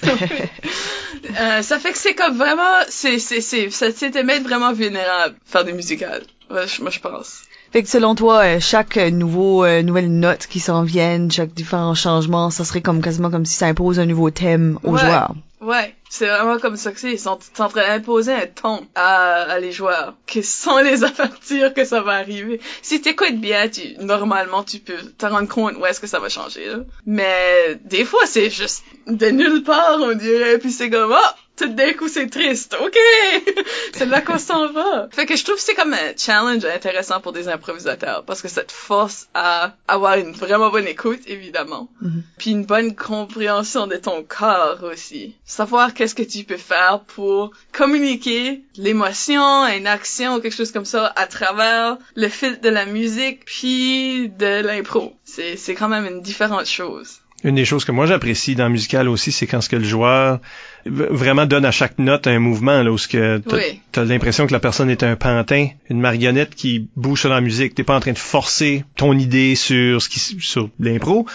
Euh, 1.39 1.61
ça 1.61 1.79
fait 1.79 1.91
que 1.91 1.97
c'est 1.97 2.15
comme 2.15 2.35
vraiment, 2.35 2.81
c'est, 2.89 3.19
c'est, 3.19 3.41
c'est, 3.41 3.69
ça 3.69 3.87
c'est 3.95 4.09
vraiment 4.09 4.73
vulnérable, 4.73 5.35
faire 5.45 5.63
des 5.63 5.71
musicales. 5.71 6.23
Moi, 6.49 6.65
je 6.65 6.99
pense. 6.99 7.43
Fait 7.71 7.83
que 7.83 7.89
selon 7.89 8.15
toi, 8.15 8.43
euh, 8.43 8.59
chaque 8.59 8.97
euh, 8.97 9.09
nouveau 9.11 9.63
euh, 9.63 9.81
nouvelle 9.81 10.11
note 10.11 10.47
qui 10.47 10.59
s'en 10.59 10.83
viennent, 10.83 11.31
chaque 11.31 11.53
différent 11.53 11.95
changement, 11.95 12.49
ça 12.49 12.65
serait 12.65 12.81
comme 12.81 13.01
quasiment 13.01 13.31
comme 13.31 13.45
si 13.45 13.55
ça 13.55 13.67
impose 13.67 13.99
un 13.99 14.05
nouveau 14.05 14.29
thème 14.29 14.77
aux 14.83 14.91
Ouais. 14.93 14.99
joueurs. 14.99 15.33
Ouais, 15.61 15.93
c'est 16.09 16.27
vraiment 16.27 16.57
comme 16.57 16.75
ça 16.75 16.91
que 16.91 16.99
c'est. 16.99 17.11
Ils 17.13 17.19
sont, 17.19 17.37
sont 17.55 17.63
en 17.63 17.69
train 17.69 17.87
d'imposer 17.87 18.33
un 18.33 18.47
ton 18.47 18.81
à, 18.95 19.43
à 19.43 19.59
les 19.59 19.71
joueurs, 19.71 20.15
que 20.25 20.41
sans 20.41 20.81
les 20.81 21.03
avertir 21.05 21.73
que 21.75 21.85
ça 21.85 22.01
va 22.01 22.13
arriver. 22.13 22.59
Si 22.81 22.99
t'écoutes 22.99 23.39
bien, 23.39 23.69
tu, 23.69 23.95
normalement, 23.99 24.63
tu 24.63 24.79
peux 24.79 24.97
te 25.17 25.25
rendre 25.27 25.47
compte 25.47 25.75
où 25.79 25.85
est-ce 25.85 25.99
que 25.99 26.07
ça 26.07 26.17
va 26.19 26.29
changer, 26.29 26.65
là. 26.65 26.77
Mais, 27.05 27.79
des 27.85 28.05
fois, 28.05 28.21
c'est 28.25 28.49
juste 28.49 28.83
de 29.05 29.27
nulle 29.27 29.63
part, 29.63 29.99
on 30.01 30.15
dirait, 30.15 30.57
puis 30.57 30.71
c'est 30.71 30.89
comme, 30.89 31.13
ah, 31.13 31.35
tout 31.57 31.67
d'un 31.67 31.93
coup 31.93 32.07
c'est 32.07 32.27
triste. 32.27 32.75
Ok, 32.83 32.95
c'est 33.93 34.05
là 34.05 34.21
qu'on 34.21 34.37
s'en 34.39 34.71
va. 34.71 35.07
Fait 35.11 35.25
que 35.25 35.35
je 35.35 35.43
trouve 35.43 35.55
que 35.55 35.61
c'est 35.61 35.75
comme 35.75 35.93
un 35.93 36.13
challenge 36.17 36.65
intéressant 36.65 37.19
pour 37.21 37.33
des 37.33 37.47
improvisateurs 37.47 38.23
parce 38.25 38.41
que 38.41 38.47
ça 38.47 38.63
te 38.63 38.71
force 38.71 39.27
à 39.33 39.75
avoir 39.87 40.17
une 40.17 40.31
vraiment 40.31 40.69
bonne 40.69 40.87
écoute 40.87 41.21
évidemment, 41.27 41.89
Mhm. 42.01 42.23
puis 42.37 42.51
une 42.51 42.65
bonne 42.65 42.95
compréhension 42.95 43.87
de 43.87 43.95
ton 43.97 44.23
corps 44.23 44.79
aussi. 44.83 45.35
Savoir 45.45 45.93
qu'est-ce 45.93 46.15
que 46.15 46.23
tu 46.23 46.43
peux 46.43 46.57
faire 46.57 47.01
pour 47.15 47.51
communiquer 47.73 48.61
l'émotion, 48.77 49.65
une 49.67 49.87
action 49.87 50.35
ou 50.35 50.39
quelque 50.39 50.55
chose 50.55 50.71
comme 50.71 50.85
ça 50.85 51.11
à 51.15 51.27
travers 51.27 51.97
le 52.15 52.27
fil 52.29 52.59
de 52.61 52.69
la 52.69 52.85
musique 52.85 53.45
puis 53.45 54.29
de 54.29 54.61
l'impro. 54.61 55.13
C'est 55.25 55.57
c'est 55.57 55.75
quand 55.75 55.89
même 55.89 56.05
une 56.05 56.21
différente 56.21 56.65
chose. 56.67 57.19
Une 57.43 57.55
des 57.55 57.65
choses 57.65 57.85
que 57.85 57.91
moi 57.91 58.05
j'apprécie 58.05 58.55
dans 58.55 58.65
le 58.65 58.69
musical 58.71 59.09
aussi, 59.09 59.31
c'est 59.31 59.47
quand 59.47 59.61
ce 59.61 59.69
que 59.69 59.75
le 59.75 59.83
joueur 59.83 60.39
vraiment 60.85 61.45
donne 61.45 61.65
à 61.65 61.71
chaque 61.71 61.99
note 61.99 62.27
un 62.27 62.39
mouvement, 62.39 62.81
là, 62.83 62.91
où 62.91 62.97
ce 62.97 63.07
que 63.07 63.37
t'as, 63.37 63.55
Oui. 63.55 63.81
t'as 63.91 64.03
l'impression 64.03 64.47
que 64.47 64.53
la 64.53 64.59
personne 64.59 64.89
est 64.89 65.03
un 65.03 65.15
pantin, 65.15 65.67
une 65.89 65.99
marionnette 65.99 66.55
qui 66.55 66.87
bouge 66.95 67.21
sur 67.21 67.29
la 67.29 67.41
musique. 67.41 67.75
T'es 67.75 67.83
pas 67.83 67.95
en 67.95 67.99
train 67.99 68.13
de 68.13 68.17
forcer 68.17 68.83
ton 68.95 69.17
idée 69.17 69.55
sur 69.55 70.01
ce 70.01 70.09
qui, 70.09 70.19
sur 70.19 70.69
l'impro. 70.79 71.25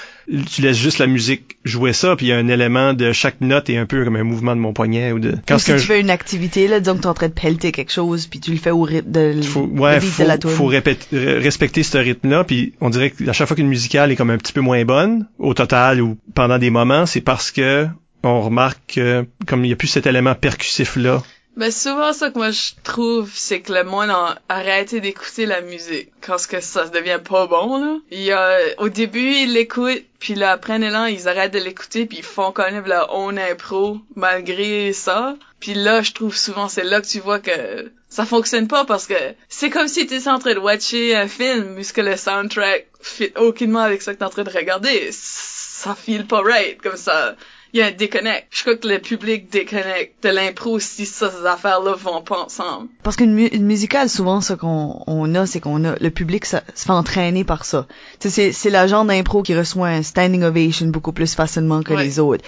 Tu 0.53 0.63
laisses 0.63 0.77
juste 0.77 0.99
la 0.99 1.07
musique 1.07 1.57
jouer 1.65 1.93
ça, 1.93 2.17
puis 2.17 2.27
il 2.27 2.29
y 2.31 2.33
a 2.33 2.37
un 2.37 2.49
élément 2.49 2.95
de 2.95 3.13
chaque 3.13 3.41
note 3.41 3.71
est 3.71 3.77
un 3.77 3.87
peu 3.87 4.05
comme 4.05 4.17
un 4.17 4.25
mouvement 4.25 4.57
de 4.57 4.61
mon 4.61 4.73
poignet 4.73 5.13
ou 5.13 5.19
de. 5.21 5.37
Quand 5.47 5.59
si 5.59 5.73
tu 5.73 5.79
fais 5.79 6.01
une 6.01 6.11
activité, 6.11 6.67
là, 6.67 6.81
disons 6.81 6.97
que 6.97 7.03
t'es 7.03 7.07
en 7.07 7.15
train 7.15 7.29
de 7.29 7.33
pelleter 7.33 7.71
quelque 7.73 7.93
chose, 7.93 8.27
puis 8.27 8.41
tu 8.41 8.51
le 8.51 8.57
fais 8.57 8.71
au 8.73 8.83
rythme 8.83 9.11
de, 9.11 9.43
faut, 9.43 9.67
ouais, 9.67 10.01
faut, 10.01 10.23
de 10.23 10.29
la 10.29 10.39
faut 10.41 10.67
respecter 10.67 11.83
ce 11.83 11.99
rythme-là, 11.99 12.45
puis 12.45 12.75
on 12.81 12.91
dirait 12.91 13.11
qu'à 13.11 13.33
chaque 13.33 13.47
fois 13.47 13.57
qu'une 13.57 13.69
musicale 13.69 14.11
est 14.11 14.17
comme 14.17 14.31
un 14.31 14.39
petit 14.39 14.53
peu 14.53 14.61
moins 14.61 14.85
bonne, 14.85 15.27
au 15.39 15.55
total 15.55 16.01
ou 16.01 16.17
pendant 16.35 16.59
des 16.59 16.71
moments, 16.71 17.07
c'est 17.07 17.21
parce 17.21 17.51
que 17.51 17.87
on 18.27 18.43
remarque 18.43 18.95
que 18.95 19.27
comme 19.47 19.65
il 19.65 19.69
n'y 19.69 19.73
a 19.73 19.77
plus 19.77 19.89
cet 19.89 20.07
élément 20.07 20.35
percussif-là. 20.35 21.23
Ben 21.57 21.71
souvent 21.71 22.13
ça 22.13 22.31
que 22.31 22.37
moi 22.37 22.51
je 22.51 22.73
trouve 22.83 23.31
c'est 23.35 23.63
que 23.63 23.73
le 23.73 23.83
monde 23.83 24.11
a 24.11 24.39
arrêté 24.51 25.01
d'écouter 25.01 25.47
la 25.47 25.63
musique 25.63 26.13
quand 26.21 26.37
que 26.47 26.61
ça 26.61 26.87
devient 26.89 27.19
pas 27.27 27.47
bon 27.47 27.79
là. 27.79 27.97
Il 28.11 28.21
y 28.21 28.31
a 28.31 28.59
au 28.77 28.91
début 28.91 29.33
ils 29.33 29.55
l'écoutent 29.55 30.05
puis 30.19 30.35
là 30.35 30.53
après 30.53 30.75
un 30.75 30.83
élan 30.83 31.07
ils 31.07 31.29
arrêtent 31.29 31.55
de 31.55 31.59
l'écouter 31.59 32.05
puis 32.05 32.19
ils 32.19 32.25
font 32.25 32.53
quand 32.53 32.71
même 32.71 32.85
leur 32.85 33.15
own 33.15 33.39
impro 33.39 33.99
malgré 34.17 34.93
ça. 34.93 35.35
Puis 35.59 35.73
là 35.73 36.03
je 36.03 36.13
trouve 36.13 36.37
souvent 36.37 36.69
c'est 36.69 36.85
là 36.85 37.01
que 37.01 37.07
tu 37.07 37.21
vois 37.21 37.39
que 37.39 37.91
ça 38.11 38.27
fonctionne 38.27 38.69
pas 38.69 38.85
parce 38.85 39.07
que 39.07 39.15
c'est 39.49 39.71
comme 39.71 39.89
si 39.89 40.07
t'étais 40.07 40.29
en 40.29 40.39
train 40.39 40.53
de 40.53 40.59
watcher 40.59 41.17
un 41.17 41.27
film 41.27 41.75
puisque 41.75 41.99
le 41.99 42.19
soundtrack 42.19 42.87
fit 43.01 43.33
aucunement 43.37 43.81
avec 43.81 44.03
ça 44.03 44.13
que 44.13 44.19
t'es 44.19 44.25
en 44.27 44.31
train 44.31 44.45
de 44.45 44.51
regarder. 44.51 45.09
Ça 45.11 45.95
file 45.95 46.27
pas 46.27 46.43
right 46.43 46.83
comme 46.83 46.99
ça 46.99 47.35
il 47.77 47.81
y 47.81 47.83
a 47.83 47.87
un 47.87 47.91
déconnect. 47.93 48.47
Je 48.51 48.63
crois 48.63 48.77
que 48.77 48.89
le 48.89 48.99
public 48.99 49.51
déconnecte 49.51 50.23
de 50.25 50.31
l'impro 50.31 50.79
si 50.79 51.05
ça, 51.05 51.31
ces 51.31 51.45
affaires-là 51.47 51.93
vont 51.95 52.23
pas 52.23 52.41
ensemble. 52.45 52.89
Parce 53.03 53.17
qu'une 53.17 53.35
mu- 53.35 53.49
une 53.49 53.67
musicale, 53.67 54.09
souvent, 54.09 54.41
ce 54.41 54.55
qu'on 54.55 55.03
on 55.07 55.35
a, 55.35 55.45
c'est 55.47 55.61
qu'on 55.61 55.85
a 55.85 55.95
le 56.01 56.11
public 56.11 56.47
ça, 56.47 56.63
se 56.75 56.85
fait 56.87 56.93
entraîner 56.93 57.45
par 57.45 57.65
ça. 57.65 57.87
C'est 58.21 58.53
c'est 58.53 58.71
la 58.71 58.87
genre 58.87 59.05
d'impro 59.05 59.43
qui 59.43 59.55
reçoit 59.55 59.89
un 59.89 60.03
standing 60.03 60.43
ovation 60.43 60.87
beaucoup 60.87 61.13
plus 61.13 61.35
facilement 61.35 61.83
que 61.83 61.93
Ouais. 61.93 62.03
les 62.05 62.19
autres. 62.19 62.45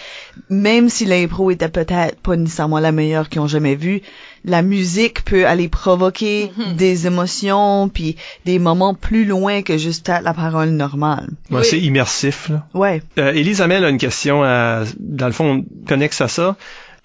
Même 0.48 0.88
si 0.88 1.04
l'impro 1.04 1.50
était 1.50 1.68
peut-être 1.68 2.18
pas 2.20 2.36
nécessairement 2.36 2.78
la 2.80 2.92
meilleure 2.92 3.28
qu'ils 3.28 3.40
ont 3.42 3.46
jamais 3.46 3.74
vue, 3.74 4.00
la 4.44 4.62
musique 4.62 5.24
peut 5.24 5.46
aller 5.46 5.68
provoquer 5.68 6.50
Mhm. 6.56 6.76
des 6.76 7.06
émotions 7.06 7.88
puis 7.88 8.16
des 8.44 8.58
moments 8.58 8.94
plus 8.94 9.24
loin 9.24 9.62
que 9.62 9.76
juste 9.78 10.08
la 10.08 10.34
parole 10.34 10.70
normale. 10.70 11.28
Ouais, 11.50 11.58
Oui. 11.60 11.64
C'est 11.64 11.80
immersif. 11.80 12.48
Là. 12.48 12.66
Ouais. 12.74 13.02
Euh, 13.18 13.32
a 13.32 13.88
une 13.88 13.98
question, 13.98 14.42
à, 14.42 14.84
dans 14.98 15.26
le 15.26 15.32
fond, 15.32 15.64
connexe 15.86 16.20
à 16.20 16.28
ça. 16.28 16.56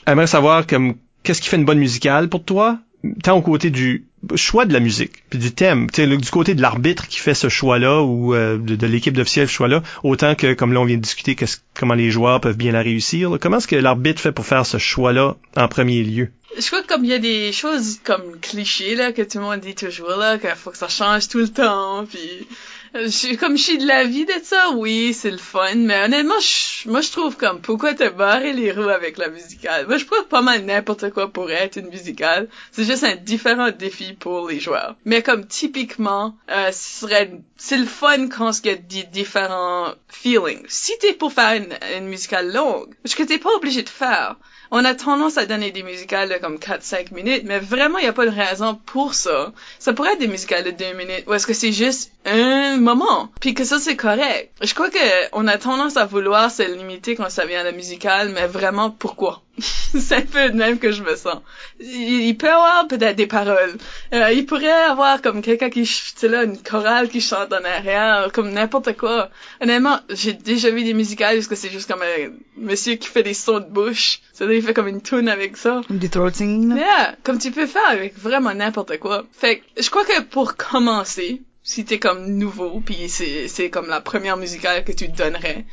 Elle 0.05 0.13
aimerait 0.13 0.27
savoir 0.27 0.67
comme 0.67 0.95
qu'est-ce 1.23 1.41
qui 1.41 1.49
fait 1.49 1.57
une 1.57 1.65
bonne 1.65 1.79
musicale 1.79 2.29
pour 2.29 2.43
toi, 2.43 2.79
tant 3.23 3.37
au 3.37 3.41
côté 3.41 3.69
du 3.69 4.05
choix 4.35 4.65
de 4.65 4.71
la 4.71 4.79
musique, 4.79 5.11
puis 5.29 5.37
du 5.39 5.51
thème, 5.51 5.89
tu 5.91 6.01
sais, 6.05 6.07
du 6.17 6.29
côté 6.29 6.55
de 6.55 6.61
l'arbitre 6.61 7.07
qui 7.09 7.19
fait 7.19 7.33
ce 7.33 7.49
choix-là 7.49 8.01
ou 8.03 8.33
euh, 8.33 8.57
de, 8.57 8.75
de 8.77 8.87
l'équipe 8.87 9.13
d'officiels 9.13 9.49
ce 9.49 9.53
choix-là, 9.53 9.83
autant 10.03 10.35
que 10.35 10.53
comme 10.53 10.71
là 10.71 10.79
on 10.79 10.85
vient 10.85 10.95
de 10.95 11.01
discuter 11.01 11.35
qu'est-ce- 11.35 11.57
comment 11.77 11.93
les 11.93 12.09
joueurs 12.09 12.39
peuvent 12.39 12.55
bien 12.55 12.71
la 12.71 12.81
réussir. 12.81 13.29
là. 13.31 13.37
Comment 13.37 13.57
est-ce 13.57 13.67
que 13.67 13.75
l'arbitre 13.75 14.21
fait 14.21 14.31
pour 14.31 14.45
faire 14.45 14.65
ce 14.65 14.77
choix-là 14.77 15.35
en 15.57 15.67
premier 15.67 16.03
lieu? 16.03 16.31
Je 16.57 16.67
crois 16.67 16.81
que 16.81 16.87
comme 16.87 17.03
il 17.03 17.11
y 17.11 17.13
a 17.13 17.19
des 17.19 17.51
choses 17.51 17.99
comme 18.03 18.39
clichés 18.39 18.95
là 18.95 19.11
que 19.11 19.21
tout 19.21 19.39
le 19.39 19.43
monde 19.43 19.59
dit 19.59 19.75
toujours 19.75 20.15
là 20.15 20.37
qu'il 20.37 20.49
faut 20.51 20.71
que 20.71 20.77
ça 20.77 20.87
change 20.87 21.27
tout 21.27 21.39
le 21.39 21.49
temps 21.49 22.05
puis 22.05 22.47
euh, 22.95 23.07
je, 23.07 23.35
comme 23.37 23.57
je 23.57 23.63
suis 23.63 23.77
de 23.79 23.87
l'avis 23.87 24.25
de 24.25 24.33
ça 24.43 24.71
oui 24.75 25.13
c'est 25.13 25.31
le 25.31 25.37
fun 25.37 25.75
mais 25.75 26.03
honnêtement 26.03 26.39
je, 26.39 26.87
moi 26.89 27.01
je 27.01 27.11
trouve 27.11 27.37
comme 27.37 27.59
pourquoi 27.61 27.93
te 27.93 28.07
barrer 28.09 28.53
les 28.53 28.71
roues 28.71 28.89
avec 28.89 29.17
la 29.17 29.29
musicale? 29.29 29.87
Moi 29.87 29.97
je 29.97 30.05
trouve 30.05 30.27
pas 30.27 30.41
mal 30.41 30.63
n'importe 30.65 31.09
quoi 31.11 31.31
pourrait 31.31 31.63
être 31.63 31.77
une 31.77 31.89
musicale. 31.89 32.47
C'est 32.71 32.83
juste 32.83 33.03
un 33.03 33.15
différent 33.15 33.71
défi 33.71 34.13
pour 34.13 34.49
les 34.49 34.59
joueurs. 34.59 34.95
Mais 35.05 35.21
comme 35.23 35.47
typiquement 35.47 36.35
euh, 36.51 36.71
ce 36.71 37.07
c'est 37.57 37.77
le 37.77 37.85
fun 37.85 38.27
quand 38.27 38.51
il 38.59 38.67
y 38.67 38.69
a 38.69 38.75
des 38.75 39.03
différents 39.03 39.93
feelings. 40.09 40.65
Si 40.67 40.91
t'es 40.99 41.13
pour 41.13 41.31
faire 41.31 41.53
une, 41.53 41.73
une 41.97 42.07
musicale 42.07 42.51
longue 42.51 42.93
parce 43.01 43.15
que 43.15 43.23
t'es 43.23 43.39
pas 43.39 43.55
obligé 43.55 43.81
de 43.81 43.89
faire 43.89 44.35
on 44.71 44.83
a 44.85 44.93
tendance 44.93 45.37
à 45.37 45.45
donner 45.45 45.71
des 45.71 45.83
musicales 45.83 46.29
de 46.29 46.35
comme 46.35 46.57
4-5 46.57 47.13
minutes, 47.13 47.43
mais 47.45 47.59
vraiment, 47.59 47.97
il 47.99 48.03
n'y 48.03 48.07
a 48.07 48.13
pas 48.13 48.25
de 48.25 48.31
raison 48.31 48.75
pour 48.85 49.13
ça. 49.13 49.51
Ça 49.79 49.93
pourrait 49.93 50.13
être 50.13 50.19
des 50.19 50.27
musicales 50.27 50.63
de 50.63 50.71
2 50.71 50.93
minutes, 50.93 51.23
ou 51.27 51.33
est-ce 51.33 51.47
que 51.47 51.53
c'est 51.53 51.71
juste 51.71 52.11
un 52.25 52.77
moment, 52.77 53.29
puis 53.39 53.53
que 53.53 53.63
ça, 53.63 53.79
c'est 53.79 53.95
correct. 53.95 54.51
Je 54.61 54.73
crois 54.73 54.89
que 54.89 54.97
on 55.33 55.47
a 55.47 55.57
tendance 55.57 55.97
à 55.97 56.05
vouloir 56.05 56.49
se 56.49 56.63
limiter 56.63 57.15
quand 57.15 57.29
ça 57.29 57.45
vient 57.45 57.61
à 57.61 57.63
la 57.63 57.71
musicale, 57.71 58.29
mais 58.29 58.47
vraiment, 58.47 58.89
pourquoi? 58.89 59.41
C'est 59.59 60.15
un 60.15 60.21
peu 60.21 60.49
de 60.49 60.57
même 60.57 60.79
que 60.79 60.91
je 60.91 61.03
me 61.03 61.15
sens. 61.15 61.39
Il, 61.79 62.27
il 62.27 62.37
peut 62.37 62.49
avoir 62.49 62.87
peut-être 62.87 63.15
des 63.15 63.27
paroles. 63.27 63.77
Euh, 64.13 64.31
il 64.31 64.45
pourrait 64.45 64.71
avoir 64.71 65.21
comme 65.21 65.41
quelqu'un 65.41 65.69
qui, 65.69 65.89
tu 66.19 66.27
là, 66.27 66.43
une 66.43 66.57
chorale 66.57 67.09
qui 67.09 67.21
chante 67.21 67.53
en 67.53 67.63
arrière, 67.63 68.31
comme 68.33 68.49
n'importe 68.49 68.97
quoi. 68.97 69.29
Honnêtement, 69.61 69.99
j'ai 70.09 70.33
déjà 70.33 70.71
vu 70.71 70.83
des 70.83 70.93
musicales 70.93 71.35
parce 71.35 71.47
que 71.47 71.55
c'est 71.55 71.69
juste 71.69 71.91
comme 71.91 72.01
un 72.01 72.31
monsieur 72.57 72.95
qui 72.95 73.07
fait 73.07 73.21
des 73.21 73.35
sons 73.35 73.59
de 73.59 73.69
bouche. 73.69 74.21
C'est-à-dire, 74.33 74.55
il 74.55 74.63
fait 74.63 74.73
comme 74.73 74.87
une 74.87 75.01
tune 75.01 75.29
avec 75.29 75.55
ça. 75.55 75.81
Du 75.89 76.09
throat 76.09 76.31
singing. 76.31 76.75
Yeah, 76.75 77.15
comme 77.23 77.37
tu 77.37 77.51
peux 77.51 77.67
faire 77.67 77.87
avec 77.87 78.17
vraiment 78.17 78.53
n'importe 78.55 78.97
quoi. 78.97 79.25
Fait 79.33 79.59
que 79.59 79.83
je 79.83 79.89
crois 79.91 80.05
que 80.05 80.21
pour 80.21 80.55
commencer, 80.55 81.43
si 81.61 81.85
t'es 81.85 81.99
comme 81.99 82.25
nouveau, 82.25 82.81
puis 82.83 83.07
c'est 83.07 83.47
c'est 83.47 83.69
comme 83.69 83.87
la 83.87 84.01
première 84.01 84.37
musicale 84.37 84.83
que 84.83 84.91
tu 84.91 85.09
donnerais, 85.09 85.65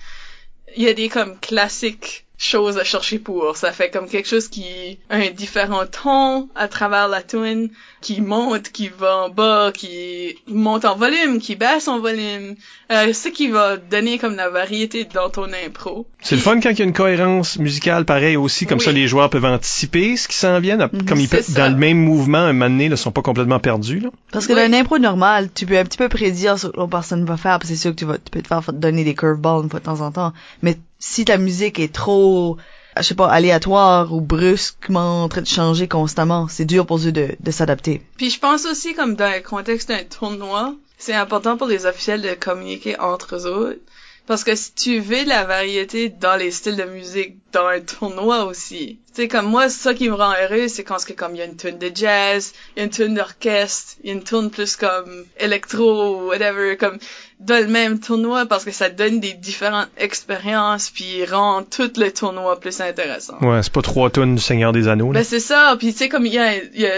il 0.76 0.82
y 0.82 0.88
a 0.88 0.92
des 0.92 1.08
comme 1.08 1.38
classiques 1.40 2.26
choses 2.42 2.78
à 2.78 2.84
chercher 2.84 3.18
pour. 3.18 3.54
Ça 3.58 3.70
fait 3.70 3.90
comme 3.90 4.08
quelque 4.08 4.26
chose 4.26 4.48
qui 4.48 4.98
a 5.10 5.16
un 5.16 5.30
différent 5.30 5.84
ton 5.84 6.48
à 6.54 6.68
travers 6.68 7.06
la 7.06 7.22
tune, 7.22 7.68
qui 8.00 8.22
monte, 8.22 8.70
qui 8.70 8.88
va 8.88 9.24
en 9.24 9.28
bas, 9.28 9.72
qui 9.74 10.36
monte 10.48 10.86
en 10.86 10.96
volume, 10.96 11.38
qui 11.38 11.54
baisse 11.54 11.86
en 11.86 12.00
volume. 12.00 12.54
Euh, 12.90 13.12
ce 13.12 13.28
qui 13.28 13.48
va 13.48 13.76
donner 13.76 14.18
comme 14.18 14.36
la 14.36 14.48
variété 14.48 15.04
dans 15.04 15.28
ton 15.28 15.48
impro. 15.66 16.06
C'est 16.22 16.34
le 16.36 16.40
fun 16.40 16.58
quand 16.60 16.70
il 16.70 16.78
y 16.78 16.82
a 16.82 16.84
une 16.86 16.94
cohérence 16.94 17.58
musicale 17.58 18.06
pareil 18.06 18.36
aussi, 18.38 18.64
comme 18.66 18.78
Oui. 18.78 18.84
ça 18.86 18.92
les 18.92 19.06
joueurs 19.06 19.28
peuvent 19.28 19.44
anticiper 19.44 20.16
ce 20.16 20.26
qui 20.26 20.36
s'en 20.36 20.60
vient, 20.60 20.78
Mhm. 20.78 21.04
comme 21.06 21.20
ils 21.20 21.28
peuvent, 21.28 21.42
ça. 21.44 21.68
dans 21.68 21.72
le 21.74 21.78
même 21.78 21.98
mouvement, 21.98 22.38
un 22.38 22.54
moment 22.54 22.70
donné, 22.70 22.88
ne 22.88 22.96
sont 22.96 23.12
pas 23.12 23.22
complètement 23.22 23.58
perdus. 23.60 24.00
Là. 24.00 24.08
Parce 24.32 24.46
que 24.46 24.54
Oui. 24.54 24.60
dans 24.60 24.66
une 24.66 24.74
impro 24.74 24.98
normale, 24.98 25.50
tu 25.54 25.66
peux 25.66 25.76
un 25.78 25.84
petit 25.84 25.98
peu 25.98 26.08
prédire 26.08 26.58
ce 26.58 26.68
que 26.68 26.76
l'autre 26.78 26.90
personne 26.90 27.26
va 27.26 27.36
faire, 27.36 27.58
puis 27.58 27.68
c'est 27.68 27.76
sûr 27.76 27.90
que 27.90 27.96
tu 27.96 28.06
vas, 28.06 28.14
tu 28.16 28.30
peux 28.30 28.40
te 28.40 28.48
faire 28.48 28.62
donner 28.72 29.04
des 29.04 29.14
curveballs 29.14 29.64
une 29.64 29.68
fois 29.70 29.80
de 29.80 29.84
temps 29.84 30.00
en 30.00 30.10
temps. 30.10 30.32
Mais 30.62 30.78
si 31.00 31.24
ta 31.24 31.38
musique 31.38 31.80
est 31.80 31.92
trop, 31.92 32.56
je 32.96 33.02
sais 33.02 33.14
pas, 33.14 33.28
aléatoire 33.28 34.12
ou 34.12 34.20
brusquement 34.20 35.24
en 35.24 35.28
train 35.28 35.40
de 35.40 35.46
changer 35.46 35.88
constamment, 35.88 36.46
c'est 36.46 36.64
dur 36.64 36.86
pour 36.86 36.98
eux 36.98 37.10
de, 37.10 37.34
de 37.40 37.50
s'adapter. 37.50 38.02
Puis 38.16 38.30
je 38.30 38.38
pense 38.38 38.66
aussi 38.66 38.94
comme 38.94 39.16
dans 39.16 39.32
le 39.32 39.40
contexte 39.40 39.88
d'un 39.88 40.04
tournoi, 40.04 40.74
c'est 40.98 41.14
important 41.14 41.56
pour 41.56 41.66
les 41.66 41.86
officiels 41.86 42.22
de 42.22 42.34
communiquer 42.34 43.00
entre 43.00 43.34
eux 43.34 43.46
autres. 43.46 43.80
Parce 44.26 44.44
que 44.44 44.54
si 44.54 44.72
tu 44.74 45.00
veux 45.00 45.24
la 45.24 45.44
variété 45.44 46.08
dans 46.08 46.36
les 46.36 46.52
styles 46.52 46.76
de 46.76 46.84
musique 46.84 47.34
dans 47.52 47.66
un 47.66 47.80
tournoi 47.80 48.44
aussi. 48.44 49.00
Tu 49.08 49.22
sais, 49.22 49.28
comme 49.28 49.46
moi, 49.46 49.68
ça 49.68 49.92
qui 49.92 50.08
me 50.08 50.14
rend 50.14 50.32
heureux, 50.40 50.68
c'est 50.68 50.84
quand 50.84 51.00
c'est 51.00 51.14
comme 51.14 51.34
il 51.34 51.38
y 51.38 51.42
a 51.42 51.46
une 51.46 51.56
tune 51.56 51.78
de 51.78 51.90
jazz, 51.92 52.52
il 52.76 52.78
y 52.78 52.82
a 52.82 52.84
une 52.84 52.90
tune 52.90 53.14
d'orchestre, 53.14 53.94
il 54.04 54.10
y 54.10 54.12
a 54.12 54.14
une 54.14 54.22
tune 54.22 54.50
plus 54.50 54.76
comme 54.76 55.24
électro 55.36 56.28
whatever, 56.28 56.76
comme 56.76 56.98
dans 57.40 57.58
le 57.58 57.68
même 57.68 58.00
tournoi 58.00 58.46
parce 58.46 58.64
que 58.64 58.70
ça 58.70 58.90
donne 58.90 59.18
des 59.18 59.32
différentes 59.32 59.88
expériences 59.96 60.90
puis 60.90 61.24
rend 61.24 61.62
tout 61.62 61.90
le 61.96 62.12
tournoi 62.12 62.60
plus 62.60 62.80
intéressant. 62.80 63.38
Ouais, 63.40 63.62
c'est 63.62 63.72
pas 63.72 63.82
trois 63.82 64.10
tonnes 64.10 64.36
du 64.36 64.42
Seigneur 64.42 64.72
des 64.72 64.88
Anneaux. 64.88 65.12
Là. 65.12 65.20
Ben 65.20 65.24
c'est 65.24 65.40
ça, 65.40 65.74
puis 65.78 65.92
tu 65.92 65.98
sais 65.98 66.08
comme 66.08 66.26
il 66.26 66.34
y 66.34 66.38
a, 66.38 66.56
il 66.56 66.80
y 66.80 66.86
a 66.86 66.90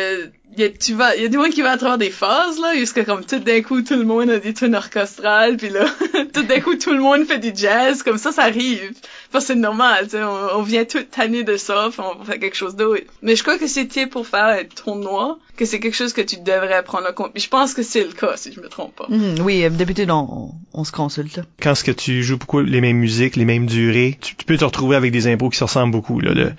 y 0.56 0.64
a, 0.64 0.68
tu 0.68 0.94
vas, 0.94 1.16
y 1.16 1.24
a 1.24 1.28
du 1.28 1.38
monde 1.38 1.50
qui 1.50 1.62
va 1.62 1.72
à 1.72 1.76
travers 1.76 1.98
des 1.98 2.10
phases, 2.10 2.60
là, 2.60 2.74
jusqu'à 2.74 3.04
comme 3.04 3.24
tout 3.24 3.38
d'un 3.38 3.62
coup, 3.62 3.82
tout 3.82 3.96
le 3.96 4.04
monde 4.04 4.30
a 4.30 4.38
des 4.38 4.52
tunes 4.52 4.74
orchestrales, 4.74 5.56
puis 5.56 5.70
là, 5.70 5.86
tout 6.34 6.42
d'un 6.42 6.60
coup, 6.60 6.76
tout 6.76 6.92
le 6.92 7.00
monde 7.00 7.24
fait 7.24 7.38
du 7.38 7.52
jazz, 7.54 8.02
comme 8.02 8.18
ça, 8.18 8.32
ça 8.32 8.42
arrive. 8.42 8.92
Parce 9.32 9.46
que 9.46 9.54
c'est 9.54 9.58
normal, 9.58 10.04
tu 10.04 10.10
sais, 10.10 10.22
on, 10.22 10.58
on, 10.58 10.62
vient 10.62 10.84
toute 10.84 11.10
tanner 11.10 11.42
de 11.42 11.56
ça, 11.56 11.88
on 11.98 12.24
fait 12.24 12.38
quelque 12.38 12.56
chose 12.56 12.76
d'autre. 12.76 13.02
Mais 13.22 13.34
je 13.34 13.42
crois 13.42 13.58
que 13.58 13.66
c'était 13.66 14.06
pour 14.06 14.26
faire 14.26 14.44
un 14.44 14.64
tournoi, 14.64 15.38
que 15.56 15.64
c'est 15.64 15.80
quelque 15.80 15.96
chose 15.96 16.12
que 16.12 16.20
tu 16.20 16.36
devrais 16.36 16.82
prendre 16.82 17.08
en 17.08 17.12
compte. 17.12 17.32
Puis 17.32 17.42
je 17.42 17.48
pense 17.48 17.74
que 17.74 17.82
c'est 17.82 18.04
le 18.04 18.12
cas, 18.12 18.36
si 18.36 18.52
je 18.52 18.60
me 18.60 18.68
trompe 18.68 18.94
pas. 18.94 19.06
Mm, 19.08 19.40
oui, 19.42 19.68
d'habitude, 19.70 20.10
on, 20.10 20.52
on, 20.72 20.84
se 20.84 20.92
consulte. 20.92 21.40
Quand 21.60 21.74
ce 21.74 21.84
que 21.84 21.90
tu 21.90 22.22
joues 22.22 22.36
beaucoup 22.36 22.60
les 22.60 22.80
mêmes 22.80 22.98
musiques, 22.98 23.36
les 23.36 23.44
mêmes 23.44 23.66
durées, 23.66 24.18
tu, 24.20 24.34
peux 24.34 24.56
te 24.56 24.64
retrouver 24.64 24.96
avec 24.96 25.12
des 25.12 25.26
impôts 25.28 25.48
qui 25.48 25.58
se 25.58 25.64
ressemblent 25.64 25.92
beaucoup. 25.92 26.20
Là, 26.20 26.32
le, 26.34 26.52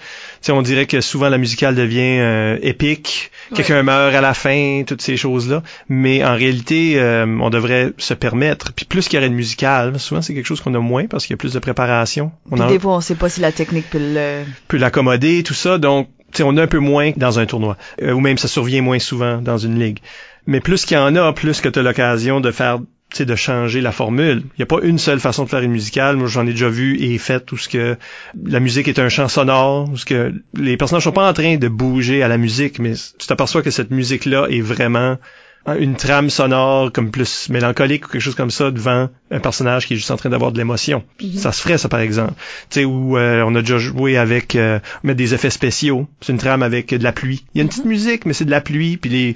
on 0.49 0.61
dirait 0.61 0.85
que 0.85 1.01
souvent 1.01 1.29
la 1.29 1.37
musicale 1.37 1.75
devient 1.75 2.19
euh, 2.19 2.57
épique, 2.61 3.31
quelqu'un 3.53 3.83
meurt 3.83 4.15
à 4.15 4.21
la 4.21 4.33
fin, 4.33 4.83
toutes 4.85 5.01
ces 5.01 5.17
choses-là. 5.17 5.63
Mais 5.89 6.23
en 6.23 6.35
réalité, 6.35 6.99
euh, 6.99 7.25
on 7.39 7.49
devrait 7.49 7.93
se 7.97 8.13
permettre. 8.13 8.73
Puis 8.73 8.85
plus 8.85 9.07
qu'il 9.07 9.17
y 9.17 9.19
aurait 9.19 9.29
de 9.29 9.35
musicale, 9.35 9.99
souvent 9.99 10.21
c'est 10.21 10.33
quelque 10.33 10.45
chose 10.45 10.61
qu'on 10.61 10.73
a 10.73 10.79
moins 10.79 11.07
parce 11.07 11.25
qu'il 11.25 11.33
y 11.33 11.35
a 11.35 11.37
plus 11.37 11.53
de 11.53 11.59
préparation. 11.59 12.31
On 12.51 12.59
Des 12.67 12.79
fois, 12.79 12.95
on 12.95 13.01
sait 13.01 13.15
pas 13.15 13.29
si 13.29 13.41
la 13.41 13.51
technique 13.51 13.89
peut 13.89 13.99
le... 13.99 14.43
peut 14.67 14.77
l'accommoder, 14.77 15.43
tout 15.43 15.53
ça. 15.53 15.77
Donc, 15.77 16.09
on 16.39 16.57
a 16.57 16.63
un 16.63 16.67
peu 16.67 16.79
moins 16.79 17.11
dans 17.15 17.39
un 17.39 17.45
tournoi. 17.45 17.77
Euh, 18.01 18.13
ou 18.13 18.19
même 18.19 18.37
ça 18.37 18.47
survient 18.47 18.81
moins 18.81 18.99
souvent 18.99 19.41
dans 19.41 19.57
une 19.57 19.79
ligue. 19.79 19.99
Mais 20.45 20.59
plus 20.59 20.85
qu'il 20.85 20.97
y 20.97 20.99
en 20.99 21.15
a, 21.15 21.31
plus 21.33 21.61
que 21.61 21.69
tu 21.69 21.79
as 21.79 21.83
l'occasion 21.83 22.41
de 22.41 22.51
faire 22.51 22.79
de 23.21 23.35
changer 23.35 23.81
la 23.81 23.91
formule. 23.91 24.41
Il 24.43 24.59
n'y 24.59 24.63
a 24.63 24.65
pas 24.65 24.79
une 24.81 24.97
seule 24.97 25.19
façon 25.19 25.43
de 25.43 25.49
faire 25.49 25.61
une 25.61 25.71
musicale. 25.71 26.15
Moi, 26.15 26.27
j'en 26.27 26.47
ai 26.47 26.51
déjà 26.51 26.69
vu 26.69 26.99
et 26.99 27.17
fait 27.19 27.45
tout 27.45 27.57
ce 27.57 27.69
que 27.69 27.95
la 28.43 28.59
musique 28.59 28.87
est 28.87 28.97
un 28.97 29.09
chant 29.09 29.27
sonore, 29.27 29.89
où 29.91 29.97
ce 29.97 30.05
que 30.05 30.33
les 30.55 30.77
personnages 30.77 31.03
sont 31.03 31.11
pas 31.11 31.29
en 31.29 31.33
train 31.33 31.57
de 31.57 31.67
bouger 31.67 32.23
à 32.23 32.27
la 32.27 32.37
musique, 32.37 32.79
mais 32.79 32.93
tu 32.93 33.27
t'aperçois 33.27 33.61
que 33.61 33.69
cette 33.69 33.91
musique-là 33.91 34.47
est 34.49 34.61
vraiment 34.61 35.17
une 35.79 35.95
trame 35.95 36.29
sonore 36.29 36.91
comme 36.91 37.09
plus 37.09 37.49
mélancolique 37.49 38.05
ou 38.05 38.09
quelque 38.09 38.21
chose 38.21 38.35
comme 38.35 38.51
ça 38.51 38.71
devant 38.71 39.09
un 39.31 39.39
personnage 39.39 39.87
qui 39.87 39.93
est 39.93 39.97
juste 39.97 40.11
en 40.11 40.17
train 40.17 40.29
d'avoir 40.29 40.51
de 40.51 40.57
l'émotion. 40.57 41.03
Ça 41.37 41.51
se 41.51 41.61
ferait 41.61 41.77
ça 41.77 41.87
par 41.87 42.01
exemple. 42.01 42.33
Tu 42.69 42.81
sais 42.81 42.85
où 42.85 43.17
euh, 43.17 43.43
on 43.45 43.55
a 43.55 43.61
déjà 43.61 43.77
joué 43.77 44.17
avec 44.17 44.55
euh, 44.55 44.79
mettre 45.03 45.17
des 45.17 45.33
effets 45.33 45.49
spéciaux. 45.49 46.07
C'est 46.21 46.33
une 46.33 46.37
trame 46.37 46.63
avec 46.63 46.93
de 46.93 47.03
la 47.03 47.13
pluie. 47.13 47.45
Il 47.53 47.59
y 47.59 47.61
a 47.61 47.63
une 47.63 47.69
petite 47.69 47.85
mhm. 47.85 47.91
musique 47.91 48.25
mais 48.25 48.33
c'est 48.33 48.45
de 48.45 48.51
la 48.51 48.61
pluie 48.61 48.97
puis 48.97 49.09
les 49.09 49.35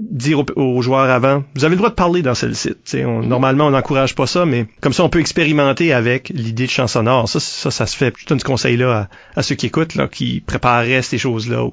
dire 0.00 0.44
aux, 0.56 0.82
joueurs 0.82 1.10
avant, 1.10 1.42
vous 1.54 1.64
avez 1.64 1.72
le 1.72 1.78
droit 1.78 1.90
de 1.90 1.94
parler 1.94 2.22
dans 2.22 2.34
celle-ci. 2.34 2.74
On, 3.04 3.22
normalement, 3.22 3.66
on 3.66 3.70
n'encourage 3.70 4.14
pas 4.14 4.26
ça, 4.26 4.46
mais 4.46 4.66
comme 4.80 4.92
ça, 4.92 5.02
on 5.04 5.08
peut 5.08 5.20
expérimenter 5.20 5.92
avec 5.92 6.30
l'idée 6.30 6.66
de 6.66 6.70
chant 6.70 6.86
sonore. 6.86 7.28
Ça, 7.28 7.40
ça, 7.40 7.70
ça 7.70 7.86
se 7.86 7.96
fait. 7.96 8.14
Je 8.16 8.26
donne 8.26 8.38
ce 8.38 8.44
conseil-là 8.44 9.08
à, 9.34 9.42
ceux 9.42 9.56
qui 9.56 9.66
écoutent, 9.66 9.96
là, 9.96 10.06
qui 10.06 10.40
prépareraient 10.40 11.02
ces 11.02 11.18
choses-là. 11.18 11.68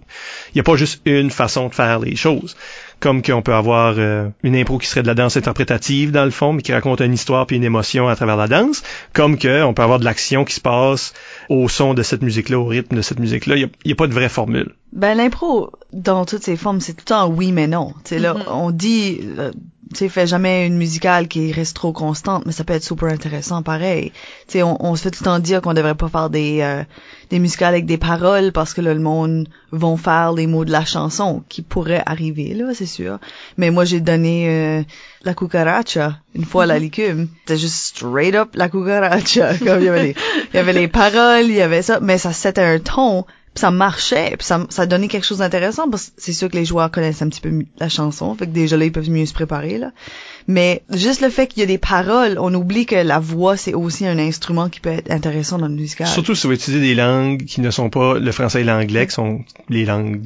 Il 0.50 0.56
n'y 0.56 0.62
a 0.62 0.64
pas 0.64 0.76
juste 0.76 1.02
une 1.06 1.30
façon 1.30 1.70
de 1.70 1.76
faire 1.76 2.00
les 2.00 2.16
choses 2.16 2.56
comme 3.00 3.22
qu'on 3.22 3.42
peut 3.42 3.54
avoir 3.54 3.96
euh, 3.98 4.30
une 4.44 4.56
impro 4.56 4.78
qui 4.78 4.88
serait 4.88 5.04
de 5.04 5.08
la 5.08 5.14
danse 5.14 5.38
interprétative 5.38 6.12
dans 6.12 6.26
le 6.26 6.32
fond, 6.32 6.54
mais 6.54 6.62
qui 6.62 6.74
raconte 6.74 7.02
une 7.02 7.14
histoire 7.14 7.46
puis 7.46 7.58
une 7.58 7.64
émotion 7.64 8.08
à 8.08 8.16
travers 8.16 8.38
la 8.38 8.48
danse, 8.48 8.84
comme 9.14 9.38
qu'on 9.38 9.74
peut 9.74 9.82
avoir 9.82 10.00
de 10.00 10.06
l'action 10.06 10.46
qui 10.46 10.56
se 10.56 10.62
passe 10.62 11.14
au 11.50 11.68
son 11.70 11.94
de 11.94 12.04
cette 12.04 12.22
musique-là, 12.22 12.60
au 12.60 12.66
rythme 12.66 12.96
de 12.96 13.02
cette 13.02 13.20
musique-là. 13.20 13.56
Il 13.56 13.70
n'y 13.86 13.92
a, 13.92 13.96
pas 13.96 14.08
de 14.08 14.14
vraie 14.14 14.30
formule. 14.30 14.74
Ben 14.94 15.16
l'impro, 15.16 15.72
dans 15.94 16.26
toutes 16.26 16.44
ses 16.44 16.56
formes, 16.56 16.80
c'est 16.80 16.94
tout 16.94 17.02
le 17.02 17.10
temps 17.10 17.28
oui 17.28 17.52
mais 17.52 17.68
non. 17.68 17.94
Tu 18.04 18.18
là, 18.18 18.34
mm-hmm. 18.34 18.52
on 18.52 18.72
dit 18.72 19.20
euh, 19.38 19.52
tu 19.92 20.00
sais, 20.00 20.10
fait 20.10 20.28
jamais 20.28 20.66
une 20.66 20.78
musicale 20.78 21.28
qui 21.28 21.52
reste 21.52 21.76
trop 21.76 21.94
constante, 21.94 22.46
mais 22.46 22.52
ça 22.52 22.64
peut 22.64 22.74
être 22.74 22.84
super 22.84 23.10
intéressant 23.10 23.62
pareil. 23.62 24.12
Tu 24.48 24.54
sais, 24.54 24.64
on, 24.64 24.84
on, 24.84 24.96
se 24.96 25.04
fait 25.04 25.12
tout 25.12 25.24
le 25.24 25.26
temps 25.26 25.40
dire 25.40 25.62
qu'on 25.62 25.74
devrait 25.74 25.96
pas 25.96 26.10
faire 26.10 26.30
des 26.30 26.62
euh, 26.62 26.84
des 27.30 27.40
musicales 27.40 27.74
avec 27.74 27.86
des 27.86 27.98
paroles 27.98 28.52
parce 28.52 28.74
que 28.74 28.82
là, 28.82 28.94
le 28.94 29.00
monde 29.00 29.48
vont 29.72 29.98
faire 29.98 30.34
les 30.34 30.48
mots 30.48 30.66
de 30.66 30.72
la 30.72 30.86
chanson 30.86 31.44
qui 31.50 31.62
pourrait 31.62 32.04
arriver 32.06 32.54
là, 32.54 32.74
c'est 32.74 32.86
sûr. 32.86 33.20
Mais 33.58 33.70
moi, 33.70 33.86
j'ai 33.86 34.02
donné 34.02 34.50
euh, 34.50 34.84
la 35.26 35.34
cucaracha 35.34 36.20
une 36.36 36.46
fois 36.46 36.66
la 36.66 36.80
licume. 36.80 37.28
C'était 37.42 37.60
juste 37.60 37.76
straight 37.76 38.36
up 38.36 38.50
la 38.56 38.70
cucaracha. 38.70 39.58
Comme 39.58 39.80
il 39.80 39.86
y 39.86 39.90
avait 39.90 40.04
les, 40.04 40.16
il 40.54 40.56
y 40.56 40.60
avait 40.60 40.74
les 40.74 40.88
paroles, 40.88 41.46
il 41.46 41.56
y 41.56 41.62
avait 41.62 41.82
ça, 41.82 42.00
mais 42.00 42.18
ça 42.18 42.32
c'était 42.34 42.62
un 42.62 42.80
ton 42.80 43.26
ça 43.56 43.72
marchait, 43.72 44.36
puis 44.38 44.46
ça, 44.46 44.66
ça 44.70 44.86
donnait 44.86 45.08
quelque 45.08 45.26
chose 45.26 45.38
d'intéressant 45.38 45.90
parce 45.90 46.08
que 46.08 46.12
c'est 46.18 46.34
sûr 46.34 46.50
que 46.50 46.58
les 46.58 46.66
joueurs 46.66 46.92
connaissent 46.92 47.22
un 47.22 47.30
petit 47.30 47.40
peu 47.40 47.64
la 47.80 47.88
chanson, 47.88 48.36
fait 48.36 48.48
que 48.48 48.52
déjà 48.52 48.76
là 48.76 48.86
ils 48.86 48.92
peuvent 48.92 49.10
mieux 49.10 49.26
se 49.26 49.34
préparer 49.34 49.78
là. 49.78 49.92
Mais 50.48 50.84
juste 50.92 51.22
le 51.22 51.30
fait 51.30 51.48
qu'il 51.48 51.62
y 51.62 51.64
a 51.64 51.66
des 51.66 51.78
paroles, 51.78 52.38
on 52.38 52.54
oublie 52.54 52.86
que 52.86 52.96
la 52.96 53.20
voix 53.20 53.56
c'est 53.56 53.74
aussi 53.74 54.06
un 54.06 54.20
instrument 54.20 54.68
qui 54.68 54.82
peut 54.82 54.90
être 54.90 55.10
intéressant 55.10 55.58
dans 55.58 55.68
le 55.68 55.74
musical. 55.74 56.08
Surtout 56.08 56.36
si 56.36 56.48
vous 56.48 56.54
utilisez 56.54 56.82
des 56.82 56.96
langues 56.96 57.46
qui 57.46 57.62
ne 57.62 57.72
sont 57.72 57.90
pas 57.90 58.20
le 58.20 58.32
français 58.34 58.62
et 58.62 58.66
l'anglais, 58.66 59.08
qui 59.08 59.14
sont 59.14 59.40
les 59.70 59.86
langues 59.86 60.24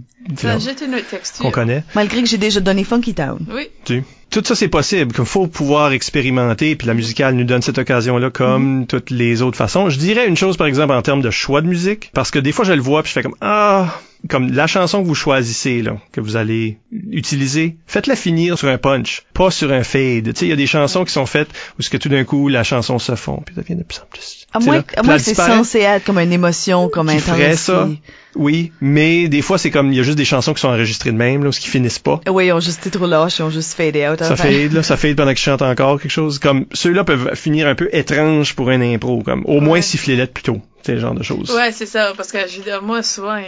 qu'on 1.39 1.51
connaît. 1.51 1.83
Malgré 1.93 2.23
que 2.23 2.27
j'ai 2.27 2.37
déjà 2.37 2.59
donné 2.59 2.83
Funky 2.83 3.13
Town. 3.13 3.45
Oui. 3.53 3.69
Tu? 3.85 4.03
Tout 4.29 4.43
ça 4.43 4.55
c'est 4.55 4.67
possible, 4.67 5.13
qu'il 5.13 5.25
faut 5.25 5.47
pouvoir 5.47 5.91
expérimenter, 5.91 6.75
puis 6.75 6.87
la 6.87 6.93
musicale 6.93 7.35
nous 7.35 7.43
donne 7.43 7.61
cette 7.61 7.77
occasion-là 7.77 8.29
comme 8.29 8.83
mm-hmm. 8.83 8.87
toutes 8.87 9.09
les 9.11 9.41
autres 9.41 9.57
façons. 9.57 9.89
Je 9.89 9.97
dirais 9.97 10.27
une 10.27 10.37
chose 10.37 10.57
par 10.57 10.67
exemple 10.67 10.93
en 10.93 11.01
termes 11.01 11.21
de 11.21 11.31
choix 11.31 11.61
de 11.61 11.67
musique, 11.67 12.11
parce 12.13 12.31
que 12.31 12.39
des 12.39 12.51
fois 12.51 12.65
je 12.65 12.73
le 12.73 12.81
vois 12.81 13.03
puis 13.03 13.09
je 13.09 13.13
fais 13.13 13.23
comme 13.23 13.35
ah 13.41 13.99
comme 14.27 14.51
la 14.51 14.67
chanson 14.67 15.01
que 15.01 15.07
vous 15.07 15.15
choisissez 15.15 15.81
là, 15.81 15.97
que 16.11 16.19
vous 16.19 16.35
allez 16.35 16.77
utiliser, 17.11 17.77
faites-la 17.87 18.15
finir 18.15 18.57
sur 18.57 18.67
un 18.67 18.77
punch, 18.77 19.23
pas 19.33 19.49
sur 19.49 19.71
un 19.71 19.83
fade. 19.83 20.25
Tu 20.25 20.31
sais, 20.35 20.45
il 20.45 20.49
y 20.49 20.53
a 20.53 20.57
des 20.57 20.67
chansons 20.67 21.05
qui 21.05 21.13
sont 21.13 21.25
faites 21.25 21.47
où 21.77 21.81
ce 21.81 21.89
que 21.89 21.97
tout 21.97 22.09
d'un 22.09 22.25
coup 22.25 22.49
la 22.49 22.63
chanson 22.63 22.99
se 22.99 23.15
fond, 23.15 23.41
puis 23.45 23.55
ça 23.55 23.61
devient 23.61 23.75
de 23.75 23.83
plus 23.83 23.99
en 23.99 24.07
plus. 24.11 24.45
À 24.51 24.59
moins, 24.59 24.81
que 24.81 25.17
c'est 25.19 25.35
censé 25.35 25.79
être 25.79 26.03
comme 26.03 26.17
une 26.17 26.33
émotion, 26.33 26.89
comme 26.89 27.09
un 27.09 27.19
ça. 27.55 27.87
Oui, 28.35 28.71
mais 28.79 29.27
des 29.27 29.41
fois 29.41 29.57
c'est 29.57 29.71
comme 29.71 29.91
il 29.91 29.97
y 29.97 29.99
a 29.99 30.03
juste 30.03 30.17
des 30.17 30.25
chansons 30.25 30.53
qui 30.53 30.61
sont 30.61 30.67
enregistrées 30.67 31.11
de 31.11 31.17
même 31.17 31.43
là, 31.43 31.51
ce 31.51 31.59
qui 31.59 31.67
finissent 31.67 31.99
pas. 31.99 32.21
Oui, 32.29 32.47
ils 32.47 32.51
ont 32.53 32.59
juste 32.59 32.85
été 32.85 32.97
trop 32.97 33.07
lâches, 33.07 33.39
ils 33.39 33.43
ont 33.43 33.49
juste 33.49 33.73
fade 33.73 33.97
out. 33.97 34.23
Ça 34.23 34.35
fade 34.35 34.71
là, 34.71 34.83
ça 34.83 34.97
fade 34.97 35.15
pendant 35.15 35.31
qu'ils 35.31 35.39
chantent 35.39 35.63
encore 35.63 35.99
quelque 35.99 36.11
chose 36.11 36.37
comme 36.37 36.65
ceux-là 36.73 37.03
peuvent 37.03 37.35
finir 37.35 37.67
un 37.67 37.75
peu 37.75 37.89
étrange 37.91 38.55
pour 38.55 38.69
un 38.69 38.81
impro 38.81 39.23
comme 39.23 39.43
au 39.45 39.61
moins 39.61 39.81
siffler 39.81 40.15
lettres 40.15 40.33
plus 40.33 40.43
tôt 40.43 40.61
ce 40.85 40.97
genre 40.97 41.13
de 41.13 41.23
choses. 41.23 41.51
Ouais, 41.51 41.71
c'est 41.71 41.85
ça, 41.85 42.13
parce 42.15 42.31
que 42.31 42.47
je 42.47 42.57
veux 42.57 42.63
dire, 42.63 42.81
moi, 42.81 43.03
souvent, 43.03 43.41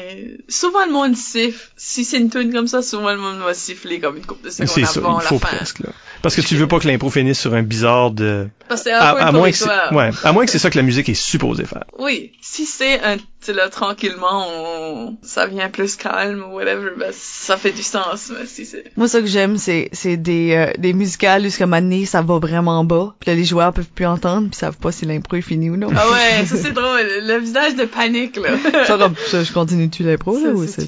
souvent 0.48 0.86
le 0.86 0.92
monde 0.92 1.16
siffle. 1.16 1.70
Si 1.78 2.04
c'est 2.04 2.18
une 2.18 2.30
tune 2.30 2.52
comme 2.54 2.68
ça, 2.68 2.82
souvent 2.82 3.12
le 3.12 3.18
monde 3.18 3.40
va 3.40 3.54
siffler 3.54 4.00
comme 4.00 4.18
une 4.18 4.26
coupe 4.26 4.44
de 4.44 4.50
secondes 4.50 4.86
avant 4.98 5.20
la 5.20 5.40
Presque, 5.40 5.80
là. 5.80 5.90
Parce 6.22 6.36
que 6.36 6.42
tu 6.42 6.56
veux 6.56 6.68
pas 6.68 6.80
que 6.80 6.88
l'impro 6.88 7.10
finisse 7.10 7.40
sur 7.40 7.54
un 7.54 7.64
bizarre 7.64 8.12
de... 8.12 8.48
Parce 8.68 8.84
que 8.84 8.90
c'est 8.90 8.96
un 8.96 9.14
peu 9.14 9.22
à, 9.22 9.32
moins 9.32 9.52
que 9.52 9.96
ouais, 9.96 10.10
à 10.24 10.32
moins 10.32 10.46
que 10.46 10.52
c'est 10.52 10.60
ça 10.60 10.70
que 10.70 10.78
la 10.78 10.84
musique 10.84 11.10
est 11.10 11.14
supposée 11.14 11.66
faire. 11.66 11.86
Oui, 11.98 12.32
si 12.42 12.66
c'est 12.66 13.02
un 13.04 13.18
là 13.50 13.70
tranquillement 13.70 14.46
on... 14.48 15.18
ça 15.24 15.48
vient 15.48 15.70
plus 15.70 15.96
calme 15.96 16.44
ou 16.44 16.56
whatever 16.58 16.92
ben 16.96 17.12
ça 17.12 17.58
fait 17.58 17.72
du 17.72 17.82
sens 17.82 18.32
mais 18.38 18.46
si 18.46 18.66
c'est 18.66 18.96
moi 18.96 19.08
ce 19.08 19.18
que 19.18 19.26
j'aime 19.26 19.58
c'est 19.58 19.90
c'est 19.94 20.18
des 20.18 20.54
euh, 20.54 20.72
des 20.78 20.94
musicales 20.94 21.42
jusqu'à 21.42 21.66
maintenant 21.66 22.06
ça 22.06 22.22
va 22.22 22.38
vraiment 22.38 22.84
bas 22.84 23.16
puis 23.20 23.32
là 23.32 23.36
les 23.36 23.44
joueurs 23.44 23.74
peuvent 23.74 23.90
plus 23.90 24.06
entendre 24.06 24.50
puis 24.50 24.58
savent 24.58 24.78
pas 24.78 24.92
si 24.92 25.06
l'impro 25.06 25.38
est 25.38 25.42
fini 25.42 25.70
ou 25.70 25.78
non. 25.78 25.90
Ah 25.96 26.10
ouais 26.12 26.46
ça 26.46 26.56
c'est 26.56 26.72
drôle 26.74 27.08
le 27.24 27.40
visage 27.40 27.76
de 27.76 27.86
panique 27.86 28.38
là. 28.38 28.50
Ça, 28.86 28.98
ça 29.28 29.44
je 29.44 29.52
continue 29.52 29.90
tu 29.90 30.04
l'impro 30.04 30.38
là 30.38 30.52
ou 30.52 30.68
c'est 30.68 30.88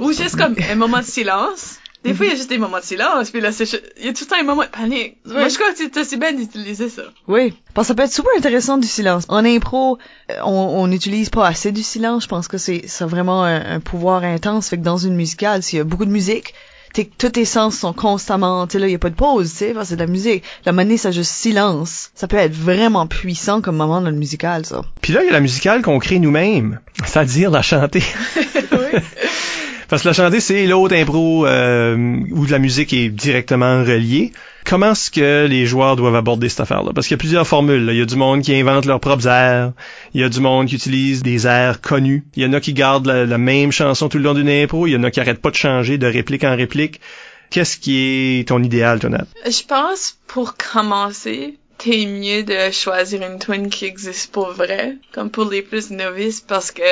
ou 0.00 0.12
juste 0.12 0.36
comme 0.36 0.56
un 0.70 0.74
moment 0.76 0.98
de 0.98 1.04
silence 1.04 1.78
des 2.02 2.14
fois, 2.14 2.26
il 2.26 2.30
y 2.30 2.32
a 2.32 2.36
juste 2.36 2.48
des 2.48 2.56
moments 2.56 2.78
de 2.78 2.84
silence, 2.84 3.30
puis 3.30 3.42
là, 3.42 3.52
c'est, 3.52 3.64
il 3.98 4.06
y 4.06 4.08
a 4.08 4.12
tout 4.14 4.24
le 4.24 4.26
temps 4.26 4.40
un 4.40 4.44
moment 4.44 4.62
de 4.62 4.68
panique. 4.68 5.18
Moi, 5.26 5.48
je 5.48 5.54
crois 5.54 5.70
que 5.72 5.76
c'est 5.76 5.96
aussi 5.98 6.16
bien 6.16 6.32
d'utiliser 6.32 6.88
ça. 6.88 7.02
Oui. 7.28 7.52
Parce 7.74 7.86
que 7.86 7.88
ça 7.88 7.94
peut 7.94 8.02
être 8.04 8.12
super 8.12 8.30
intéressant 8.38 8.78
du 8.78 8.86
silence. 8.86 9.24
En 9.28 9.44
impro, 9.44 9.98
euh, 10.30 10.34
on 10.44 10.86
n'utilise 10.86 11.28
pas 11.28 11.46
assez 11.46 11.72
du 11.72 11.82
silence. 11.82 12.22
Je 12.22 12.28
pense 12.28 12.48
que 12.48 12.56
c'est, 12.56 12.86
ça 12.86 13.04
vraiment 13.04 13.44
un, 13.44 13.80
pouvoir 13.80 14.24
intense. 14.24 14.70
Fait 14.70 14.78
que 14.78 14.82
dans 14.82 14.96
une 14.96 15.14
musicale, 15.14 15.62
s'il 15.62 15.76
y 15.76 15.80
a 15.80 15.84
beaucoup 15.84 16.06
de 16.06 16.10
musique, 16.10 16.54
t'es, 16.94 17.08
tous 17.18 17.28
tes 17.28 17.44
sens 17.44 17.76
sont 17.76 17.92
constamment, 17.92 18.66
tu 18.66 18.72
sais, 18.72 18.78
là, 18.78 18.88
il 18.88 18.92
y 18.92 18.94
a 18.94 18.98
pas 18.98 19.10
de 19.10 19.14
pause, 19.14 19.50
tu 19.50 19.58
sais, 19.58 19.74
parce 19.74 19.86
que 19.86 19.88
c'est 19.90 19.96
de 19.96 20.00
la 20.00 20.10
musique. 20.10 20.42
La 20.64 20.72
monnaie, 20.72 20.96
ça 20.96 21.10
juste 21.10 21.32
silence. 21.32 22.12
Ça 22.14 22.26
peut 22.28 22.38
être 22.38 22.54
vraiment 22.54 23.06
puissant 23.06 23.60
comme 23.60 23.76
moment 23.76 24.00
dans 24.00 24.10
le 24.10 24.16
musical, 24.16 24.64
ça. 24.64 24.82
Puis 25.02 25.12
là, 25.12 25.22
il 25.22 25.26
y 25.26 25.30
a 25.30 25.32
la 25.32 25.40
musicale 25.40 25.82
qu'on 25.82 25.98
crée 25.98 26.18
nous-mêmes. 26.18 26.80
C'est-à-dire 27.04 27.50
la 27.50 27.60
chanter. 27.60 28.02
oui. 28.72 29.00
Parce 29.90 30.02
que 30.02 30.08
la 30.08 30.14
chanter, 30.14 30.38
c'est 30.38 30.66
l'autre 30.66 30.94
impro 30.94 31.46
euh, 31.46 31.96
où 32.30 32.46
la 32.46 32.60
musique 32.60 32.92
est 32.92 33.08
directement 33.08 33.80
reliée. 33.80 34.30
Comment 34.64 34.92
est-ce 34.92 35.10
que 35.10 35.48
les 35.48 35.66
joueurs 35.66 35.96
doivent 35.96 36.14
aborder 36.14 36.48
cette 36.48 36.60
affaire-là? 36.60 36.92
Parce 36.94 37.08
qu'il 37.08 37.16
y 37.16 37.18
a 37.18 37.18
plusieurs 37.18 37.44
formules. 37.44 37.88
Il 37.90 37.98
y 37.98 38.00
a 38.00 38.04
du 38.04 38.14
monde 38.14 38.42
qui 38.42 38.54
invente 38.54 38.84
leurs 38.84 39.00
propres 39.00 39.26
airs. 39.26 39.72
Il 40.14 40.20
y 40.20 40.24
a 40.24 40.28
du 40.28 40.38
monde 40.38 40.68
qui 40.68 40.76
utilise 40.76 41.24
des 41.24 41.48
airs 41.48 41.80
connus. 41.80 42.24
Il 42.36 42.44
y 42.44 42.46
en 42.46 42.52
a 42.52 42.60
qui 42.60 42.72
gardent 42.72 43.08
la, 43.08 43.36
même 43.36 43.72
chanson 43.72 44.08
tout 44.08 44.18
le 44.18 44.22
long 44.22 44.34
d'une 44.34 44.48
impro. 44.48 44.86
Il 44.86 44.92
y 44.92 44.96
en 44.96 45.02
a 45.02 45.10
qui 45.10 45.18
arrêtent 45.18 45.42
pas 45.42 45.50
de 45.50 45.56
changer 45.56 45.98
de 45.98 46.06
réplique 46.06 46.44
en 46.44 46.54
réplique. 46.54 47.00
Qu'est-ce 47.50 47.76
qui 47.76 47.96
est 47.98 48.46
ton 48.46 48.62
idéal, 48.62 49.00
Tonat? 49.00 49.24
Je 49.44 49.64
pense, 49.66 50.18
pour 50.28 50.54
commencer, 50.56 51.58
t'es 51.78 52.06
mieux 52.06 52.44
de 52.44 52.70
choisir 52.70 53.28
une 53.28 53.40
twin 53.40 53.68
qui 53.68 53.86
existe 53.86 54.30
pour 54.30 54.52
vrai, 54.52 54.98
comme 55.12 55.30
pour 55.30 55.50
les 55.50 55.62
plus 55.62 55.90
novices, 55.90 56.42
parce 56.42 56.70
que 56.70 56.82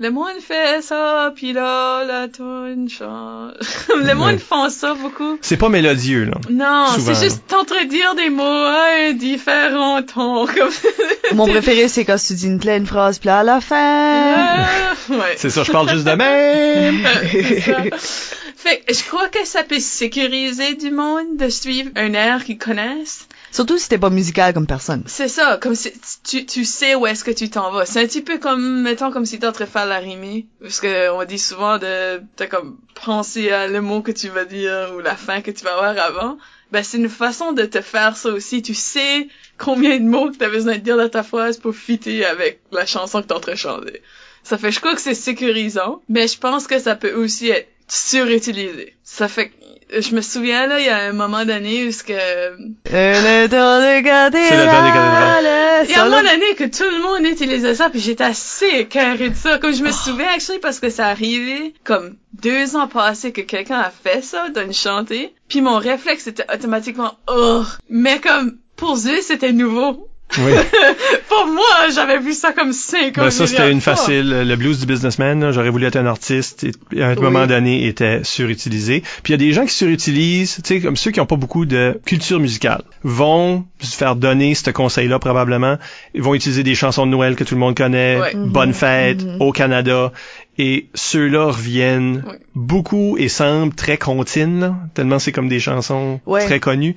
le 0.00 0.10
monde 0.10 0.40
fait 0.40 0.82
ça, 0.82 1.32
puis 1.36 1.52
là, 1.52 2.04
la 2.04 2.26
tune 2.26 2.88
change. 2.88 3.54
le 3.96 4.14
monde 4.14 4.40
font 4.40 4.68
ça 4.68 4.94
beaucoup. 4.94 5.38
C'est 5.40 5.56
pas 5.56 5.68
mélodieux, 5.68 6.24
là. 6.24 6.34
Non, 6.50 6.86
c'est 6.98 7.14
juste 7.14 7.46
t'entredire 7.46 8.16
des 8.16 8.28
mots 8.28 8.42
à 8.42 8.86
un 9.08 9.12
différent 9.12 10.02
ton. 10.02 10.46
Mon 11.34 11.46
préféré, 11.46 11.86
c'est 11.86 12.04
quand 12.04 12.16
tu 12.16 12.34
dis 12.34 12.46
une 12.46 12.58
pleine 12.58 12.86
phrase, 12.86 13.20
puis 13.20 13.28
là, 13.28 13.38
à 13.38 13.44
la 13.44 13.60
fin. 13.60 14.64
ouais. 15.10 15.18
C'est 15.36 15.50
ça, 15.50 15.62
je 15.62 15.70
parle 15.70 15.88
juste 15.88 16.04
de 16.04 16.12
même. 16.12 17.06
Fait 18.56 18.80
que 18.80 18.94
je 18.94 19.04
crois 19.04 19.28
que 19.28 19.46
ça 19.46 19.62
peut 19.62 19.78
sécuriser 19.78 20.74
du 20.74 20.90
monde 20.90 21.36
de 21.36 21.48
suivre 21.48 21.90
un 21.96 22.14
air 22.14 22.44
qu'ils 22.44 22.58
connaissent. 22.58 23.28
Surtout 23.54 23.78
si 23.78 23.88
t'es 23.88 23.98
pas 23.98 24.10
musical 24.10 24.52
comme 24.52 24.66
personne. 24.66 25.04
C'est 25.06 25.28
ça, 25.28 25.58
comme 25.62 25.76
si 25.76 25.92
tu, 26.24 26.44
tu 26.44 26.64
sais 26.64 26.96
où 26.96 27.06
est-ce 27.06 27.22
que 27.22 27.30
tu 27.30 27.48
t'en 27.48 27.70
vas. 27.70 27.86
C'est 27.86 28.02
un 28.02 28.06
petit 28.06 28.20
peu 28.20 28.38
comme, 28.38 28.82
mettons, 28.82 29.12
comme 29.12 29.24
si 29.24 29.38
t'es 29.38 29.46
en 29.46 29.52
train 29.52 29.66
de 29.66 29.70
faire 29.70 29.86
la 29.86 30.00
rimée. 30.00 30.46
Parce 30.60 30.80
que 30.80 31.12
on 31.12 31.24
dit 31.24 31.38
souvent 31.38 31.78
de, 31.78 32.20
de 32.36 32.44
comme 32.46 32.78
penser 33.04 33.52
à 33.52 33.68
le 33.68 33.80
mot 33.80 34.02
que 34.02 34.10
tu 34.10 34.28
vas 34.28 34.44
dire 34.44 34.92
ou 34.96 34.98
la 34.98 35.14
fin 35.14 35.40
que 35.40 35.52
tu 35.52 35.62
vas 35.62 35.74
avoir 35.74 36.04
avant. 36.04 36.36
Ben, 36.72 36.82
c'est 36.82 36.96
une 36.96 37.08
façon 37.08 37.52
de 37.52 37.62
te 37.62 37.80
faire 37.80 38.16
ça 38.16 38.30
aussi. 38.30 38.60
Tu 38.60 38.74
sais 38.74 39.28
combien 39.56 40.00
de 40.00 40.04
mots 40.04 40.32
que 40.32 40.36
t'as 40.36 40.48
besoin 40.48 40.74
de 40.74 40.80
dire 40.80 40.96
dans 40.96 41.08
ta 41.08 41.22
phrase 41.22 41.56
pour 41.56 41.76
fitter 41.76 42.24
avec 42.24 42.58
la 42.72 42.86
chanson 42.86 43.22
que 43.22 43.28
t'es 43.28 43.34
en 43.34 43.40
train 43.40 43.52
de 43.52 43.56
chanter. 43.56 44.02
Ça 44.42 44.58
fait, 44.58 44.72
je 44.72 44.80
crois 44.80 44.96
que 44.96 45.00
c'est 45.00 45.14
sécurisant, 45.14 46.02
mais 46.08 46.26
je 46.26 46.38
pense 46.38 46.66
que 46.66 46.80
ça 46.80 46.96
peut 46.96 47.14
aussi 47.14 47.50
être 47.50 47.68
surutilisé. 47.86 48.96
Ça 49.04 49.28
fait 49.28 49.52
je 49.90 50.14
me 50.14 50.20
souviens 50.20 50.66
là, 50.66 50.80
il 50.80 50.86
y 50.86 50.88
a 50.88 50.98
un 50.98 51.12
moment 51.12 51.44
donné 51.44 51.86
où 51.86 51.92
ce 51.92 52.02
que 52.02 52.12
Le 52.12 53.46
temps 53.46 53.80
de 53.80 54.02
cathédrale. 54.02 54.32
C'est 54.48 54.56
le 54.56 54.64
temps 54.64 55.84
il 55.84 55.90
y 55.90 55.94
a 55.94 56.02
un 56.02 56.08
moment 56.08 56.22
donné 56.22 56.54
que 56.56 56.64
tout 56.64 56.84
le 56.84 57.02
monde 57.02 57.26
utilisait 57.26 57.74
ça, 57.74 57.90
puis 57.90 58.00
j'étais 58.00 58.24
assez 58.24 58.66
écœurée 58.66 59.30
de 59.30 59.34
ça. 59.34 59.58
Comme 59.58 59.74
je 59.74 59.82
me 59.82 59.92
souviens 59.92 60.28
actually 60.34 60.58
parce 60.58 60.80
que 60.80 60.90
ça 60.90 61.08
arrivait 61.08 61.74
comme 61.84 62.16
deux 62.32 62.76
ans 62.76 62.88
passés 62.88 63.32
que 63.32 63.40
quelqu'un 63.40 63.80
a 63.80 63.90
fait 63.90 64.22
ça, 64.22 64.48
d'une 64.50 64.72
chanter, 64.72 65.34
puis 65.48 65.60
mon 65.60 65.78
réflexe 65.78 66.26
était 66.26 66.46
automatiquement 66.52 67.14
oh, 67.28 67.64
mais 67.88 68.20
comme 68.20 68.58
pour 68.76 68.96
eux 68.96 69.20
c'était 69.22 69.52
nouveau. 69.52 70.08
Oui. 70.38 70.52
pour 71.28 71.46
moi, 71.46 71.88
j'avais 71.94 72.18
vu 72.18 72.32
ça 72.32 72.52
comme 72.52 72.72
cinq 72.72 73.18
ans. 73.18 73.22
Ben, 73.22 73.30
ça, 73.30 73.46
c'était 73.46 73.70
une 73.70 73.80
facile. 73.80 74.28
Le 74.46 74.56
blues 74.56 74.80
du 74.80 74.86
businessman, 74.86 75.40
là, 75.40 75.52
j'aurais 75.52 75.70
voulu 75.70 75.86
être 75.86 75.96
un 75.96 76.06
artiste, 76.06 76.64
et 76.64 77.02
à 77.02 77.08
un 77.08 77.14
moment 77.14 77.46
donné, 77.46 77.86
était 77.86 78.20
surutilisé. 78.24 79.02
Puis 79.22 79.32
il 79.32 79.32
y 79.32 79.34
a 79.34 79.38
des 79.38 79.52
gens 79.52 79.64
qui 79.64 79.74
surutilisent, 79.74 80.60
tu 80.62 80.74
sais, 80.74 80.80
comme 80.80 80.96
ceux 80.96 81.10
qui 81.10 81.20
n'ont 81.20 81.26
pas 81.26 81.36
beaucoup 81.36 81.66
de 81.66 82.00
culture 82.04 82.40
musicale, 82.40 82.82
vont 83.02 83.64
se 83.80 83.96
faire 83.96 84.16
donner 84.16 84.54
ce 84.54 84.70
conseil-là 84.70 85.18
probablement. 85.18 85.76
Ils 86.14 86.22
vont 86.22 86.34
utiliser 86.34 86.62
des 86.62 86.74
chansons 86.74 87.06
de 87.06 87.10
Noël 87.10 87.36
que 87.36 87.44
tout 87.44 87.54
le 87.54 87.60
monde 87.60 87.76
connaît, 87.76 88.20
Ouais. 88.20 88.32
Bonne 88.34 88.72
fête, 88.72 89.24
au 89.40 89.52
Canada. 89.52 90.12
Et 90.58 90.86
ceux-là 90.94 91.46
reviennent 91.46 92.24
beaucoup 92.54 93.16
et 93.18 93.28
semblent 93.28 93.74
très 93.74 93.98
comptines, 93.98 94.60
là, 94.60 94.74
tellement 94.94 95.18
c'est 95.18 95.32
comme 95.32 95.48
des 95.48 95.58
chansons 95.60 96.20
très 96.26 96.60
connues. 96.60 96.94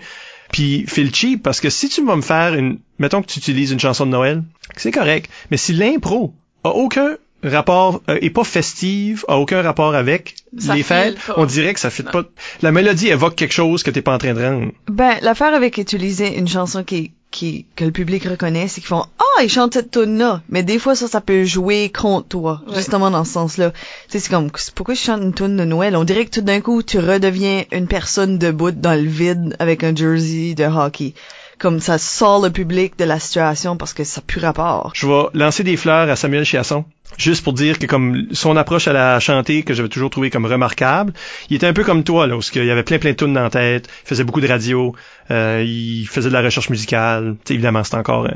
Puis 0.51 0.85
feel 0.87 1.13
cheap 1.13 1.43
parce 1.43 1.59
que 1.61 1.69
si 1.69 1.89
tu 1.89 2.05
vas 2.05 2.15
me 2.15 2.21
faire 2.21 2.53
une 2.53 2.79
mettons 2.99 3.21
que 3.21 3.27
tu 3.27 3.39
utilises 3.39 3.71
une 3.71 3.79
chanson 3.79 4.05
de 4.05 4.11
Noël, 4.11 4.43
c'est 4.75 4.91
correct, 4.91 5.29
mais 5.51 5.57
si 5.57 5.73
l'impro 5.73 6.33
a 6.63 6.69
aucun 6.69 7.17
rapport 7.43 8.01
euh, 8.09 8.17
est 8.21 8.29
pas 8.31 8.43
festive, 8.43 9.23
a 9.27 9.37
aucun 9.37 9.61
rapport 9.61 9.93
avec 9.95 10.35
Ça 10.57 10.75
les 10.75 10.83
fêtes, 10.83 11.17
on 11.35 11.45
dirait 11.45 11.73
que 11.73 11.79
ça 11.79 11.89
fit 11.89 12.03
Non. 12.03 12.11
pas. 12.11 12.23
La 12.61 12.71
mélodie 12.71 13.09
évoque 13.09 13.35
quelque 13.35 13.53
chose 13.53 13.83
que 13.83 13.91
t'es 13.91 14.01
pas 14.01 14.15
en 14.15 14.17
train 14.17 14.33
de 14.33 14.41
rendre. 14.43 14.71
Ben, 14.89 15.17
l'affaire 15.21 15.53
avec 15.53 15.77
utiliser 15.77 16.37
une 16.37 16.47
chanson 16.47 16.83
qui, 16.83 17.11
qui, 17.31 17.65
que 17.75 17.85
le 17.85 17.91
public 17.91 18.23
reconnaît, 18.23 18.67
c'est 18.67 18.81
qu'ils 18.81 18.87
font, 18.87 19.05
ah, 19.19 19.43
ils 19.43 19.49
chantent 19.49 19.73
cette 19.73 19.91
tune 19.91 20.17
là 20.17 20.41
Mais 20.49 20.63
des 20.63 20.79
fois, 20.79 20.95
ça, 20.95 21.07
ça 21.07 21.21
peut 21.21 21.43
jouer 21.43 21.91
contre 21.91 22.27
toi. 22.27 22.61
Ouais. 22.67 22.75
Justement 22.75 23.11
dans 23.11 23.25
ce 23.25 23.33
sens-là. 23.33 23.71
Tu 23.71 23.77
sais, 24.09 24.19
c'est 24.19 24.29
comme, 24.29 24.49
pourquoi 24.75 24.95
je 24.95 25.01
chante 25.01 25.21
une 25.21 25.33
tune 25.33 25.57
de 25.57 25.65
Noël? 25.65 25.95
On 25.95 26.03
dirait 26.03 26.25
que 26.25 26.31
tout 26.31 26.41
d'un 26.41 26.61
coup, 26.61 26.83
tu 26.83 26.99
redeviens 26.99 27.63
une 27.71 27.87
personne 27.87 28.37
debout 28.37 28.71
dans 28.71 28.99
le 28.99 29.07
vide 29.07 29.55
avec 29.59 29.83
un 29.83 29.95
jersey 29.95 30.55
de 30.55 30.63
hockey. 30.63 31.13
Comme 31.59 31.79
ça 31.79 31.97
sort 31.97 32.41
le 32.41 32.51
public 32.51 32.97
de 32.99 33.05
la 33.05 33.19
situation 33.19 33.77
parce 33.77 33.93
que 33.93 34.03
ça 34.03 34.21
plus 34.21 34.39
rapport. 34.39 34.91
Je 34.93 35.07
vais 35.07 35.23
lancer 35.33 35.63
des 35.63 35.77
fleurs 35.77 36.09
à 36.09 36.15
Samuel 36.15 36.45
Chiasson. 36.45 36.85
Juste 37.17 37.43
pour 37.43 37.53
dire 37.53 37.79
que 37.79 37.85
comme 37.85 38.27
son 38.31 38.57
approche 38.57 38.87
à 38.87 38.93
la 38.93 39.19
chanter, 39.19 39.63
que 39.63 39.73
j'avais 39.73 39.89
toujours 39.89 40.09
trouvé 40.09 40.29
comme 40.29 40.45
remarquable, 40.45 41.13
il 41.49 41.55
était 41.55 41.65
un 41.65 41.73
peu 41.73 41.83
comme 41.83 42.03
toi, 42.03 42.27
là, 42.27 42.35
où 42.35 42.41
il 42.53 42.65
y 42.65 42.69
avait 42.69 42.83
plein 42.83 42.99
plein 42.99 43.11
de 43.11 43.15
tunes 43.15 43.33
dans 43.33 43.43
la 43.43 43.49
tête, 43.49 43.87
il 44.05 44.07
faisait 44.07 44.25
beaucoup 44.25 44.41
de 44.41 44.47
radio, 44.47 44.93
euh, 45.31 45.63
il 45.65 46.05
faisait 46.05 46.27
de 46.29 46.33
la 46.33 46.41
recherche 46.41 46.69
musicale, 46.69 47.37
Tu 47.43 47.47
sais, 47.47 47.53
évidemment 47.53 47.83
c'est 47.83 47.95
encore 47.95 48.25
euh, 48.25 48.31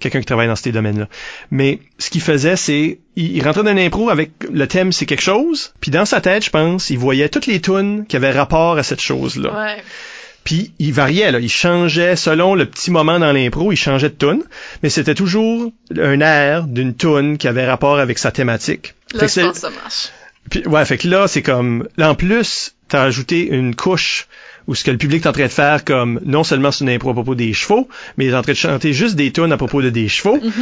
quelqu'un 0.00 0.18
qui 0.18 0.26
travaille 0.26 0.48
dans 0.48 0.56
ces 0.56 0.72
domaines-là. 0.72 1.06
Mais 1.52 1.78
ce 1.98 2.10
qu'il 2.10 2.20
faisait, 2.20 2.56
c'est 2.56 2.98
il, 3.14 3.36
il 3.36 3.44
rentrait 3.44 3.62
dans 3.62 3.70
une 3.70 3.78
impro 3.78 4.10
avec 4.10 4.32
le 4.52 4.66
thème 4.66 4.90
c'est 4.90 5.06
quelque 5.06 5.22
chose, 5.22 5.72
puis 5.80 5.92
dans 5.92 6.04
sa 6.04 6.20
tête, 6.20 6.44
je 6.44 6.50
pense, 6.50 6.90
il 6.90 6.98
voyait 6.98 7.28
toutes 7.28 7.46
les 7.46 7.60
tunes 7.60 8.04
qui 8.06 8.16
avaient 8.16 8.32
rapport 8.32 8.76
à 8.76 8.82
cette 8.82 9.00
chose-là. 9.00 9.54
Ouais. 9.54 9.82
Puis 10.44 10.72
il 10.78 10.92
variait, 10.92 11.30
là. 11.30 11.40
Il 11.40 11.50
changeait 11.50 12.16
selon 12.16 12.54
le 12.54 12.64
petit 12.66 12.90
moment 12.90 13.18
dans 13.18 13.32
l'impro, 13.32 13.70
il 13.72 13.76
changeait 13.76 14.08
de 14.08 14.14
tune, 14.14 14.42
mais 14.82 14.88
c'était 14.88 15.14
toujours 15.14 15.70
un 16.00 16.20
air 16.20 16.64
d'une 16.64 16.94
tune 16.94 17.36
qui 17.38 17.48
avait 17.48 17.66
rapport 17.66 17.98
avec 17.98 18.18
sa 18.18 18.30
thématique. 18.30 18.94
Là, 19.14 19.20
je 19.22 19.26
c'est- 19.26 19.42
pense 19.42 19.52
que 19.54 19.58
ça 19.58 19.70
marche. 19.70 20.08
puis, 20.50 20.66
ouais, 20.66 20.84
fait 20.86 20.96
que 20.98 21.08
là, 21.08 21.28
c'est 21.28 21.42
comme. 21.42 21.86
Là, 21.98 22.10
en 22.10 22.14
plus, 22.14 22.74
t'as 22.88 23.02
ajouté 23.02 23.46
une 23.48 23.74
couche 23.74 24.26
où 24.66 24.74
ce 24.74 24.84
que 24.84 24.90
le 24.90 24.98
public 24.98 25.24
est 25.24 25.28
en 25.28 25.32
train 25.32 25.44
de 25.44 25.48
faire 25.48 25.84
comme 25.84 26.20
non 26.24 26.44
seulement 26.44 26.70
c'est 26.70 26.84
une 26.84 26.90
impro 26.90 27.10
à 27.10 27.14
propos 27.14 27.34
des 27.34 27.52
chevaux, 27.52 27.88
mais 28.16 28.26
il 28.26 28.30
est 28.32 28.36
en 28.36 28.42
train 28.42 28.52
de 28.52 28.56
chanter 28.58 28.92
juste 28.94 29.16
des 29.16 29.32
tunes 29.32 29.52
à 29.52 29.56
propos 29.56 29.80
de 29.82 29.90
des 29.90 30.08
chevaux. 30.08 30.36
Ok, 30.36 30.52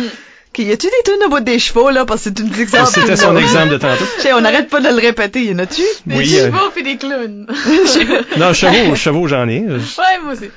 y 0.58 0.72
a-tu 0.72 0.86
des 0.86 1.02
tunes 1.04 1.22
au 1.26 1.28
bout 1.28 1.40
des 1.40 1.58
chevaux, 1.58 1.90
là? 1.90 2.04
Parce 2.06 2.24
que 2.24 2.30
c'est 2.30 2.40
une 2.40 2.60
exemple. 2.60 2.90
C'était 2.92 3.16
son 3.16 3.36
exemple 3.36 3.70
de 3.70 3.76
tantôt. 3.78 4.04
On 4.34 4.40
n'arrête 4.40 4.68
pas 4.68 4.80
de 4.80 4.88
le 4.88 4.94
répéter, 5.00 5.44
y 5.44 5.52
en 5.52 5.58
a-tu? 5.58 5.82
Des 6.06 6.16
Oui, 6.16 6.38
euh, 6.38 6.46
chevaux 6.46 6.70
puis 6.74 6.82
des 6.82 6.96
clowns. 6.96 7.46
Non, 8.38 8.52
chevaux, 8.52 8.94
chevaux, 8.94 9.26
j'en 9.28 9.48
ai. 9.48 9.60
ouais, 9.60 9.78
moi 10.22 10.32
aussi. 10.32 10.50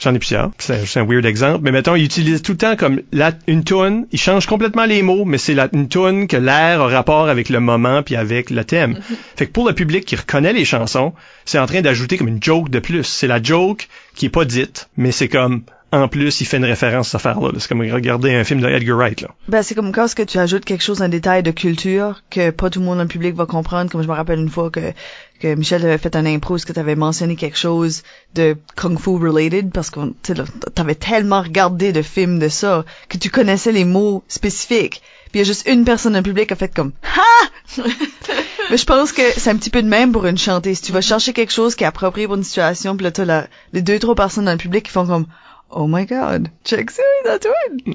J'en 0.00 0.12
ai 0.14 0.18
plusieurs. 0.18 0.50
C'est 0.58 0.84
c'est 0.86 0.98
un 0.98 1.04
weird 1.06 1.24
exemple. 1.26 1.60
Mais 1.62 1.70
mettons, 1.70 1.94
il 1.94 2.02
utilise 2.04 2.42
tout 2.42 2.52
le 2.52 2.58
temps 2.58 2.74
comme 2.74 3.02
la, 3.12 3.30
une 3.46 3.62
tune. 3.62 4.06
Il 4.10 4.18
change 4.18 4.46
complètement 4.46 4.84
les 4.84 5.00
mots, 5.02 5.24
mais 5.24 5.38
c'est 5.38 5.54
la, 5.54 5.68
une 5.72 5.88
tune 5.88 6.26
que 6.26 6.36
l'air 6.36 6.80
a 6.80 6.88
rapport 6.88 7.28
avec 7.28 7.48
le 7.50 7.60
moment 7.60 8.02
puis 8.02 8.16
avec 8.16 8.50
le 8.50 8.64
thème. 8.64 8.98
Fait 9.36 9.46
que 9.46 9.52
pour 9.52 9.64
le 9.68 9.74
public 9.74 10.04
qui 10.04 10.16
reconnaît 10.16 10.52
les 10.54 10.64
chansons, 10.64 11.12
c'est 11.44 11.58
en 11.60 11.66
train 11.66 11.82
d'ajouter 11.82 12.16
comme 12.18 12.26
une 12.28 12.42
joke 12.42 12.68
de 12.68 12.80
plus. 12.80 13.04
C'est 13.04 13.28
la 13.28 13.40
joke 13.40 13.86
qui 14.16 14.26
est 14.26 14.30
pas 14.30 14.44
dite, 14.44 14.88
mais 14.96 15.12
c'est 15.12 15.28
comme, 15.28 15.62
en 15.92 16.08
plus, 16.08 16.40
il 16.40 16.46
fait 16.46 16.56
une 16.56 16.64
référence 16.64 17.08
à 17.08 17.18
cette 17.18 17.26
affaire-là. 17.26 17.50
C'est 17.58 17.68
comme 17.68 17.82
regarder 17.82 18.34
un 18.34 18.44
film 18.44 18.60
de 18.60 18.68
Edgar 18.68 18.96
Wright, 18.96 19.20
là. 19.20 19.28
Ben, 19.48 19.62
c'est 19.62 19.74
comme 19.74 19.92
quand 19.92 20.06
est-ce 20.06 20.16
que 20.16 20.22
tu 20.22 20.38
ajoutes 20.38 20.64
quelque 20.64 20.82
chose, 20.82 21.02
un 21.02 21.10
détail 21.10 21.42
de 21.42 21.50
culture 21.50 22.22
que 22.30 22.50
pas 22.50 22.70
tout 22.70 22.80
le 22.80 22.86
monde 22.86 22.96
dans 22.96 23.02
le 23.02 23.08
public 23.08 23.34
va 23.34 23.44
comprendre. 23.44 23.90
Comme 23.90 24.02
je 24.02 24.08
me 24.08 24.14
rappelle 24.14 24.38
une 24.38 24.48
fois 24.48 24.70
que, 24.70 24.92
que 25.40 25.54
Michel 25.54 25.84
avait 25.84 25.98
fait 25.98 26.16
un 26.16 26.24
impro, 26.24 26.56
est-ce 26.56 26.64
que 26.64 26.72
tu 26.72 26.80
avais 26.80 26.96
mentionné 26.96 27.36
quelque 27.36 27.58
chose 27.58 28.02
de 28.34 28.56
kung 28.74 28.98
fu 28.98 29.10
related? 29.10 29.70
Parce 29.70 29.90
que 29.90 30.00
tu 30.22 30.32
avais 30.76 30.94
tellement 30.94 31.42
regardé 31.42 31.92
de 31.92 32.00
films 32.00 32.38
de 32.38 32.48
ça 32.48 32.86
que 33.10 33.18
tu 33.18 33.28
connaissais 33.28 33.72
les 33.72 33.84
mots 33.84 34.24
spécifiques. 34.28 35.02
Puis 35.30 35.40
il 35.40 35.42
y 35.42 35.42
a 35.42 35.44
juste 35.44 35.66
une 35.66 35.84
personne 35.84 36.12
dans 36.12 36.18
le 36.18 36.24
public 36.24 36.46
qui 36.46 36.52
a 36.54 36.56
fait 36.56 36.74
comme 36.74 36.92
ha. 37.02 37.82
Mais 38.70 38.76
je 38.76 38.84
pense 38.86 39.12
que 39.12 39.22
c'est 39.36 39.50
un 39.50 39.56
petit 39.56 39.70
peu 39.70 39.82
de 39.82 39.88
même 39.88 40.12
pour 40.12 40.24
une 40.26 40.38
chantée. 40.38 40.74
Si 40.74 40.82
tu 40.82 40.92
vas 40.92 41.00
chercher 41.00 41.32
quelque 41.32 41.52
chose 41.52 41.74
qui 41.74 41.84
est 41.84 41.86
approprié 41.86 42.26
pour 42.26 42.36
une 42.36 42.44
situation, 42.44 42.96
puis 42.96 43.06
là 43.24 43.46
les 43.72 43.82
deux 43.82 43.98
trois 43.98 44.14
personnes 44.14 44.46
dans 44.46 44.52
le 44.52 44.58
public 44.58 44.84
qui 44.84 44.92
font 44.92 45.06
comme 45.06 45.26
Oh 45.74 45.86
my 45.88 46.04
god, 46.04 46.48
check 46.64 46.90
ça, 46.90 47.02
toi. 47.40 47.52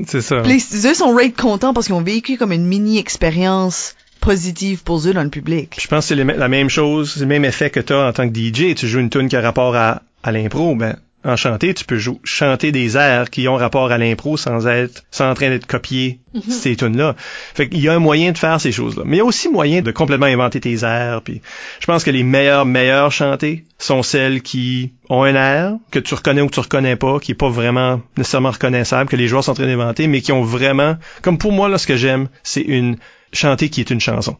C'est 0.07 0.21
ça. 0.21 0.41
Les 0.41 0.57
eux 0.87 0.93
sont 0.95 1.13
rate 1.13 1.35
contents 1.35 1.73
parce 1.73 1.85
qu'ils 1.85 1.95
ont 1.95 2.01
vécu 2.01 2.37
comme 2.37 2.51
une 2.51 2.65
mini 2.65 2.97
expérience 2.97 3.95
positive 4.19 4.83
pour 4.83 5.07
eux 5.07 5.13
dans 5.13 5.23
le 5.23 5.29
public. 5.29 5.77
Je 5.79 5.87
pense 5.87 6.09
que 6.09 6.15
c'est 6.15 6.23
la 6.23 6.47
même 6.47 6.69
chose, 6.69 7.13
c'est 7.13 7.19
le 7.19 7.27
même 7.27 7.45
effet 7.45 7.69
que 7.69 7.79
tu 7.79 7.93
as 7.93 8.07
en 8.07 8.13
tant 8.13 8.27
que 8.27 8.35
DJ. 8.35 8.75
Tu 8.75 8.87
joues 8.87 8.99
une 8.99 9.09
tune 9.09 9.29
qui 9.29 9.35
a 9.35 9.41
rapport 9.41 9.75
à, 9.75 10.01
à 10.23 10.31
l'impro, 10.31 10.75
ben, 10.75 10.97
en 11.23 11.35
chanter, 11.35 11.73
tu 11.73 11.84
peux 11.84 11.98
jou- 11.98 12.22
chanter 12.23 12.72
des 12.72 12.95
airs 12.95 13.30
qui 13.30 13.48
ont 13.48 13.56
rapport 13.56 13.91
à 13.91 13.98
l'impro 13.98 14.38
sans 14.38 14.68
être, 14.68 15.03
sans 15.11 15.30
en 15.31 15.34
train 15.34 15.49
d'être 15.49 15.65
copié 15.65 16.19
ces 16.48 16.76
tunes-là. 16.76 17.15
Fait 17.18 17.68
qu'il 17.68 17.81
y 17.81 17.89
a 17.89 17.94
un 17.94 17.99
moyen 17.99 18.31
de 18.31 18.38
faire 18.38 18.61
ces 18.61 18.72
choses-là. 18.72 19.03
Mais 19.06 19.18
il 19.18 19.19
y 19.19 19.22
a 19.22 19.26
aussi 19.26 19.49
moyen 19.49 19.81
de 19.81 19.91
complètement 19.91 20.27
inventer 20.27 20.61
tes 20.61 20.84
airs. 20.84 21.22
Puis 21.23 21.41
je 21.80 21.85
pense 21.85 22.03
que 22.03 22.11
les 22.11 22.23
meilleurs, 22.23 22.65
meilleurs 22.65 23.11
chantés 23.11 23.65
sont 23.80 24.03
celles 24.03 24.41
qui 24.41 24.94
ont 25.10 25.23
un 25.23 25.35
air 25.35 25.73
que 25.91 25.99
tu 25.99 26.14
reconnais 26.14 26.41
ou 26.41 26.48
que 26.48 26.53
tu 26.53 26.60
reconnais 26.60 26.95
pas, 26.95 27.19
qui 27.19 27.31
est 27.31 27.35
pas 27.35 27.49
vraiment 27.49 27.99
nécessairement 28.15 28.52
reconnaissable, 28.52 29.10
que 29.10 29.15
les 29.15 29.27
joueurs 29.27 29.44
sont 29.44 29.52
en 29.52 29.56
train 29.56 29.65
d'inventer, 29.65 30.07
mais 30.07 30.22
qui 30.22 30.31
ont 30.31 30.44
vraiment, 30.44 30.98
comme 31.23 31.38
pour 31.38 31.52
moi, 31.52 31.68
là, 31.68 31.77
ce 31.77 31.88
que 31.88 31.98
j'aime, 31.98 32.30
c'est 32.44 32.61
une 32.61 32.98
chantée 33.34 33.69
qui 33.69 33.81
est 33.81 33.89
une 33.89 33.99
chanson 33.99 34.38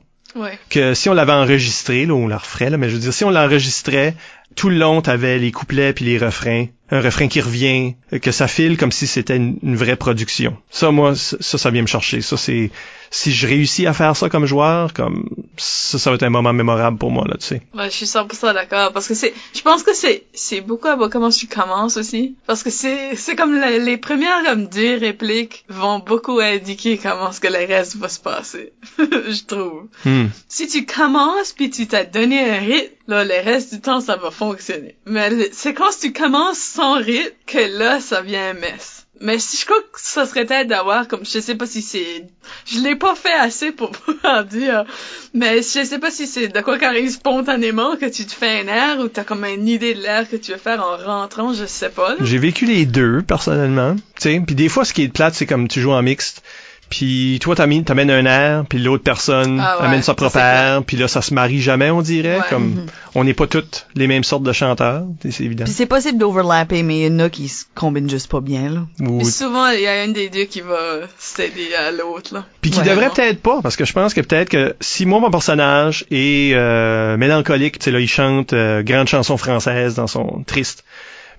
Que 0.70 0.94
si 0.94 1.10
on 1.10 1.14
l'avait 1.14 1.34
enregistré, 1.34 2.06
là, 2.06 2.14
on 2.14 2.28
la 2.28 2.38
referait, 2.38 2.70
là, 2.70 2.78
mais 2.78 2.90
je 2.90 2.96
veux 2.96 3.02
dire, 3.02 3.14
si 3.14 3.24
on 3.24 3.30
l'enregistrait, 3.30 4.16
tout 4.56 4.70
le 4.70 4.78
long, 4.78 5.02
t'avais 5.02 5.38
les 5.38 5.52
couplets 5.52 5.94
puis 5.94 6.06
les 6.06 6.18
refrains, 6.18 6.66
un 6.90 7.02
refrain 7.02 7.28
qui 7.28 7.42
revient, 7.42 7.96
euh, 8.14 8.20
que 8.20 8.32
ça 8.32 8.48
file 8.48 8.78
comme 8.78 8.92
si 8.92 9.08
c'était 9.08 9.36
une, 9.36 9.58
une 9.64 9.76
vraie 9.76 9.96
production. 9.96 10.58
Ça, 10.70 10.92
moi, 10.92 11.16
ça, 11.16 11.58
ça 11.58 11.70
vient 11.70 11.82
me 11.82 11.88
chercher. 11.88 12.22
Ça, 12.22 12.38
c'est, 12.38 12.72
si 13.10 13.32
je 13.32 13.48
réussis 13.48 13.88
à 13.88 13.94
faire 13.94 14.16
ça 14.16 14.30
comme 14.30 14.46
joueur, 14.46 14.94
comme, 14.94 15.30
ça, 15.58 15.98
ça 15.98 16.10
va 16.10 16.16
être 16.16 16.24
un 16.24 16.30
moment 16.30 16.54
mémorable 16.54 16.98
pour 16.98 17.12
moi, 17.12 17.26
là, 17.28 17.36
tu 17.38 17.46
sais. 17.46 17.62
Ouais, 17.74 17.86
je 17.86 17.96
suis 17.96 18.06
100% 18.06 18.54
d'accord 18.54 18.92
parce 18.94 19.08
que 19.08 19.14
c'est 19.14 19.34
je 19.54 19.62
pense 19.62 19.84
que 19.84 19.94
c'est 19.94 20.26
c'est 20.34 20.62
beaucoup 20.62 20.88
à 20.88 21.10
comment 21.10 21.30
tu 21.30 21.48
commences 21.48 21.98
aussi 21.98 22.36
parce 22.46 22.64
que 22.64 22.70
c'est 22.70 23.16
c'est 23.16 23.36
comme 23.36 23.60
les, 23.60 23.80
les 23.80 23.98
premières 23.98 24.44
comme 24.44 24.68
deux 24.68 24.98
répliques 24.98 25.66
vont 25.70 26.00
beaucoup 26.00 26.40
indiquer 26.40 26.98
comment 26.98 27.32
ce 27.32 27.40
que 27.40 27.48
le 27.48 27.66
reste 27.66 27.96
va 27.98 28.10
se 28.10 28.20
passer. 28.20 28.74
je 29.00 29.46
trouve. 29.46 29.88
Hmm. 30.06 30.28
Si 30.48 30.68
tu 30.68 30.86
commences 30.86 31.54
puis 31.54 31.70
tu 31.70 31.88
t'as 31.88 32.04
donné 32.04 32.50
un 32.50 32.60
rythme, 32.60 32.94
là 33.08 33.24
le 33.24 33.44
reste 33.44 33.74
du 33.74 33.82
temps 33.82 34.02
ça 34.02 34.16
va 34.16 34.32
fonctionner. 34.32 34.96
Mais 35.06 35.50
c'est 35.52 35.74
quand 35.74 35.90
tu 36.00 36.14
commences 36.14 36.60
sans 36.60 36.96
rythme 36.96 37.36
que 37.46 37.78
là 37.78 38.00
ça 38.00 38.22
vient 38.22 38.50
un 38.50 38.54
mess. 38.54 39.07
Mais 39.22 39.38
je 39.40 39.66
crois 39.66 39.82
que 39.92 40.00
ça 40.02 40.26
serait 40.26 40.46
peut-être 40.46 40.68
d'avoir 40.68 41.08
comme 41.08 41.26
je 41.26 41.40
sais 41.40 41.56
pas 41.56 41.66
si 41.66 41.82
c'est 41.82 42.26
je 42.66 42.80
l'ai 42.80 42.96
pas 42.96 43.16
fait 43.16 43.34
assez 43.34 43.72
pour 43.72 43.92
pouvoir 44.06 44.46
dire 44.46 44.86
mais 45.34 45.58
je 45.58 45.84
sais 45.84 46.00
pas 46.00 46.12
si 46.12 46.28
c'est 46.28 46.48
de 46.48 46.62
quoi 46.62 46.78
qui 46.78 46.86
arrive 46.86 47.10
spontanément 47.10 47.96
que 47.96 48.06
tu 48.06 48.26
te 48.26 48.34
fais 48.34 48.62
un 48.62 48.68
air 48.68 49.00
ou 49.00 49.08
t'as 49.08 49.24
comme 49.24 49.46
une 49.46 49.68
idée 49.68 49.94
de 49.94 50.02
l'air 50.02 50.30
que 50.30 50.36
tu 50.36 50.52
veux 50.52 50.58
faire 50.58 50.84
en 50.84 50.98
rentrant, 50.98 51.54
je 51.54 51.66
sais 51.66 51.90
pas. 51.90 52.16
J'ai 52.22 52.38
vécu 52.38 52.66
les 52.66 52.86
deux, 52.86 53.22
personnellement. 53.22 53.96
Tu 53.96 54.02
sais, 54.18 54.42
puis 54.46 54.56
des 54.56 54.70
fois, 54.70 54.86
ce 54.86 54.94
qui 54.94 55.04
est 55.04 55.10
plate, 55.10 55.36
c'est 55.36 55.46
comme 55.46 55.68
tu 55.68 55.82
joues 55.82 55.92
en 55.92 56.02
mixte. 56.02 56.44
Puis 56.90 57.40
toi, 57.42 57.56
t'amènes 57.56 57.84
t'amènes 57.84 58.10
un 58.12 58.26
air, 58.26 58.64
puis 58.68 58.80
l'autre 58.80 59.04
personne 59.04 59.60
Ah 59.62 59.78
ouais, 59.80 59.86
amène 59.88 60.02
sa 60.02 60.14
propre 60.14 60.38
air, 60.38 60.82
puis 60.84 60.96
là, 60.96 61.08
ça 61.08 61.22
se 61.22 61.34
marie 61.34 61.60
jamais, 61.62 61.90
on 61.90 62.02
dirait. 62.02 62.38
Ouais. 62.38 62.44
Comme 62.50 62.68
Mhm. 62.76 62.86
on 63.16 63.24
n'est 63.26 63.34
pas 63.34 63.46
toutes 63.48 63.88
les 63.96 64.08
mêmes 64.08 64.24
sortes 64.24 64.44
de 64.44 64.54
chanteurs, 64.54 65.04
tu 65.22 65.30
sais, 65.32 65.38
c'est 65.38 65.44
évident. 65.44 65.66
Puis 65.66 65.74
c'est 65.74 65.86
possible 65.86 66.18
d'overlapper, 66.18 66.84
mais 66.84 67.00
il 67.02 67.06
y 67.08 67.16
en 67.16 67.20
a 67.20 67.30
qui 67.30 67.50
se 67.50 67.66
combinent 67.76 68.10
juste 68.10 68.30
pas 68.32 68.40
bien, 68.42 68.70
là. 68.70 68.82
Souvent 69.26 69.68
il 69.70 69.82
y 69.82 69.88
a 69.88 70.02
un 70.04 70.08
des 70.08 70.30
deux 70.30 70.46
qui 70.46 70.62
va 70.62 70.78
s'aider 71.18 71.74
à 71.76 71.92
l'autre 71.92 72.34
là. 72.34 72.46
Puis 72.62 72.72
qui 72.72 72.80
Ouais. 72.80 72.86
devrait 72.86 73.10
peut-être 73.10 73.42
pas, 73.42 73.60
parce 73.62 73.76
que 73.76 73.84
je 73.86 73.92
pense 73.94 74.14
que 74.14 74.22
peut-être 74.22 74.50
que 74.50 74.76
si 74.80 75.06
moi, 75.06 75.20
mon 75.20 75.30
personnage 75.30 76.06
est 76.12 76.54
euh, 76.54 77.18
mélancolique, 77.18 77.80
tu 77.80 77.86
sais, 77.86 77.92
là, 77.92 78.00
il 78.00 78.08
chante 78.08 78.54
euh, 78.54 78.82
grande 78.84 79.08
chanson 79.08 79.36
française 79.38 79.96
dans 79.96 80.08
son 80.08 80.44
triste. 80.48 80.84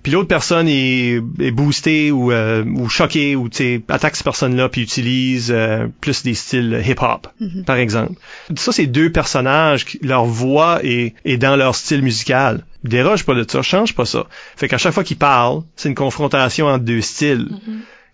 Puis 0.02 0.12
l'autre 0.12 0.28
personne 0.28 0.68
est, 0.68 1.20
est 1.40 1.50
boostée 1.50 2.10
ou, 2.10 2.32
euh, 2.32 2.64
ou 2.64 2.88
choquée 2.88 3.36
ou 3.36 3.48
attaque 3.88 4.16
cette 4.16 4.24
personne-là 4.24 4.68
puis 4.68 4.82
utilise 4.82 5.50
euh, 5.54 5.88
plus 6.00 6.22
des 6.22 6.34
styles 6.34 6.82
hip-hop, 6.86 7.26
Mhm. 7.40 7.64
par 7.64 7.76
exemple. 7.76 8.12
Ça, 8.56 8.72
c'est 8.72 8.86
deux 8.86 9.10
personnages, 9.10 9.84
qui- 9.84 9.98
leur 10.02 10.24
voix 10.24 10.80
est, 10.84 11.14
est 11.24 11.36
dans 11.36 11.56
leur 11.56 11.74
style 11.74 12.02
musical. 12.02 12.64
Déroge 12.84 13.24
pas 13.24 13.34
de 13.34 13.44
ça, 13.48 13.60
change 13.62 13.94
pas 13.94 14.04
ça. 14.04 14.26
Fait 14.56 14.68
qu'à 14.68 14.78
chaque 14.78 14.94
fois 14.94 15.04
qu'ils 15.04 15.16
parlent, 15.18 15.62
c'est 15.76 15.88
une 15.88 15.94
confrontation 15.94 16.66
entre 16.66 16.84
deux 16.84 17.00
styles. 17.00 17.48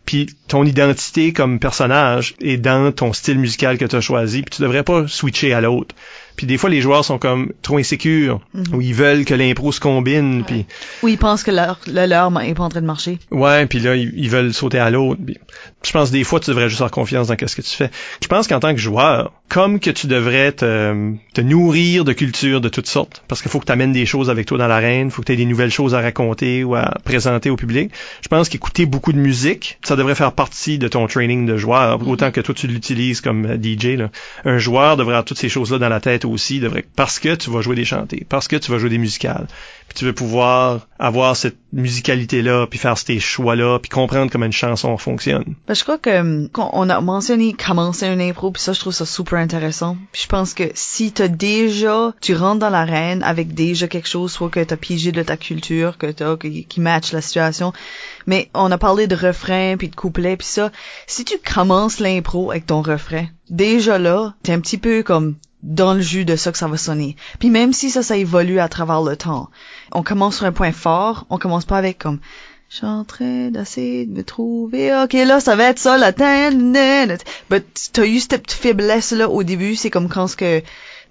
Puis 0.06 0.26
ton 0.48 0.64
identité 0.64 1.32
comme 1.32 1.58
personnage 1.58 2.34
est 2.40 2.58
dans 2.58 2.92
ton 2.92 3.12
style 3.14 3.38
musical 3.38 3.78
que 3.78 3.86
tu 3.86 3.96
as 3.96 4.00
choisi, 4.02 4.42
puis 4.42 4.56
tu 4.56 4.62
devrais 4.62 4.82
pas 4.82 5.06
switcher 5.08 5.54
à 5.54 5.60
l'autre. 5.62 5.94
Puis 6.36 6.46
des 6.46 6.58
fois 6.58 6.70
les 6.70 6.80
joueurs 6.80 7.04
sont 7.04 7.18
comme 7.18 7.52
trop 7.62 7.78
insécures 7.78 8.40
ou 8.72 8.80
ils 8.80 8.94
veulent 8.94 9.24
que 9.24 9.34
l'impro 9.34 9.72
se 9.72 9.80
combine 9.80 10.44
puis 10.44 10.66
Ou 11.02 11.08
ils 11.08 11.18
pensent 11.18 11.42
que 11.42 11.50
leur, 11.50 11.78
le 11.86 12.06
leur 12.06 12.32
est 12.40 12.54
pas 12.54 12.64
en 12.64 12.68
train 12.68 12.80
de 12.80 12.86
marcher. 12.86 13.18
ouais, 13.30 13.66
puis 13.66 13.78
là 13.80 13.94
ils, 13.94 14.12
ils 14.16 14.30
veulent 14.30 14.52
sauter 14.52 14.78
à 14.78 14.90
l'autre. 14.90 15.20
Je 15.84 15.92
pense 15.92 16.10
des 16.10 16.24
fois 16.24 16.40
tu 16.40 16.50
devrais 16.50 16.68
juste 16.68 16.80
avoir 16.80 16.90
confiance 16.90 17.28
dans 17.28 17.36
ce 17.46 17.56
que 17.56 17.62
tu 17.62 17.70
fais. 17.76 17.90
Je 18.22 18.26
pense 18.28 18.48
qu'en 18.48 18.60
tant 18.60 18.74
que 18.74 18.80
joueur, 18.80 19.32
comme 19.48 19.78
que 19.80 19.90
tu 19.90 20.06
devrais 20.06 20.52
te, 20.52 21.12
te 21.34 21.40
nourrir 21.40 22.04
de 22.04 22.12
culture 22.12 22.60
de 22.60 22.68
toutes 22.68 22.88
sortes 22.88 23.22
parce 23.28 23.40
qu'il 23.42 23.50
faut 23.50 23.60
que 23.60 23.66
tu 23.66 23.72
amènes 23.72 23.92
des 23.92 24.06
choses 24.06 24.30
avec 24.30 24.46
toi 24.46 24.58
dans 24.58 24.66
l'arène, 24.66 25.10
faut 25.10 25.22
que 25.22 25.26
tu 25.26 25.32
aies 25.32 25.36
des 25.36 25.44
nouvelles 25.44 25.70
choses 25.70 25.94
à 25.94 26.00
raconter 26.00 26.64
ou 26.64 26.74
à 26.74 26.94
présenter 27.04 27.50
au 27.50 27.56
public. 27.56 27.92
Je 28.22 28.28
pense 28.28 28.48
qu'écouter 28.48 28.86
beaucoup 28.86 29.12
de 29.12 29.18
musique, 29.18 29.78
ça 29.84 29.96
devrait 29.96 30.14
faire 30.14 30.32
partie 30.32 30.78
de 30.78 30.88
ton 30.88 31.06
training 31.06 31.46
de 31.46 31.56
joueur, 31.56 32.06
autant 32.06 32.30
que 32.30 32.40
toi 32.40 32.54
tu 32.54 32.66
l'utilises 32.66 33.20
comme 33.20 33.46
DJ. 33.62 33.96
Là. 33.96 34.10
Un 34.44 34.58
joueur 34.58 34.96
devrait 34.96 35.14
avoir 35.14 35.24
toutes 35.24 35.38
ces 35.38 35.48
choses-là 35.48 35.78
dans 35.78 35.88
la 35.88 36.00
tête 36.00 36.23
aussi, 36.26 36.60
devrait 36.60 36.84
parce 36.96 37.18
que 37.18 37.34
tu 37.34 37.50
vas 37.50 37.60
jouer 37.60 37.76
des 37.76 37.84
chantés, 37.84 38.26
parce 38.28 38.48
que 38.48 38.56
tu 38.56 38.70
vas 38.70 38.78
jouer 38.78 38.90
des 38.90 38.98
musicales, 38.98 39.46
puis 39.88 39.98
tu 39.98 40.04
veux 40.04 40.12
pouvoir 40.12 40.86
avoir 40.98 41.36
cette 41.36 41.56
musicalité-là, 41.72 42.66
puis 42.66 42.78
faire 42.78 42.96
ces 42.98 43.20
choix-là, 43.20 43.78
puis 43.78 43.88
comprendre 43.90 44.30
comment 44.30 44.46
une 44.46 44.52
chanson 44.52 44.96
fonctionne. 44.96 45.54
Ben, 45.68 45.74
je 45.74 45.82
crois 45.82 45.98
que 45.98 46.20
hum, 46.20 46.48
qu'on- 46.50 46.70
on 46.72 46.88
a 46.88 47.00
mentionné 47.00 47.52
commencer 47.52 48.06
un 48.06 48.20
impro, 48.20 48.50
puis 48.50 48.62
ça, 48.62 48.72
je 48.72 48.80
trouve 48.80 48.92
ça 48.92 49.06
super 49.06 49.38
intéressant. 49.38 49.96
Puis 50.12 50.22
je 50.22 50.28
pense 50.28 50.54
que 50.54 50.64
si 50.74 51.12
t'as 51.12 51.28
déjà, 51.28 52.12
tu 52.20 52.34
rentres 52.34 52.60
dans 52.60 52.70
l'arène 52.70 53.22
avec 53.22 53.54
déjà 53.54 53.88
quelque 53.88 54.08
chose, 54.08 54.32
soit 54.32 54.50
que 54.50 54.60
t'as 54.62 54.76
pigé 54.76 55.12
de 55.12 55.22
ta 55.22 55.36
culture, 55.36 55.98
que 55.98 56.10
t'as, 56.10 56.36
qui, 56.36 56.64
qui 56.64 56.80
match 56.80 57.12
la 57.12 57.20
situation, 57.20 57.72
mais 58.26 58.48
on 58.54 58.70
a 58.70 58.78
parlé 58.78 59.06
de 59.06 59.14
refrain, 59.16 59.76
puis 59.76 59.88
de 59.88 59.96
couplet, 59.96 60.36
puis 60.36 60.46
ça, 60.46 60.70
si 61.06 61.24
tu 61.24 61.34
commences 61.38 62.00
l'impro 62.00 62.50
avec 62.50 62.66
ton 62.66 62.82
refrain, 62.82 63.26
déjà 63.50 63.98
là, 63.98 64.34
t'es 64.42 64.52
un 64.52 64.60
petit 64.60 64.78
peu 64.78 65.02
comme 65.02 65.36
dans 65.64 65.94
le 65.94 66.00
jus 66.00 66.24
de 66.24 66.36
ça 66.36 66.52
que 66.52 66.58
ça 66.58 66.68
va 66.68 66.76
sonner. 66.76 67.16
Puis 67.38 67.50
même 67.50 67.72
si 67.72 67.90
ça, 67.90 68.02
ça 68.02 68.16
évolue 68.16 68.60
à 68.60 68.68
travers 68.68 69.02
le 69.02 69.16
temps, 69.16 69.50
on 69.92 70.02
commence 70.02 70.36
sur 70.36 70.46
un 70.46 70.52
point 70.52 70.72
fort, 70.72 71.26
on 71.30 71.38
commence 71.38 71.64
pas 71.64 71.78
avec 71.78 71.98
comme 71.98 72.20
je 72.68 72.76
suis 72.78 72.86
en 72.86 73.04
train 73.04 73.50
d'essayer 73.50 74.04
de 74.04 74.12
me 74.12 74.24
trouver. 74.24 74.92
Ok, 75.02 75.12
là, 75.12 75.38
ça 75.40 75.54
va 75.54 75.64
être 75.70 75.78
ça, 75.78 75.96
la 75.96 76.12
tête. 76.12 76.54
T'as 77.92 78.04
eu 78.04 78.20
cette 78.20 78.42
petite 78.42 78.52
faiblesse-là 78.52 79.28
au 79.28 79.44
début. 79.44 79.76
C'est 79.76 79.90
comme 79.90 80.08
quand 80.08 80.26
ce 80.26 80.34
que, 80.36 80.60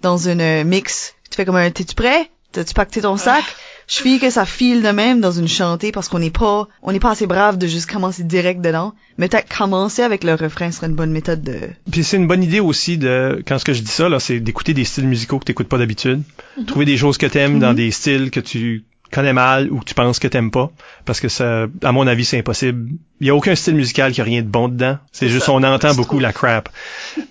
dans 0.01 0.17
une 0.17 0.41
euh, 0.41 0.63
mix, 0.65 1.15
tu 1.29 1.37
fais 1.37 1.45
comme 1.45 1.55
un, 1.55 1.71
t'es-tu 1.71 1.95
prêt? 1.95 2.29
T'as-tu 2.51 2.73
pacté 2.73 3.01
ton 3.01 3.15
sac? 3.15 3.43
Je 3.87 3.99
file 3.99 4.19
que 4.19 4.29
ça 4.29 4.45
file 4.45 4.81
de 4.81 4.89
même 4.89 5.21
dans 5.21 5.31
une 5.31 5.47
chantée 5.47 5.91
parce 5.91 6.09
qu'on 6.09 6.19
n'est 6.19 6.29
pas, 6.29 6.67
on 6.81 6.91
n'est 6.91 6.99
pas 6.99 7.11
assez 7.11 7.27
brave 7.27 7.57
de 7.57 7.67
juste 7.67 7.91
commencer 7.91 8.23
direct 8.23 8.61
dedans. 8.61 8.93
Mais 9.17 9.27
peut-être 9.27 9.55
commencer 9.55 10.01
avec 10.01 10.23
le 10.23 10.33
refrain 10.33 10.71
serait 10.71 10.87
une 10.87 10.95
bonne 10.95 11.11
méthode 11.11 11.43
de, 11.43 11.59
Puis 11.91 12.03
c'est 12.03 12.17
une 12.17 12.27
bonne 12.27 12.43
idée 12.43 12.59
aussi 12.59 12.97
de 12.97 13.43
quand 13.47 13.59
ce 13.59 13.65
que 13.65 13.73
je 13.73 13.81
dis 13.81 13.91
ça 13.91 14.09
là, 14.09 14.19
c'est 14.19 14.39
d'écouter 14.39 14.73
des 14.73 14.85
styles 14.85 15.07
musicaux 15.07 15.39
que 15.39 15.45
t'écoutes 15.45 15.67
pas 15.67 15.77
d'habitude, 15.77 16.23
trouver 16.67 16.85
des 16.85 16.97
choses 16.97 17.17
que 17.17 17.25
t'aimes 17.25 17.59
dans 17.59 17.73
des 17.73 17.91
styles 17.91 18.31
que 18.31 18.39
tu 18.39 18.83
connais 19.13 19.33
mal 19.33 19.71
ou 19.71 19.79
que 19.79 19.85
tu 19.85 19.93
penses 19.93 20.19
que 20.19 20.27
t'aimes 20.27 20.51
pas, 20.51 20.71
parce 21.05 21.19
que 21.19 21.29
ça, 21.29 21.67
à 21.83 21.91
mon 21.91 22.07
avis, 22.07 22.25
c'est 22.25 22.39
impossible. 22.39 22.89
Il 23.21 23.27
y 23.27 23.29
a 23.29 23.35
aucun 23.35 23.55
style 23.55 23.75
musical 23.75 24.11
qui 24.11 24.21
a 24.21 24.23
rien 24.23 24.41
de 24.41 24.47
bon 24.47 24.67
dedans. 24.67 24.97
C'est 25.11 25.29
juste 25.29 25.45
ça, 25.45 25.53
on 25.53 25.63
entend 25.63 25.93
beaucoup 25.93 26.19
la 26.19 26.33
crap. 26.33 26.69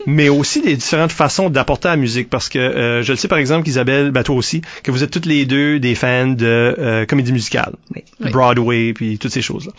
Mais 0.06 0.28
aussi 0.28 0.62
des 0.62 0.76
différentes 0.76 1.12
façons 1.12 1.50
d'apporter 1.50 1.88
la 1.88 1.96
musique, 1.96 2.30
parce 2.30 2.48
que 2.48 2.58
euh, 2.58 3.02
je 3.02 3.12
le 3.12 3.16
sais 3.16 3.28
par 3.28 3.38
exemple 3.38 3.64
qu'Isabelle, 3.64 4.10
ben 4.10 4.22
toi 4.22 4.36
aussi, 4.36 4.62
que 4.82 4.90
vous 4.90 5.02
êtes 5.02 5.10
toutes 5.10 5.26
les 5.26 5.44
deux 5.44 5.78
des 5.80 5.94
fans 5.94 6.28
de 6.28 6.74
euh, 6.78 7.04
comédie 7.04 7.32
musicale, 7.32 7.74
Oui. 7.94 8.04
Oui. 8.20 8.30
Broadway, 8.30 8.92
puis 8.92 9.18
toutes 9.18 9.32
ces 9.32 9.42
choses-là. 9.42 9.72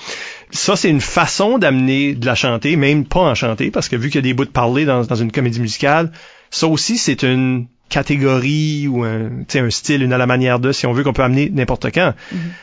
Ça, 0.51 0.75
c'est 0.75 0.89
une 0.89 1.01
façon 1.01 1.57
d'amener 1.57 2.13
de 2.13 2.25
la 2.25 2.35
chanter, 2.35 2.75
même 2.75 3.05
pas 3.05 3.21
en 3.21 3.35
chanter, 3.35 3.71
parce 3.71 3.89
que 3.89 3.95
vu 3.95 4.09
qu'il 4.09 4.15
y 4.15 4.19
a 4.19 4.21
des 4.21 4.33
bouts 4.33 4.45
de 4.45 4.49
parler 4.51 4.85
dans, 4.85 5.03
dans 5.03 5.15
une 5.15 5.31
comédie 5.31 5.59
musicale, 5.59 6.11
ça 6.51 6.67
aussi, 6.67 6.99
c'est 6.99 7.23
une 7.23 7.65
catégorie 7.89 8.87
ou 8.87 9.03
un, 9.03 9.29
un 9.53 9.69
style, 9.69 10.01
une 10.01 10.13
à 10.13 10.17
la 10.17 10.25
manière 10.25 10.59
de, 10.59 10.71
si 10.71 10.87
on 10.87 10.93
veut 10.93 11.03
qu'on 11.03 11.13
peut 11.13 11.23
amener 11.23 11.49
n'importe 11.49 11.91
quand. 11.93 12.13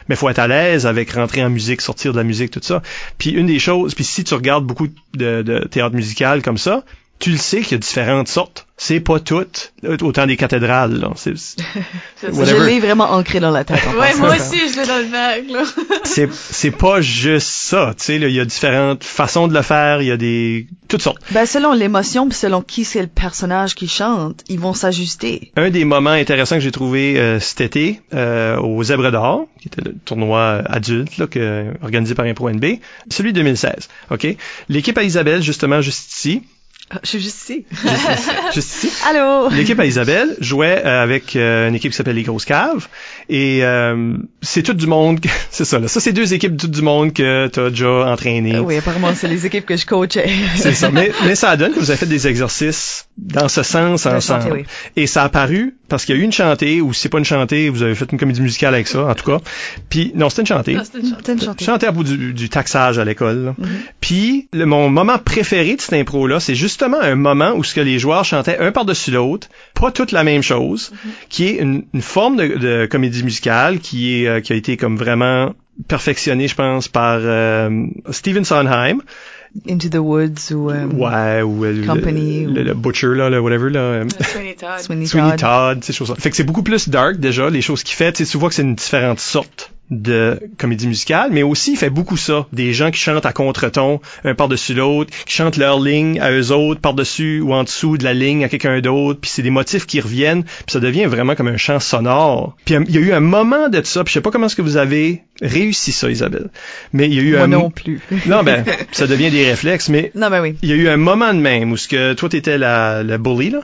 Mais 0.09 0.17
faut 0.17 0.29
être 0.29 0.41
à 0.41 0.49
l'aise 0.49 0.87
avec 0.87 1.13
rentrer 1.13 1.45
en 1.45 1.51
musique, 1.51 1.81
sortir 1.81 2.13
de 2.13 2.17
la 2.17 2.25
musique, 2.25 2.51
tout 2.51 2.61
ça. 2.63 2.83
Puis 3.19 3.31
une 3.31 3.47
des 3.47 3.59
choses, 3.59 3.95
puis 3.95 4.05
si 4.05 4.25
tu 4.25 4.35
regardes 4.35 4.65
beaucoup 4.65 4.89
de, 5.15 5.43
de 5.43 5.67
théâtre 5.69 5.95
musical 5.95 6.43
comme 6.43 6.59
ça, 6.59 6.85
tu 7.21 7.31
le 7.31 7.37
sais 7.37 7.61
qu'il 7.61 7.73
y 7.73 7.75
a 7.75 7.79
différentes 7.79 8.29
sortes. 8.29 8.67
C'est 8.79 9.01
pas 9.01 9.21
toutes, 9.21 9.75
autant 10.01 10.27
des 10.27 10.39
cathédrales. 10.39 10.99
Là. 10.99 11.11
C'est, 11.15 11.35
je 12.23 12.65
l'ai 12.65 12.81
vraiment 12.81 13.13
ancré 13.13 13.39
dans 13.39 13.51
la 13.51 13.63
tête. 13.63 13.79
Ouais, 13.99 14.15
moi 14.17 14.35
aussi, 14.37 14.59
je 14.73 14.81
l'ai 14.81 14.87
dans 14.87 14.97
le 14.97 15.05
vague, 15.05 15.51
là. 15.51 15.65
c'est, 16.05 16.33
c'est 16.33 16.71
pas 16.71 17.03
juste 17.03 17.49
ça. 17.49 17.93
Tu 17.99 18.05
sais, 18.05 18.19
là, 18.19 18.29
il 18.29 18.35
y 18.35 18.41
a 18.41 18.47
différentes 18.47 19.05
façons 19.05 19.49
de 19.49 19.53
le 19.53 19.61
faire. 19.61 20.01
Il 20.01 20.09
y 20.09 20.11
a 20.11 20.17
des 20.17 20.67
toutes 20.89 21.03
sortes. 21.03 21.19
Ben, 21.33 21.45
selon 21.45 21.75
l'émotion 21.75 22.27
puis 22.27 22.39
selon 22.39 22.63
qui 22.63 22.87
c'est 22.87 23.03
le 23.03 23.07
personnage 23.07 23.75
qui 23.75 23.87
chante, 23.87 24.43
ils 24.49 24.59
vont 24.59 24.73
s'ajuster. 24.73 25.53
Un 25.57 25.69
des 25.69 25.85
moments 25.85 26.11
intéressants 26.11 26.57
que 26.57 26.63
j'ai 26.63 26.73
trouvé 26.73 27.19
euh, 27.19 27.39
cet 27.39 27.61
été 27.61 28.01
euh, 28.15 28.59
au 28.59 28.83
Zèbre 28.83 29.13
d'Or, 29.13 29.47
qui 29.61 29.69
était 29.69 29.83
le 29.83 29.95
tournoi 30.07 30.63
adulte 30.65 31.19
là, 31.19 31.27
que, 31.27 31.67
organisé 31.83 32.15
par 32.15 32.25
Impro 32.25 32.49
NB, 32.49 32.65
celui 33.11 33.35
de 33.35 33.41
2016. 33.41 33.91
Ok, 34.11 34.27
l'équipe 34.71 34.97
à 34.97 35.03
Isabelle 35.03 35.43
justement 35.43 35.83
juste 35.83 36.11
ici, 36.13 36.43
Ah, 36.93 36.99
Je 37.05 37.09
suis 37.09 37.21
juste 37.21 37.39
ici. 37.49 37.65
juste 38.53 38.83
ici. 38.85 38.93
Allô? 39.09 39.49
L'équipe 39.51 39.79
à 39.79 39.87
Isabelle 39.87 40.37
jouait 40.41 40.83
euh, 40.85 41.03
avec 41.03 41.37
euh, 41.37 41.69
une 41.69 41.75
équipe 41.77 41.93
qui 41.93 41.97
s'appelle 41.97 42.17
les 42.17 42.25
Grosses 42.25 42.45
Caves 42.45 42.89
et 43.31 43.65
euh, 43.65 44.15
c'est 44.43 44.63
tout 44.63 44.75
du 44.75 44.87
monde, 44.87 45.21
que- 45.21 45.29
c'est 45.51 45.65
ça 45.65 45.79
là. 45.79 45.89
Ça 45.89 46.01
c'est 46.01 46.13
deux 46.13 46.35
équipes 46.35 46.57
tout 46.57 46.69
du 46.69 46.83
monde 46.83 47.13
que 47.13 47.47
t'as 47.47 47.71
déjà 47.71 48.07
entraîné. 48.13 48.59
Oui, 48.59 48.77
apparemment, 48.77 49.13
c'est 49.15 49.29
les 49.29 49.47
équipes 49.47 49.65
que 49.67 49.77
je 49.77 49.87
coachais. 49.87 50.29
C'est 50.57 50.75
ça. 50.75 50.91
Mais, 50.91 51.11
mais 51.25 51.35
ça 51.37 51.57
donne 51.57 51.73
que 51.73 51.79
vous 51.81 51.91
avez 51.91 51.99
fait 51.99 52.07
des 52.07 52.27
exercices 52.27 53.07
dans 53.17 53.49
ce 53.49 53.63
sens 53.63 54.05
ensemble. 54.07 54.43
chanter, 54.43 54.53
oui. 54.53 54.65
Et 54.97 55.07
ça 55.07 55.23
a 55.25 55.29
paru 55.29 55.77
parce 55.89 56.05
qu'il 56.05 56.17
y 56.17 56.19
a 56.19 56.21
eu 56.21 56.25
une 56.25 56.33
chantée 56.33 56.81
ou 56.81 56.93
si 56.93 57.03
c'est 57.03 57.09
pas 57.09 57.19
une 57.19 57.25
chantée, 57.25 57.69
vous 57.69 57.83
avez 57.83 57.95
fait 57.95 58.11
une 58.13 58.19
comédie 58.19 58.41
musicale 58.41 58.75
avec 58.75 58.89
ça, 58.89 59.07
en 59.07 59.15
tout 59.15 59.25
cas. 59.31 59.39
Puis 59.89 60.13
non, 60.15 60.29
c'était 60.29 60.43
une 60.43 60.47
chantée. 60.47 60.77
Ah, 60.79 60.83
c'était 60.85 61.33
une 61.33 61.41
chantée. 61.41 61.65
Chanter 61.65 61.87
à 61.87 61.93
bout 61.93 62.05
du, 62.05 62.33
du 62.35 62.49
taxage 62.49 62.99
à 62.99 63.05
l'école. 63.05 63.45
là. 63.45 63.55
Mhm. 63.59 63.67
Puis 64.01 64.49
le, 64.53 64.67
mon 64.67 64.89
moment 64.91 65.19
préféré 65.19 65.77
de 65.77 65.81
cette 65.81 65.93
impro 65.95 66.27
là, 66.27 66.41
c'est 66.41 66.55
justement 66.55 67.01
un 67.01 67.15
moment 67.17 67.53
où 67.55 67.65
ce 67.65 67.75
que 67.75 67.81
les 67.81 67.99
joueurs 67.99 68.25
chantaient 68.25 68.59
un 68.59 68.73
par-dessus 68.73 69.11
l'autre, 69.11 69.49
pas 69.75 69.91
toute 69.91 70.13
la 70.13 70.25
même 70.25 70.43
chose, 70.43 70.93
qui 71.29 71.47
est 71.47 71.57
une, 71.59 71.85
une 71.95 72.03
forme 72.03 72.37
de, 72.37 72.47
de 72.57 72.87
comédie 72.91 73.20
musicale 73.25 73.79
qui 73.81 74.23
est 74.23 74.29
euh, 74.29 74.41
qui 74.41 74.53
a 74.53 74.57
été 74.57 74.77
comme 74.77 74.97
vraiment 74.97 75.55
perfectionnée, 75.89 76.49
je 76.49 76.55
pense, 76.55 76.89
par 76.89 77.19
euh, 77.21 77.87
Steven 78.11 78.45
Sondheim. 78.45 79.01
Into 79.69 79.89
the 79.89 79.97
Woods 79.97 80.53
ou 80.55 80.71
euh, 80.71 80.87
Ouais, 80.87 81.43
ou 81.43 81.65
euh, 81.65 81.73
le- 81.73 81.87
Company, 81.87 82.45
le, 82.45 82.51
ou- 82.61 82.65
le 82.67 82.75
Butcher, 82.75 83.15
là, 83.17 83.31
le 83.31 83.41
whatever, 83.41 83.69
là. 83.71 83.81
euh, 83.81 84.05
Sweeney 84.21 84.55
Todd. 84.55 84.79
Sweeney 84.81 85.07
Sweeney 85.07 85.31
Todd. 85.31 85.41
Todd, 85.41 85.85
ces 85.85 85.93
choses-là. 85.93 86.15
Fait 86.19 86.31
que 86.31 86.37
c'est 86.37 86.45
beaucoup 86.45 86.63
plus 86.63 86.89
dark, 86.89 87.17
déjà, 87.17 87.51
les 87.51 87.61
choses 87.63 87.83
qu'il 87.83 87.97
fait. 87.97 88.13
Tu 88.13 88.37
vois 88.39 88.49
que 88.49 88.55
c'est 88.55 88.63
une 88.63 88.77
différente 88.77 89.19
sorte 89.19 89.73
de 89.91 90.39
comédie 90.59 90.87
musicale, 90.87 91.31
mais 91.33 91.43
aussi 91.43 91.73
il 91.73 91.77
fait 91.77 91.91
beaucoup 91.91 92.17
ça. 92.17 92.47
Des 92.53 92.73
gens 92.73 92.91
qui 92.91 93.01
chantent 93.01 93.27
à 93.27 93.33
contre-ton, 93.33 94.01
un 94.25 94.35
par-dessus 94.35 94.75
l'autre, 94.75 95.13
qui 95.27 95.35
chantent 95.35 95.57
leur 95.57 95.81
ligne 95.81 96.21
à 96.21 96.31
eux 96.31 96.53
autres, 96.53 96.81
par-dessus 96.81 97.41
ou 97.41 97.53
en 97.55 97.65
dessous 97.65 97.99
de 97.99 98.05
la 98.05 98.15
ligne 98.15 98.45
à 98.45 98.49
quelqu'un 98.49 98.81
d'autre, 98.81 99.21
puis 99.21 99.31
c'est 99.31 99.43
des 99.43 99.51
motifs 99.51 99.87
qui 99.87 100.01
reviennent, 100.01 100.45
puis 100.45 100.65
ça 100.69 100.81
devient 100.81 101.07
vraiment 101.07 101.35
comme 101.35 101.49
un 101.49 101.57
chant 101.57 101.81
sonore. 101.81 102.57
Puis 102.65 102.77
il 102.89 102.95
y 102.95 102.99
a 102.99 103.01
eu 103.01 103.13
un 103.13 103.21
moment 103.21 103.69
de 103.69 103.83
ça, 103.85 104.05
puis 104.05 104.13
je 104.13 104.15
sais 104.15 104.21
pas 104.21 104.31
comment 104.31 104.47
est-ce 104.47 104.57
que 104.57 104.63
vous 104.63 104.77
avez 104.77 105.23
réussi 105.43 105.93
ça, 105.93 106.11
Isabelle, 106.11 106.51
mais 106.93 107.07
il 107.07 107.15
y 107.15 107.19
a 107.19 107.23
eu 107.23 107.33
Moi 107.33 107.43
un... 107.43 107.49
non 107.49 107.71
plus. 107.71 108.01
Non, 108.27 108.43
ben, 108.43 108.65
ça 108.93 109.07
devient 109.07 109.31
des 109.31 109.47
réflexes, 109.47 109.89
mais 109.89 110.13
non, 110.15 110.31
ben 110.31 110.41
oui. 110.41 110.57
il 110.63 110.69
y 110.69 110.73
a 110.73 110.77
eu 110.77 110.89
un 110.89 110.97
moment 110.97 111.33
de 111.35 111.41
même 111.41 111.73
où 111.73 111.77
ce 111.77 111.89
que 111.89 112.13
toi 112.13 112.29
t'étais 112.29 112.59
la, 112.59 113.03
la 113.03 113.19
bully, 113.19 113.51
là. 113.51 113.61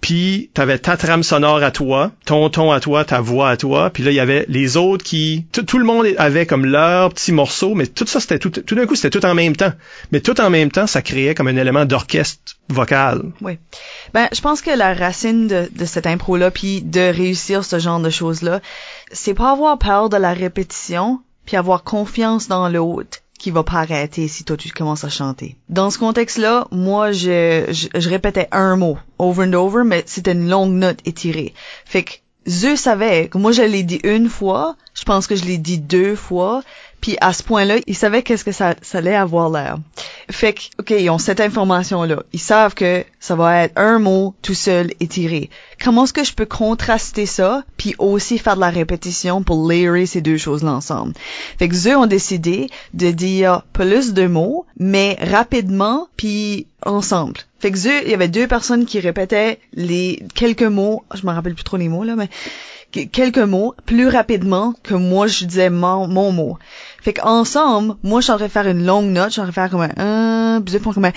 Puis 0.00 0.50
t'avais 0.54 0.78
ta 0.78 0.96
trame 0.96 1.22
sonore 1.22 1.62
à 1.62 1.70
toi, 1.70 2.12
ton 2.24 2.48
ton 2.50 2.70
à 2.70 2.80
toi, 2.80 3.04
ta 3.04 3.20
voix 3.20 3.50
à 3.50 3.56
toi, 3.56 3.90
puis 3.90 4.02
là 4.02 4.10
il 4.10 4.14
y 4.14 4.20
avait 4.20 4.46
les 4.48 4.76
autres 4.76 5.04
qui 5.04 5.46
tout, 5.52 5.78
le 5.78 5.84
monde 5.84 6.06
avait 6.18 6.46
comme 6.46 6.64
leur 6.64 7.12
petit 7.12 7.32
morceau, 7.32 7.74
mais 7.74 7.86
tout 7.86 8.06
ça 8.06 8.20
c'était 8.20 8.38
tout 8.38 8.74
d'un 8.74 8.86
coup 8.86 8.94
c'était 8.94 9.18
tout 9.18 9.26
en 9.26 9.34
même 9.34 9.56
temps. 9.56 9.72
Mais 10.12 10.20
tout 10.20 10.40
en 10.40 10.50
même 10.50 10.70
temps, 10.70 10.86
ça 10.86 11.02
créait 11.02 11.34
comme 11.34 11.48
un 11.48 11.56
élément 11.56 11.84
d'orchestre 11.84 12.56
vocal. 12.68 13.32
Oui. 13.40 13.58
Ben, 14.14 14.28
je 14.32 14.40
pense 14.40 14.60
que 14.60 14.70
la 14.70 14.94
racine 14.94 15.48
de, 15.48 15.68
de 15.74 15.84
cette 15.84 16.06
impro-là, 16.06 16.50
puis 16.50 16.82
de 16.82 17.00
réussir 17.00 17.64
ce 17.64 17.78
genre 17.78 18.00
de 18.00 18.10
choses-là, 18.10 18.60
c'est 19.12 19.34
pas 19.34 19.52
avoir 19.52 19.78
peur 19.78 20.08
de 20.08 20.16
la 20.16 20.32
répétition, 20.32 21.20
puis 21.46 21.56
avoir 21.56 21.82
confiance 21.82 22.48
dans 22.48 22.68
l'autre 22.68 23.18
qui 23.38 23.50
va 23.50 23.62
pas 23.62 23.78
arrêter 23.78 24.28
si 24.28 24.44
toi 24.44 24.56
tu 24.56 24.70
commences 24.70 25.04
à 25.04 25.08
chanter. 25.08 25.56
Dans 25.68 25.90
ce 25.90 25.98
contexte-là, 25.98 26.66
moi 26.70 27.12
je, 27.12 27.66
je, 27.70 27.88
je 27.98 28.08
répétais 28.08 28.48
un 28.52 28.76
mot 28.76 28.98
over 29.18 29.46
and 29.46 29.52
over, 29.54 29.84
mais 29.84 30.02
c'était 30.06 30.32
une 30.32 30.48
longue 30.48 30.72
note 30.72 30.98
étirée. 31.04 31.54
Fait 31.84 32.02
que 32.02 32.12
je 32.46 32.76
savais 32.76 33.28
que 33.28 33.38
moi 33.38 33.52
je 33.52 33.62
l'ai 33.62 33.82
dit 33.82 34.00
une 34.04 34.28
fois, 34.28 34.76
je 34.94 35.04
pense 35.04 35.26
que 35.26 35.36
je 35.36 35.44
l'ai 35.44 35.58
dit 35.58 35.78
deux 35.78 36.16
fois, 36.16 36.62
puis 37.00 37.16
à 37.20 37.32
ce 37.32 37.42
point-là, 37.42 37.76
ils 37.86 37.96
savaient 37.96 38.22
qu'est-ce 38.22 38.44
que 38.44 38.52
ça, 38.52 38.74
ça 38.82 38.98
allait 38.98 39.14
avoir 39.14 39.50
l'air. 39.50 39.78
Fait 40.30 40.52
que, 40.52 40.60
OK, 40.78 40.90
ils 40.90 41.10
ont 41.10 41.18
cette 41.18 41.40
information-là. 41.40 42.22
Ils 42.32 42.40
savent 42.40 42.74
que 42.74 43.04
ça 43.20 43.34
va 43.34 43.64
être 43.64 43.72
un 43.76 43.98
mot 43.98 44.34
tout 44.42 44.54
seul 44.54 44.92
étiré. 45.00 45.50
Comment 45.82 46.04
est-ce 46.04 46.12
que 46.12 46.24
je 46.24 46.34
peux 46.34 46.46
contraster 46.46 47.26
ça, 47.26 47.62
puis 47.76 47.94
aussi 47.98 48.38
faire 48.38 48.56
de 48.56 48.60
la 48.60 48.70
répétition 48.70 49.42
pour 49.42 49.68
layer 49.68 50.06
ces 50.06 50.20
deux 50.20 50.36
choses-là 50.38 50.72
ensemble? 50.72 51.14
Fait 51.58 51.68
que 51.68 51.88
eux 51.88 51.96
ont 51.96 52.06
décidé 52.06 52.68
de 52.94 53.10
dire 53.10 53.62
plus 53.72 54.12
de 54.12 54.26
mots, 54.26 54.66
mais 54.78 55.16
rapidement, 55.20 56.08
puis 56.16 56.66
ensemble. 56.84 57.40
Fait 57.60 57.70
que 57.72 57.78
eux, 57.78 58.02
il 58.04 58.10
y 58.10 58.14
avait 58.14 58.28
deux 58.28 58.46
personnes 58.46 58.86
qui 58.86 59.00
répétaient 59.00 59.58
les 59.72 60.22
quelques 60.34 60.62
mots, 60.62 61.04
je 61.14 61.26
me 61.26 61.32
rappelle 61.32 61.54
plus 61.54 61.64
trop 61.64 61.76
les 61.76 61.88
mots 61.88 62.04
là, 62.04 62.14
mais 62.16 62.28
quelques 62.92 63.38
mots 63.38 63.74
plus 63.86 64.08
rapidement 64.08 64.74
que 64.82 64.94
moi 64.94 65.26
je 65.26 65.44
disais 65.44 65.70
mon, 65.70 66.08
mon 66.08 66.32
mot. 66.32 66.58
Fait 67.02 67.12
qu'ensemble, 67.12 67.96
moi, 68.02 68.20
je 68.20 68.32
suis 68.32 68.48
faire 68.48 68.66
une 68.66 68.84
longue 68.84 69.06
note, 69.06 69.32
je 69.32 69.40
suis 69.40 69.52
faire 69.52 69.70
comme 69.70 69.88
un, 69.96 70.60
puis 70.64 70.74
ils 70.74 70.80
comme 70.80 71.04
un, 71.04 71.12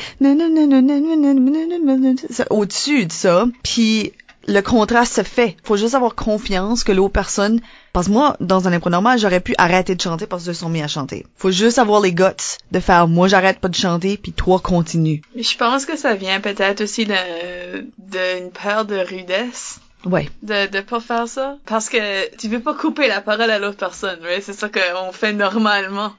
au-dessus 2.49 3.05
de 3.05 3.11
ça, 3.11 3.45
puis 3.63 4.13
le 4.47 4.61
contraste 4.61 5.15
se 5.15 5.23
fait. 5.23 5.55
Faut 5.63 5.77
juste 5.77 5.95
avoir 5.95 6.15
confiance 6.15 6.83
que 6.83 6.91
l'autre 6.91 7.13
personne, 7.13 7.61
parce 7.93 8.07
que 8.07 8.11
moi, 8.11 8.35
dans 8.39 8.67
un 8.67 8.73
impro 8.73 8.89
normal, 8.89 9.19
j'aurais 9.19 9.39
pu 9.39 9.53
arrêter 9.57 9.95
de 9.95 10.01
chanter 10.01 10.27
parce 10.27 10.43
qu'ils 10.43 10.55
sont 10.55 10.69
mis 10.69 10.81
à 10.81 10.87
chanter. 10.87 11.25
Faut 11.35 11.51
juste 11.51 11.79
avoir 11.79 12.01
les 12.01 12.13
guts 12.13 12.57
de 12.71 12.79
faire, 12.79 13.07
moi, 13.07 13.27
j'arrête 13.27 13.59
pas 13.59 13.67
de 13.67 13.75
chanter, 13.75 14.17
puis 14.17 14.33
toi, 14.33 14.59
continue. 14.59 15.21
Je 15.35 15.57
pense 15.57 15.85
que 15.85 15.97
ça 15.97 16.15
vient 16.15 16.39
peut-être 16.39 16.81
aussi 16.81 17.05
d'une 17.05 18.51
peur 18.51 18.85
de 18.85 18.97
rudesse. 18.97 19.79
Ouais. 20.05 20.29
De, 20.41 20.67
de 20.67 20.81
pas 20.81 20.99
faire 20.99 21.27
ça? 21.27 21.57
Parce 21.65 21.89
que 21.89 22.35
tu 22.37 22.47
veux 22.47 22.59
pas 22.61 22.73
couper 22.73 23.07
la 23.07 23.21
parole 23.21 23.51
à 23.51 23.59
l'autre 23.59 23.77
personne, 23.77 24.19
ouais? 24.23 24.41
C'est 24.41 24.53
ça 24.53 24.69
qu'on 24.69 25.11
fait 25.11 25.33
normalement. 25.33 26.13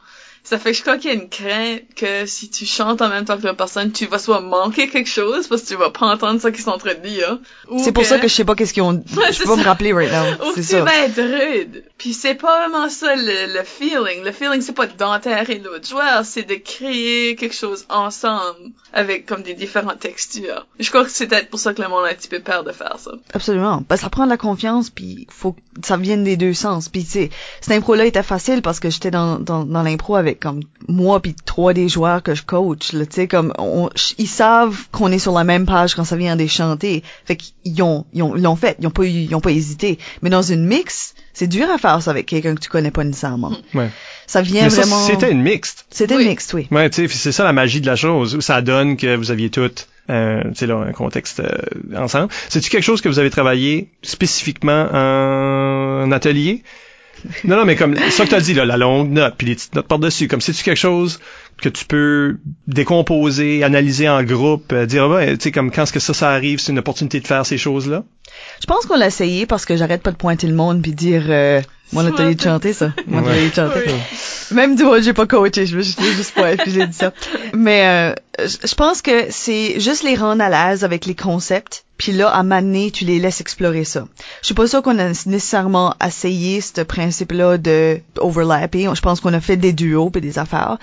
Ça 0.44 0.59
fait 0.59 0.73
que 0.73 0.77
je 0.78 0.82
crois 0.82 0.98
qu'il 0.98 1.12
y 1.12 1.16
a 1.16 1.16
une 1.16 1.28
crainte 1.28 1.82
que 1.94 2.27
si 2.27 2.51
tu 2.51 2.66
chantes 2.66 3.01
en 3.01 3.09
même 3.09 3.24
temps 3.24 3.39
que 3.39 3.44
la 3.44 3.55
personne, 3.55 3.93
tu 3.93 4.06
vas 4.06 4.19
soit 4.19 4.40
manquer 4.40 4.89
quelque 4.89 5.09
chose 5.09 5.47
parce 5.47 5.62
que 5.62 5.69
tu 5.69 5.77
vas 5.77 5.90
pas 5.90 6.06
entendre 6.06 6.40
ça 6.40 6.51
qu'ils 6.51 6.64
sont 6.64 6.70
en 6.70 6.78
train 6.78 6.94
de 6.94 7.01
dire. 7.01 7.39
C'est 7.78 7.93
pour 7.93 8.05
ça 8.05 8.19
que 8.19 8.27
je 8.27 8.35
sais 8.35 8.44
pas 8.44 8.55
qu'est-ce 8.55 8.74
qu'ils 8.74 8.82
ont. 8.82 8.93
Ouais, 9.16 9.32
je 9.32 9.39
peux 9.39 9.48
pas 9.48 9.56
me 9.56 9.62
rappeler 9.62 9.93
right 9.93 10.10
now. 10.10 10.48
Ou 10.48 10.55
tu 10.55 10.62
ça. 10.64 10.82
vas 10.82 11.05
être 11.05 11.20
rude. 11.20 11.85
Puis 11.97 12.12
c'est 12.12 12.35
pas 12.35 12.66
vraiment 12.66 12.89
ça 12.89 13.14
le, 13.14 13.55
le 13.55 13.62
feeling. 13.62 14.24
Le 14.24 14.32
feeling 14.32 14.60
c'est 14.60 14.73
pas 14.73 14.86
d'enterrer 14.86 15.59
l'autre 15.59 15.86
joueur, 15.89 16.24
c'est 16.24 16.43
de 16.43 16.55
créer 16.55 17.36
quelque 17.36 17.55
chose 17.55 17.86
ensemble 17.89 18.73
avec 18.93 19.27
comme 19.27 19.43
des 19.43 19.55
différentes 19.55 20.01
textures. 20.01 20.66
Je 20.81 20.89
crois 20.89 21.05
que 21.05 21.10
c'est 21.10 21.28
peut-être 21.28 21.51
pour 21.51 21.60
ça 21.60 21.73
que 21.73 21.82
le 21.82 21.89
monde 21.89 22.05
a 22.05 22.09
un 22.09 22.14
petit 22.14 22.28
peu 22.28 22.40
peur 22.40 22.64
de 22.64 22.73
faire 22.73 22.97
ça. 22.98 23.12
Absolument. 23.32 23.85
Ben, 23.89 23.97
ça 23.97 24.10
prend 24.10 24.24
de 24.24 24.31
la 24.31 24.36
confiance, 24.36 24.90
puis 24.90 25.27
faut 25.31 25.52
que 25.52 25.60
ça 25.85 25.97
vienne 25.97 26.24
des 26.24 26.36
deux 26.36 26.55
sens. 26.55 26.89
Puis 26.89 27.05
tu 27.05 27.10
sais, 27.10 27.31
cette 27.60 27.73
impro-là 27.73 28.06
était 28.06 28.23
facile 28.23 28.62
parce 28.62 28.81
que 28.81 28.90
j'étais 28.90 29.10
dans, 29.10 29.39
dans, 29.39 29.64
dans 29.64 29.82
l'impro 29.82 30.16
avec 30.16 30.31
comme 30.34 30.60
moi 30.88 31.20
puis 31.20 31.34
trois 31.44 31.72
des 31.72 31.88
joueurs 31.88 32.22
que 32.22 32.34
je 32.34 32.42
coach. 32.42 32.92
Là, 32.92 33.06
tu 33.06 33.14
sais, 33.14 33.28
comme 33.28 33.52
on, 33.59 33.88
ils 34.18 34.26
savent 34.28 34.76
qu'on 34.92 35.10
est 35.12 35.18
sur 35.18 35.32
la 35.32 35.44
même 35.44 35.66
page 35.66 35.94
quand 35.94 36.04
ça 36.04 36.16
vient 36.16 36.36
des 36.36 36.48
chanter. 36.48 37.02
Fait 37.24 37.36
qu'ils 37.36 37.82
ont 37.82 38.04
ils 38.12 38.22
ont 38.22 38.34
l'ont 38.34 38.56
fait, 38.56 38.76
ils 38.80 38.86
ont 38.86 38.90
pas 38.90 39.04
ils 39.04 39.34
ont 39.34 39.40
pas 39.40 39.50
hésité. 39.52 39.98
Mais 40.22 40.30
dans 40.30 40.42
une 40.42 40.64
mix, 40.66 41.14
c'est 41.32 41.46
dur 41.46 41.68
à 41.70 41.78
faire 41.78 42.00
ça 42.02 42.10
avec 42.10 42.26
quelqu'un 42.26 42.54
que 42.54 42.60
tu 42.60 42.68
connais 42.68 42.90
pas 42.90 43.04
nécessairement. 43.04 43.52
Ouais. 43.74 43.90
Ça 44.26 44.42
vient 44.42 44.64
Mais 44.64 44.70
ça, 44.70 44.82
vraiment. 44.82 45.06
c'était 45.06 45.30
une 45.30 45.42
mixte. 45.42 45.86
C'était 45.90 46.16
Oui. 46.16 46.26
mixte, 46.26 46.54
oui. 46.54 46.68
Ouais, 46.70 46.88
tu 46.90 47.09
sais, 47.09 47.14
c'est 47.14 47.32
ça 47.32 47.44
la 47.44 47.52
magie 47.52 47.80
de 47.80 47.86
la 47.86 47.96
chose, 47.96 48.34
où 48.34 48.40
ça 48.40 48.62
donne 48.62 48.96
que 48.96 49.14
vous 49.16 49.30
aviez 49.30 49.50
toutes, 49.50 49.88
euh, 50.10 50.42
tu 50.50 50.54
sais, 50.54 50.66
là, 50.66 50.76
un 50.76 50.92
contexte 50.92 51.40
euh, 51.40 51.48
ensemble. 51.96 52.28
C'est-tu 52.48 52.70
quelque 52.70 52.82
chose 52.84 53.00
que 53.02 53.09
vous 53.09 53.18
avez 53.18 53.30
travaillé 53.30 53.88
spécifiquement 54.02 54.88
en 54.92 56.10
atelier? 56.12 56.62
Non, 57.44 57.57
non, 57.57 57.65
mais 57.65 57.77
comme 57.77 57.97
ça 57.97 58.24
que 58.24 58.31
tu 58.31 58.35
as 58.35 58.40
dit, 58.40 58.55
là, 58.55 58.65
la 58.65 58.77
longue 58.77 59.11
note, 59.11 59.35
puis 59.36 59.47
les 59.47 59.55
petites 59.55 59.74
notes 59.74 59.86
par-dessus, 59.89 60.28
comme 60.28 60.40
c'est-tu 60.40 60.62
quelque 60.62 60.77
chose 60.77 61.20
que 61.61 61.69
tu 61.69 61.85
peux 61.85 62.39
décomposer, 62.66 63.62
analyser 63.65 64.09
en 64.09 64.23
groupe, 64.24 64.73
euh, 64.73 64.87
dire, 64.87 65.05
ah 65.05 65.09
ouais, 65.09 65.37
tu 65.37 65.45
sais, 65.45 65.53
comme 65.53 65.70
quand 65.70 65.85
est-ce 65.85 65.93
que 65.93 66.01
ça, 66.01 66.15
ça 66.15 66.31
arrive, 66.31 66.59
c'est 66.61 66.73
une 66.73 66.79
opportunité 66.79 67.20
de 67.20 67.27
faire 67.27 67.47
ces 67.47 67.59
choses-là? 67.59 68.03
Je 68.61 68.66
pense 68.66 68.87
qu'on 68.87 68.97
l'a 68.97 69.07
essayé 69.07 69.47
parce 69.47 69.65
que 69.65 69.77
j'arrête 69.77 70.03
pas 70.03 70.11
de 70.11 70.16
pointer 70.16 70.47
le 70.47 70.55
monde 70.55 70.83
puis 70.83 70.93
dire 70.93 71.24
euh, 71.29 71.61
mon 71.93 72.05
atelier 72.07 72.35
de 72.35 72.41
chanter 72.41 72.73
ça. 72.73 72.93
Mon 73.07 73.23
Ouais. 73.23 73.31
atelier 73.31 73.51
de 73.51 73.55
chanter. 73.55 73.81
Oui. 73.87 74.57
Même 74.57 74.77
du 74.77 74.85
j'ai 75.03 75.12
pas 75.12 75.27
coaché, 75.27 75.66
je 75.66 75.77
veux 75.77 75.83
juste, 75.83 76.01
juste 76.03 76.35
pas 76.35 76.57
puis 76.57 76.70
j'ai 76.73 76.87
dit 76.87 76.97
ça. 76.97 77.12
Mais 77.55 78.15
euh, 78.41 78.45
je 78.45 78.74
pense 78.74 79.03
que 79.03 79.27
c'est 79.31 79.79
juste 79.81 80.03
les 80.03 80.15
rendre 80.15 80.43
à 80.43 80.49
l'aise 80.51 80.85
avec 80.85 81.07
les 81.07 81.15
concepts, 81.15 81.85
puis 81.97 82.12
là 82.12 82.29
à 82.29 82.43
m'amener, 82.43 82.91
tu 82.91 83.05
les 83.05 83.19
laisses 83.19 83.41
explorer 83.41 83.85
ça. 83.85 84.07
Je 84.41 84.47
suis 84.47 84.55
pas 84.55 84.66
sûre 84.66 84.83
qu'on 84.83 84.99
a 84.99 85.09
nécessairement 85.27 85.95
essayé 86.05 86.61
ce 86.61 86.81
principe-là 86.83 87.59
de 87.59 88.01
overlapper. 88.19 88.89
Je 88.95 89.01
pense 89.01 89.20
qu'on 89.20 89.33
a 89.35 89.41
fait 89.41 89.57
des 89.57 89.73
duos 89.73 90.11
puis 90.11 90.20
des 90.20 90.39
affaires. 90.39 90.79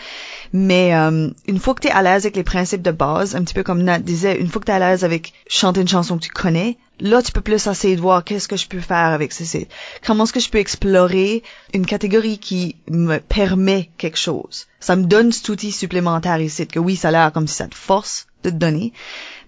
Mais 0.51 0.95
euh, 0.95 1.29
une 1.47 1.59
fois 1.59 1.75
que 1.75 1.81
tu 1.81 1.87
es 1.87 1.91
à 1.91 2.01
l'aise 2.01 2.25
avec 2.25 2.35
les 2.35 2.43
principes 2.43 2.81
de 2.81 2.91
base, 2.91 3.35
un 3.35 3.43
petit 3.43 3.53
peu 3.53 3.63
comme 3.63 3.83
Nat 3.83 3.99
disait, 3.99 4.39
une 4.39 4.47
fois 4.47 4.59
que 4.61 4.65
tu 4.65 4.71
es 4.71 4.75
à 4.75 4.79
l'aise 4.79 5.03
avec 5.03 5.33
chanter 5.47 5.81
une 5.81 5.87
chanson 5.87 6.17
que 6.17 6.23
tu 6.23 6.31
connais, 6.31 6.77
là 6.99 7.21
tu 7.21 7.31
peux 7.31 7.41
plus 7.41 7.67
essayer 7.67 7.95
de 7.95 8.01
voir 8.01 8.23
qu'est-ce 8.23 8.47
que 8.47 8.57
je 8.57 8.67
peux 8.67 8.79
faire 8.79 8.97
avec 8.97 9.31
ceci. 9.31 9.67
Comment 10.05 10.23
est-ce 10.23 10.33
que 10.33 10.39
je 10.39 10.49
peux 10.49 10.57
explorer 10.57 11.43
une 11.73 11.85
catégorie 11.85 12.39
qui 12.39 12.75
me 12.89 13.19
permet 13.19 13.89
quelque 13.97 14.17
chose? 14.17 14.67
Ça 14.79 14.95
me 14.95 15.03
donne 15.03 15.31
cet 15.31 15.49
outil 15.49 15.71
supplémentaire 15.71 16.39
ici, 16.41 16.65
que 16.67 16.79
oui, 16.79 16.95
ça 16.95 17.09
a 17.09 17.11
l'air 17.11 17.31
comme 17.31 17.47
si 17.47 17.55
ça 17.55 17.67
te 17.67 17.75
force 17.75 18.27
de 18.43 18.49
te 18.49 18.55
donner, 18.55 18.93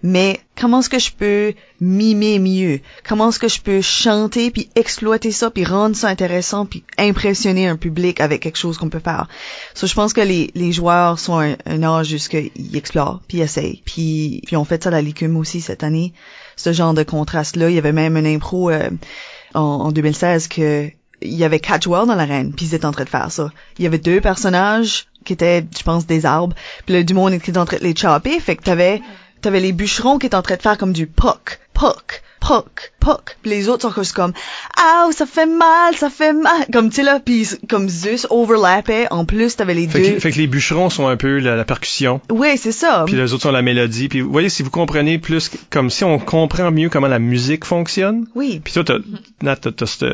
mais 0.04 0.40
comment 0.60 0.80
est-ce 0.80 0.90
que 0.90 1.00
je 1.00 1.12
peux 1.12 1.54
mimer 1.80 2.40
mieux? 2.40 2.80
Comment 3.08 3.30
est-ce 3.30 3.40
que 3.40 3.48
je 3.48 3.62
peux 3.62 3.82
chanter 3.82 4.52
puis 4.52 4.70
exploiter 4.76 5.32
ça 5.32 5.50
puis 5.52 5.64
rendre 5.64 5.96
ça 5.96 6.08
intéressant 6.08 6.66
puis 6.66 6.84
impressionner 6.98 7.68
un 7.68 7.76
public 7.76 8.20
avec 8.20 8.42
quelque 8.42 8.58
chose 8.58 8.78
qu'on 8.78 8.90
peut 8.90 9.00
faire? 9.00 9.28
So, 9.74 9.88
je 9.88 9.94
pense 9.94 10.14
que 10.14 10.22
les, 10.22 10.52
les 10.56 10.72
joueurs 10.72 11.20
sont 11.20 11.40
un, 11.40 11.56
un 11.66 11.84
âge 11.84 12.08
jusqu'ils 12.08 12.76
explorent 12.76 13.22
puis 13.28 13.42
essayent. 13.42 13.82
Puis, 13.86 14.42
puis 14.46 14.56
on 14.56 14.66
fait 14.66 14.84
ça 14.84 14.90
à 14.90 14.94
la 14.94 15.02
Licume 15.02 15.38
aussi 15.38 15.62
cette 15.62 15.84
année. 15.84 16.14
Ce 16.56 16.74
genre 16.74 16.94
de 16.94 17.04
contraste-là. 17.04 17.70
Il 17.70 17.76
y 17.76 17.80
avait 17.80 17.92
même 17.92 18.18
une 18.18 18.28
impro 18.28 18.70
euh, 18.70 18.90
en, 19.54 19.62
en 19.62 19.92
2016 19.92 20.48
que 20.48 20.92
il 21.22 21.36
y 21.36 21.44
avait 21.44 21.60
quatre 21.60 21.84
joueurs 21.84 22.06
dans 22.06 22.16
l'arène, 22.16 22.54
puis 22.54 22.66
ils 22.66 22.76
étaient 22.76 22.86
en 22.86 22.92
train 22.92 23.04
de 23.04 23.10
faire 23.10 23.32
ça. 23.32 23.52
Il 23.78 23.84
y 23.84 23.88
avait 23.88 24.00
deux 24.00 24.22
personnages 24.22 25.08
qui 25.24 25.34
étaient, 25.34 25.64
je 25.78 25.84
pense, 25.84 26.08
des 26.08 26.26
arbres, 26.26 26.56
puis 26.86 26.96
le 26.96 27.04
du 27.04 27.14
monde 27.14 27.34
était 27.34 27.58
en 27.58 27.66
train 27.66 27.78
de 27.78 27.84
les 27.84 27.96
chopper, 27.96 28.40
fait 28.40 28.56
que 28.56 28.64
t'avais 28.64 29.02
t'avais 29.42 29.60
les 29.60 29.72
bûcherons 29.74 30.18
qui 30.20 30.28
étaient 30.28 30.36
en 30.36 30.42
train 30.42 30.56
de 30.58 30.62
faire 30.62 30.78
comme 30.78 30.94
du 30.94 31.08
poc, 31.08 31.60
poc, 31.74 32.22
poc, 32.40 32.92
poc. 33.00 33.38
Les 33.46 33.70
autres 33.70 33.88
sont 33.90 34.02
juste 34.02 34.14
comme 34.14 34.34
ah 34.78 35.08
ça 35.12 35.26
fait 35.26 35.46
mal, 35.46 35.96
ça 35.96 36.10
fait 36.10 36.34
mal, 36.34 36.66
comme 36.74 36.90
tu 36.90 36.98
sais 36.98 37.04
là, 37.04 37.20
puis 37.24 37.48
comme 37.70 37.88
Zeus 37.90 38.26
overlappait. 38.30 39.08
En 39.12 39.26
plus 39.26 39.56
t'avais 39.56 39.74
les 39.74 39.88
Fait 39.88 40.00
deux. 40.02 40.14
que, 40.16 40.20
fait 40.20 40.32
que 40.32 40.38
les 40.38 40.48
bûcherons 40.48 40.90
sont 40.90 41.08
un 41.08 41.18
peu 41.18 41.40
la, 41.40 41.56
la 41.56 41.66
percussion, 41.66 42.20
Ouais 42.32 42.58
c'est 42.58 42.72
ça. 42.72 43.04
puis 43.06 43.16
les 43.16 43.34
autres 43.34 43.44
sont 43.44 43.52
la 43.52 43.62
mélodie. 43.62 44.08
Puis 44.10 44.22
vous 44.22 44.32
voyez, 44.32 44.50
si 44.50 44.64
vous 44.64 44.70
comprenez 44.72 45.18
plus, 45.20 45.52
comme 45.70 45.90
si 45.90 46.04
on 46.04 46.18
comprend 46.20 46.72
mieux 46.72 46.90
comment 46.90 47.08
la 47.08 47.20
musique 47.20 47.66
fonctionne. 47.66 48.26
Oui. 48.36 48.60
Puis 48.64 48.74
toi, 48.74 48.84
t'as, 48.84 48.98
Nat, 49.44 49.56
t'as, 49.58 49.72
t'as, 49.72 49.86
cette- 49.86 50.06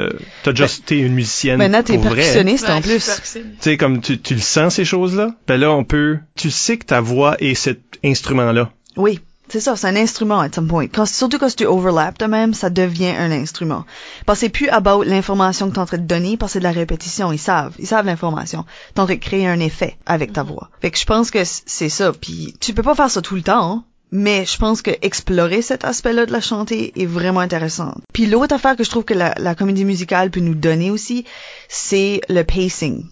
t'as 0.43 0.53
juste 0.53 0.83
été 0.83 0.99
une 0.99 1.13
musicienne 1.13 1.57
Maintenant 1.57 1.83
t'es 1.83 1.93
pour 1.95 2.03
vrai. 2.07 2.15
percussionniste 2.17 2.69
en 2.69 2.81
suis 2.81 2.91
plus. 2.91 3.21
Tu 3.33 3.41
sais, 3.61 3.77
comme 3.77 4.01
tu, 4.01 4.19
tu 4.19 4.35
le 4.35 4.41
sens 4.41 4.75
ces 4.75 4.85
choses-là. 4.85 5.31
Ben 5.47 5.57
là, 5.59 5.71
on 5.71 5.83
peut, 5.83 6.17
tu 6.35 6.49
sais 6.51 6.77
que 6.77 6.85
ta 6.85 6.99
voix 7.01 7.35
est 7.39 7.55
cet 7.55 7.79
instrument-là. 8.03 8.71
Oui. 8.97 9.19
C'est 9.49 9.61
ça, 9.61 9.77
c'est 9.77 9.87
un 9.87 9.95
instrument 9.95 10.41
at 10.41 10.51
some 10.51 10.67
point. 10.67 10.87
Quand, 10.87 11.05
surtout 11.05 11.37
quand 11.37 11.55
tu 11.55 11.65
overlap 11.65 12.19
de 12.19 12.25
même, 12.25 12.53
ça 12.53 12.69
devient 12.69 13.13
un 13.17 13.31
instrument. 13.31 13.85
Parce 14.25 14.39
que 14.39 14.45
c'est 14.45 14.49
plus 14.49 14.67
about 14.67 15.03
l'information 15.03 15.69
que 15.69 15.75
tu 15.75 15.79
es 15.79 15.81
en 15.81 15.85
train 15.85 15.97
de 15.97 16.03
donner, 16.03 16.35
parce 16.35 16.51
que 16.51 16.53
c'est 16.53 16.59
de 16.59 16.65
la 16.65 16.71
répétition. 16.71 17.31
Ils 17.31 17.39
savent. 17.39 17.73
Ils 17.79 17.87
savent 17.87 18.05
l'information. 18.05 18.65
Tu 18.93 18.99
en 18.99 19.05
train 19.05 19.15
de 19.15 19.19
créer 19.19 19.47
un 19.47 19.61
effet 19.61 19.97
avec 20.05 20.33
ta 20.33 20.43
voix. 20.43 20.69
Fait 20.81 20.91
que 20.91 20.97
je 20.97 21.05
pense 21.05 21.31
que 21.31 21.39
c'est 21.45 21.89
ça. 21.89 22.11
Puis 22.11 22.55
tu 22.59 22.73
peux 22.73 22.83
pas 22.83 22.95
faire 22.95 23.09
ça 23.09 23.21
tout 23.21 23.35
le 23.35 23.41
temps, 23.41 23.71
hein. 23.71 23.83
Mais 24.11 24.45
je 24.45 24.57
pense 24.57 24.81
que 24.81 24.91
explorer 25.01 25.61
cet 25.61 25.83
aspect-là 25.83 26.25
de 26.25 26.31
la 26.31 26.39
chanter 26.39 26.93
est 26.95 27.05
vraiment 27.05 27.41
intéressant. 27.41 27.93
Puis 28.13 28.25
l'autre 28.25 28.55
affaire 28.55 28.77
que 28.77 28.85
je 28.85 28.89
trouve 28.89 29.03
que 29.03 29.13
la, 29.13 29.33
la 29.37 29.53
comédie 29.53 29.83
musicale 29.83 30.31
peut 30.31 30.39
nous 30.39 30.55
donner 30.55 30.91
aussi, 30.91 31.25
c'est 31.67 32.21
le 32.29 32.43
pacing 32.43 33.03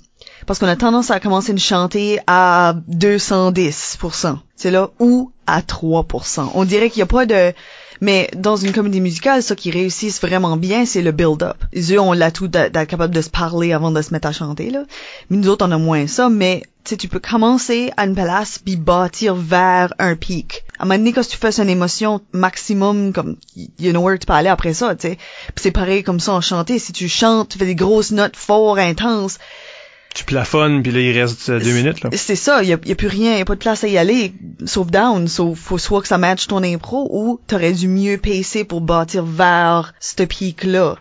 parce 0.46 0.60
qu'on 0.60 0.68
a 0.68 0.76
tendance 0.76 1.12
à 1.12 1.20
commencer 1.20 1.52
une 1.52 1.60
chanter 1.60 2.20
à 2.28 2.76
210%. 2.92 4.38
C'est 4.56 4.72
là 4.72 4.90
ou 5.00 5.32
à 5.48 5.62
3%. 5.62 6.52
On 6.54 6.66
dirait 6.66 6.90
qu'il 6.90 7.00
n'y 7.00 7.04
a 7.04 7.08
pas 7.08 7.26
de 7.26 7.54
mais 8.02 8.30
dans 8.36 8.56
une 8.56 8.74
comédie 8.74 9.02
musicale, 9.02 9.42
ce 9.42 9.54
qui 9.54 9.72
réussissent 9.72 10.22
vraiment 10.22 10.58
bien, 10.58 10.86
c'est 10.86 11.02
le 11.02 11.12
build-up. 11.12 11.58
Eux, 11.76 12.00
on 12.00 12.14
l'a 12.14 12.32
tout 12.32 12.48
d'être 12.48 12.86
capable 12.86 13.14
de 13.14 13.22
se 13.22 13.30
parler 13.30 13.74
avant 13.74 13.92
de 13.92 14.02
se 14.02 14.12
mettre 14.12 14.28
à 14.28 14.32
chanter, 14.32 14.70
là. 14.70 14.84
Mais 15.30 15.38
nous 15.38 15.50
autres, 15.50 15.66
on 15.66 15.72
a 15.72 15.78
moins 15.78 16.08
ça, 16.08 16.30
mais 16.30 16.64
tu 16.84 17.08
peux 17.08 17.20
commencer 17.20 17.92
à 17.98 18.06
une 18.06 18.14
place 18.14 18.60
puis 18.60 18.76
bâtir 18.76 19.36
vers 19.36 19.94
un 19.98 20.16
pic. 20.16 20.66
À 20.78 20.84
un 20.84 20.86
moment 20.86 21.00
donné, 21.00 21.14
quand 21.14 21.28
tu 21.28 21.38
fais 21.38 21.62
une 21.62 21.70
émotion 21.70 22.22
maximum, 22.32 23.12
comme, 23.14 23.38
you 23.56 23.92
know 23.92 24.02
where 24.02 24.20
tu 24.20 24.28
peux 24.28 24.34
aller 24.34 24.50
après 24.50 24.74
ça, 24.74 24.96
tu 24.96 25.08
sais. 25.08 25.18
c'est 25.56 25.72
pareil 25.72 26.04
comme 26.04 26.20
ça 26.20 26.34
en 26.34 26.42
chanter. 26.42 26.78
Si 26.80 26.94
tu 26.94 27.08
chantes, 27.08 27.50
tu 27.50 27.58
fais 27.58 27.66
des 27.66 27.76
grosses 27.76 28.12
notes 28.12 28.36
fort, 28.36 28.78
intenses, 28.78 29.40
tu 30.16 30.24
plafonnes, 30.24 30.82
puis 30.82 30.94
là, 30.94 31.02
il 31.02 31.20
reste 31.20 31.50
euh, 31.50 31.60
deux 31.60 31.74
minutes. 31.74 32.02
là. 32.02 32.10
C'est 32.14 32.38
ça, 32.38 32.64
il 32.64 32.70
y 32.70 32.74
a, 32.74 32.78
plus 32.78 33.08
rien, 33.08 33.34
il 33.34 33.40
y 33.40 33.42
a 33.42 33.46
pas 33.46 33.56
de 33.56 33.60
place 33.60 33.84
à 33.84 33.88
y 33.88 33.98
aller, 33.98 34.34
sauf 34.66 34.88
down, 34.88 35.28
sauf 35.28 35.60
faut 35.60 35.78
soit 35.78 36.02
que 36.02 36.08
ça 36.08 36.18
matche 36.18 36.48
ton 36.48 36.64
impro, 36.64 37.10
ou 37.12 37.40
t'aurais 37.48 37.74
dû 37.74 37.90
mieux 37.90 38.18
pacer 38.18 38.64
pour 38.64 38.80
bâtir 38.80 39.26
vers 39.26 39.94
ce 40.00 40.24
pic-là. 40.24 40.96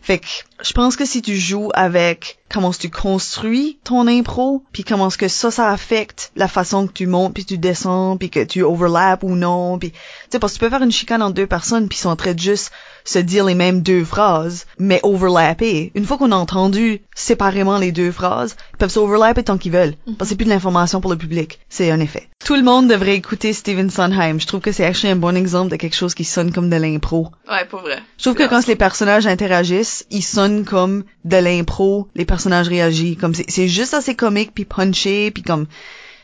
Fait 0.00 0.20
que 0.20 0.26
je 0.62 0.72
pense 0.72 0.96
que 0.96 1.04
si 1.04 1.20
tu 1.20 1.36
joues 1.36 1.70
avec 1.74 2.38
comment 2.48 2.72
tu 2.72 2.88
construis 2.88 3.78
ton 3.84 4.06
impro, 4.06 4.62
puis 4.72 4.84
comment 4.84 5.08
est-ce 5.08 5.18
que 5.18 5.28
ça, 5.28 5.50
ça 5.50 5.70
affecte 5.70 6.32
la 6.34 6.48
façon 6.48 6.86
que 6.86 6.92
tu 6.92 7.06
montes, 7.06 7.34
puis 7.34 7.44
tu 7.44 7.58
descends, 7.58 8.16
puis 8.16 8.30
que 8.30 8.42
tu 8.42 8.62
overlap 8.62 9.22
ou 9.22 9.34
non, 9.34 9.78
puis 9.78 9.90
tu 9.90 9.98
sais 10.30 10.38
parce 10.38 10.54
que 10.54 10.58
tu 10.58 10.64
peux 10.64 10.70
faire 10.70 10.82
une 10.82 10.92
chicane 10.92 11.22
entre 11.22 11.34
deux 11.34 11.46
personnes, 11.46 11.88
puis 11.88 11.98
ils 11.98 12.02
sont 12.02 12.08
en 12.08 12.16
train 12.16 12.32
de 12.32 12.38
juste 12.38 12.70
se 13.06 13.18
dire 13.18 13.44
les 13.44 13.54
mêmes 13.54 13.80
deux 13.80 14.04
phrases, 14.04 14.66
mais 14.78 15.00
overlapper. 15.02 15.92
Une 15.94 16.04
fois 16.04 16.18
qu'on 16.18 16.32
a 16.32 16.36
entendu 16.36 17.00
séparément 17.14 17.78
les 17.78 17.92
deux 17.92 18.12
phrases, 18.12 18.56
ils 18.74 18.76
peuvent 18.76 18.90
s'overlapper 18.90 19.44
tant 19.44 19.56
qu'ils 19.56 19.72
veulent, 19.72 19.94
parce 20.04 20.18
que 20.18 20.24
c'est 20.26 20.36
plus 20.36 20.44
de 20.44 20.50
l'information 20.50 21.00
pour 21.00 21.10
le 21.10 21.16
public, 21.16 21.60
c'est 21.68 21.90
un 21.90 22.00
effet. 22.00 22.28
Tout 22.44 22.56
le 22.56 22.62
monde 22.62 22.88
devrait 22.88 23.16
écouter 23.16 23.52
Steven 23.52 23.90
Sondheim. 23.90 24.40
Je 24.40 24.46
trouve 24.46 24.60
que 24.60 24.72
c'est 24.72 24.84
actually 24.84 25.12
un 25.12 25.16
bon 25.16 25.36
exemple 25.36 25.70
de 25.70 25.76
quelque 25.76 25.96
chose 25.96 26.14
qui 26.14 26.24
sonne 26.24 26.52
comme 26.52 26.68
de 26.68 26.76
l'impro. 26.76 27.28
Ouais, 27.50 27.64
pour 27.64 27.80
vrai. 27.80 27.98
Je 28.18 28.24
trouve 28.24 28.34
que 28.34 28.48
quand 28.48 28.66
les 28.66 28.76
personnages 28.76 29.26
interagissent, 29.26 30.06
ils 30.10 30.22
sonnent 30.22 30.64
comme 30.64 31.04
de 31.24 31.36
l'impro, 31.36 32.08
les 32.14 32.24
personnages 32.24 32.68
réagissent, 32.68 33.18
comme 33.18 33.34
c'est 33.34 33.68
juste 33.68 33.94
assez 33.94 34.14
comique 34.14 34.52
puis 34.54 34.64
punché 34.64 35.30
puis 35.30 35.42
comme 35.42 35.66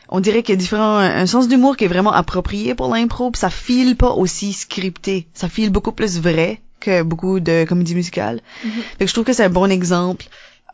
on 0.09 0.19
dirait 0.19 0.43
qu'il 0.43 0.53
y 0.53 0.57
a 0.57 0.61
différents 0.61 0.97
un, 0.97 1.25
sens 1.25 1.47
d'humour 1.47 1.75
qui 1.75 1.85
est 1.85 1.87
vraiment 1.87 2.13
approprié 2.13 2.75
pour 2.75 2.93
l'impro, 2.93 3.31
puis 3.31 3.39
ça 3.39 3.49
file 3.49 3.95
pas 3.95 4.11
aussi 4.11 4.53
scripté, 4.53 5.27
ça 5.33 5.49
file 5.49 5.71
beaucoup 5.71 5.91
plus 5.91 6.19
vrai 6.19 6.61
que 6.83 7.03
beaucoup 7.03 7.39
de 7.39 7.65
comédies 7.65 7.95
musicales. 7.95 8.41
Mm 8.63 8.69
je 9.01 9.13
trouve 9.13 9.25
que 9.25 9.33
c'est 9.33 9.45
un 9.45 9.49
bon 9.49 9.71
exemple. 9.71 10.25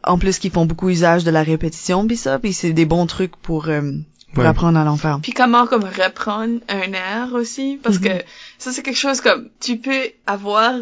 En 0.03 0.17
plus, 0.17 0.39
qu'ils 0.39 0.51
font 0.51 0.65
beaucoup 0.65 0.89
usage 0.89 1.23
de 1.23 1.31
la 1.31 1.43
répétition, 1.43 2.07
puis 2.07 2.15
ça, 2.15 2.39
puis 2.39 2.53
c'est 2.53 2.71
des 2.71 2.85
bons 2.85 3.05
trucs 3.05 3.35
pour 3.35 3.67
euh, 3.67 3.81
pour 4.33 4.45
apprendre 4.45 4.77
à 4.79 4.83
l'enfer. 4.83 5.19
Puis 5.21 5.33
comment 5.33 5.65
comme 5.65 5.83
reprendre 5.83 6.59
un 6.69 6.93
air 6.93 7.33
aussi, 7.33 7.79
parce 7.81 7.99
que 7.99 8.09
ça 8.59 8.71
c'est 8.71 8.83
quelque 8.83 8.97
chose 8.97 9.21
comme 9.21 9.49
tu 9.59 9.77
peux 9.77 10.03
avoir 10.27 10.73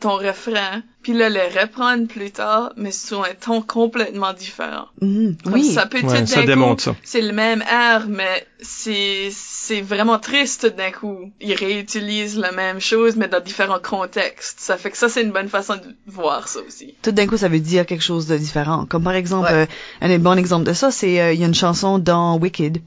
ton 0.00 0.16
refrain, 0.16 0.82
puis 1.02 1.12
là 1.12 1.28
le 1.28 1.40
reprendre 1.60 2.06
plus 2.06 2.30
tard, 2.30 2.72
mais 2.76 2.92
sur 2.92 3.24
un 3.24 3.34
ton 3.34 3.60
complètement 3.60 4.32
différent. 4.32 4.86
Mm-hmm. 5.02 5.36
Oui, 5.46 5.64
ça 5.64 5.86
peut 5.86 6.00
ouais, 6.00 6.26
ça 6.26 6.42
démontre 6.42 6.82
ça. 6.82 6.96
C'est 7.02 7.20
le 7.20 7.32
même 7.32 7.62
air, 7.62 8.06
mais 8.08 8.46
c'est 8.60 9.30
c'est 9.32 9.80
vraiment 9.80 10.18
triste 10.18 10.66
d'un 10.66 10.90
coup. 10.90 11.32
Ils 11.40 11.54
réutilisent 11.54 12.38
la 12.38 12.52
même 12.52 12.80
chose, 12.80 13.16
mais 13.16 13.28
dans 13.28 13.40
différents 13.40 13.80
contextes. 13.80 14.60
Ça 14.60 14.76
fait 14.76 14.90
que 14.90 14.98
ça, 14.98 15.08
c'est 15.08 15.22
une 15.22 15.32
bonne 15.32 15.48
façon 15.48 15.76
de 15.76 15.96
voir 16.06 16.48
ça 16.48 16.60
aussi. 16.60 16.94
Tout 17.02 17.12
d'un 17.12 17.26
coup, 17.26 17.38
ça 17.38 17.48
veut 17.48 17.60
dire 17.60 17.86
quelque 17.86 18.04
chose 18.04 18.26
de 18.26 18.36
différent. 18.36 18.86
Comme 18.86 19.02
par 19.02 19.14
exemple, 19.14 19.48
euh, 19.50 19.66
un 20.02 20.18
bon 20.18 20.38
exemple 20.38 20.64
de 20.64 20.74
ça, 20.74 20.90
c'est 20.90 21.20
euh, 21.20 21.32
il 21.32 21.40
y 21.40 21.44
a 21.44 21.46
une 21.46 21.54
chanson 21.54 21.98
dans 21.98 22.38
Wicked, 22.38 22.78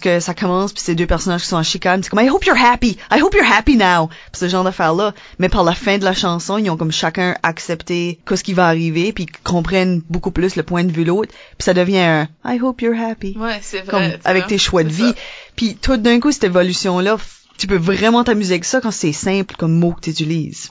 que 0.00 0.20
ça 0.20 0.34
commence, 0.34 0.72
puis 0.72 0.82
c'est 0.82 0.94
deux 0.94 1.06
personnages 1.06 1.42
qui 1.42 1.48
sont 1.48 1.56
en 1.56 1.62
chicane, 1.62 2.02
c'est 2.02 2.10
comme 2.10 2.20
I 2.20 2.30
hope 2.30 2.44
you're 2.46 2.56
happy, 2.56 2.96
I 3.10 3.20
hope 3.20 3.34
you're 3.34 3.50
happy 3.50 3.63
now, 3.72 4.08
pis 4.32 4.38
ce 4.38 4.48
genre 4.48 4.64
d'affaires 4.64 4.94
là. 4.94 5.14
Mais 5.38 5.48
par 5.48 5.64
la 5.64 5.74
fin 5.74 5.98
de 5.98 6.04
la 6.04 6.14
chanson, 6.14 6.58
ils 6.58 6.70
ont 6.70 6.76
comme 6.76 6.92
chacun 6.92 7.34
accepté 7.42 8.18
qu'est-ce 8.26 8.44
qui 8.44 8.52
va 8.52 8.66
arriver, 8.66 9.12
puis 9.12 9.26
comprennent 9.42 10.02
beaucoup 10.08 10.30
plus 10.30 10.56
le 10.56 10.62
point 10.62 10.84
de 10.84 10.92
vue 10.92 11.04
l'autre, 11.04 11.32
puis 11.58 11.64
ça 11.64 11.74
devient 11.74 11.98
un 11.98 12.28
I 12.44 12.60
hope 12.60 12.82
you're 12.82 12.98
happy. 12.98 13.36
Ouais, 13.38 13.58
c'est 13.62 13.80
vrai. 13.80 13.90
Comme 13.90 14.20
avec 14.24 14.46
tes 14.46 14.58
choix 14.58 14.84
de 14.84 14.90
vie. 14.90 15.14
Puis 15.56 15.76
tout 15.80 15.96
d'un 15.96 16.20
coup, 16.20 16.30
cette 16.32 16.44
évolution-là, 16.44 17.16
tu 17.58 17.66
peux 17.66 17.76
vraiment 17.76 18.24
t'amuser 18.24 18.54
avec 18.54 18.64
ça 18.64 18.80
quand 18.80 18.90
c'est 18.90 19.12
simple 19.12 19.54
comme 19.56 19.72
mot 19.72 19.92
que 19.92 20.00
tu 20.00 20.10
utilises. 20.10 20.70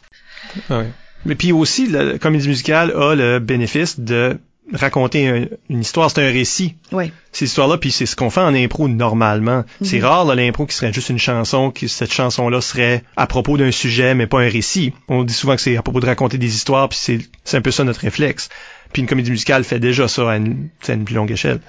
Ouais. 0.70 0.90
Mais 1.26 1.36
puis 1.36 1.52
aussi, 1.52 1.88
la 1.88 2.18
comédie 2.18 2.48
musicale 2.50 2.92
a 2.92 3.16
le 3.16 3.40
bénéfice 3.40 4.00
de 4.00 4.38
raconter 4.74 5.50
une 5.70 5.82
histoire, 5.82 6.10
c'est 6.10 6.22
un 6.22 6.32
récit. 6.32 6.76
Oui. 6.92 7.12
Ces 7.32 7.46
histoires-là, 7.46 7.78
puis 7.78 7.92
c'est 7.92 8.06
ce 8.06 8.16
qu'on 8.16 8.30
fait 8.30 8.42
en 8.42 8.54
impro 8.54 8.88
normalement. 8.88 9.64
C'est 9.82 10.00
mhm. 10.00 10.06
rare 10.06 10.36
l'impro 10.36 10.66
qui 10.66 10.76
serait 10.76 10.94
juste 10.94 11.10
une 11.10 11.20
chanson, 11.20 11.72
que 11.72 11.88
cette 11.88 12.12
chanson-là 12.12 12.62
serait 12.62 13.04
à 13.16 13.28
propos 13.28 13.58
d'un 13.58 13.72
sujet, 13.72 14.16
mais 14.16 14.28
pas 14.28 14.40
un 14.40 14.50
récit. 14.50 14.94
On 15.08 15.24
dit 15.24 15.34
souvent 15.34 15.56
que 15.56 15.62
c'est 15.62 15.78
à 15.78 15.82
propos 15.82 16.00
de 16.00 16.06
raconter 16.06 16.38
des 16.38 16.56
histoires, 16.56 16.90
puis 16.90 17.00
c'est 17.44 17.58
un 17.58 17.62
peu 17.62 17.72
ça 17.72 17.84
notre 17.84 18.02
réflexe. 18.02 18.50
Puis 18.92 19.02
une 19.02 19.08
comédie 19.08 19.32
musicale 19.32 19.64
fait 19.64 19.80
déjà 19.80 20.08
ça 20.08 20.32
à 20.32 20.38
une, 20.38 20.70
à 20.88 20.94
une 20.94 21.06
plus 21.06 21.16
longue 21.16 21.32
échelle. 21.32 21.60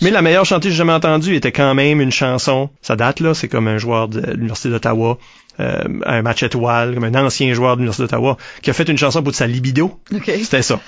Mais 0.00 0.10
la 0.10 0.22
meilleure 0.22 0.44
chanteuse 0.44 0.70
que 0.70 0.70
j'ai 0.70 0.78
jamais 0.78 0.92
entendue 0.92 1.34
était 1.34 1.52
quand 1.52 1.74
même 1.74 2.00
une 2.00 2.12
chanson. 2.12 2.70
Ça 2.82 2.96
date 2.96 3.20
là, 3.20 3.34
c'est 3.34 3.48
comme 3.48 3.68
un 3.68 3.78
joueur 3.78 4.08
de 4.08 4.20
l'université 4.32 4.68
d'Ottawa, 4.68 5.18
euh, 5.60 5.84
un 6.04 6.22
match 6.22 6.42
étoile, 6.42 6.94
comme 6.94 7.04
un 7.04 7.14
ancien 7.14 7.52
joueur 7.54 7.76
de 7.76 7.80
l'université 7.80 8.04
d'Ottawa, 8.04 8.36
qui 8.62 8.70
a 8.70 8.72
fait 8.72 8.88
une 8.88 8.98
chanson 8.98 9.22
pour 9.22 9.34
sa 9.34 9.46
libido. 9.46 10.00
C'était 10.24 10.62
ça. 10.62 10.80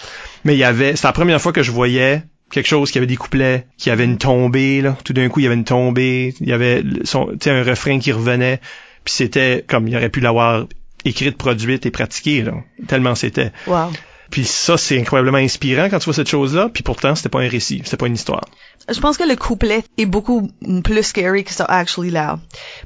Mais 0.44 0.54
il 0.54 0.58
y 0.58 0.64
avait, 0.64 0.96
c'est 0.96 1.06
la 1.06 1.12
première 1.12 1.40
fois 1.40 1.52
que 1.52 1.62
je 1.62 1.70
voyais 1.70 2.22
quelque 2.50 2.66
chose 2.66 2.90
qui 2.90 2.98
avait 2.98 3.06
des 3.06 3.16
couplets, 3.16 3.66
qui 3.76 3.90
avait 3.90 4.04
une 4.04 4.18
tombée 4.18 4.80
là. 4.80 4.96
Tout 5.04 5.12
d'un 5.12 5.28
coup, 5.28 5.40
il 5.40 5.44
y 5.44 5.46
avait 5.46 5.56
une 5.56 5.64
tombée, 5.64 6.34
il 6.40 6.48
y 6.48 6.52
avait 6.52 6.82
son, 7.04 7.28
un 7.46 7.62
refrain 7.62 7.98
qui 7.98 8.12
revenait. 8.12 8.60
Puis 9.04 9.14
c'était 9.14 9.64
comme 9.66 9.88
il 9.88 9.96
aurait 9.96 10.08
pu 10.08 10.20
l'avoir 10.20 10.66
écrite, 11.04 11.36
produite 11.36 11.86
et 11.86 11.90
pratiquée 11.90 12.42
là. 12.42 12.54
Tellement 12.86 13.14
c'était. 13.14 13.52
Wow. 13.66 13.90
Puis 14.30 14.44
ça, 14.44 14.76
c'est 14.76 14.98
incroyablement 14.98 15.38
inspirant 15.38 15.88
quand 15.90 15.98
tu 15.98 16.04
vois 16.04 16.14
cette 16.14 16.28
chose-là. 16.28 16.68
Puis 16.72 16.82
pourtant, 16.82 17.14
c'était 17.14 17.28
pas 17.28 17.40
un 17.40 17.48
récit, 17.48 17.80
c'était 17.84 17.96
pas 17.96 18.06
une 18.06 18.14
histoire. 18.14 18.44
Je 18.90 19.00
pense 19.00 19.18
que 19.18 19.28
le 19.28 19.36
couplet 19.36 19.84
est 19.98 20.06
beaucoup 20.06 20.50
plus 20.82 21.02
scary 21.02 21.44
que 21.44 21.52
ça 21.52 21.64
actually 21.64 22.10
là. 22.10 22.38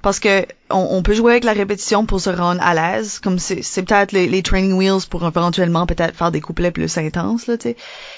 Parce 0.02 0.18
que 0.18 0.46
on, 0.74 1.02
peut 1.02 1.14
jouer 1.14 1.32
avec 1.32 1.44
la 1.44 1.52
répétition 1.52 2.06
pour 2.06 2.20
se 2.20 2.30
rendre 2.30 2.62
à 2.62 2.74
l'aise, 2.74 3.18
comme 3.18 3.38
c'est, 3.38 3.60
peut-être 3.82 4.12
les, 4.12 4.42
training 4.42 4.72
wheels 4.72 5.06
pour 5.08 5.26
éventuellement 5.26 5.86
peut-être 5.86 6.16
faire 6.16 6.32
des 6.32 6.40
couplets 6.40 6.70
plus 6.70 6.96
intenses 6.96 7.46
là, 7.46 7.58
tu 7.58 7.68
sais. 7.68 7.76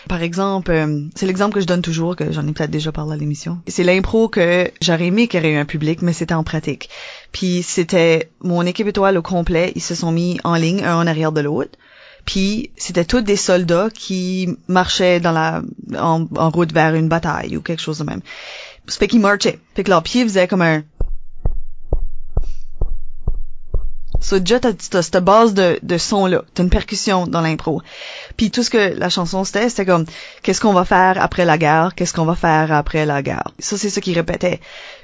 Par 0.09 0.23
exemple, 0.23 0.71
euh, 0.71 1.01
c'est 1.17 1.27
l'exemple 1.27 1.55
que 1.55 1.61
je 1.61 1.67
donne 1.67 1.83
toujours, 1.83 2.15
que 2.15 2.31
j'en 2.31 2.47
ai 2.47 2.53
peut-être 2.53 2.71
déjà 2.71 2.93
parlé 2.93 3.15
à 3.15 3.17
l'émission. 3.17 3.59
C'est 3.67 3.83
l'impro 3.83 4.29
que 4.29 4.71
j'aurais 4.81 5.07
aimé 5.07 5.27
qu'il 5.27 5.45
y 5.45 5.47
ait 5.49 5.53
eu 5.55 5.57
un 5.57 5.65
public, 5.65 6.01
mais 6.01 6.13
c'était 6.13 6.35
en 6.35 6.45
pratique. 6.45 6.89
Puis 7.33 7.63
c'était 7.65 8.31
mon 8.41 8.65
équipe 8.65 8.87
étoile 8.87 9.19
au 9.19 9.23
complet, 9.23 9.73
ils 9.75 9.83
se 9.83 9.95
sont 9.95 10.13
mis 10.13 10.39
en 10.45 10.55
ligne, 10.55 10.85
un 10.85 10.97
en 10.97 11.07
arrière 11.07 11.33
de 11.33 11.41
l'autre. 11.41 11.77
Puis 12.25 12.71
c'était 12.77 13.05
tous 13.05 13.21
des 13.21 13.37
soldats 13.37 13.89
qui 13.93 14.49
marchaient 14.69 15.21
dans 15.21 15.33
la 15.33 15.63
en, 15.99 16.27
route 16.51 16.73
vers 16.73 16.95
une 16.95 17.09
bataille 17.09 17.57
ou 17.57 17.61
quelque 17.61 17.83
chose 17.83 17.99
de 17.99 18.05
même. 18.05 18.21
Ça 18.87 18.99
fait 18.99 19.09
qu'ils 19.09 19.21
marchaient. 19.21 19.59
Fait 19.75 19.85
que 19.85 19.91
leurs 19.91 20.03
pieds 20.03 20.25
faisaient 20.25 20.49
comme 20.49 20.63
un 20.63 20.83
So, 24.21 24.39
déjà, 24.39 24.59
t'as, 24.59 25.03
cette 25.03 25.19
base 25.19 25.53
de, 25.53 25.79
de 25.83 25.99
son-là. 25.99 26.45
T'as 26.55 26.63
une 26.63 26.71
percussion 26.71 27.27
dans 27.27 27.43
l'impro. 27.43 27.83
Puis 28.39 28.51
tout 28.51 28.63
ce 28.63 28.71
que 28.71 28.95
la 28.97 29.11
chanson 29.11 29.45
c'était, 29.45 29.69
c'était 29.69 29.85
comme, 29.85 30.07
qu'est-ce 30.43 30.63
qu'on 30.63 30.73
va 30.73 30.87
faire 30.87 31.21
après 31.23 31.45
la 31.45 31.59
guerre? 31.59 31.95
Qu'est-ce 31.95 32.15
qu'on 32.15 32.25
va 32.25 32.35
faire 32.35 32.73
après 32.73 33.05
la 33.05 33.23
guerre? 33.23 33.53
Ça, 33.59 33.77
c'est 33.77 33.91
ce 33.91 34.01
qu'il 34.01 34.15
répétait. 34.15 34.61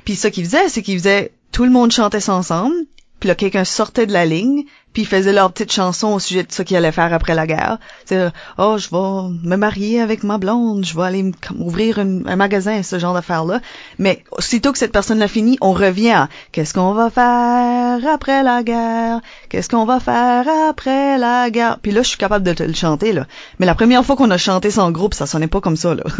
Puis 0.07 0.17
ce 0.17 0.29
qu'il 0.29 0.47
faisait, 0.47 0.71
c'est 0.71 0.83
qu'il 0.83 0.99
faisait, 0.99 1.33
tout 1.53 1.65
le 1.65 1.71
monde 1.71 1.93
chantait 1.93 2.31
ensemble. 2.31 2.75
Puis 3.19 3.29
là, 3.29 3.35
quelqu'un 3.35 3.65
sortait 3.65 4.07
de 4.07 4.13
la 4.15 4.25
ligne, 4.25 4.65
puis 4.93 5.03
ils 5.03 5.07
faisaient 5.07 5.33
leur 5.33 5.53
petite 5.53 5.73
chanson 5.73 6.09
au 6.15 6.19
sujet 6.19 6.43
de 6.43 6.53
ce 6.53 6.63
qu'ils 6.63 6.77
allaient 6.77 6.93
faire 6.93 7.13
après 7.13 7.35
la 7.35 7.47
guerre. 7.47 7.79
C'est 8.07 8.29
oh 8.59 8.77
je 8.79 8.89
vais 8.91 9.49
me 9.49 9.57
marier 9.57 10.01
avec 10.01 10.23
ma 10.25 10.39
blonde, 10.39 10.85
je 10.85 10.95
vais 10.97 11.03
aller 11.05 11.31
ouvrir 11.59 11.99
une- 11.99 12.25
un 12.27 12.37
magasin, 12.37 12.83
ce 12.83 12.99
genre 12.99 13.15
d'affaires 13.15 13.45
là. 13.45 13.61
Mais 13.99 14.25
aussitôt 14.33 14.73
que 14.73 14.79
cette 14.79 14.93
personne 14.93 15.19
l'a 15.19 15.29
fini, 15.29 15.59
on 15.61 15.73
revient 15.73 16.11
à 16.11 16.29
qu'est-ce 16.53 16.75
qu'on 16.75 16.93
va 16.93 17.11
faire 17.11 17.99
après 18.13 18.43
la 18.43 18.63
guerre, 18.63 19.21
qu'est-ce 19.49 19.69
qu'on 19.69 19.85
va 19.85 20.01
faire 20.01 20.45
après 20.69 21.19
la 21.19 21.51
guerre? 21.51 21.79
Puis 21.81 21.93
là 21.93 22.03
je 22.03 22.09
suis 22.09 22.19
capable 22.19 22.45
de 22.45 22.53
te 22.53 22.63
le 22.63 22.75
chanter 22.75 23.13
là. 23.13 23.27
Mais 23.59 23.67
la 23.67 23.75
première 23.75 24.05
fois 24.05 24.17
qu'on 24.17 24.31
a 24.31 24.39
chanté 24.39 24.71
ça 24.71 24.83
en 24.85 24.91
groupe, 24.91 25.15
ça 25.15 25.27
sonnait 25.27 25.47
pas 25.47 25.61
comme 25.61 25.77
ça 25.77 25.95
là. 25.95 26.05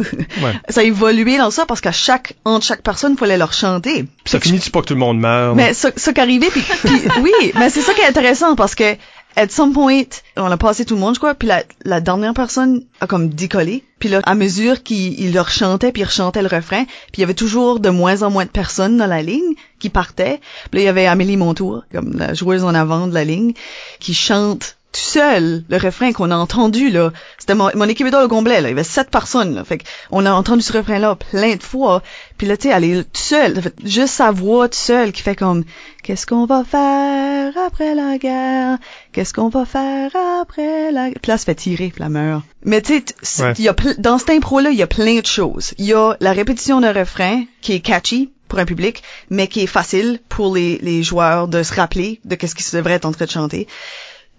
Ouais. 0.43 0.53
ça 0.69 0.81
a 0.81 0.85
évolué 0.85 1.37
dans 1.39 1.51
ça 1.51 1.67
parce 1.67 1.81
qu'à 1.81 1.93
chaque 1.93 2.35
entre 2.45 2.65
chaque 2.65 2.83
personne, 2.83 3.13
il 3.13 3.19
fallait 3.19 3.37
leur 3.37 3.53
chanter. 3.53 4.05
Puis 4.05 4.31
ça 4.31 4.41
finit-tu 4.41 4.71
pas 4.71 4.81
que 4.81 4.87
tout 4.87 4.95
le 4.95 5.01
monde 5.01 5.19
meurt? 5.19 5.55
Mais 5.57 5.75
ce, 5.75 5.89
ce 5.97 6.11
qui 6.11 6.21
arrivait, 6.21 6.49
puis, 6.49 6.63
puis 6.85 7.01
oui, 7.21 7.53
mais 7.59 7.69
c'est 7.69 7.81
ça 7.83 7.93
qui 7.95 8.01
est 8.01 8.07
intéressant 8.09 8.55
parce 8.61 8.75
que 8.75 8.99
at 9.37 9.49
some 9.49 9.73
point, 9.73 10.05
on 10.37 10.51
a 10.51 10.59
passé 10.59 10.85
tout 10.85 10.95
le 10.95 11.01
monde, 11.01 11.15
je 11.15 11.19
crois, 11.19 11.35
puis 11.35 11.49
la, 11.49 12.01
dernière 12.03 12.35
personne 12.35 12.85
a 13.01 13.07
comme 13.07 13.31
décollé. 13.31 13.85
Puis 13.99 14.11
là, 14.11 14.21
à 14.25 14.35
mesure 14.35 14.83
qu'il 14.83 15.19
il 15.19 15.33
leur 15.33 15.49
chantait, 15.49 15.93
puis 15.93 16.03
il 16.03 16.05
rechantait 16.05 16.43
le 16.43 16.49
refrain, 16.49 16.85
puis 16.85 17.17
il 17.17 17.21
y 17.21 17.25
avait 17.25 17.33
toujours 17.33 17.81
de 17.81 17.89
moins 17.89 18.23
en 18.23 18.31
moins 18.31 18.45
de 18.45 18.51
personnes 18.51 18.99
dans 18.99 19.07
la 19.07 19.23
ligne 19.23 19.55
qui 19.79 19.89
partaient. 19.89 20.41
Puis 20.71 20.79
là, 20.79 20.81
il 20.83 20.85
y 20.85 20.89
avait 20.89 21.07
Amélie 21.07 21.39
Montour, 21.39 21.85
comme 21.91 22.13
la 22.19 22.35
joueuse 22.35 22.65
en 22.65 22.75
avant 22.75 23.07
de 23.07 23.15
la 23.15 23.25
ligne, 23.25 23.55
qui 23.99 24.13
chante 24.13 24.77
tout 24.93 25.01
seul 25.01 25.65
le 25.69 25.77
refrain 25.77 26.13
qu'on 26.13 26.31
a 26.31 26.37
entendu 26.37 26.91
là. 26.91 27.13
C'était 27.39 27.55
mon, 27.55 27.71
mon 27.75 27.89
équipe 27.89 28.13
au 28.13 28.29
complet 28.29 28.61
là. 28.61 28.69
Il 28.69 28.73
y 28.73 28.75
avait 28.75 28.85
sept 28.85 29.09
personnes 29.11 29.55
là. 29.55 29.65
Fait 29.65 29.79
que 29.79 29.85
on 30.11 30.27
a 30.27 30.33
entendu 30.33 30.63
ce 30.63 30.73
refrain 30.73 30.99
là 30.99 31.15
plein 31.15 31.55
de 31.55 31.63
fois. 31.63 32.03
Puis 32.39 32.47
là 32.47 32.57
tu 32.57 32.69
sais 32.69 32.75
elle 32.75 32.85
est 32.85 33.05
toute 33.05 33.17
seule. 33.17 33.63
Juste 33.85 34.15
sa 34.15 34.33
voix 34.33 34.69
toute 34.69 34.75
seule 34.75 35.13
qui 35.13 35.23
fait 35.23 35.37
comme 35.37 35.65
qu'est-ce 36.03 36.27
qu'on 36.27 36.47
va 36.47 36.65
faire 36.65 37.53
après 37.59 37.95
la 37.95 38.19
guerre? 38.19 38.79
Qu'est-ce 39.13 39.35
qu'on 39.35 39.49
va 39.49 39.65
faire 39.65 40.11
après 40.41 40.93
la 40.93 41.11
guerre? 41.11 41.19
Puis 41.23 41.31
là 41.31 41.39
se 41.39 41.45
fait 41.45 41.55
tirer 41.55 41.89
puis 41.95 42.01
la 42.03 42.09
mais 42.65 42.83
tu 42.83 43.03
sais 43.23 43.43
Ouais. 43.45 43.55
dans 43.99 44.19
cette 44.19 44.31
impro 44.31 44.61
là 44.61 44.71
il 44.71 44.77
y 44.77 44.83
a 44.83 44.87
plein 44.87 45.21
de 45.21 45.27
choses 45.27 45.75
il 45.79 45.87
y 45.87 45.95
a 45.95 46.17
la 46.21 46.33
répétition 46.33 46.81
d'un 46.81 46.93
refrain 46.93 47.45
qui 47.61 47.73
est 47.75 47.81
catchy 47.81 48.31
pour 48.49 48.59
un 48.59 48.65
public, 48.65 49.05
mais 49.31 49.47
qui 49.47 49.61
est 49.61 49.67
facile 49.69 50.19
pour 50.29 50.57
les, 50.57 50.79
les 50.83 51.05
joueurs 51.05 51.47
de 51.47 51.63
se 51.63 51.73
rappeler 51.73 52.21
de 52.25 52.35
qu'est-ce 52.35 52.57
qu'ils 52.57 52.77
devraient 52.77 52.95
être 52.95 53.05
en 53.05 53.13
train 53.13 53.27
de 53.27 53.31
chanter. 53.31 53.69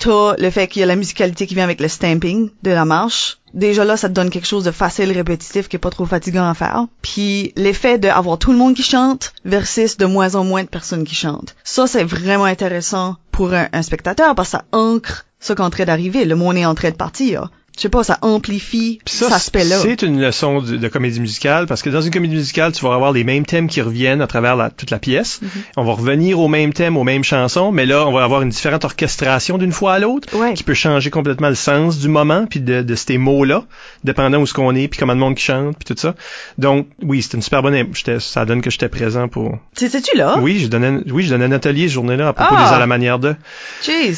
T'as 0.02 0.36
le 0.36 0.50
fait 0.50 0.68
qu'il 0.68 0.80
y 0.80 0.84
a 0.84 0.88
la 0.88 0.96
musicalité 0.96 1.46
qui 1.46 1.54
vient 1.54 1.64
avec 1.64 1.80
le 1.80 1.88
stamping 1.88 2.50
de 2.64 2.72
la 2.72 2.86
marche. 2.86 3.38
Déjà 3.54 3.86
là, 3.86 3.98
ça 3.98 4.10
te 4.10 4.14
donne 4.14 4.32
quelque 4.32 4.48
chose 4.48 4.64
de 4.64 4.72
facile, 4.72 5.12
répétitif, 5.12 5.68
qui 5.68 5.76
est 5.76 5.80
pas 5.80 5.92
trop 5.92 6.08
fatigant 6.08 6.50
à 6.50 6.56
faire. 6.56 6.88
Puis 7.04 7.54
l'effet 7.56 8.00
d'avoir 8.00 8.40
tout 8.40 8.52
le 8.52 8.58
monde 8.58 8.74
qui 8.74 8.82
chante 8.82 9.32
versus 9.46 9.98
de 9.98 10.06
moins 10.06 10.34
en 10.34 10.44
moins 10.44 10.64
de 10.64 10.70
personnes 10.70 11.04
qui 11.04 11.14
chantent. 11.14 11.56
Ça, 11.64 11.86
c'est 11.86 12.04
vraiment 12.04 12.46
intéressant 12.46 13.18
pour 13.32 13.54
un, 13.54 13.82
spectateur 13.84 14.34
parce 14.34 14.50
que 14.50 14.58
ça 14.58 14.66
ancre 14.72 15.28
ce 15.40 15.54
qui 15.54 15.62
est 15.62 15.66
en 15.66 15.70
train 15.70 15.86
d'arriver. 15.86 16.26
Le 16.26 16.36
monde 16.36 16.58
est 16.58 16.66
en 16.66 16.74
train 16.74 16.90
de 16.90 16.96
partir. 16.96 17.52
Je 17.82 17.88
sais 17.88 17.90
pas, 17.90 18.04
ça 18.04 18.20
amplifie 18.22 19.00
Puis 19.04 19.16
cet 19.16 19.30
ça, 19.30 19.36
aspect-là. 19.38 19.80
c'est 19.80 20.04
une 20.04 20.22
leçon 20.22 20.62
de, 20.62 20.78
de 20.78 20.88
comédie 20.88 21.20
musicale 21.20 21.66
parce 21.66 21.82
que 21.82 21.90
dans 21.90 22.02
une 22.02 22.12
comédie 22.12 22.36
musicale, 22.36 22.74
tu 22.74 22.86
vas 22.86 22.94
avoir 22.94 23.12
les 23.12 23.24
mêmes 23.24 23.44
thèmes 23.44 23.68
qui 23.68 23.82
reviennent 23.82 24.22
à 24.22 24.28
travers 24.28 24.56
la- 24.56 24.70
toute 24.70 24.92
la 24.92 25.00
pièce. 25.00 25.40
Mm-hmm. 25.44 25.48
On 25.78 25.84
va 25.84 25.94
revenir 25.94 26.40
au 26.40 26.48
même 26.48 26.74
thème, 26.74 26.96
aux 26.96 27.04
mêmes 27.04 27.24
chansons, 27.24 27.72
mais 27.72 27.88
là, 27.88 28.06
on 28.08 28.12
va 28.12 28.24
avoir 28.24 28.44
une 28.44 28.50
différente 28.50 28.86
orchestration 28.86 29.58
d'une 29.58 29.72
fois 29.72 29.94
à 29.96 30.00
l'autre 30.00 30.28
Ouais. 30.38 30.54
qui 30.54 30.64
peut 30.64 30.76
changer 30.76 31.10
complètement 31.10 31.50
le 31.50 31.56
sens 31.56 31.98
du 31.98 32.08
moment 32.08 32.46
puis 32.46 32.60
de, 32.60 32.84
de 32.84 32.94
ces 32.96 33.18
mots-là, 33.18 33.64
dépendant 34.04 34.38
où 34.38 34.46
ce 34.46 34.54
qu'on 34.54 34.76
est 34.76 34.88
puis 34.88 35.00
comment 35.00 35.14
le 35.14 35.20
monde 35.20 35.34
qui 35.34 35.44
chante 35.44 35.76
puis 35.84 35.96
tout 35.96 36.00
ça. 36.00 36.14
Donc, 36.60 36.86
oui, 37.02 37.24
c'est 37.24 37.34
une 37.36 37.42
super 37.42 37.64
bonne. 37.64 37.76
Ça 38.20 38.46
donne 38.46 38.62
que 38.62 38.70
j'étais 38.70 38.90
présent 38.90 39.28
pour. 39.28 39.58
C'était-tu 39.76 40.16
là? 40.16 40.38
Oui, 40.40 40.60
je 40.60 40.68
donnais, 40.68 41.00
oui, 41.10 41.24
je 41.24 41.32
donnais 41.32 41.46
un 41.46 41.52
atelier 41.52 41.88
ce 41.88 41.96
journée-là 41.96 42.28
à 42.28 42.34
propos 42.34 42.54
Ah! 42.56 42.68
des 42.70 42.76
à 42.76 42.78
la 42.80 42.86
manière 42.86 43.18
de. 43.18 43.36
Jeez. 43.84 44.14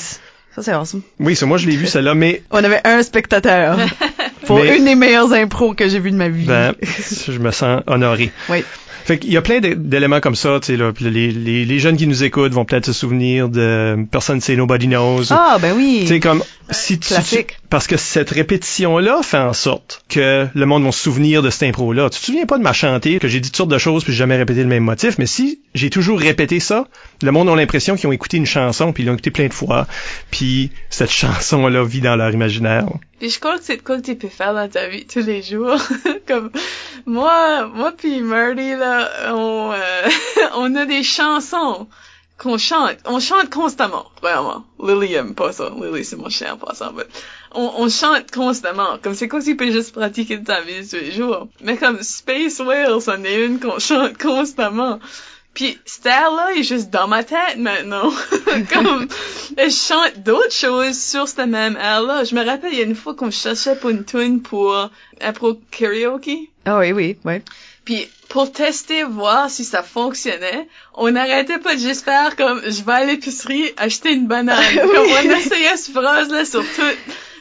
Ça, 0.55 0.61
c'est 0.61 0.71
awesome. 0.71 1.01
Oui, 1.19 1.35
c'est 1.35 1.45
moi 1.45 1.57
je 1.57 1.67
l'ai 1.67 1.75
vu 1.75 1.87
celle-là, 1.87 2.13
mais 2.15 2.43
On 2.51 2.63
avait 2.63 2.81
un 2.83 3.01
spectateur 3.03 3.77
pour 4.45 4.59
Mais- 4.63 4.77
une 4.77 4.85
des 4.85 4.95
meilleures 4.95 5.33
impros 5.33 5.73
que 5.73 5.87
j'ai 5.89 5.99
vues 5.99 6.11
de 6.11 6.15
ma 6.17 6.29
vie. 6.29 6.45
ben, 6.45 6.73
je 7.27 7.39
me 7.39 7.51
sens 7.51 7.81
honoré. 7.87 8.31
Oui. 8.49 8.63
Fait 9.05 9.17
qu'il 9.19 9.33
y 9.33 9.37
a 9.37 9.41
plein 9.41 9.59
d'é- 9.59 9.75
d'éléments 9.75 10.21
comme 10.21 10.35
ça, 10.35 10.59
tu 10.61 10.67
sais, 10.67 10.77
là. 10.77 10.93
Les, 11.01 11.29
les, 11.29 11.65
les 11.65 11.79
jeunes 11.79 11.97
qui 11.97 12.07
nous 12.07 12.23
écoutent 12.23 12.53
vont 12.53 12.63
peut-être 12.63 12.85
se 12.85 12.93
souvenir 12.93 13.49
de 13.49 13.97
Personne 14.09 14.39
c'est 14.39 14.55
Nobody 14.55 14.87
Knows. 14.87 15.23
Ah, 15.31 15.57
ben 15.61 15.73
oui. 15.75 15.99
Tu 16.03 16.07
sais, 16.07 16.19
comme, 16.21 16.41
si 16.69 16.99
tu, 16.99 17.09
Classique. 17.09 17.47
tu- 17.47 17.67
parce 17.69 17.85
que 17.87 17.97
cette 17.97 18.29
répétition-là 18.29 19.19
fait 19.21 19.39
en 19.39 19.51
sorte 19.51 20.05
que 20.07 20.47
le 20.53 20.65
monde 20.65 20.85
va 20.85 20.93
se 20.93 20.99
souvenir 21.03 21.41
de 21.41 21.49
cette 21.49 21.63
impro-là. 21.63 22.09
Tu 22.11 22.19
te 22.21 22.25
souviens 22.27 22.45
pas 22.45 22.57
de 22.57 22.63
ma 22.63 22.71
chantée, 22.71 23.19
que 23.19 23.27
j'ai 23.27 23.41
dit 23.41 23.49
toutes 23.49 23.57
sortes 23.57 23.71
de 23.71 23.77
choses 23.77 24.05
puis 24.05 24.13
j'ai 24.13 24.19
jamais 24.19 24.37
répété 24.37 24.61
le 24.61 24.69
même 24.69 24.83
motif, 24.85 25.17
mais 25.17 25.25
si 25.25 25.59
j'ai 25.75 25.89
toujours 25.89 26.17
répété 26.17 26.61
ça, 26.61 26.87
le 27.21 27.31
monde 27.33 27.49
a 27.49 27.55
l'impression 27.57 27.97
qu'ils 27.97 28.07
ont 28.07 28.13
écouté 28.13 28.37
une 28.37 28.45
chanson 28.45 28.93
puis 28.93 29.03
ils 29.03 29.07
l'ont 29.07 29.13
écouté 29.13 29.31
plein 29.31 29.47
de 29.47 29.53
fois, 29.53 29.85
puis 30.31 30.42
cette 30.89 31.11
chanson-là 31.11 31.83
vit 31.83 32.01
dans 32.01 32.15
leur 32.15 32.31
imaginaire. 32.31 32.87
Puis 33.19 33.29
je 33.29 33.39
crois 33.39 33.57
que 33.57 33.63
c'est 33.63 33.77
quoi 33.77 33.97
que 33.97 34.05
tu 34.05 34.15
peux 34.15 34.27
faire 34.29 34.53
dans 34.53 34.69
ta 34.69 34.87
vie 34.87 35.05
tous 35.05 35.25
les 35.25 35.41
jours. 35.41 35.77
Comme 36.27 36.51
moi, 37.05 37.67
moi 37.67 37.91
puis 37.95 38.21
Marty 38.21 38.75
là, 38.75 39.33
on 39.33 39.71
euh, 39.71 40.09
on 40.55 40.75
a 40.75 40.85
des 40.85 41.03
chansons 41.03 41.87
qu'on 42.37 42.57
chante. 42.57 42.97
On 43.05 43.19
chante 43.19 43.49
constamment, 43.49 44.05
vraiment. 44.21 44.65
Lily 44.83 45.13
aime 45.13 45.35
pas 45.35 45.51
ça. 45.53 45.71
Lily 45.81 46.03
c'est 46.03 46.17
mon 46.17 46.29
chien 46.29 46.53
en 46.53 46.57
passant, 46.57 46.91
mais 46.93 47.03
on, 47.53 47.87
chante 47.89 48.31
constamment. 48.31 48.97
Comme 49.01 49.13
c'est 49.13 49.27
quoi 49.27 49.39
que 49.39 49.45
tu 49.45 49.55
peux 49.55 49.71
juste 49.71 49.93
pratiquer 49.93 50.37
de 50.37 50.45
ta 50.45 50.61
vie 50.61 50.87
tous 50.87 50.95
les 50.95 51.11
jours? 51.11 51.47
Mais 51.61 51.77
comme 51.77 52.01
Space 52.01 52.59
Whale, 52.59 53.01
c'en 53.01 53.23
est 53.23 53.45
une 53.45 53.59
qu'on 53.59 53.79
chante 53.79 54.17
constamment. 54.17 54.99
Puis 55.53 55.77
air-là 56.05 56.51
est 56.55 56.63
juste 56.63 56.89
dans 56.89 57.07
ma 57.07 57.23
tête 57.23 57.57
maintenant. 57.57 58.11
Comme 58.73 59.07
je 59.57 59.69
chante 59.69 60.23
d'autres 60.23 60.51
choses 60.53 60.97
sur 60.99 61.27
cette 61.27 61.45
même 61.47 61.77
air-là. 61.77 62.23
Je 62.23 62.33
me 62.35 62.43
rappelle, 62.43 62.73
il 62.73 62.79
y 62.79 62.81
a 62.81 62.85
une 62.85 62.95
fois 62.95 63.13
qu'on 63.13 63.29
cherchait 63.31 63.75
pour 63.75 63.91
une 63.91 64.03
tune 64.03 64.41
pour 64.41 64.89
impro 65.21 65.59
karaoke. 65.71 66.49
Ah 66.65 66.79
oui, 66.79 66.91
oui, 66.91 67.17
oui. 67.23 67.35
Puis 67.85 68.07
pour 68.29 68.51
tester, 68.51 69.03
voir 69.03 69.49
si 69.49 69.63
ça 69.63 69.83
fonctionnait, 69.83 70.67
on 70.95 71.11
n'arrêtait 71.11 71.59
pas 71.59 71.75
de 71.75 71.79
juste 71.81 72.03
faire 72.05 72.35
comme 72.35 72.61
je 72.65 72.81
vais 72.83 72.93
à 72.93 73.05
l'épicerie 73.05 73.71
acheter 73.77 74.11
une 74.13 74.27
banane. 74.27 74.63
Comme 74.73 75.05
on 75.07 75.29
essayait 75.35 75.77
cette 75.77 75.93
phrase-là 75.93 76.45
sur 76.45 76.61
tout- 76.63 76.97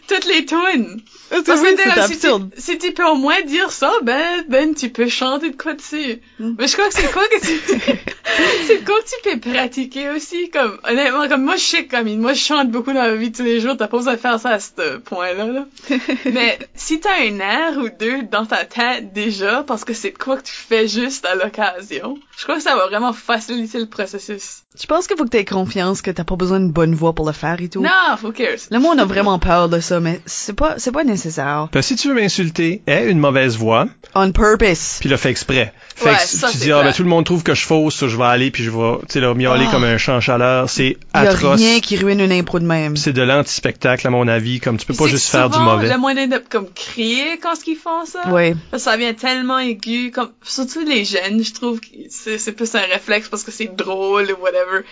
toutes 0.08 0.26
les 0.26 0.44
tunes. 0.44 1.00
Oui, 1.32 1.38
c'est 1.44 1.54
comme, 1.54 1.66
si 1.66 2.18
tu- 2.18 2.26
absurde. 2.26 2.50
Si, 2.56 2.78
tu 2.78 2.92
peux 2.92 3.06
au 3.06 3.14
moins 3.14 3.40
dire 3.42 3.70
ça, 3.70 3.90
ben, 4.02 4.44
ben, 4.48 4.74
tu 4.74 4.90
peux 4.90 5.08
chanter 5.08 5.50
de 5.50 5.56
quoi 5.56 5.74
dessus. 5.74 6.20
Mm. 6.38 6.52
Mais 6.58 6.66
je 6.68 6.72
crois 6.76 6.88
que 6.88 6.94
c'est 6.94 7.10
quoi 7.10 7.22
que 7.28 7.40
tu, 7.40 7.58
c'est 8.66 8.84
quoi 8.84 8.94
que 9.00 9.08
tu 9.08 9.30
peux 9.38 9.50
pratiquer 9.50 10.10
aussi, 10.10 10.50
comme, 10.50 10.78
honnêtement, 10.84 11.28
comme 11.28 11.44
moi, 11.44 11.56
je 11.56 11.62
sais, 11.62 11.86
comme, 11.86 12.14
moi, 12.16 12.34
je 12.34 12.40
chante 12.40 12.70
beaucoup 12.70 12.92
dans 12.92 13.02
ma 13.02 13.14
vie 13.14 13.30
de 13.30 13.36
tous 13.36 13.42
les 13.42 13.60
jours, 13.60 13.76
t'as 13.76 13.88
pas 13.88 13.96
besoin 13.96 14.14
de 14.14 14.18
faire 14.20 14.38
ça 14.38 14.50
à 14.50 14.60
ce 14.60 14.98
point-là, 14.98 15.46
là. 15.46 15.66
Mais, 16.26 16.58
si 16.74 17.00
t'as 17.00 17.20
un 17.20 17.38
air 17.40 17.78
ou 17.78 17.88
deux 17.88 18.22
dans 18.30 18.46
ta 18.46 18.64
tête 18.64 19.12
déjà, 19.12 19.62
parce 19.66 19.84
que 19.84 19.94
c'est 19.94 20.12
quoi 20.12 20.36
que 20.36 20.42
tu 20.44 20.52
fais 20.52 20.86
juste 20.88 21.24
à 21.26 21.34
l'occasion, 21.34 22.18
je 22.36 22.42
crois 22.44 22.56
que 22.56 22.62
ça 22.62 22.76
va 22.76 22.86
vraiment 22.86 23.12
faciliter 23.12 23.78
le 23.78 23.86
processus. 23.86 24.62
Je 24.80 24.86
pense 24.86 25.06
qu'il 25.06 25.18
faut 25.18 25.24
que 25.24 25.30
tu 25.30 25.36
aies 25.36 25.44
confiance 25.44 26.00
que 26.00 26.10
t'as 26.10 26.24
pas 26.24 26.36
besoin 26.36 26.58
d'une 26.58 26.72
bonne 26.72 26.94
voix 26.94 27.12
pour 27.12 27.26
le 27.26 27.32
faire 27.32 27.60
et 27.60 27.68
tout? 27.68 27.82
Non, 27.82 28.16
who 28.22 28.32
cares? 28.32 28.68
Le 28.70 28.78
monde 28.78 28.98
a 29.00 29.04
vraiment 29.04 29.38
peur 29.38 29.68
de 29.68 29.80
ça, 29.80 30.00
mais 30.00 30.20
c'est 30.24 30.54
pas, 30.54 30.78
c'est 30.78 30.92
pas 30.92 31.04
nécessaire. 31.04 31.21
Puis 31.30 31.82
si 31.82 31.96
tu 31.96 32.08
veux 32.08 32.14
m'insulter, 32.14 32.82
aie 32.86 33.08
une 33.10 33.18
mauvaise 33.18 33.56
voix, 33.56 33.86
On 34.14 34.30
purpose. 34.32 34.98
puis 35.00 35.08
le 35.08 35.16
fait 35.16 35.30
exprès. 35.30 35.72
Fait 35.94 36.08
Ouais, 36.10 36.16
que 36.16 36.20
ça, 36.22 36.48
tu 36.50 36.56
dis, 36.58 36.72
ah, 36.72 36.82
ben, 36.82 36.92
tout 36.92 37.02
le 37.02 37.08
monde 37.08 37.24
trouve 37.24 37.42
que 37.42 37.54
je 37.54 37.64
fausse, 37.64 38.06
je 38.06 38.16
vais 38.16 38.24
aller, 38.24 38.50
puis 38.50 38.64
je 38.64 38.70
vais, 38.70 38.98
tu 39.02 39.04
sais, 39.08 39.20
là, 39.20 39.34
miauler 39.34 39.66
Ah. 39.68 39.70
comme 39.72 39.84
un 39.84 39.98
champ 39.98 40.20
chaleur. 40.20 40.68
C'est 40.70 40.86
Il 40.86 40.96
y 41.14 41.18
a 41.18 41.20
atroce. 41.30 41.60
rien 41.60 41.80
qui 41.80 41.96
ruine 41.96 42.20
une 42.20 42.32
impro 42.32 42.58
de 42.58 42.64
même. 42.64 42.96
C'est 42.96 43.12
de 43.12 43.22
l'anti-spectacle, 43.22 44.06
à 44.06 44.10
mon 44.10 44.26
avis, 44.26 44.58
comme 44.60 44.78
tu 44.78 44.86
peux 44.86 44.94
pas 44.94 45.06
juste 45.06 45.28
faire 45.30 45.48
du 45.50 45.58
souvent 45.58 45.74
mauvais. 45.76 45.88
le 45.90 45.98
moyen 45.98 46.26
de, 46.26 46.38
comme, 46.48 46.66
crier 46.74 47.38
quand 47.42 47.54
ils 47.66 47.76
font 47.76 48.04
ça. 48.06 48.20
Parce 48.24 48.84
que 48.84 48.90
ça 48.90 48.96
vient 48.96 49.12
tellement 49.14 49.58
aigu, 49.58 50.10
comme, 50.10 50.30
surtout 50.42 50.80
les 50.84 51.04
jeunes, 51.04 51.44
je 51.44 51.52
trouve 51.52 51.80
que 51.80 51.86
c'est, 52.10 52.38
c'est 52.38 52.52
plus 52.52 52.74
un 52.74 52.80
réflexe 52.80 53.28
parce 53.28 53.44
que 53.44 53.50
c'est 53.50 53.74
drôle 53.76 54.24
ou 54.38 54.42
whatever. 54.42 54.84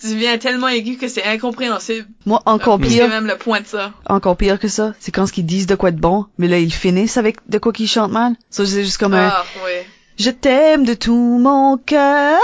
Tu 0.00 0.14
viens 0.16 0.38
tellement 0.38 0.68
aigu 0.68 0.96
que 0.96 1.08
c'est 1.08 1.24
incompréhensible. 1.24 2.06
Moi, 2.24 2.40
encore 2.46 2.78
C'est 2.82 2.88
pire, 2.88 3.08
même 3.08 3.26
le 3.26 3.36
point 3.36 3.60
de 3.60 3.66
ça. 3.66 3.92
encore 4.06 4.36
pire 4.36 4.58
que 4.60 4.68
ça, 4.68 4.94
c'est 5.00 5.10
quand 5.12 5.36
ils 5.36 5.44
disent 5.44 5.66
de 5.66 5.74
quoi 5.74 5.90
de 5.90 5.98
bon, 6.00 6.26
mais 6.38 6.46
là, 6.48 6.58
ils 6.58 6.72
finissent 6.72 7.16
avec 7.16 7.36
de 7.48 7.58
quoi 7.58 7.72
qu'ils 7.72 7.88
chantent 7.88 8.12
mal. 8.12 8.34
Ça, 8.50 8.64
c'est 8.64 8.84
juste 8.84 8.98
comme 8.98 9.14
un, 9.14 9.28
Ah, 9.28 9.44
oui. 9.64 9.72
je 10.18 10.30
t'aime 10.30 10.84
de 10.84 10.94
tout 10.94 11.38
mon 11.40 11.76
cœur. 11.78 12.38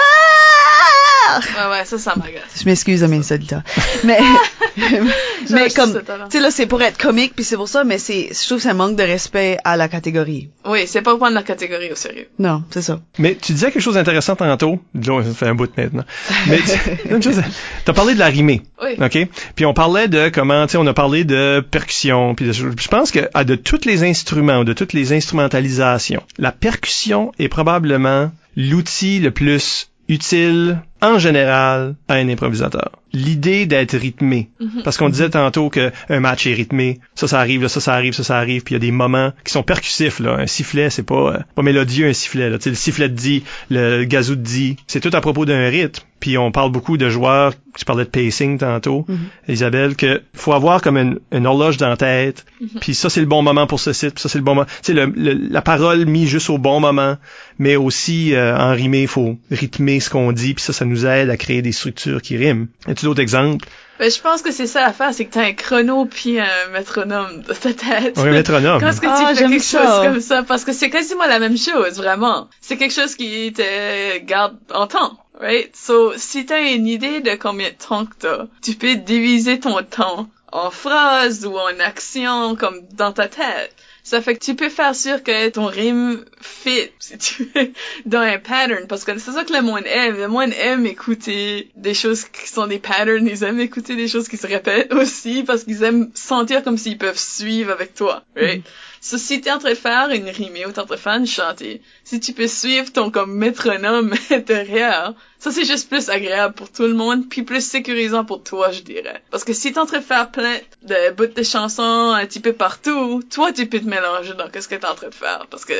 Ouais, 1.38 1.70
ouais, 1.78 1.84
ça, 1.84 1.98
ça 1.98 2.14
m'agace. 2.16 2.42
Je 2.60 2.64
m'excuse 2.64 3.02
à 3.04 3.08
mes 3.08 3.22
soldats. 3.22 3.62
Mais, 4.04 4.18
mais 5.50 5.70
comme, 5.70 5.92
tu 5.92 6.00
sais, 6.30 6.40
là, 6.40 6.50
c'est 6.50 6.66
pour 6.66 6.82
être 6.82 6.98
comique, 6.98 7.34
puis 7.34 7.44
c'est 7.44 7.56
pour 7.56 7.68
ça, 7.68 7.84
mais 7.84 7.98
c'est, 7.98 8.28
je 8.32 8.46
trouve 8.46 8.58
que 8.58 8.64
ça 8.64 8.74
manque 8.74 8.96
de 8.96 9.02
respect 9.02 9.58
à 9.64 9.76
la 9.76 9.88
catégorie. 9.88 10.50
Oui, 10.64 10.86
c'est 10.86 11.02
pas 11.02 11.16
prendre 11.16 11.34
la 11.34 11.42
catégorie 11.42 11.92
au 11.92 11.94
sérieux. 11.96 12.28
Non, 12.38 12.64
c'est 12.70 12.82
ça. 12.82 13.00
Mais 13.18 13.36
tu 13.40 13.52
disais 13.52 13.70
quelque 13.70 13.82
chose 13.82 13.94
d'intéressant 13.94 14.36
tantôt. 14.36 14.80
Là, 14.94 15.22
ça 15.22 15.34
fait 15.34 15.46
un 15.46 15.54
bout 15.54 15.66
de 15.66 15.72
maintenant. 15.76 16.04
Mais 16.48 16.60
tu 16.60 17.28
as 17.86 17.92
parlé 17.92 18.14
de 18.14 18.18
la 18.18 18.26
rimée. 18.26 18.62
Oui. 18.82 18.96
OK? 19.00 19.28
Puis 19.54 19.66
on 19.66 19.74
parlait 19.74 20.08
de 20.08 20.28
comment, 20.28 20.66
tu 20.66 20.72
sais, 20.72 20.78
on 20.78 20.86
a 20.86 20.94
parlé 20.94 21.24
de 21.24 21.64
percussion. 21.70 22.34
Puis 22.34 22.46
de- 22.46 22.52
je 22.52 22.88
pense 22.88 23.10
que 23.10 23.28
à 23.34 23.44
de 23.44 23.54
tous 23.54 23.84
les 23.84 24.02
instruments, 24.04 24.64
de 24.64 24.72
toutes 24.72 24.92
les 24.92 25.12
instrumentalisations, 25.12 26.22
la 26.38 26.52
percussion 26.52 27.32
est 27.38 27.48
probablement 27.48 28.30
l'outil 28.56 29.20
le 29.20 29.30
plus 29.30 29.88
utile 30.08 30.78
en 31.02 31.18
général, 31.18 31.96
à 32.08 32.14
un 32.14 32.28
improvisateur. 32.28 32.90
L'idée 33.12 33.66
d'être 33.66 33.96
rythmé. 33.96 34.48
Mhm. 34.58 34.82
Parce 34.82 34.96
qu'on 34.96 35.08
disait 35.08 35.30
tantôt 35.30 35.70
qu'un 35.70 35.92
match 36.08 36.46
est 36.46 36.54
rythmé. 36.54 36.98
Ça, 37.14 37.28
ça 37.28 37.38
arrive, 37.38 37.62
là, 37.62 37.68
ça, 37.68 37.80
ça 37.80 37.94
arrive, 37.94 38.12
ça, 38.12 38.24
ça 38.24 38.36
arrive. 38.38 38.62
Puis 38.64 38.74
il 38.74 38.76
y 38.76 38.80
a 38.80 38.80
des 38.80 38.90
moments 38.90 39.32
qui 39.44 39.52
sont 39.52 39.62
percussifs, 39.62 40.18
là. 40.18 40.36
Un 40.38 40.46
sifflet, 40.46 40.90
c'est 40.90 41.04
pas, 41.04 41.34
euh, 41.34 41.38
pas 41.54 41.62
mélodieux, 41.62 42.08
un 42.08 42.12
sifflet, 42.12 42.50
là. 42.50 42.58
Tu 42.58 42.64
sais, 42.64 42.70
le 42.70 42.76
sifflet 42.76 43.08
dit, 43.08 43.44
le 43.70 44.04
gazou 44.04 44.34
dit. 44.34 44.76
C'est 44.88 45.00
tout 45.00 45.10
à 45.12 45.20
propos 45.20 45.44
d'un 45.44 45.68
rythme. 45.68 46.02
Puis 46.18 46.38
on 46.38 46.50
parle 46.50 46.72
beaucoup 46.72 46.96
de 46.96 47.10
joueurs, 47.10 47.52
tu 47.76 47.84
parlais 47.84 48.04
de 48.04 48.08
pacing 48.08 48.56
tantôt, 48.56 49.04
Mhm. 49.08 49.18
Isabelle, 49.48 49.94
que 49.94 50.22
faut 50.32 50.54
avoir 50.54 50.80
comme 50.80 50.96
une, 50.96 51.20
une 51.32 51.46
horloge 51.46 51.76
dans 51.76 51.90
la 51.90 51.98
tête. 51.98 52.46
Puis 52.80 52.94
ça, 52.94 53.10
c'est 53.10 53.20
le 53.20 53.26
bon 53.26 53.42
moment 53.42 53.66
pour 53.66 53.78
ce 53.78 53.92
site. 53.92 54.14
Puis 54.14 54.22
ça, 54.22 54.28
c'est 54.30 54.38
le 54.38 54.44
bon 54.44 54.54
moment. 54.54 54.66
Tu 54.82 54.94
sais, 54.94 55.06
la 55.16 55.62
parole 55.62 56.06
mise 56.06 56.30
juste 56.30 56.48
au 56.50 56.56
bon 56.58 56.80
moment. 56.80 57.16
Mais 57.58 57.76
aussi, 57.76 58.34
euh, 58.34 58.56
en 58.56 58.72
rimé, 58.72 59.02
il 59.02 59.08
faut 59.08 59.36
rythmer 59.50 60.00
ce 60.00 60.08
qu'on 60.08 60.32
dit. 60.32 60.54
Puis 60.54 60.64
ça, 60.64 60.72
ça 60.72 60.83
nous 60.84 61.06
aide 61.06 61.30
à 61.30 61.36
créer 61.36 61.62
des 61.62 61.72
structures 61.72 62.20
qui 62.22 62.36
riment. 62.36 62.66
As-tu 62.86 63.04
d'autres 63.06 63.20
exemples? 63.20 63.66
Ben, 63.98 64.10
je 64.10 64.20
pense 64.20 64.42
que 64.42 64.50
c'est 64.50 64.66
ça 64.66 64.80
l'affaire, 64.80 65.14
c'est 65.14 65.24
que 65.24 65.32
t'as 65.34 65.44
un 65.44 65.52
chrono 65.52 66.04
puis 66.06 66.40
un 66.40 66.68
métronome 66.72 67.42
dans 67.46 67.54
ta 67.54 67.72
tête. 67.72 68.18
Un 68.18 68.24
métronome. 68.30 68.80
Quand 68.80 68.88
est-ce 68.88 69.00
que 69.00 69.06
Ah, 69.08 69.18
tu 69.20 69.26
fais 69.26 69.34
j'aime 69.40 69.50
quelque 69.52 69.62
ça. 69.64 69.78
chose 69.86 70.02
comme 70.04 70.20
ça? 70.20 70.42
Parce 70.42 70.64
que 70.64 70.72
c'est 70.72 70.90
quasiment 70.90 71.26
la 71.26 71.38
même 71.38 71.56
chose, 71.56 71.96
vraiment. 71.98 72.48
C'est 72.60 72.76
quelque 72.76 72.94
chose 72.94 73.14
qui 73.14 73.52
te 73.52 74.18
garde 74.18 74.56
en 74.72 74.86
temps, 74.88 75.16
right? 75.40 75.70
So, 75.76 76.12
si 76.16 76.44
t'as 76.44 76.60
une 76.74 76.88
idée 76.88 77.20
de 77.20 77.36
combien 77.36 77.68
de 77.68 77.74
temps 77.74 78.04
que 78.06 78.14
t'as, 78.18 78.46
tu 78.62 78.74
peux 78.74 78.96
diviser 78.96 79.60
ton 79.60 79.80
temps 79.82 80.28
en 80.50 80.70
phrases 80.70 81.46
ou 81.46 81.56
en 81.56 81.78
actions 81.80 82.56
comme 82.56 82.80
dans 82.94 83.12
ta 83.12 83.28
tête. 83.28 83.74
Ça 84.04 84.20
fait 84.20 84.34
que 84.34 84.44
tu 84.44 84.54
peux 84.54 84.68
faire 84.68 84.94
sûr 84.94 85.22
que 85.22 85.48
ton 85.48 85.64
rime 85.64 86.26
fit, 86.38 86.90
si 86.98 87.16
tu 87.16 87.50
veux, 87.54 87.72
dans 88.04 88.20
un 88.20 88.38
pattern. 88.38 88.86
Parce 88.86 89.02
que 89.02 89.18
c'est 89.18 89.32
ça 89.32 89.44
que 89.44 89.52
le 89.54 89.62
monde 89.62 89.84
aime. 89.86 90.18
Le 90.18 90.28
monde 90.28 90.52
aime 90.60 90.84
écouter 90.84 91.70
des 91.74 91.94
choses 91.94 92.24
qui 92.24 92.46
sont 92.46 92.66
des 92.66 92.78
patterns. 92.78 93.26
Ils 93.26 93.42
aiment 93.44 93.60
écouter 93.60 93.96
des 93.96 94.06
choses 94.06 94.28
qui 94.28 94.36
se 94.36 94.46
répètent 94.46 94.92
aussi 94.92 95.42
parce 95.42 95.64
qu'ils 95.64 95.82
aiment 95.82 96.10
sentir 96.14 96.62
comme 96.62 96.76
s'ils 96.76 96.98
peuvent 96.98 97.18
suivre 97.18 97.72
avec 97.72 97.94
toi. 97.94 98.22
Right? 98.36 98.62
So, 99.04 99.18
si 99.18 99.42
t'es 99.42 99.52
en 99.52 99.58
train 99.58 99.72
de 99.72 99.74
faire 99.74 100.08
une 100.08 100.30
rimée 100.30 100.64
ou 100.64 100.72
t'es 100.72 100.78
en 100.78 100.86
train 100.86 100.94
de 100.94 101.00
faire 101.00 101.16
une 101.16 101.26
chantée, 101.26 101.82
si 102.04 102.20
tu 102.20 102.32
peux 102.32 102.48
suivre 102.48 102.90
ton 102.90 103.10
comme 103.10 103.34
métronome 103.34 104.14
intérieur, 104.30 105.12
ça 105.38 105.50
c'est 105.50 105.66
juste 105.66 105.90
plus 105.90 106.08
agréable 106.08 106.54
pour 106.54 106.72
tout 106.72 106.84
le 106.84 106.94
monde 106.94 107.28
puis 107.28 107.42
plus 107.42 107.60
sécurisant 107.60 108.24
pour 108.24 108.42
toi, 108.42 108.72
je 108.72 108.80
dirais. 108.80 109.22
Parce 109.30 109.44
que 109.44 109.52
si 109.52 109.74
t'es 109.74 109.78
en 109.78 109.84
train 109.84 109.98
de 109.98 110.04
faire 110.04 110.30
plein 110.30 110.56
de 110.84 111.10
bouts 111.10 111.26
de 111.26 111.42
chansons 111.42 111.82
un 112.12 112.24
petit 112.24 112.40
peu 112.40 112.54
partout, 112.54 113.22
toi 113.30 113.52
tu 113.52 113.66
peux 113.66 113.78
te 113.78 113.84
mélanger 113.84 114.32
dans 114.32 114.48
qu'est-ce 114.48 114.68
que 114.68 114.74
t'es 114.74 114.86
en 114.86 114.94
train 114.94 115.10
de 115.10 115.14
faire 115.14 115.48
parce 115.50 115.66
que 115.66 115.74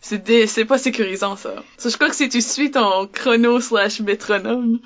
c'est 0.00 0.48
c'est 0.48 0.64
pas 0.64 0.78
sécurisant 0.78 1.36
ça. 1.36 1.62
So, 1.78 1.88
je 1.88 1.94
crois 1.94 2.08
que 2.08 2.16
si 2.16 2.28
tu 2.28 2.40
suis 2.40 2.72
ton 2.72 3.06
chrono 3.06 3.60
slash 3.60 4.00
métronome, 4.00 4.80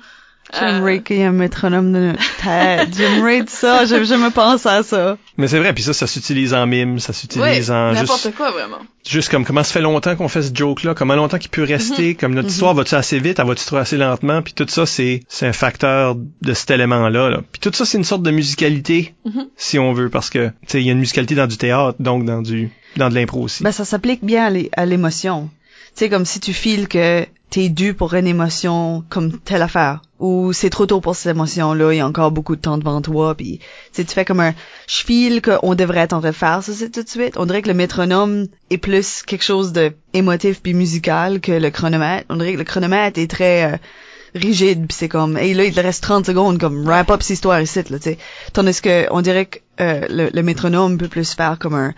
J'aimerais 0.59 0.97
euh, 0.97 0.99
qu'il 0.99 1.17
y 1.17 1.19
ait 1.21 1.25
un 1.25 1.31
métronome 1.31 1.91
dans 1.91 1.99
notre 1.99 2.37
tête. 2.43 2.89
J'aimerais 2.95 3.43
ça. 3.47 3.85
Je, 3.85 4.03
je 4.03 4.13
me 4.15 4.29
pense 4.31 4.65
à 4.65 4.83
ça. 4.83 5.17
Mais 5.37 5.47
c'est 5.47 5.59
vrai, 5.59 5.73
puis 5.73 5.83
ça, 5.83 5.93
ça 5.93 6.07
s'utilise 6.07 6.53
en 6.53 6.65
mime, 6.67 6.99
ça 6.99 7.13
s'utilise 7.13 7.71
en 7.71 7.93
n'importe 7.93 8.23
juste, 8.23 8.35
quoi 8.35 8.51
vraiment. 8.51 8.77
juste 9.07 9.29
comme 9.29 9.45
comment 9.45 9.63
ça 9.63 9.73
fait 9.73 9.81
longtemps 9.81 10.15
qu'on 10.15 10.27
fait 10.27 10.41
ce 10.43 10.51
joke-là, 10.53 10.93
comment 10.93 11.15
longtemps 11.15 11.37
qu'il 11.37 11.49
peut 11.49 11.63
rester, 11.63 12.15
comme 12.15 12.33
notre 12.33 12.47
Mhm. 12.47 12.51
histoire 12.53 12.73
va-tu 12.73 12.95
assez 12.95 13.19
vite, 13.19 13.39
elle 13.39 13.47
va-tu 13.47 13.65
trop 13.65 13.77
assez 13.77 13.97
lentement, 13.97 14.41
puis 14.41 14.53
tout 14.53 14.65
ça, 14.67 14.85
c'est 14.85 15.21
c'est 15.29 15.47
un 15.47 15.53
facteur 15.53 16.15
de 16.15 16.53
cet 16.53 16.71
élément-là. 16.71 17.29
Là. 17.29 17.41
Puis 17.51 17.59
tout 17.61 17.71
ça, 17.73 17.85
c'est 17.85 17.97
une 17.97 18.03
sorte 18.03 18.23
de 18.23 18.31
musicalité, 18.31 19.13
Mhm. 19.25 19.45
si 19.55 19.79
on 19.79 19.93
veut, 19.93 20.09
parce 20.09 20.29
que 20.29 20.47
tu 20.47 20.53
sais, 20.67 20.81
il 20.81 20.85
y 20.85 20.89
a 20.89 20.93
une 20.93 20.99
musicalité 20.99 21.35
dans 21.35 21.47
du 21.47 21.57
théâtre, 21.57 21.95
donc 21.99 22.25
dans 22.25 22.41
du 22.41 22.69
dans 22.97 23.09
de 23.09 23.15
l'impro 23.15 23.41
aussi. 23.41 23.63
Ben, 23.63 23.71
ça 23.71 23.85
s'applique 23.85 24.23
bien 24.23 24.53
à 24.75 24.85
l'émotion. 24.85 25.49
Sais, 25.93 26.09
comme 26.09 26.25
si 26.25 26.39
tu 26.39 26.53
files 26.53 26.87
que 26.87 27.25
t'es 27.51 27.67
dû 27.67 27.93
pour 27.93 28.13
une 28.13 28.27
émotion 28.27 29.03
comme 29.09 29.37
telle 29.39 29.61
affaire. 29.61 30.01
Ou 30.19 30.53
c'est 30.53 30.69
trop 30.69 30.85
tôt 30.85 31.01
pour 31.01 31.15
cette 31.15 31.35
émotion-là, 31.35 31.91
il 31.91 31.97
y 31.97 31.99
a 31.99 32.07
encore 32.07 32.31
beaucoup 32.31 32.55
de 32.55 32.61
temps 32.61 32.77
devant 32.77 33.01
toi, 33.01 33.35
puis 33.35 33.59
tu 33.93 34.03
fais 34.05 34.23
comme 34.23 34.39
un... 34.39 34.53
Je 34.87 35.03
file 35.03 35.41
qu'on 35.41 35.75
devrait 35.75 35.99
être 35.99 36.13
en 36.13 36.21
train 36.21 36.29
de 36.29 36.35
faire 36.35 36.63
ça, 36.63 36.71
tout 36.87 37.03
de 37.03 37.09
suite. 37.09 37.33
On 37.37 37.45
dirait 37.45 37.61
que 37.61 37.67
le 37.67 37.73
métronome 37.73 38.47
est 38.69 38.77
plus 38.77 39.21
quelque 39.23 39.43
chose 39.43 39.73
de 39.73 39.91
émotif 40.13 40.61
puis 40.61 40.73
musical 40.73 41.41
que 41.41 41.51
le 41.51 41.69
chronomètre. 41.71 42.25
On 42.29 42.37
dirait 42.37 42.53
que 42.53 42.59
le 42.59 42.63
chronomètre 42.63 43.19
est 43.19 43.29
très... 43.29 43.73
euh, 43.73 43.77
rigide 44.33 44.87
puis 44.87 44.95
c'est 44.97 45.09
comme 45.09 45.37
et 45.37 45.53
là 45.53 45.65
il 45.65 45.73
te 45.73 45.81
reste 45.81 46.03
30 46.03 46.25
secondes 46.25 46.57
comme 46.57 46.85
wrap 46.85 47.11
up 47.11 47.21
cette 47.21 47.31
histoire 47.31 47.59
ici 47.59 47.83
là 47.89 47.99
tu 47.99 48.11
sais 48.11 48.17
tandis 48.53 48.79
que 48.81 49.07
on 49.11 49.19
dirait 49.19 49.47
que 49.47 49.59
euh, 49.81 50.29
le 50.31 50.41
métronome 50.41 50.97
peut 50.97 51.09
plus 51.09 51.33
faire 51.33 51.59
comme 51.59 51.73
un 51.73 51.93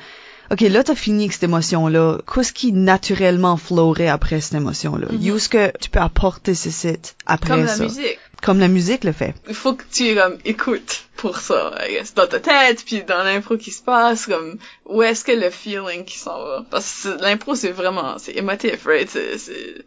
OK, 0.53 0.61
là, 0.61 0.83
t'as 0.83 0.93
fini 0.95 1.23
avec 1.23 1.33
cette 1.33 1.43
émotion-là. 1.43 2.19
Qu'est-ce 2.31 2.53
qui 2.53 2.71
naturellement 2.73 3.57
flowrait 3.57 4.07
après 4.07 4.39
cette 4.39 4.53
émotion-là? 4.53 5.07
Mhm. 5.11 5.31
Où 5.31 5.35
est-ce 5.37 5.49
que 5.49 5.75
tu 5.79 5.89
peux 5.89 5.99
apporter 5.99 6.53
ce 6.53 6.69
site 6.69 7.15
après 7.25 7.49
Comme 7.49 7.65
la 7.65 7.75
ça? 7.75 7.83
musique. 7.83 8.19
Comme 8.43 8.59
la 8.59 8.67
musique 8.67 9.03
le 9.05 9.13
fait. 9.13 9.33
il 9.47 9.55
faut 9.55 9.73
que 9.73 9.83
tu 9.89 10.15
comme 10.15 10.37
écoutes 10.43 11.05
pour 11.15 11.37
ça 11.37 11.73
I 11.87 11.93
guess, 11.93 12.13
dans 12.13 12.27
ta 12.27 12.41
tête 12.41 12.83
puis 12.85 13.01
dans 13.03 13.23
l'impro 13.23 13.55
qui 13.55 13.71
se 13.71 13.81
passe 13.81 14.25
comme 14.25 14.57
où 14.85 15.01
est-ce 15.01 15.23
que 15.23 15.31
le 15.31 15.49
feeling 15.49 16.03
qui 16.03 16.17
s'en 16.19 16.37
va? 16.43 16.65
Parce 16.69 17.03
que 17.03 17.21
l'impro 17.21 17.55
c'est 17.55 17.71
vraiment 17.71 18.17
c'est 18.17 18.35
émotif 18.35 18.85
right? 18.85 19.09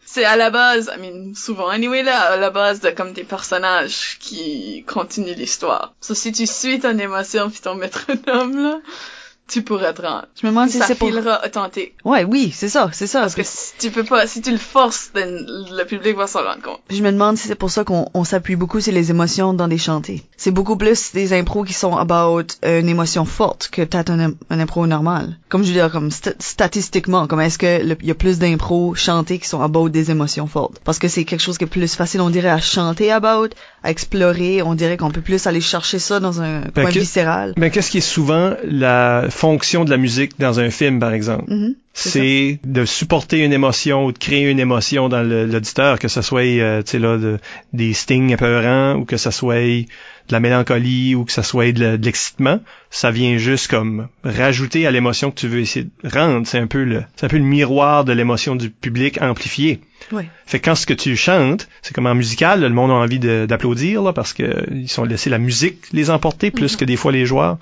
C'est 0.06 0.24
à 0.24 0.36
la 0.36 0.48
base 0.48 0.90
I 0.96 0.98
mean 0.98 1.34
souvent 1.34 1.68
anyway 1.68 2.02
là 2.02 2.18
à 2.32 2.36
la 2.38 2.48
base 2.48 2.80
de 2.80 2.88
comme 2.88 3.12
des 3.12 3.24
personnages 3.24 4.16
qui 4.20 4.84
continuent 4.86 5.36
l'histoire 5.36 5.92
so 6.00 6.14
si 6.14 6.32
tu 6.32 6.46
suis 6.46 6.80
ton 6.80 6.96
émotion 6.98 7.50
puis 7.50 7.60
ton 7.60 7.74
métronome 7.84 8.56
là 8.56 8.78
tu 9.48 9.62
pourrais 9.62 9.94
te 9.94 10.02
rendre 10.02 10.26
Je 10.40 10.46
me 10.46 10.50
demande 10.52 10.68
si 10.70 10.78
ça 10.78 10.86
c'est 10.86 10.94
pour... 10.96 11.08
filera 11.08 11.40
authentique 11.46 11.94
Ouais, 12.04 12.24
oui, 12.24 12.50
c'est 12.54 12.68
ça, 12.68 12.90
c'est 12.92 13.06
ça. 13.06 13.20
parce 13.20 13.34
que 13.34 13.42
si 13.44 13.72
tu 13.78 13.90
peux 13.90 14.04
pas 14.04 14.26
si 14.26 14.42
tu 14.42 14.50
le 14.50 14.58
forces 14.58 15.10
then 15.14 15.46
le 15.70 15.84
public 15.84 16.16
va 16.16 16.26
s'en 16.26 16.42
rendre 16.42 16.62
compte 16.62 16.80
Je 16.90 17.02
me 17.02 17.12
demande 17.12 17.36
si 17.38 17.46
c'est 17.48 17.54
pour 17.54 17.70
ça 17.70 17.84
qu'on 17.84 18.08
on 18.14 18.24
s'appuie 18.24 18.56
beaucoup 18.56 18.80
sur 18.80 18.92
les 18.92 19.10
émotions 19.10 19.54
dans 19.54 19.68
des 19.68 19.78
chantés. 19.78 20.24
C'est 20.36 20.50
beaucoup 20.50 20.76
plus 20.76 21.12
des 21.12 21.32
impros 21.32 21.62
qui 21.64 21.72
sont 21.74 21.96
about 21.96 22.42
une 22.64 22.88
émotion 22.88 23.24
forte 23.24 23.68
que 23.70 23.82
peut-être 23.82 24.10
un, 24.10 24.32
un 24.50 24.60
impro 24.60 24.86
normal. 24.86 25.38
Comme 25.48 25.62
je 25.62 25.68
veux 25.68 25.74
dire, 25.74 25.90
comme 25.92 26.08
sta- 26.08 26.34
statistiquement, 26.40 27.26
comme 27.28 27.40
est-ce 27.40 27.58
que 27.58 27.82
il 28.00 28.06
y 28.06 28.10
a 28.10 28.14
plus 28.14 28.38
d'impros 28.38 28.94
chantés 28.96 29.38
qui 29.38 29.48
sont 29.48 29.60
about 29.62 29.88
des 29.90 30.10
émotions 30.10 30.46
fortes? 30.48 30.80
Parce 30.84 30.98
que 30.98 31.06
c'est 31.08 31.24
quelque 31.24 31.40
chose 31.42 31.56
qui 31.58 31.64
est 31.64 31.68
plus 31.68 31.94
facile, 31.94 32.20
on 32.20 32.30
dirait, 32.30 32.48
à 32.50 32.58
chanter 32.60 33.12
about, 33.12 33.50
à 33.84 33.90
explorer. 33.90 34.62
On 34.62 34.74
dirait 34.74 34.96
qu'on 34.96 35.10
peut 35.10 35.20
plus 35.20 35.46
aller 35.46 35.60
chercher 35.60 35.98
ça 36.00 36.18
dans 36.18 36.40
un 36.42 36.62
coin 36.74 36.86
que- 36.86 36.98
viscéral. 36.98 37.52
Ben, 37.56 37.70
qu'est-ce 37.70 37.90
qui 37.90 37.98
est 37.98 38.00
souvent 38.00 38.54
la 38.64 39.30
fonction 39.36 39.84
de 39.84 39.90
la 39.90 39.96
musique 39.96 40.32
dans 40.38 40.58
un 40.60 40.70
film, 40.70 40.98
par 40.98 41.12
exemple? 41.12 41.44
Mhm. 41.52 41.74
C'est 41.92 42.10
c'est 42.10 42.60
de 42.64 42.84
supporter 42.84 43.38
une 43.42 43.52
émotion 43.54 44.04
ou 44.06 44.12
de 44.12 44.18
créer 44.18 44.50
une 44.50 44.60
émotion 44.60 45.08
dans 45.08 45.22
l'auditeur, 45.22 45.98
que 45.98 46.08
ce 46.08 46.20
soit 46.22 46.42
euh, 46.42 46.82
tu 46.82 46.90
sais 46.92 46.98
là 46.98 47.16
de- 47.16 47.38
des 47.72 47.94
stings 47.94 48.34
apeurants 48.34 48.96
ou 48.96 49.04
que 49.06 49.16
ce 49.16 49.30
soit 49.30 49.54
de 50.28 50.32
la 50.32 50.40
mélancolie 50.40 51.14
ou 51.14 51.24
que 51.24 51.32
ce 51.32 51.40
soit 51.42 51.72
de 51.72 51.98
l'excitement, 52.02 52.60
ça 52.90 53.10
vient 53.10 53.38
juste 53.38 53.68
comme 53.68 54.08
rajouter 54.24 54.86
à 54.86 54.90
l'émotion 54.90 55.30
que 55.30 55.40
tu 55.40 55.48
veux 55.48 55.60
essayer 55.60 55.86
de 55.86 56.08
rendre. 56.10 56.46
C'est 56.46 56.58
un 56.58 56.66
peu 56.66 56.84
le 56.84 57.02
c'est 57.16 57.26
un 57.26 57.28
peu 57.28 57.38
le 57.38 57.44
miroir 57.44 58.04
de 58.04 58.12
l'émotion 58.12 58.56
du 58.56 58.68
public 58.70 59.22
amplifié. 59.22 59.80
Ouais. 60.12 60.28
Fait 60.46 60.60
que 60.60 60.64
quand 60.66 60.74
ce 60.74 60.86
que 60.86 60.94
tu 60.94 61.16
chantes, 61.16 61.68
c'est 61.82 61.94
comme 61.94 62.06
en 62.06 62.14
musical, 62.14 62.60
là, 62.60 62.68
le 62.68 62.74
monde 62.74 62.90
a 62.90 62.94
envie 62.94 63.18
d'applaudir 63.18 64.02
là 64.02 64.12
parce 64.12 64.32
que 64.32 64.64
ils 64.72 64.88
sont 64.88 65.04
laissés 65.04 65.30
la 65.30 65.38
musique 65.38 65.78
les 65.92 66.10
emporter 66.10 66.50
plus 66.50 66.76
que 66.76 66.84
des 66.84 66.96
fois 66.96 67.12
les 67.12 67.26
joueurs. 67.26 67.58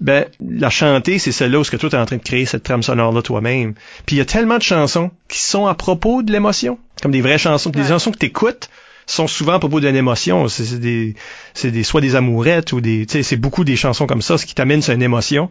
Ben 0.00 0.26
la 0.44 0.70
chanter, 0.70 1.18
c'est 1.20 1.30
celle-là 1.32 1.60
où 1.60 1.64
ce 1.64 1.70
que 1.70 1.76
toi 1.76 1.88
t'es 1.90 1.96
en 1.96 2.04
train 2.06 2.16
de 2.16 2.22
créer 2.22 2.46
cette 2.46 2.64
trame 2.64 2.82
sonore 2.82 3.12
là 3.12 3.22
toi-même. 3.22 3.74
Puis 4.06 4.16
il 4.16 4.18
y 4.18 4.22
a 4.22 4.24
tellement 4.24 4.58
de 4.58 4.62
chansons 4.62 5.10
qui 5.28 5.40
sont 5.40 5.66
à 5.66 5.74
propos 5.74 6.22
de 6.22 6.32
l'émotion, 6.32 6.78
comme 7.00 7.12
des 7.12 7.20
vraies 7.20 7.38
chansons, 7.38 7.70
des 7.70 7.80
Ouais. 7.82 7.88
chansons 7.88 8.10
que 8.10 8.18
t'écoutes 8.18 8.68
sont 9.06 9.26
souvent 9.28 9.52
à 9.52 9.58
propos 9.58 9.80
d'une 9.80 9.94
émotion. 9.96 10.48
C'est 10.48 10.64
c'est 10.64 10.80
des, 10.80 11.14
c'est 11.52 11.70
des, 11.70 11.84
soit 11.84 12.00
des 12.00 12.16
amourettes 12.16 12.72
ou 12.72 12.80
des, 12.80 13.06
tu 13.06 13.12
sais, 13.12 13.22
c'est 13.22 13.36
beaucoup 13.36 13.62
des 13.62 13.76
chansons 13.76 14.06
comme 14.06 14.22
ça, 14.22 14.36
ce 14.38 14.46
qui 14.46 14.54
t'amène 14.54 14.82
sur 14.82 14.94
une 14.94 15.02
émotion. 15.02 15.50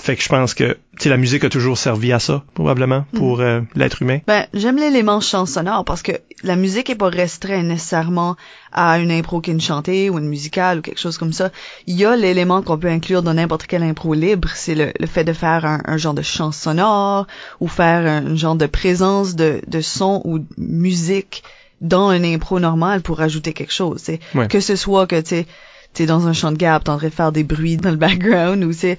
Fait 0.00 0.16
que 0.16 0.22
je 0.22 0.28
pense 0.28 0.54
que, 0.54 0.78
tu 0.96 1.02
sais, 1.04 1.08
la 1.08 1.16
musique 1.16 1.44
a 1.44 1.50
toujours 1.50 1.76
servi 1.76 2.12
à 2.12 2.18
ça, 2.18 2.44
probablement, 2.54 3.04
pour 3.14 3.40
euh, 3.40 3.60
l'être 3.74 4.00
humain. 4.00 4.20
Ben, 4.26 4.46
j'aime 4.54 4.76
l'élément 4.76 5.20
chant 5.20 5.44
sonore 5.44 5.84
parce 5.84 6.02
que 6.02 6.12
la 6.42 6.56
musique 6.56 6.88
est 6.88 6.94
pas 6.94 7.08
restreinte 7.08 7.66
nécessairement 7.66 8.36
à 8.72 8.98
une 8.98 9.10
impro 9.10 9.40
qui 9.40 9.50
est 9.50 9.54
une 9.54 9.60
chantée 9.60 10.08
ou 10.08 10.18
une 10.18 10.28
musicale 10.28 10.78
ou 10.78 10.82
quelque 10.82 11.00
chose 11.00 11.18
comme 11.18 11.32
ça. 11.32 11.50
Il 11.86 11.96
y 11.96 12.04
a 12.04 12.16
l'élément 12.16 12.62
qu'on 12.62 12.78
peut 12.78 12.88
inclure 12.88 13.22
dans 13.22 13.34
n'importe 13.34 13.66
quelle 13.66 13.82
impro 13.82 14.14
libre, 14.14 14.48
c'est 14.54 14.74
le, 14.74 14.92
le 14.98 15.06
fait 15.06 15.24
de 15.24 15.32
faire 15.32 15.64
un, 15.66 15.80
un 15.84 15.96
genre 15.96 16.14
de 16.14 16.22
chant 16.22 16.52
sonore 16.52 17.26
ou 17.60 17.68
faire 17.68 18.06
un 18.06 18.34
genre 18.36 18.56
de 18.56 18.66
présence 18.66 19.34
de, 19.34 19.60
de 19.66 19.80
son 19.80 20.22
ou 20.24 20.38
de 20.38 20.46
musique 20.56 21.42
dans 21.80 22.12
une 22.12 22.24
impro 22.24 22.60
normale 22.60 23.02
pour 23.02 23.20
ajouter 23.20 23.52
quelque 23.52 23.72
chose. 23.72 24.02
Ouais. 24.34 24.48
Que 24.48 24.60
ce 24.60 24.76
soit 24.76 25.06
que 25.06 25.20
tu 25.20 25.44
t'es 25.92 26.06
dans 26.06 26.28
un 26.28 26.32
champ 26.32 26.52
de 26.52 26.56
gap, 26.56 26.84
t'es 26.84 26.90
en 26.90 26.98
train 26.98 27.08
de 27.08 27.12
faire 27.12 27.32
des 27.32 27.44
bruits 27.44 27.76
dans 27.76 27.90
le 27.90 27.96
background 27.96 28.62
ou 28.64 28.72
c'est 28.72 28.98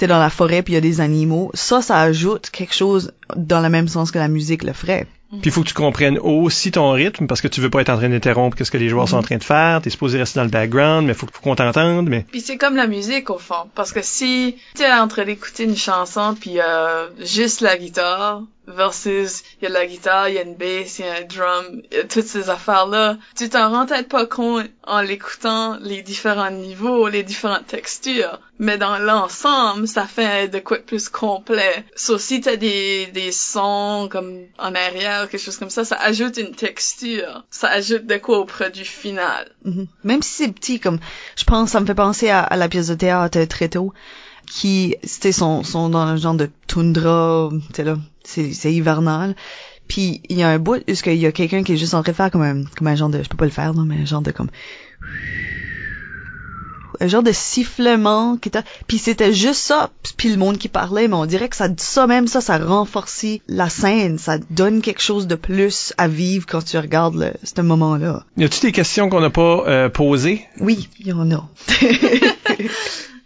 t'es 0.00 0.06
dans 0.06 0.18
la 0.18 0.30
forêt 0.30 0.62
puis 0.62 0.72
il 0.72 0.76
y 0.76 0.78
a 0.78 0.80
des 0.80 1.00
animaux, 1.00 1.50
ça, 1.54 1.82
ça 1.82 2.00
ajoute 2.00 2.50
quelque 2.50 2.74
chose 2.74 3.12
dans 3.36 3.60
le 3.60 3.68
même 3.68 3.86
sens 3.86 4.10
que 4.10 4.18
la 4.18 4.28
musique 4.28 4.64
le 4.64 4.72
ferait. 4.72 5.06
Puis 5.30 5.42
il 5.44 5.52
faut 5.52 5.62
que 5.62 5.68
tu 5.68 5.74
comprennes 5.74 6.18
aussi 6.18 6.72
ton 6.72 6.90
rythme 6.90 7.28
parce 7.28 7.40
que 7.40 7.46
tu 7.46 7.60
veux 7.60 7.70
pas 7.70 7.82
être 7.82 7.90
en 7.90 7.96
train 7.96 8.08
d'interrompre 8.08 8.56
ce 8.60 8.68
que 8.68 8.78
les 8.78 8.88
joueurs 8.88 9.08
sont 9.08 9.18
en 9.18 9.22
train 9.22 9.36
de 9.36 9.44
faire. 9.44 9.80
T'es 9.80 9.90
supposé 9.90 10.18
rester 10.18 10.40
dans 10.40 10.44
le 10.44 10.50
background, 10.50 11.06
mais 11.06 11.14
faut, 11.14 11.28
faut 11.32 11.40
qu'on 11.40 11.54
t'entende. 11.54 12.08
Mais 12.08 12.26
Puis 12.28 12.40
c'est 12.40 12.56
comme 12.56 12.74
la 12.74 12.88
musique 12.88 13.30
au 13.30 13.38
fond, 13.38 13.70
parce 13.76 13.92
que 13.92 14.02
si 14.02 14.56
tu 14.74 14.82
es 14.82 14.92
en 14.92 15.06
train 15.06 15.24
d'écouter 15.24 15.64
une 15.64 15.76
chanson 15.76 16.34
puis 16.34 16.58
euh, 16.58 17.06
juste 17.20 17.60
la 17.60 17.78
guitare, 17.78 18.42
versus 18.66 19.42
il 19.60 19.64
y 19.64 19.66
a 19.66 19.70
la 19.70 19.86
guitare, 19.86 20.28
il 20.28 20.34
y 20.34 20.38
a 20.38 20.42
une 20.42 20.54
bass, 20.54 20.98
il 20.98 21.04
y 21.04 21.08
a 21.08 21.14
un 21.16 21.22
drum, 21.22 21.82
y 21.92 21.96
a 21.96 22.04
toutes 22.04 22.26
ces 22.26 22.50
affaires-là. 22.50 23.18
Tu 23.36 23.48
t'en 23.48 23.70
rends 23.70 23.86
peut-être 23.86 24.08
pas 24.08 24.26
compte 24.26 24.66
en 24.84 25.00
l'écoutant 25.00 25.76
les 25.80 26.02
différents 26.02 26.50
niveaux, 26.50 27.08
les 27.08 27.22
différentes 27.22 27.66
textures, 27.66 28.40
mais 28.58 28.78
dans 28.78 28.98
l'ensemble, 28.98 29.88
ça 29.88 30.06
fait 30.06 30.48
de 30.48 30.58
quoi 30.58 30.78
de 30.78 30.82
plus 30.82 31.08
complet. 31.08 31.84
Sauf 31.96 32.20
si 32.20 32.40
t'as 32.40 32.56
des, 32.56 33.06
des 33.06 33.32
sons 33.32 34.08
comme 34.10 34.40
en 34.58 34.74
arrière, 34.74 35.28
quelque 35.28 35.42
chose 35.42 35.58
comme 35.58 35.70
ça, 35.70 35.84
ça 35.84 35.96
ajoute 35.96 36.36
une 36.36 36.54
texture. 36.54 37.44
Ça 37.50 37.68
ajoute 37.68 38.06
de 38.06 38.16
quoi 38.16 38.38
au 38.38 38.44
produit 38.44 38.84
final. 38.84 39.50
Mhm. 39.64 39.86
Même 40.04 40.22
si 40.22 40.44
c'est 40.44 40.52
petit, 40.52 40.80
comme, 40.80 40.98
je 41.36 41.44
pense, 41.44 41.70
ça 41.70 41.80
me 41.80 41.86
fait 41.86 41.94
penser 41.94 42.30
à, 42.30 42.56
la 42.56 42.68
pièce 42.68 42.88
de 42.88 42.94
théâtre 42.94 43.42
très 43.44 43.68
tôt 43.68 43.92
qui 44.46 44.96
c'était 45.04 45.32
sont 45.32 45.62
sont 45.62 45.88
dans 45.88 46.00
un 46.00 46.16
genre 46.16 46.34
de 46.34 46.50
toundra 46.66 47.50
tu 47.72 47.84
là 47.84 47.96
c'est 48.24 48.52
c'est 48.52 48.72
hivernal. 48.72 49.34
Puis 49.88 50.22
il 50.28 50.38
y 50.38 50.42
a 50.42 50.48
un 50.48 50.58
bout 50.58 50.82
où 50.88 50.94
il 51.06 51.14
y 51.14 51.26
a 51.26 51.32
quelqu'un 51.32 51.62
qui 51.64 51.72
est 51.72 51.76
juste 51.76 51.94
en 51.94 52.02
train 52.02 52.12
de 52.12 52.16
faire 52.16 52.30
comme 52.30 52.42
un 52.42 52.64
comme 52.76 52.86
un 52.86 52.94
genre 52.94 53.08
de 53.08 53.22
je 53.22 53.28
peux 53.28 53.36
pas 53.36 53.44
le 53.44 53.50
faire 53.50 53.74
non 53.74 53.84
mais 53.84 53.96
un 53.96 54.04
genre 54.04 54.22
de 54.22 54.30
comme 54.30 54.50
un 57.00 57.08
genre 57.08 57.22
de 57.22 57.32
sifflement 57.32 58.36
qui 58.36 58.50
était 58.50 58.62
puis 58.86 58.98
c'était 58.98 59.32
juste 59.32 59.62
ça 59.62 59.90
puis 60.16 60.28
le 60.28 60.36
monde 60.36 60.58
qui 60.58 60.68
parlait 60.68 61.08
mais 61.08 61.14
on 61.14 61.26
dirait 61.26 61.48
que 61.48 61.56
ça 61.56 61.68
ça 61.76 62.06
même 62.06 62.28
ça 62.28 62.40
ça 62.40 62.58
renforce 62.58 63.24
la 63.48 63.68
scène 63.68 64.18
ça 64.18 64.38
donne 64.50 64.82
quelque 64.82 65.02
chose 65.02 65.26
de 65.26 65.34
plus 65.34 65.92
à 65.98 66.08
vivre 66.08 66.46
quand 66.46 66.64
tu 66.64 66.78
regardes 66.78 67.16
le, 67.16 67.32
ce 67.42 67.60
moment 67.60 67.96
là 67.96 68.24
y 68.36 68.44
a-tu 68.44 68.60
des 68.60 68.72
questions 68.72 69.08
qu'on 69.08 69.20
n'a 69.20 69.30
pas 69.30 69.64
euh, 69.66 69.88
posées? 69.88 70.44
Oui 70.60 70.88
il 71.00 71.08
y 71.08 71.12
en 71.12 71.30
a 71.30 71.48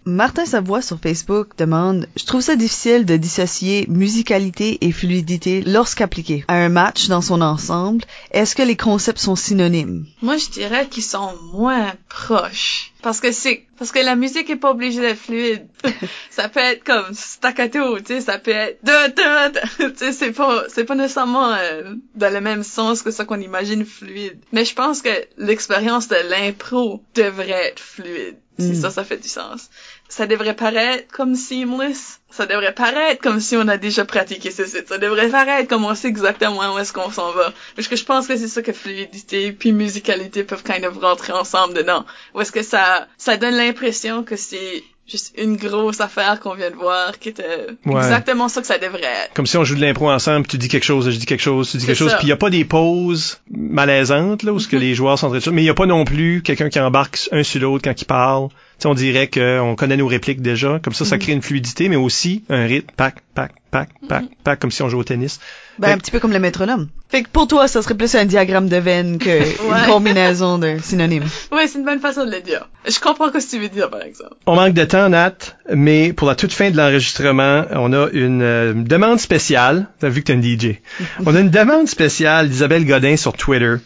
Martin 0.07 0.45
Savoie 0.45 0.83
sur 0.83 0.99
Facebook 0.99 1.57
demande 1.57 2.07
Je 2.17 2.27
trouve 2.27 2.43
ça 2.43 2.57
difficile 2.57 3.07
de 3.07 3.17
dissocier 3.17 3.87
musicalité 3.89 4.77
et 4.83 4.93
fluidité 4.93 5.63
lorsqu'appliqué 5.63 6.45
à 6.49 6.55
un 6.57 6.69
match 6.69 7.09
dans 7.09 7.23
son 7.23 7.41
ensemble. 7.41 8.05
Est-ce 8.31 8.55
que 8.55 8.63
les 8.63 8.77
concepts 8.77 9.19
sont 9.19 9.35
synonymes 9.35 10.05
Moi, 10.21 10.37
je 10.37 10.51
dirais 10.51 10.89
qu'ils 10.89 11.05
sont 11.05 11.33
moins 11.55 11.95
proches. 12.11 12.93
Parce 13.03 13.21
que 13.21 13.33
c'est 13.33 13.65
parce 13.79 13.93
que 13.93 13.99
la 13.99 14.17
musique 14.17 14.51
est 14.51 14.57
pas 14.57 14.71
obligée 14.71 15.01
d'être 15.01 15.19
fluide. 15.19 15.67
ça 16.31 16.49
peut 16.49 16.61
être 16.61 16.85
comme 16.85 17.13
staccato, 17.13 17.99
tu 18.01 18.07
sais, 18.07 18.21
ça 18.21 18.39
peut 18.39 18.51
être 18.51 18.79
tu 19.79 19.97
sais, 19.97 20.13
c'est 20.13 20.33
pas 20.33 20.65
c'est 20.69 20.85
pas 20.85 20.95
nécessairement 20.95 21.53
euh, 21.53 21.95
dans 22.15 22.33
le 22.33 22.41
même 22.41 22.63
sens 22.63 23.03
que 23.03 23.11
ça 23.11 23.25
qu'on 23.25 23.41
imagine 23.41 23.85
fluide. 23.85 24.39
Mais 24.53 24.65
je 24.65 24.75
pense 24.75 25.03
que 25.03 25.11
l'expérience 25.39 26.09
de 26.09 26.17
l'impro 26.29 27.03
devrait 27.15 27.69
être 27.69 27.81
fluide. 27.81 28.37
Si 28.59 28.71
mm. 28.71 28.75
ça, 28.75 28.91
ça 28.91 29.05
fait 29.05 29.17
du 29.17 29.29
sens 29.29 29.69
ça 30.15 30.27
devrait 30.27 30.55
paraître 30.55 31.13
comme 31.13 31.35
seamless. 31.35 32.21
Ça 32.31 32.47
devrait 32.47 32.75
paraître 32.75 33.21
comme 33.21 33.41
si 33.41 33.57
on 33.57 33.67
a 33.69 33.77
déjà 33.79 34.05
pratiqué 34.05 34.51
ce 34.51 34.65
site. 34.65 34.89
Ça 34.89 34.99
devrait 34.99 35.29
paraître 35.29 35.69
comme 35.69 35.85
on 35.85 35.95
sait 35.95 36.09
exactement 36.09 36.75
où 36.75 36.79
est-ce 36.79 36.93
qu'on 36.93 37.11
s'en 37.11 37.33
va. 37.33 37.53
Parce 37.75 37.89
que 37.89 37.97
je 37.97 38.05
pense 38.05 38.27
que 38.27 38.37
c'est 38.37 38.49
ça 38.49 38.63
que 38.63 38.73
fluidité 38.73 39.53
puis 39.53 39.73
musicalité 39.73 40.45
peuvent 40.45 40.63
kind 40.63 40.85
of 40.85 40.99
rentrer 40.99 41.33
ensemble 41.33 41.75
dedans. 41.75 42.05
Ou 42.35 42.41
est-ce 42.41 42.53
que 42.53 42.63
ça, 42.63 43.09
ça 43.19 43.37
donne 43.37 43.57
l'impression 43.67 44.23
que 44.23 44.37
c'est 44.37 44.83
juste 45.07 45.35
une 45.37 45.57
grosse 45.57 46.01
affaire 46.01 46.41
qu'on 46.41 46.55
vient 46.55 46.71
de 46.71 46.77
voir 46.77 47.19
qui 47.19 47.29
était 47.29 47.67
exactement 47.87 48.49
ça 48.49 48.61
que 48.61 48.67
ça 48.67 48.79
devrait 48.79 49.03
être. 49.03 49.35
Comme 49.35 49.47
si 49.47 49.57
on 49.57 49.65
joue 49.65 49.75
de 49.75 49.81
l'impro 49.81 50.11
ensemble, 50.11 50.47
tu 50.47 50.57
dis 50.57 50.69
quelque 50.69 50.85
chose, 50.85 51.11
je 51.11 51.19
dis 51.19 51.27
quelque 51.27 51.43
chose, 51.43 51.71
tu 51.71 51.77
dis 51.77 51.87
quelque 51.87 51.97
chose, 51.97 52.15
puis 52.15 52.27
il 52.27 52.31
y 52.31 52.33
a 52.33 52.37
pas 52.37 52.51
des 52.51 52.65
pauses 52.65 53.41
malaisantes 53.51 54.43
là 54.43 54.53
où 54.53 54.59
ce 54.59 54.69
que 54.69 54.77
mm-hmm. 54.77 54.81
les 54.81 54.95
joueurs 54.95 55.19
sont 55.19 55.31
très 55.31 55.51
mais 55.51 55.63
il 55.63 55.67
y 55.67 55.71
a 55.71 55.75
pas 55.75 55.87
non 55.87 56.05
plus 56.05 56.43
quelqu'un 56.43 56.71
qui 56.71 56.81
embarque 56.81 57.19
un 57.33 57.43
sur 57.43 57.61
l'autre 57.61 57.85
quand 57.85 58.01
il 58.01 58.07
parle. 58.07 58.49
On 58.87 58.95
dirait 58.95 59.29
qu'on 59.29 59.75
connaît 59.77 59.97
nos 59.97 60.07
répliques 60.07 60.43
déjà, 60.43 60.81
comme 60.83 60.95
ça 60.95 61.05
ça 61.05 61.17
mm-hmm. 61.17 61.21
crée 61.21 61.33
une 61.33 61.43
fluidité 61.43 61.89
mais 61.89 61.97
aussi 61.97 62.45
un 62.49 62.67
rythme 62.67 62.93
pac 62.97 63.17
pac 63.35 63.53
pac 63.71 63.89
pac 64.09 64.25
mm-hmm. 64.25 64.29
pac 64.45 64.61
comme 64.61 64.71
si 64.71 64.83
on 64.83 64.89
jouait 64.89 65.01
au 65.01 65.05
tennis. 65.05 65.41
Ben, 65.79 65.91
un 65.91 65.99
petit 65.99 66.13
peu 66.13 66.21
comme 66.21 66.33
le 66.33 66.39
métronome. 66.39 66.89
Fait 67.09 67.23
que 67.23 67.29
pour 67.29 67.49
toi, 67.49 67.67
ça 67.67 67.83
serait 67.83 67.97
plus 67.97 68.15
un 68.15 68.25
diagramme 68.25 68.69
de 68.69 68.77
veine 68.77 69.19
qu'une 69.19 69.33
une 69.33 69.87
combinaison 69.87 70.59
de 70.59 70.77
synonymes. 70.81 71.25
Ouais, 71.51 71.67
c'est 71.67 71.79
une 71.79 71.85
bonne 71.85 71.99
façon 71.99 72.25
de 72.25 72.31
le 72.31 72.41
dire. 72.41 72.69
Je 72.87 72.99
comprends 73.01 73.27
ce 73.29 73.39
que 73.39 73.51
tu 73.51 73.59
veux 73.59 73.69
dire, 73.69 73.91
par 73.91 74.03
exemple. 74.03 74.35
On 74.47 74.55
manque 74.55 74.75
de 74.75 74.85
temps, 74.85 75.09
Nat, 75.09 75.57
mais 75.73 76.13
pour 76.13 76.29
la 76.29 76.37
toute 76.37 76.53
fin 76.53 76.71
de 76.71 76.77
l'enregistrement, 76.77 77.65
on 77.73 77.93
a 77.93 78.09
une 78.13 78.43
euh, 78.43 78.73
demande 78.75 79.19
spéciale. 79.19 79.89
T'as 79.99 80.09
vu 80.09 80.23
que 80.23 80.27
t'es 80.27 80.35
un 80.35 80.43
DJ. 80.43 80.77
on 81.27 81.35
a 81.35 81.41
une 81.41 81.51
demande 81.51 81.89
spéciale 81.89 82.49
d'Isabelle 82.49 82.85
Godin 82.85 83.17
sur 83.17 83.33
Twitter 83.33 83.77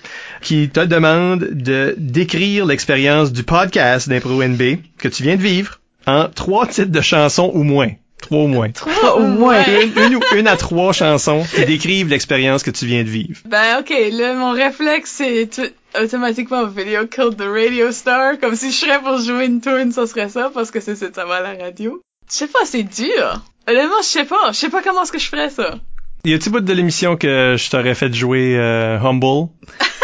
qui 0.41 0.69
te 0.69 0.81
demande 0.81 1.49
de 1.51 1.95
décrire 1.99 2.67
l'expérience 2.67 3.33
du 3.33 3.43
podcast 3.43 4.09
d'Impro 4.09 4.43
NB 4.43 4.79
que 4.99 5.09
tu 5.09 5.23
viens 5.23 5.37
de 5.37 5.43
vivre 5.43 5.81
en 6.07 6.29
trois 6.29 6.67
titres 6.67 6.91
de 6.91 7.01
chansons 7.01 7.51
ou 7.55 7.63
moins. 7.63 7.91
Trois 8.21 8.41
au 8.41 8.47
moins. 8.49 8.71
Trois 8.71 9.17
au 9.17 9.23
moins. 9.27 9.63
Une, 9.97 10.21
une, 10.37 10.49
à 10.49 10.57
trois 10.57 10.93
chansons 10.93 11.45
qui 11.55 11.65
décrivent 11.65 12.09
l'expérience 12.09 12.63
que 12.63 12.71
tu 12.71 12.85
viens 12.85 13.05
de 13.05 13.09
vivre. 13.09 13.41
Ben, 13.47 13.79
ok, 13.81 13.93
là, 14.13 14.35
mon 14.35 14.53
réflexe, 14.53 15.13
c'est 15.17 15.49
automatiquement 16.01 16.67
Video 16.67 17.07
Killed 17.07 17.37
the 17.37 17.47
Radio 17.47 17.93
Star. 17.93 18.39
Comme 18.41 18.57
si 18.57 18.73
je 18.73 18.77
serais 18.77 19.01
pour 19.01 19.19
jouer 19.19 19.47
une 19.47 19.61
tune, 19.61 19.93
ça 19.93 20.07
serait 20.07 20.29
ça, 20.29 20.51
parce 20.53 20.71
que 20.71 20.81
c'est 20.81 20.97
ça 20.97 21.25
va 21.25 21.37
à 21.37 21.41
la 21.41 21.65
radio. 21.65 22.03
Je 22.29 22.35
sais 22.35 22.49
pas, 22.49 22.65
c'est 22.65 22.83
dur. 22.83 23.43
Honnêtement, 23.69 24.03
je 24.03 24.09
sais 24.09 24.25
pas. 24.25 24.53
Je 24.53 24.57
sais 24.57 24.71
pas 24.71 24.83
comment 24.83 25.03
est-ce 25.03 25.13
que 25.13 25.19
je 25.19 25.29
ferais 25.29 25.51
ça. 25.51 25.77
Y 26.25 26.35
a-tu 26.35 26.51
bout 26.51 26.61
de 26.61 26.73
l'émission 26.73 27.17
que 27.17 27.55
je 27.57 27.71
t'aurais 27.71 27.95
fait 27.95 28.13
jouer 28.13 28.57
euh, 28.59 28.99
Humble? 28.99 29.49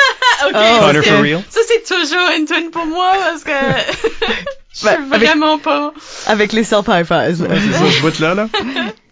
Oh, 0.57 1.03
for 1.03 1.21
real? 1.21 1.43
Ça, 1.51 1.61
c'est 1.67 1.83
toujours 1.83 2.31
une 2.37 2.47
tune 2.47 2.71
pour 2.71 2.87
moi, 2.87 3.13
parce 3.19 3.43
que... 3.43 3.51
Je 4.75 4.85
ben, 4.87 5.07
vraiment 5.09 5.59
pas. 5.59 5.93
Avec 6.27 6.53
les 6.53 6.65
self-high-fives. 6.65 7.47
ce 7.47 8.01
bout-là, 8.01 8.35
là. 8.35 8.49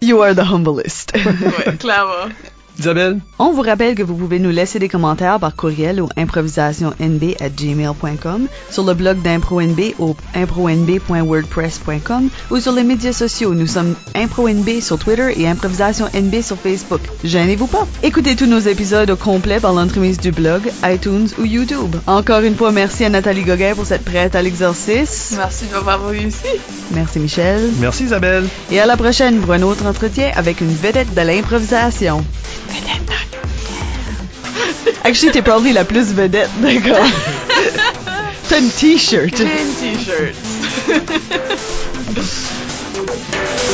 You 0.00 0.20
are 0.20 0.34
the 0.34 0.40
humblest. 0.40 1.12
ouais, 1.14 1.76
clairement. 1.78 2.32
Isabelle? 2.78 3.20
On 3.38 3.52
vous 3.52 3.60
rappelle 3.62 3.94
que 3.94 4.02
vous 4.02 4.14
pouvez 4.14 4.38
nous 4.38 4.50
laisser 4.50 4.78
des 4.78 4.88
commentaires 4.88 5.38
par 5.38 5.54
courriel 5.54 6.00
au 6.00 6.08
improvisationnb@gmail.com, 6.16 8.46
sur 8.70 8.84
le 8.84 8.94
blog 8.94 9.20
d'ImproNB 9.22 9.94
au 9.98 10.16
impronb.wordpress.com 10.34 12.28
ou 12.50 12.60
sur 12.60 12.72
les 12.72 12.82
médias 12.82 13.12
sociaux. 13.12 13.54
Nous 13.54 13.66
sommes 13.66 13.94
ImproNB 14.14 14.80
sur 14.80 14.98
Twitter 14.98 15.32
et 15.36 15.46
ImprovisationNB 15.46 16.40
sur 16.42 16.56
Facebook. 16.56 17.00
Gênez-vous 17.24 17.66
pas. 17.66 17.86
Écoutez 18.02 18.36
tous 18.36 18.46
nos 18.46 18.58
épisodes 18.60 19.10
au 19.10 19.16
complet 19.16 19.60
par 19.60 19.72
l'entremise 19.72 20.18
du 20.18 20.32
blog, 20.32 20.62
iTunes 20.84 21.28
ou 21.38 21.44
YouTube. 21.44 21.96
Encore 22.06 22.40
une 22.40 22.56
fois, 22.56 22.72
merci 22.72 23.04
à 23.04 23.10
Nathalie 23.10 23.44
Gauguin 23.44 23.74
pour 23.74 23.86
cette 23.86 24.04
prête 24.04 24.34
à 24.34 24.42
l'exercice. 24.42 25.34
Merci 25.36 25.66
de 25.66 25.72
m'avoir 25.72 26.06
réussi. 26.08 26.46
Merci 26.92 27.18
Michel. 27.20 27.70
Merci 27.80 28.04
Isabelle. 28.04 28.44
Et 28.70 28.80
à 28.80 28.86
la 28.86 28.96
prochaine 28.96 29.40
pour 29.40 29.52
un 29.52 29.62
autre 29.62 29.86
entretien 29.86 30.30
avec 30.34 30.60
une 30.60 30.74
vedette 30.74 31.14
de 31.14 31.20
l'improvisation. 31.20 32.24
Actually, 35.04 35.32
t'es 35.32 35.42
probably 35.42 35.72
la 35.72 35.84
plus 35.84 36.12
vedette, 36.12 36.50
d'accord? 36.60 37.04
T'as 38.48 38.58
une 38.60 38.70
t-shirt. 38.70 39.36
J'ai 39.36 39.44
une 39.44 39.74
t-shirt. 39.96 40.34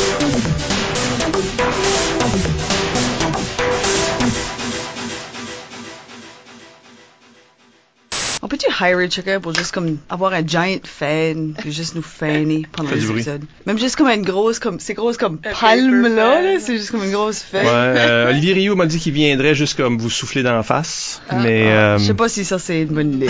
On 8.48 8.56
peut-tu 8.56 8.70
hire 8.80 9.40
pour 9.42 9.54
juste 9.54 9.72
comme 9.72 9.98
avoir 10.08 10.32
un 10.32 10.40
giant 10.42 10.78
fan 10.82 11.52
puis 11.58 11.70
juste 11.70 11.94
nous 11.94 12.00
faner 12.00 12.62
pendant 12.72 12.92
les 12.92 13.10
épisodes? 13.10 13.44
Même 13.66 13.78
juste 13.78 13.96
comme 13.96 14.08
une 14.08 14.22
grosse 14.22 14.58
comme 14.58 14.80
c'est 14.80 14.94
grosse 14.94 15.18
comme 15.18 15.36
palme 15.36 16.08
là, 16.16 16.58
c'est 16.58 16.78
juste 16.78 16.90
comme 16.92 17.04
une 17.04 17.12
grosse 17.12 17.42
fan. 17.42 17.62
Ouais, 17.62 17.70
euh, 17.70 18.30
Olivier 18.30 18.54
Rio 18.54 18.74
m'a 18.74 18.86
dit 18.86 18.98
qu'il 18.98 19.12
viendrait 19.12 19.54
juste 19.54 19.76
comme 19.76 19.98
vous 19.98 20.08
souffler 20.08 20.42
dans 20.42 20.54
la 20.54 20.62
face, 20.62 21.20
ah. 21.28 21.40
mais 21.42 21.64
ah. 21.66 21.74
euh... 21.74 21.98
je 21.98 22.04
sais 22.04 22.14
pas 22.14 22.30
si 22.30 22.46
ça 22.46 22.58
c'est 22.58 22.80
une 22.80 22.94
bonne 22.94 23.12
idée. 23.12 23.28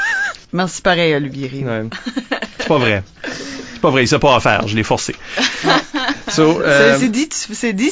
Merci 0.54 0.80
pareil 0.80 1.14
Olivier 1.14 1.48
Rio. 1.48 1.66
Ouais. 1.66 1.84
C'est 2.58 2.68
pas 2.68 2.78
vrai. 2.78 3.02
C'est 3.84 3.88
pas 3.88 3.92
vrai, 3.92 4.04
il 4.04 4.08
sait 4.08 4.18
pas 4.18 4.34
à 4.34 4.40
faire, 4.40 4.66
je 4.66 4.76
l'ai 4.76 4.82
forcé. 4.82 5.14
so, 6.28 6.62
euh... 6.62 6.96
C'est 6.98 7.10
dit, 7.10 7.28
c'est 7.30 7.74
dit, 7.74 7.90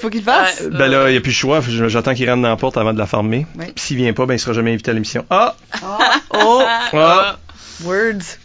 faut 0.00 0.10
qu'il 0.10 0.24
fasse. 0.24 0.64
ben 0.64 0.88
là, 0.88 1.08
il 1.10 1.12
n'y 1.12 1.16
a 1.16 1.20
plus 1.20 1.30
le 1.30 1.34
choix. 1.34 1.60
J'attends 1.60 2.12
qu'il 2.12 2.28
rentre 2.28 2.42
dans 2.42 2.48
la 2.48 2.56
porte 2.56 2.76
avant 2.76 2.92
de 2.92 2.98
la 2.98 3.06
former. 3.06 3.46
Puis 3.56 3.72
s'il 3.76 3.98
vient 3.98 4.12
pas, 4.14 4.26
ben 4.26 4.34
il 4.34 4.40
sera 4.40 4.52
jamais 4.52 4.72
invité 4.72 4.90
à 4.90 4.94
l'émission. 4.94 5.24
Ah! 5.30 5.54
Oh! 5.84 5.98
oh! 6.34 6.64
oh. 6.92 7.84
Words. 7.84 8.38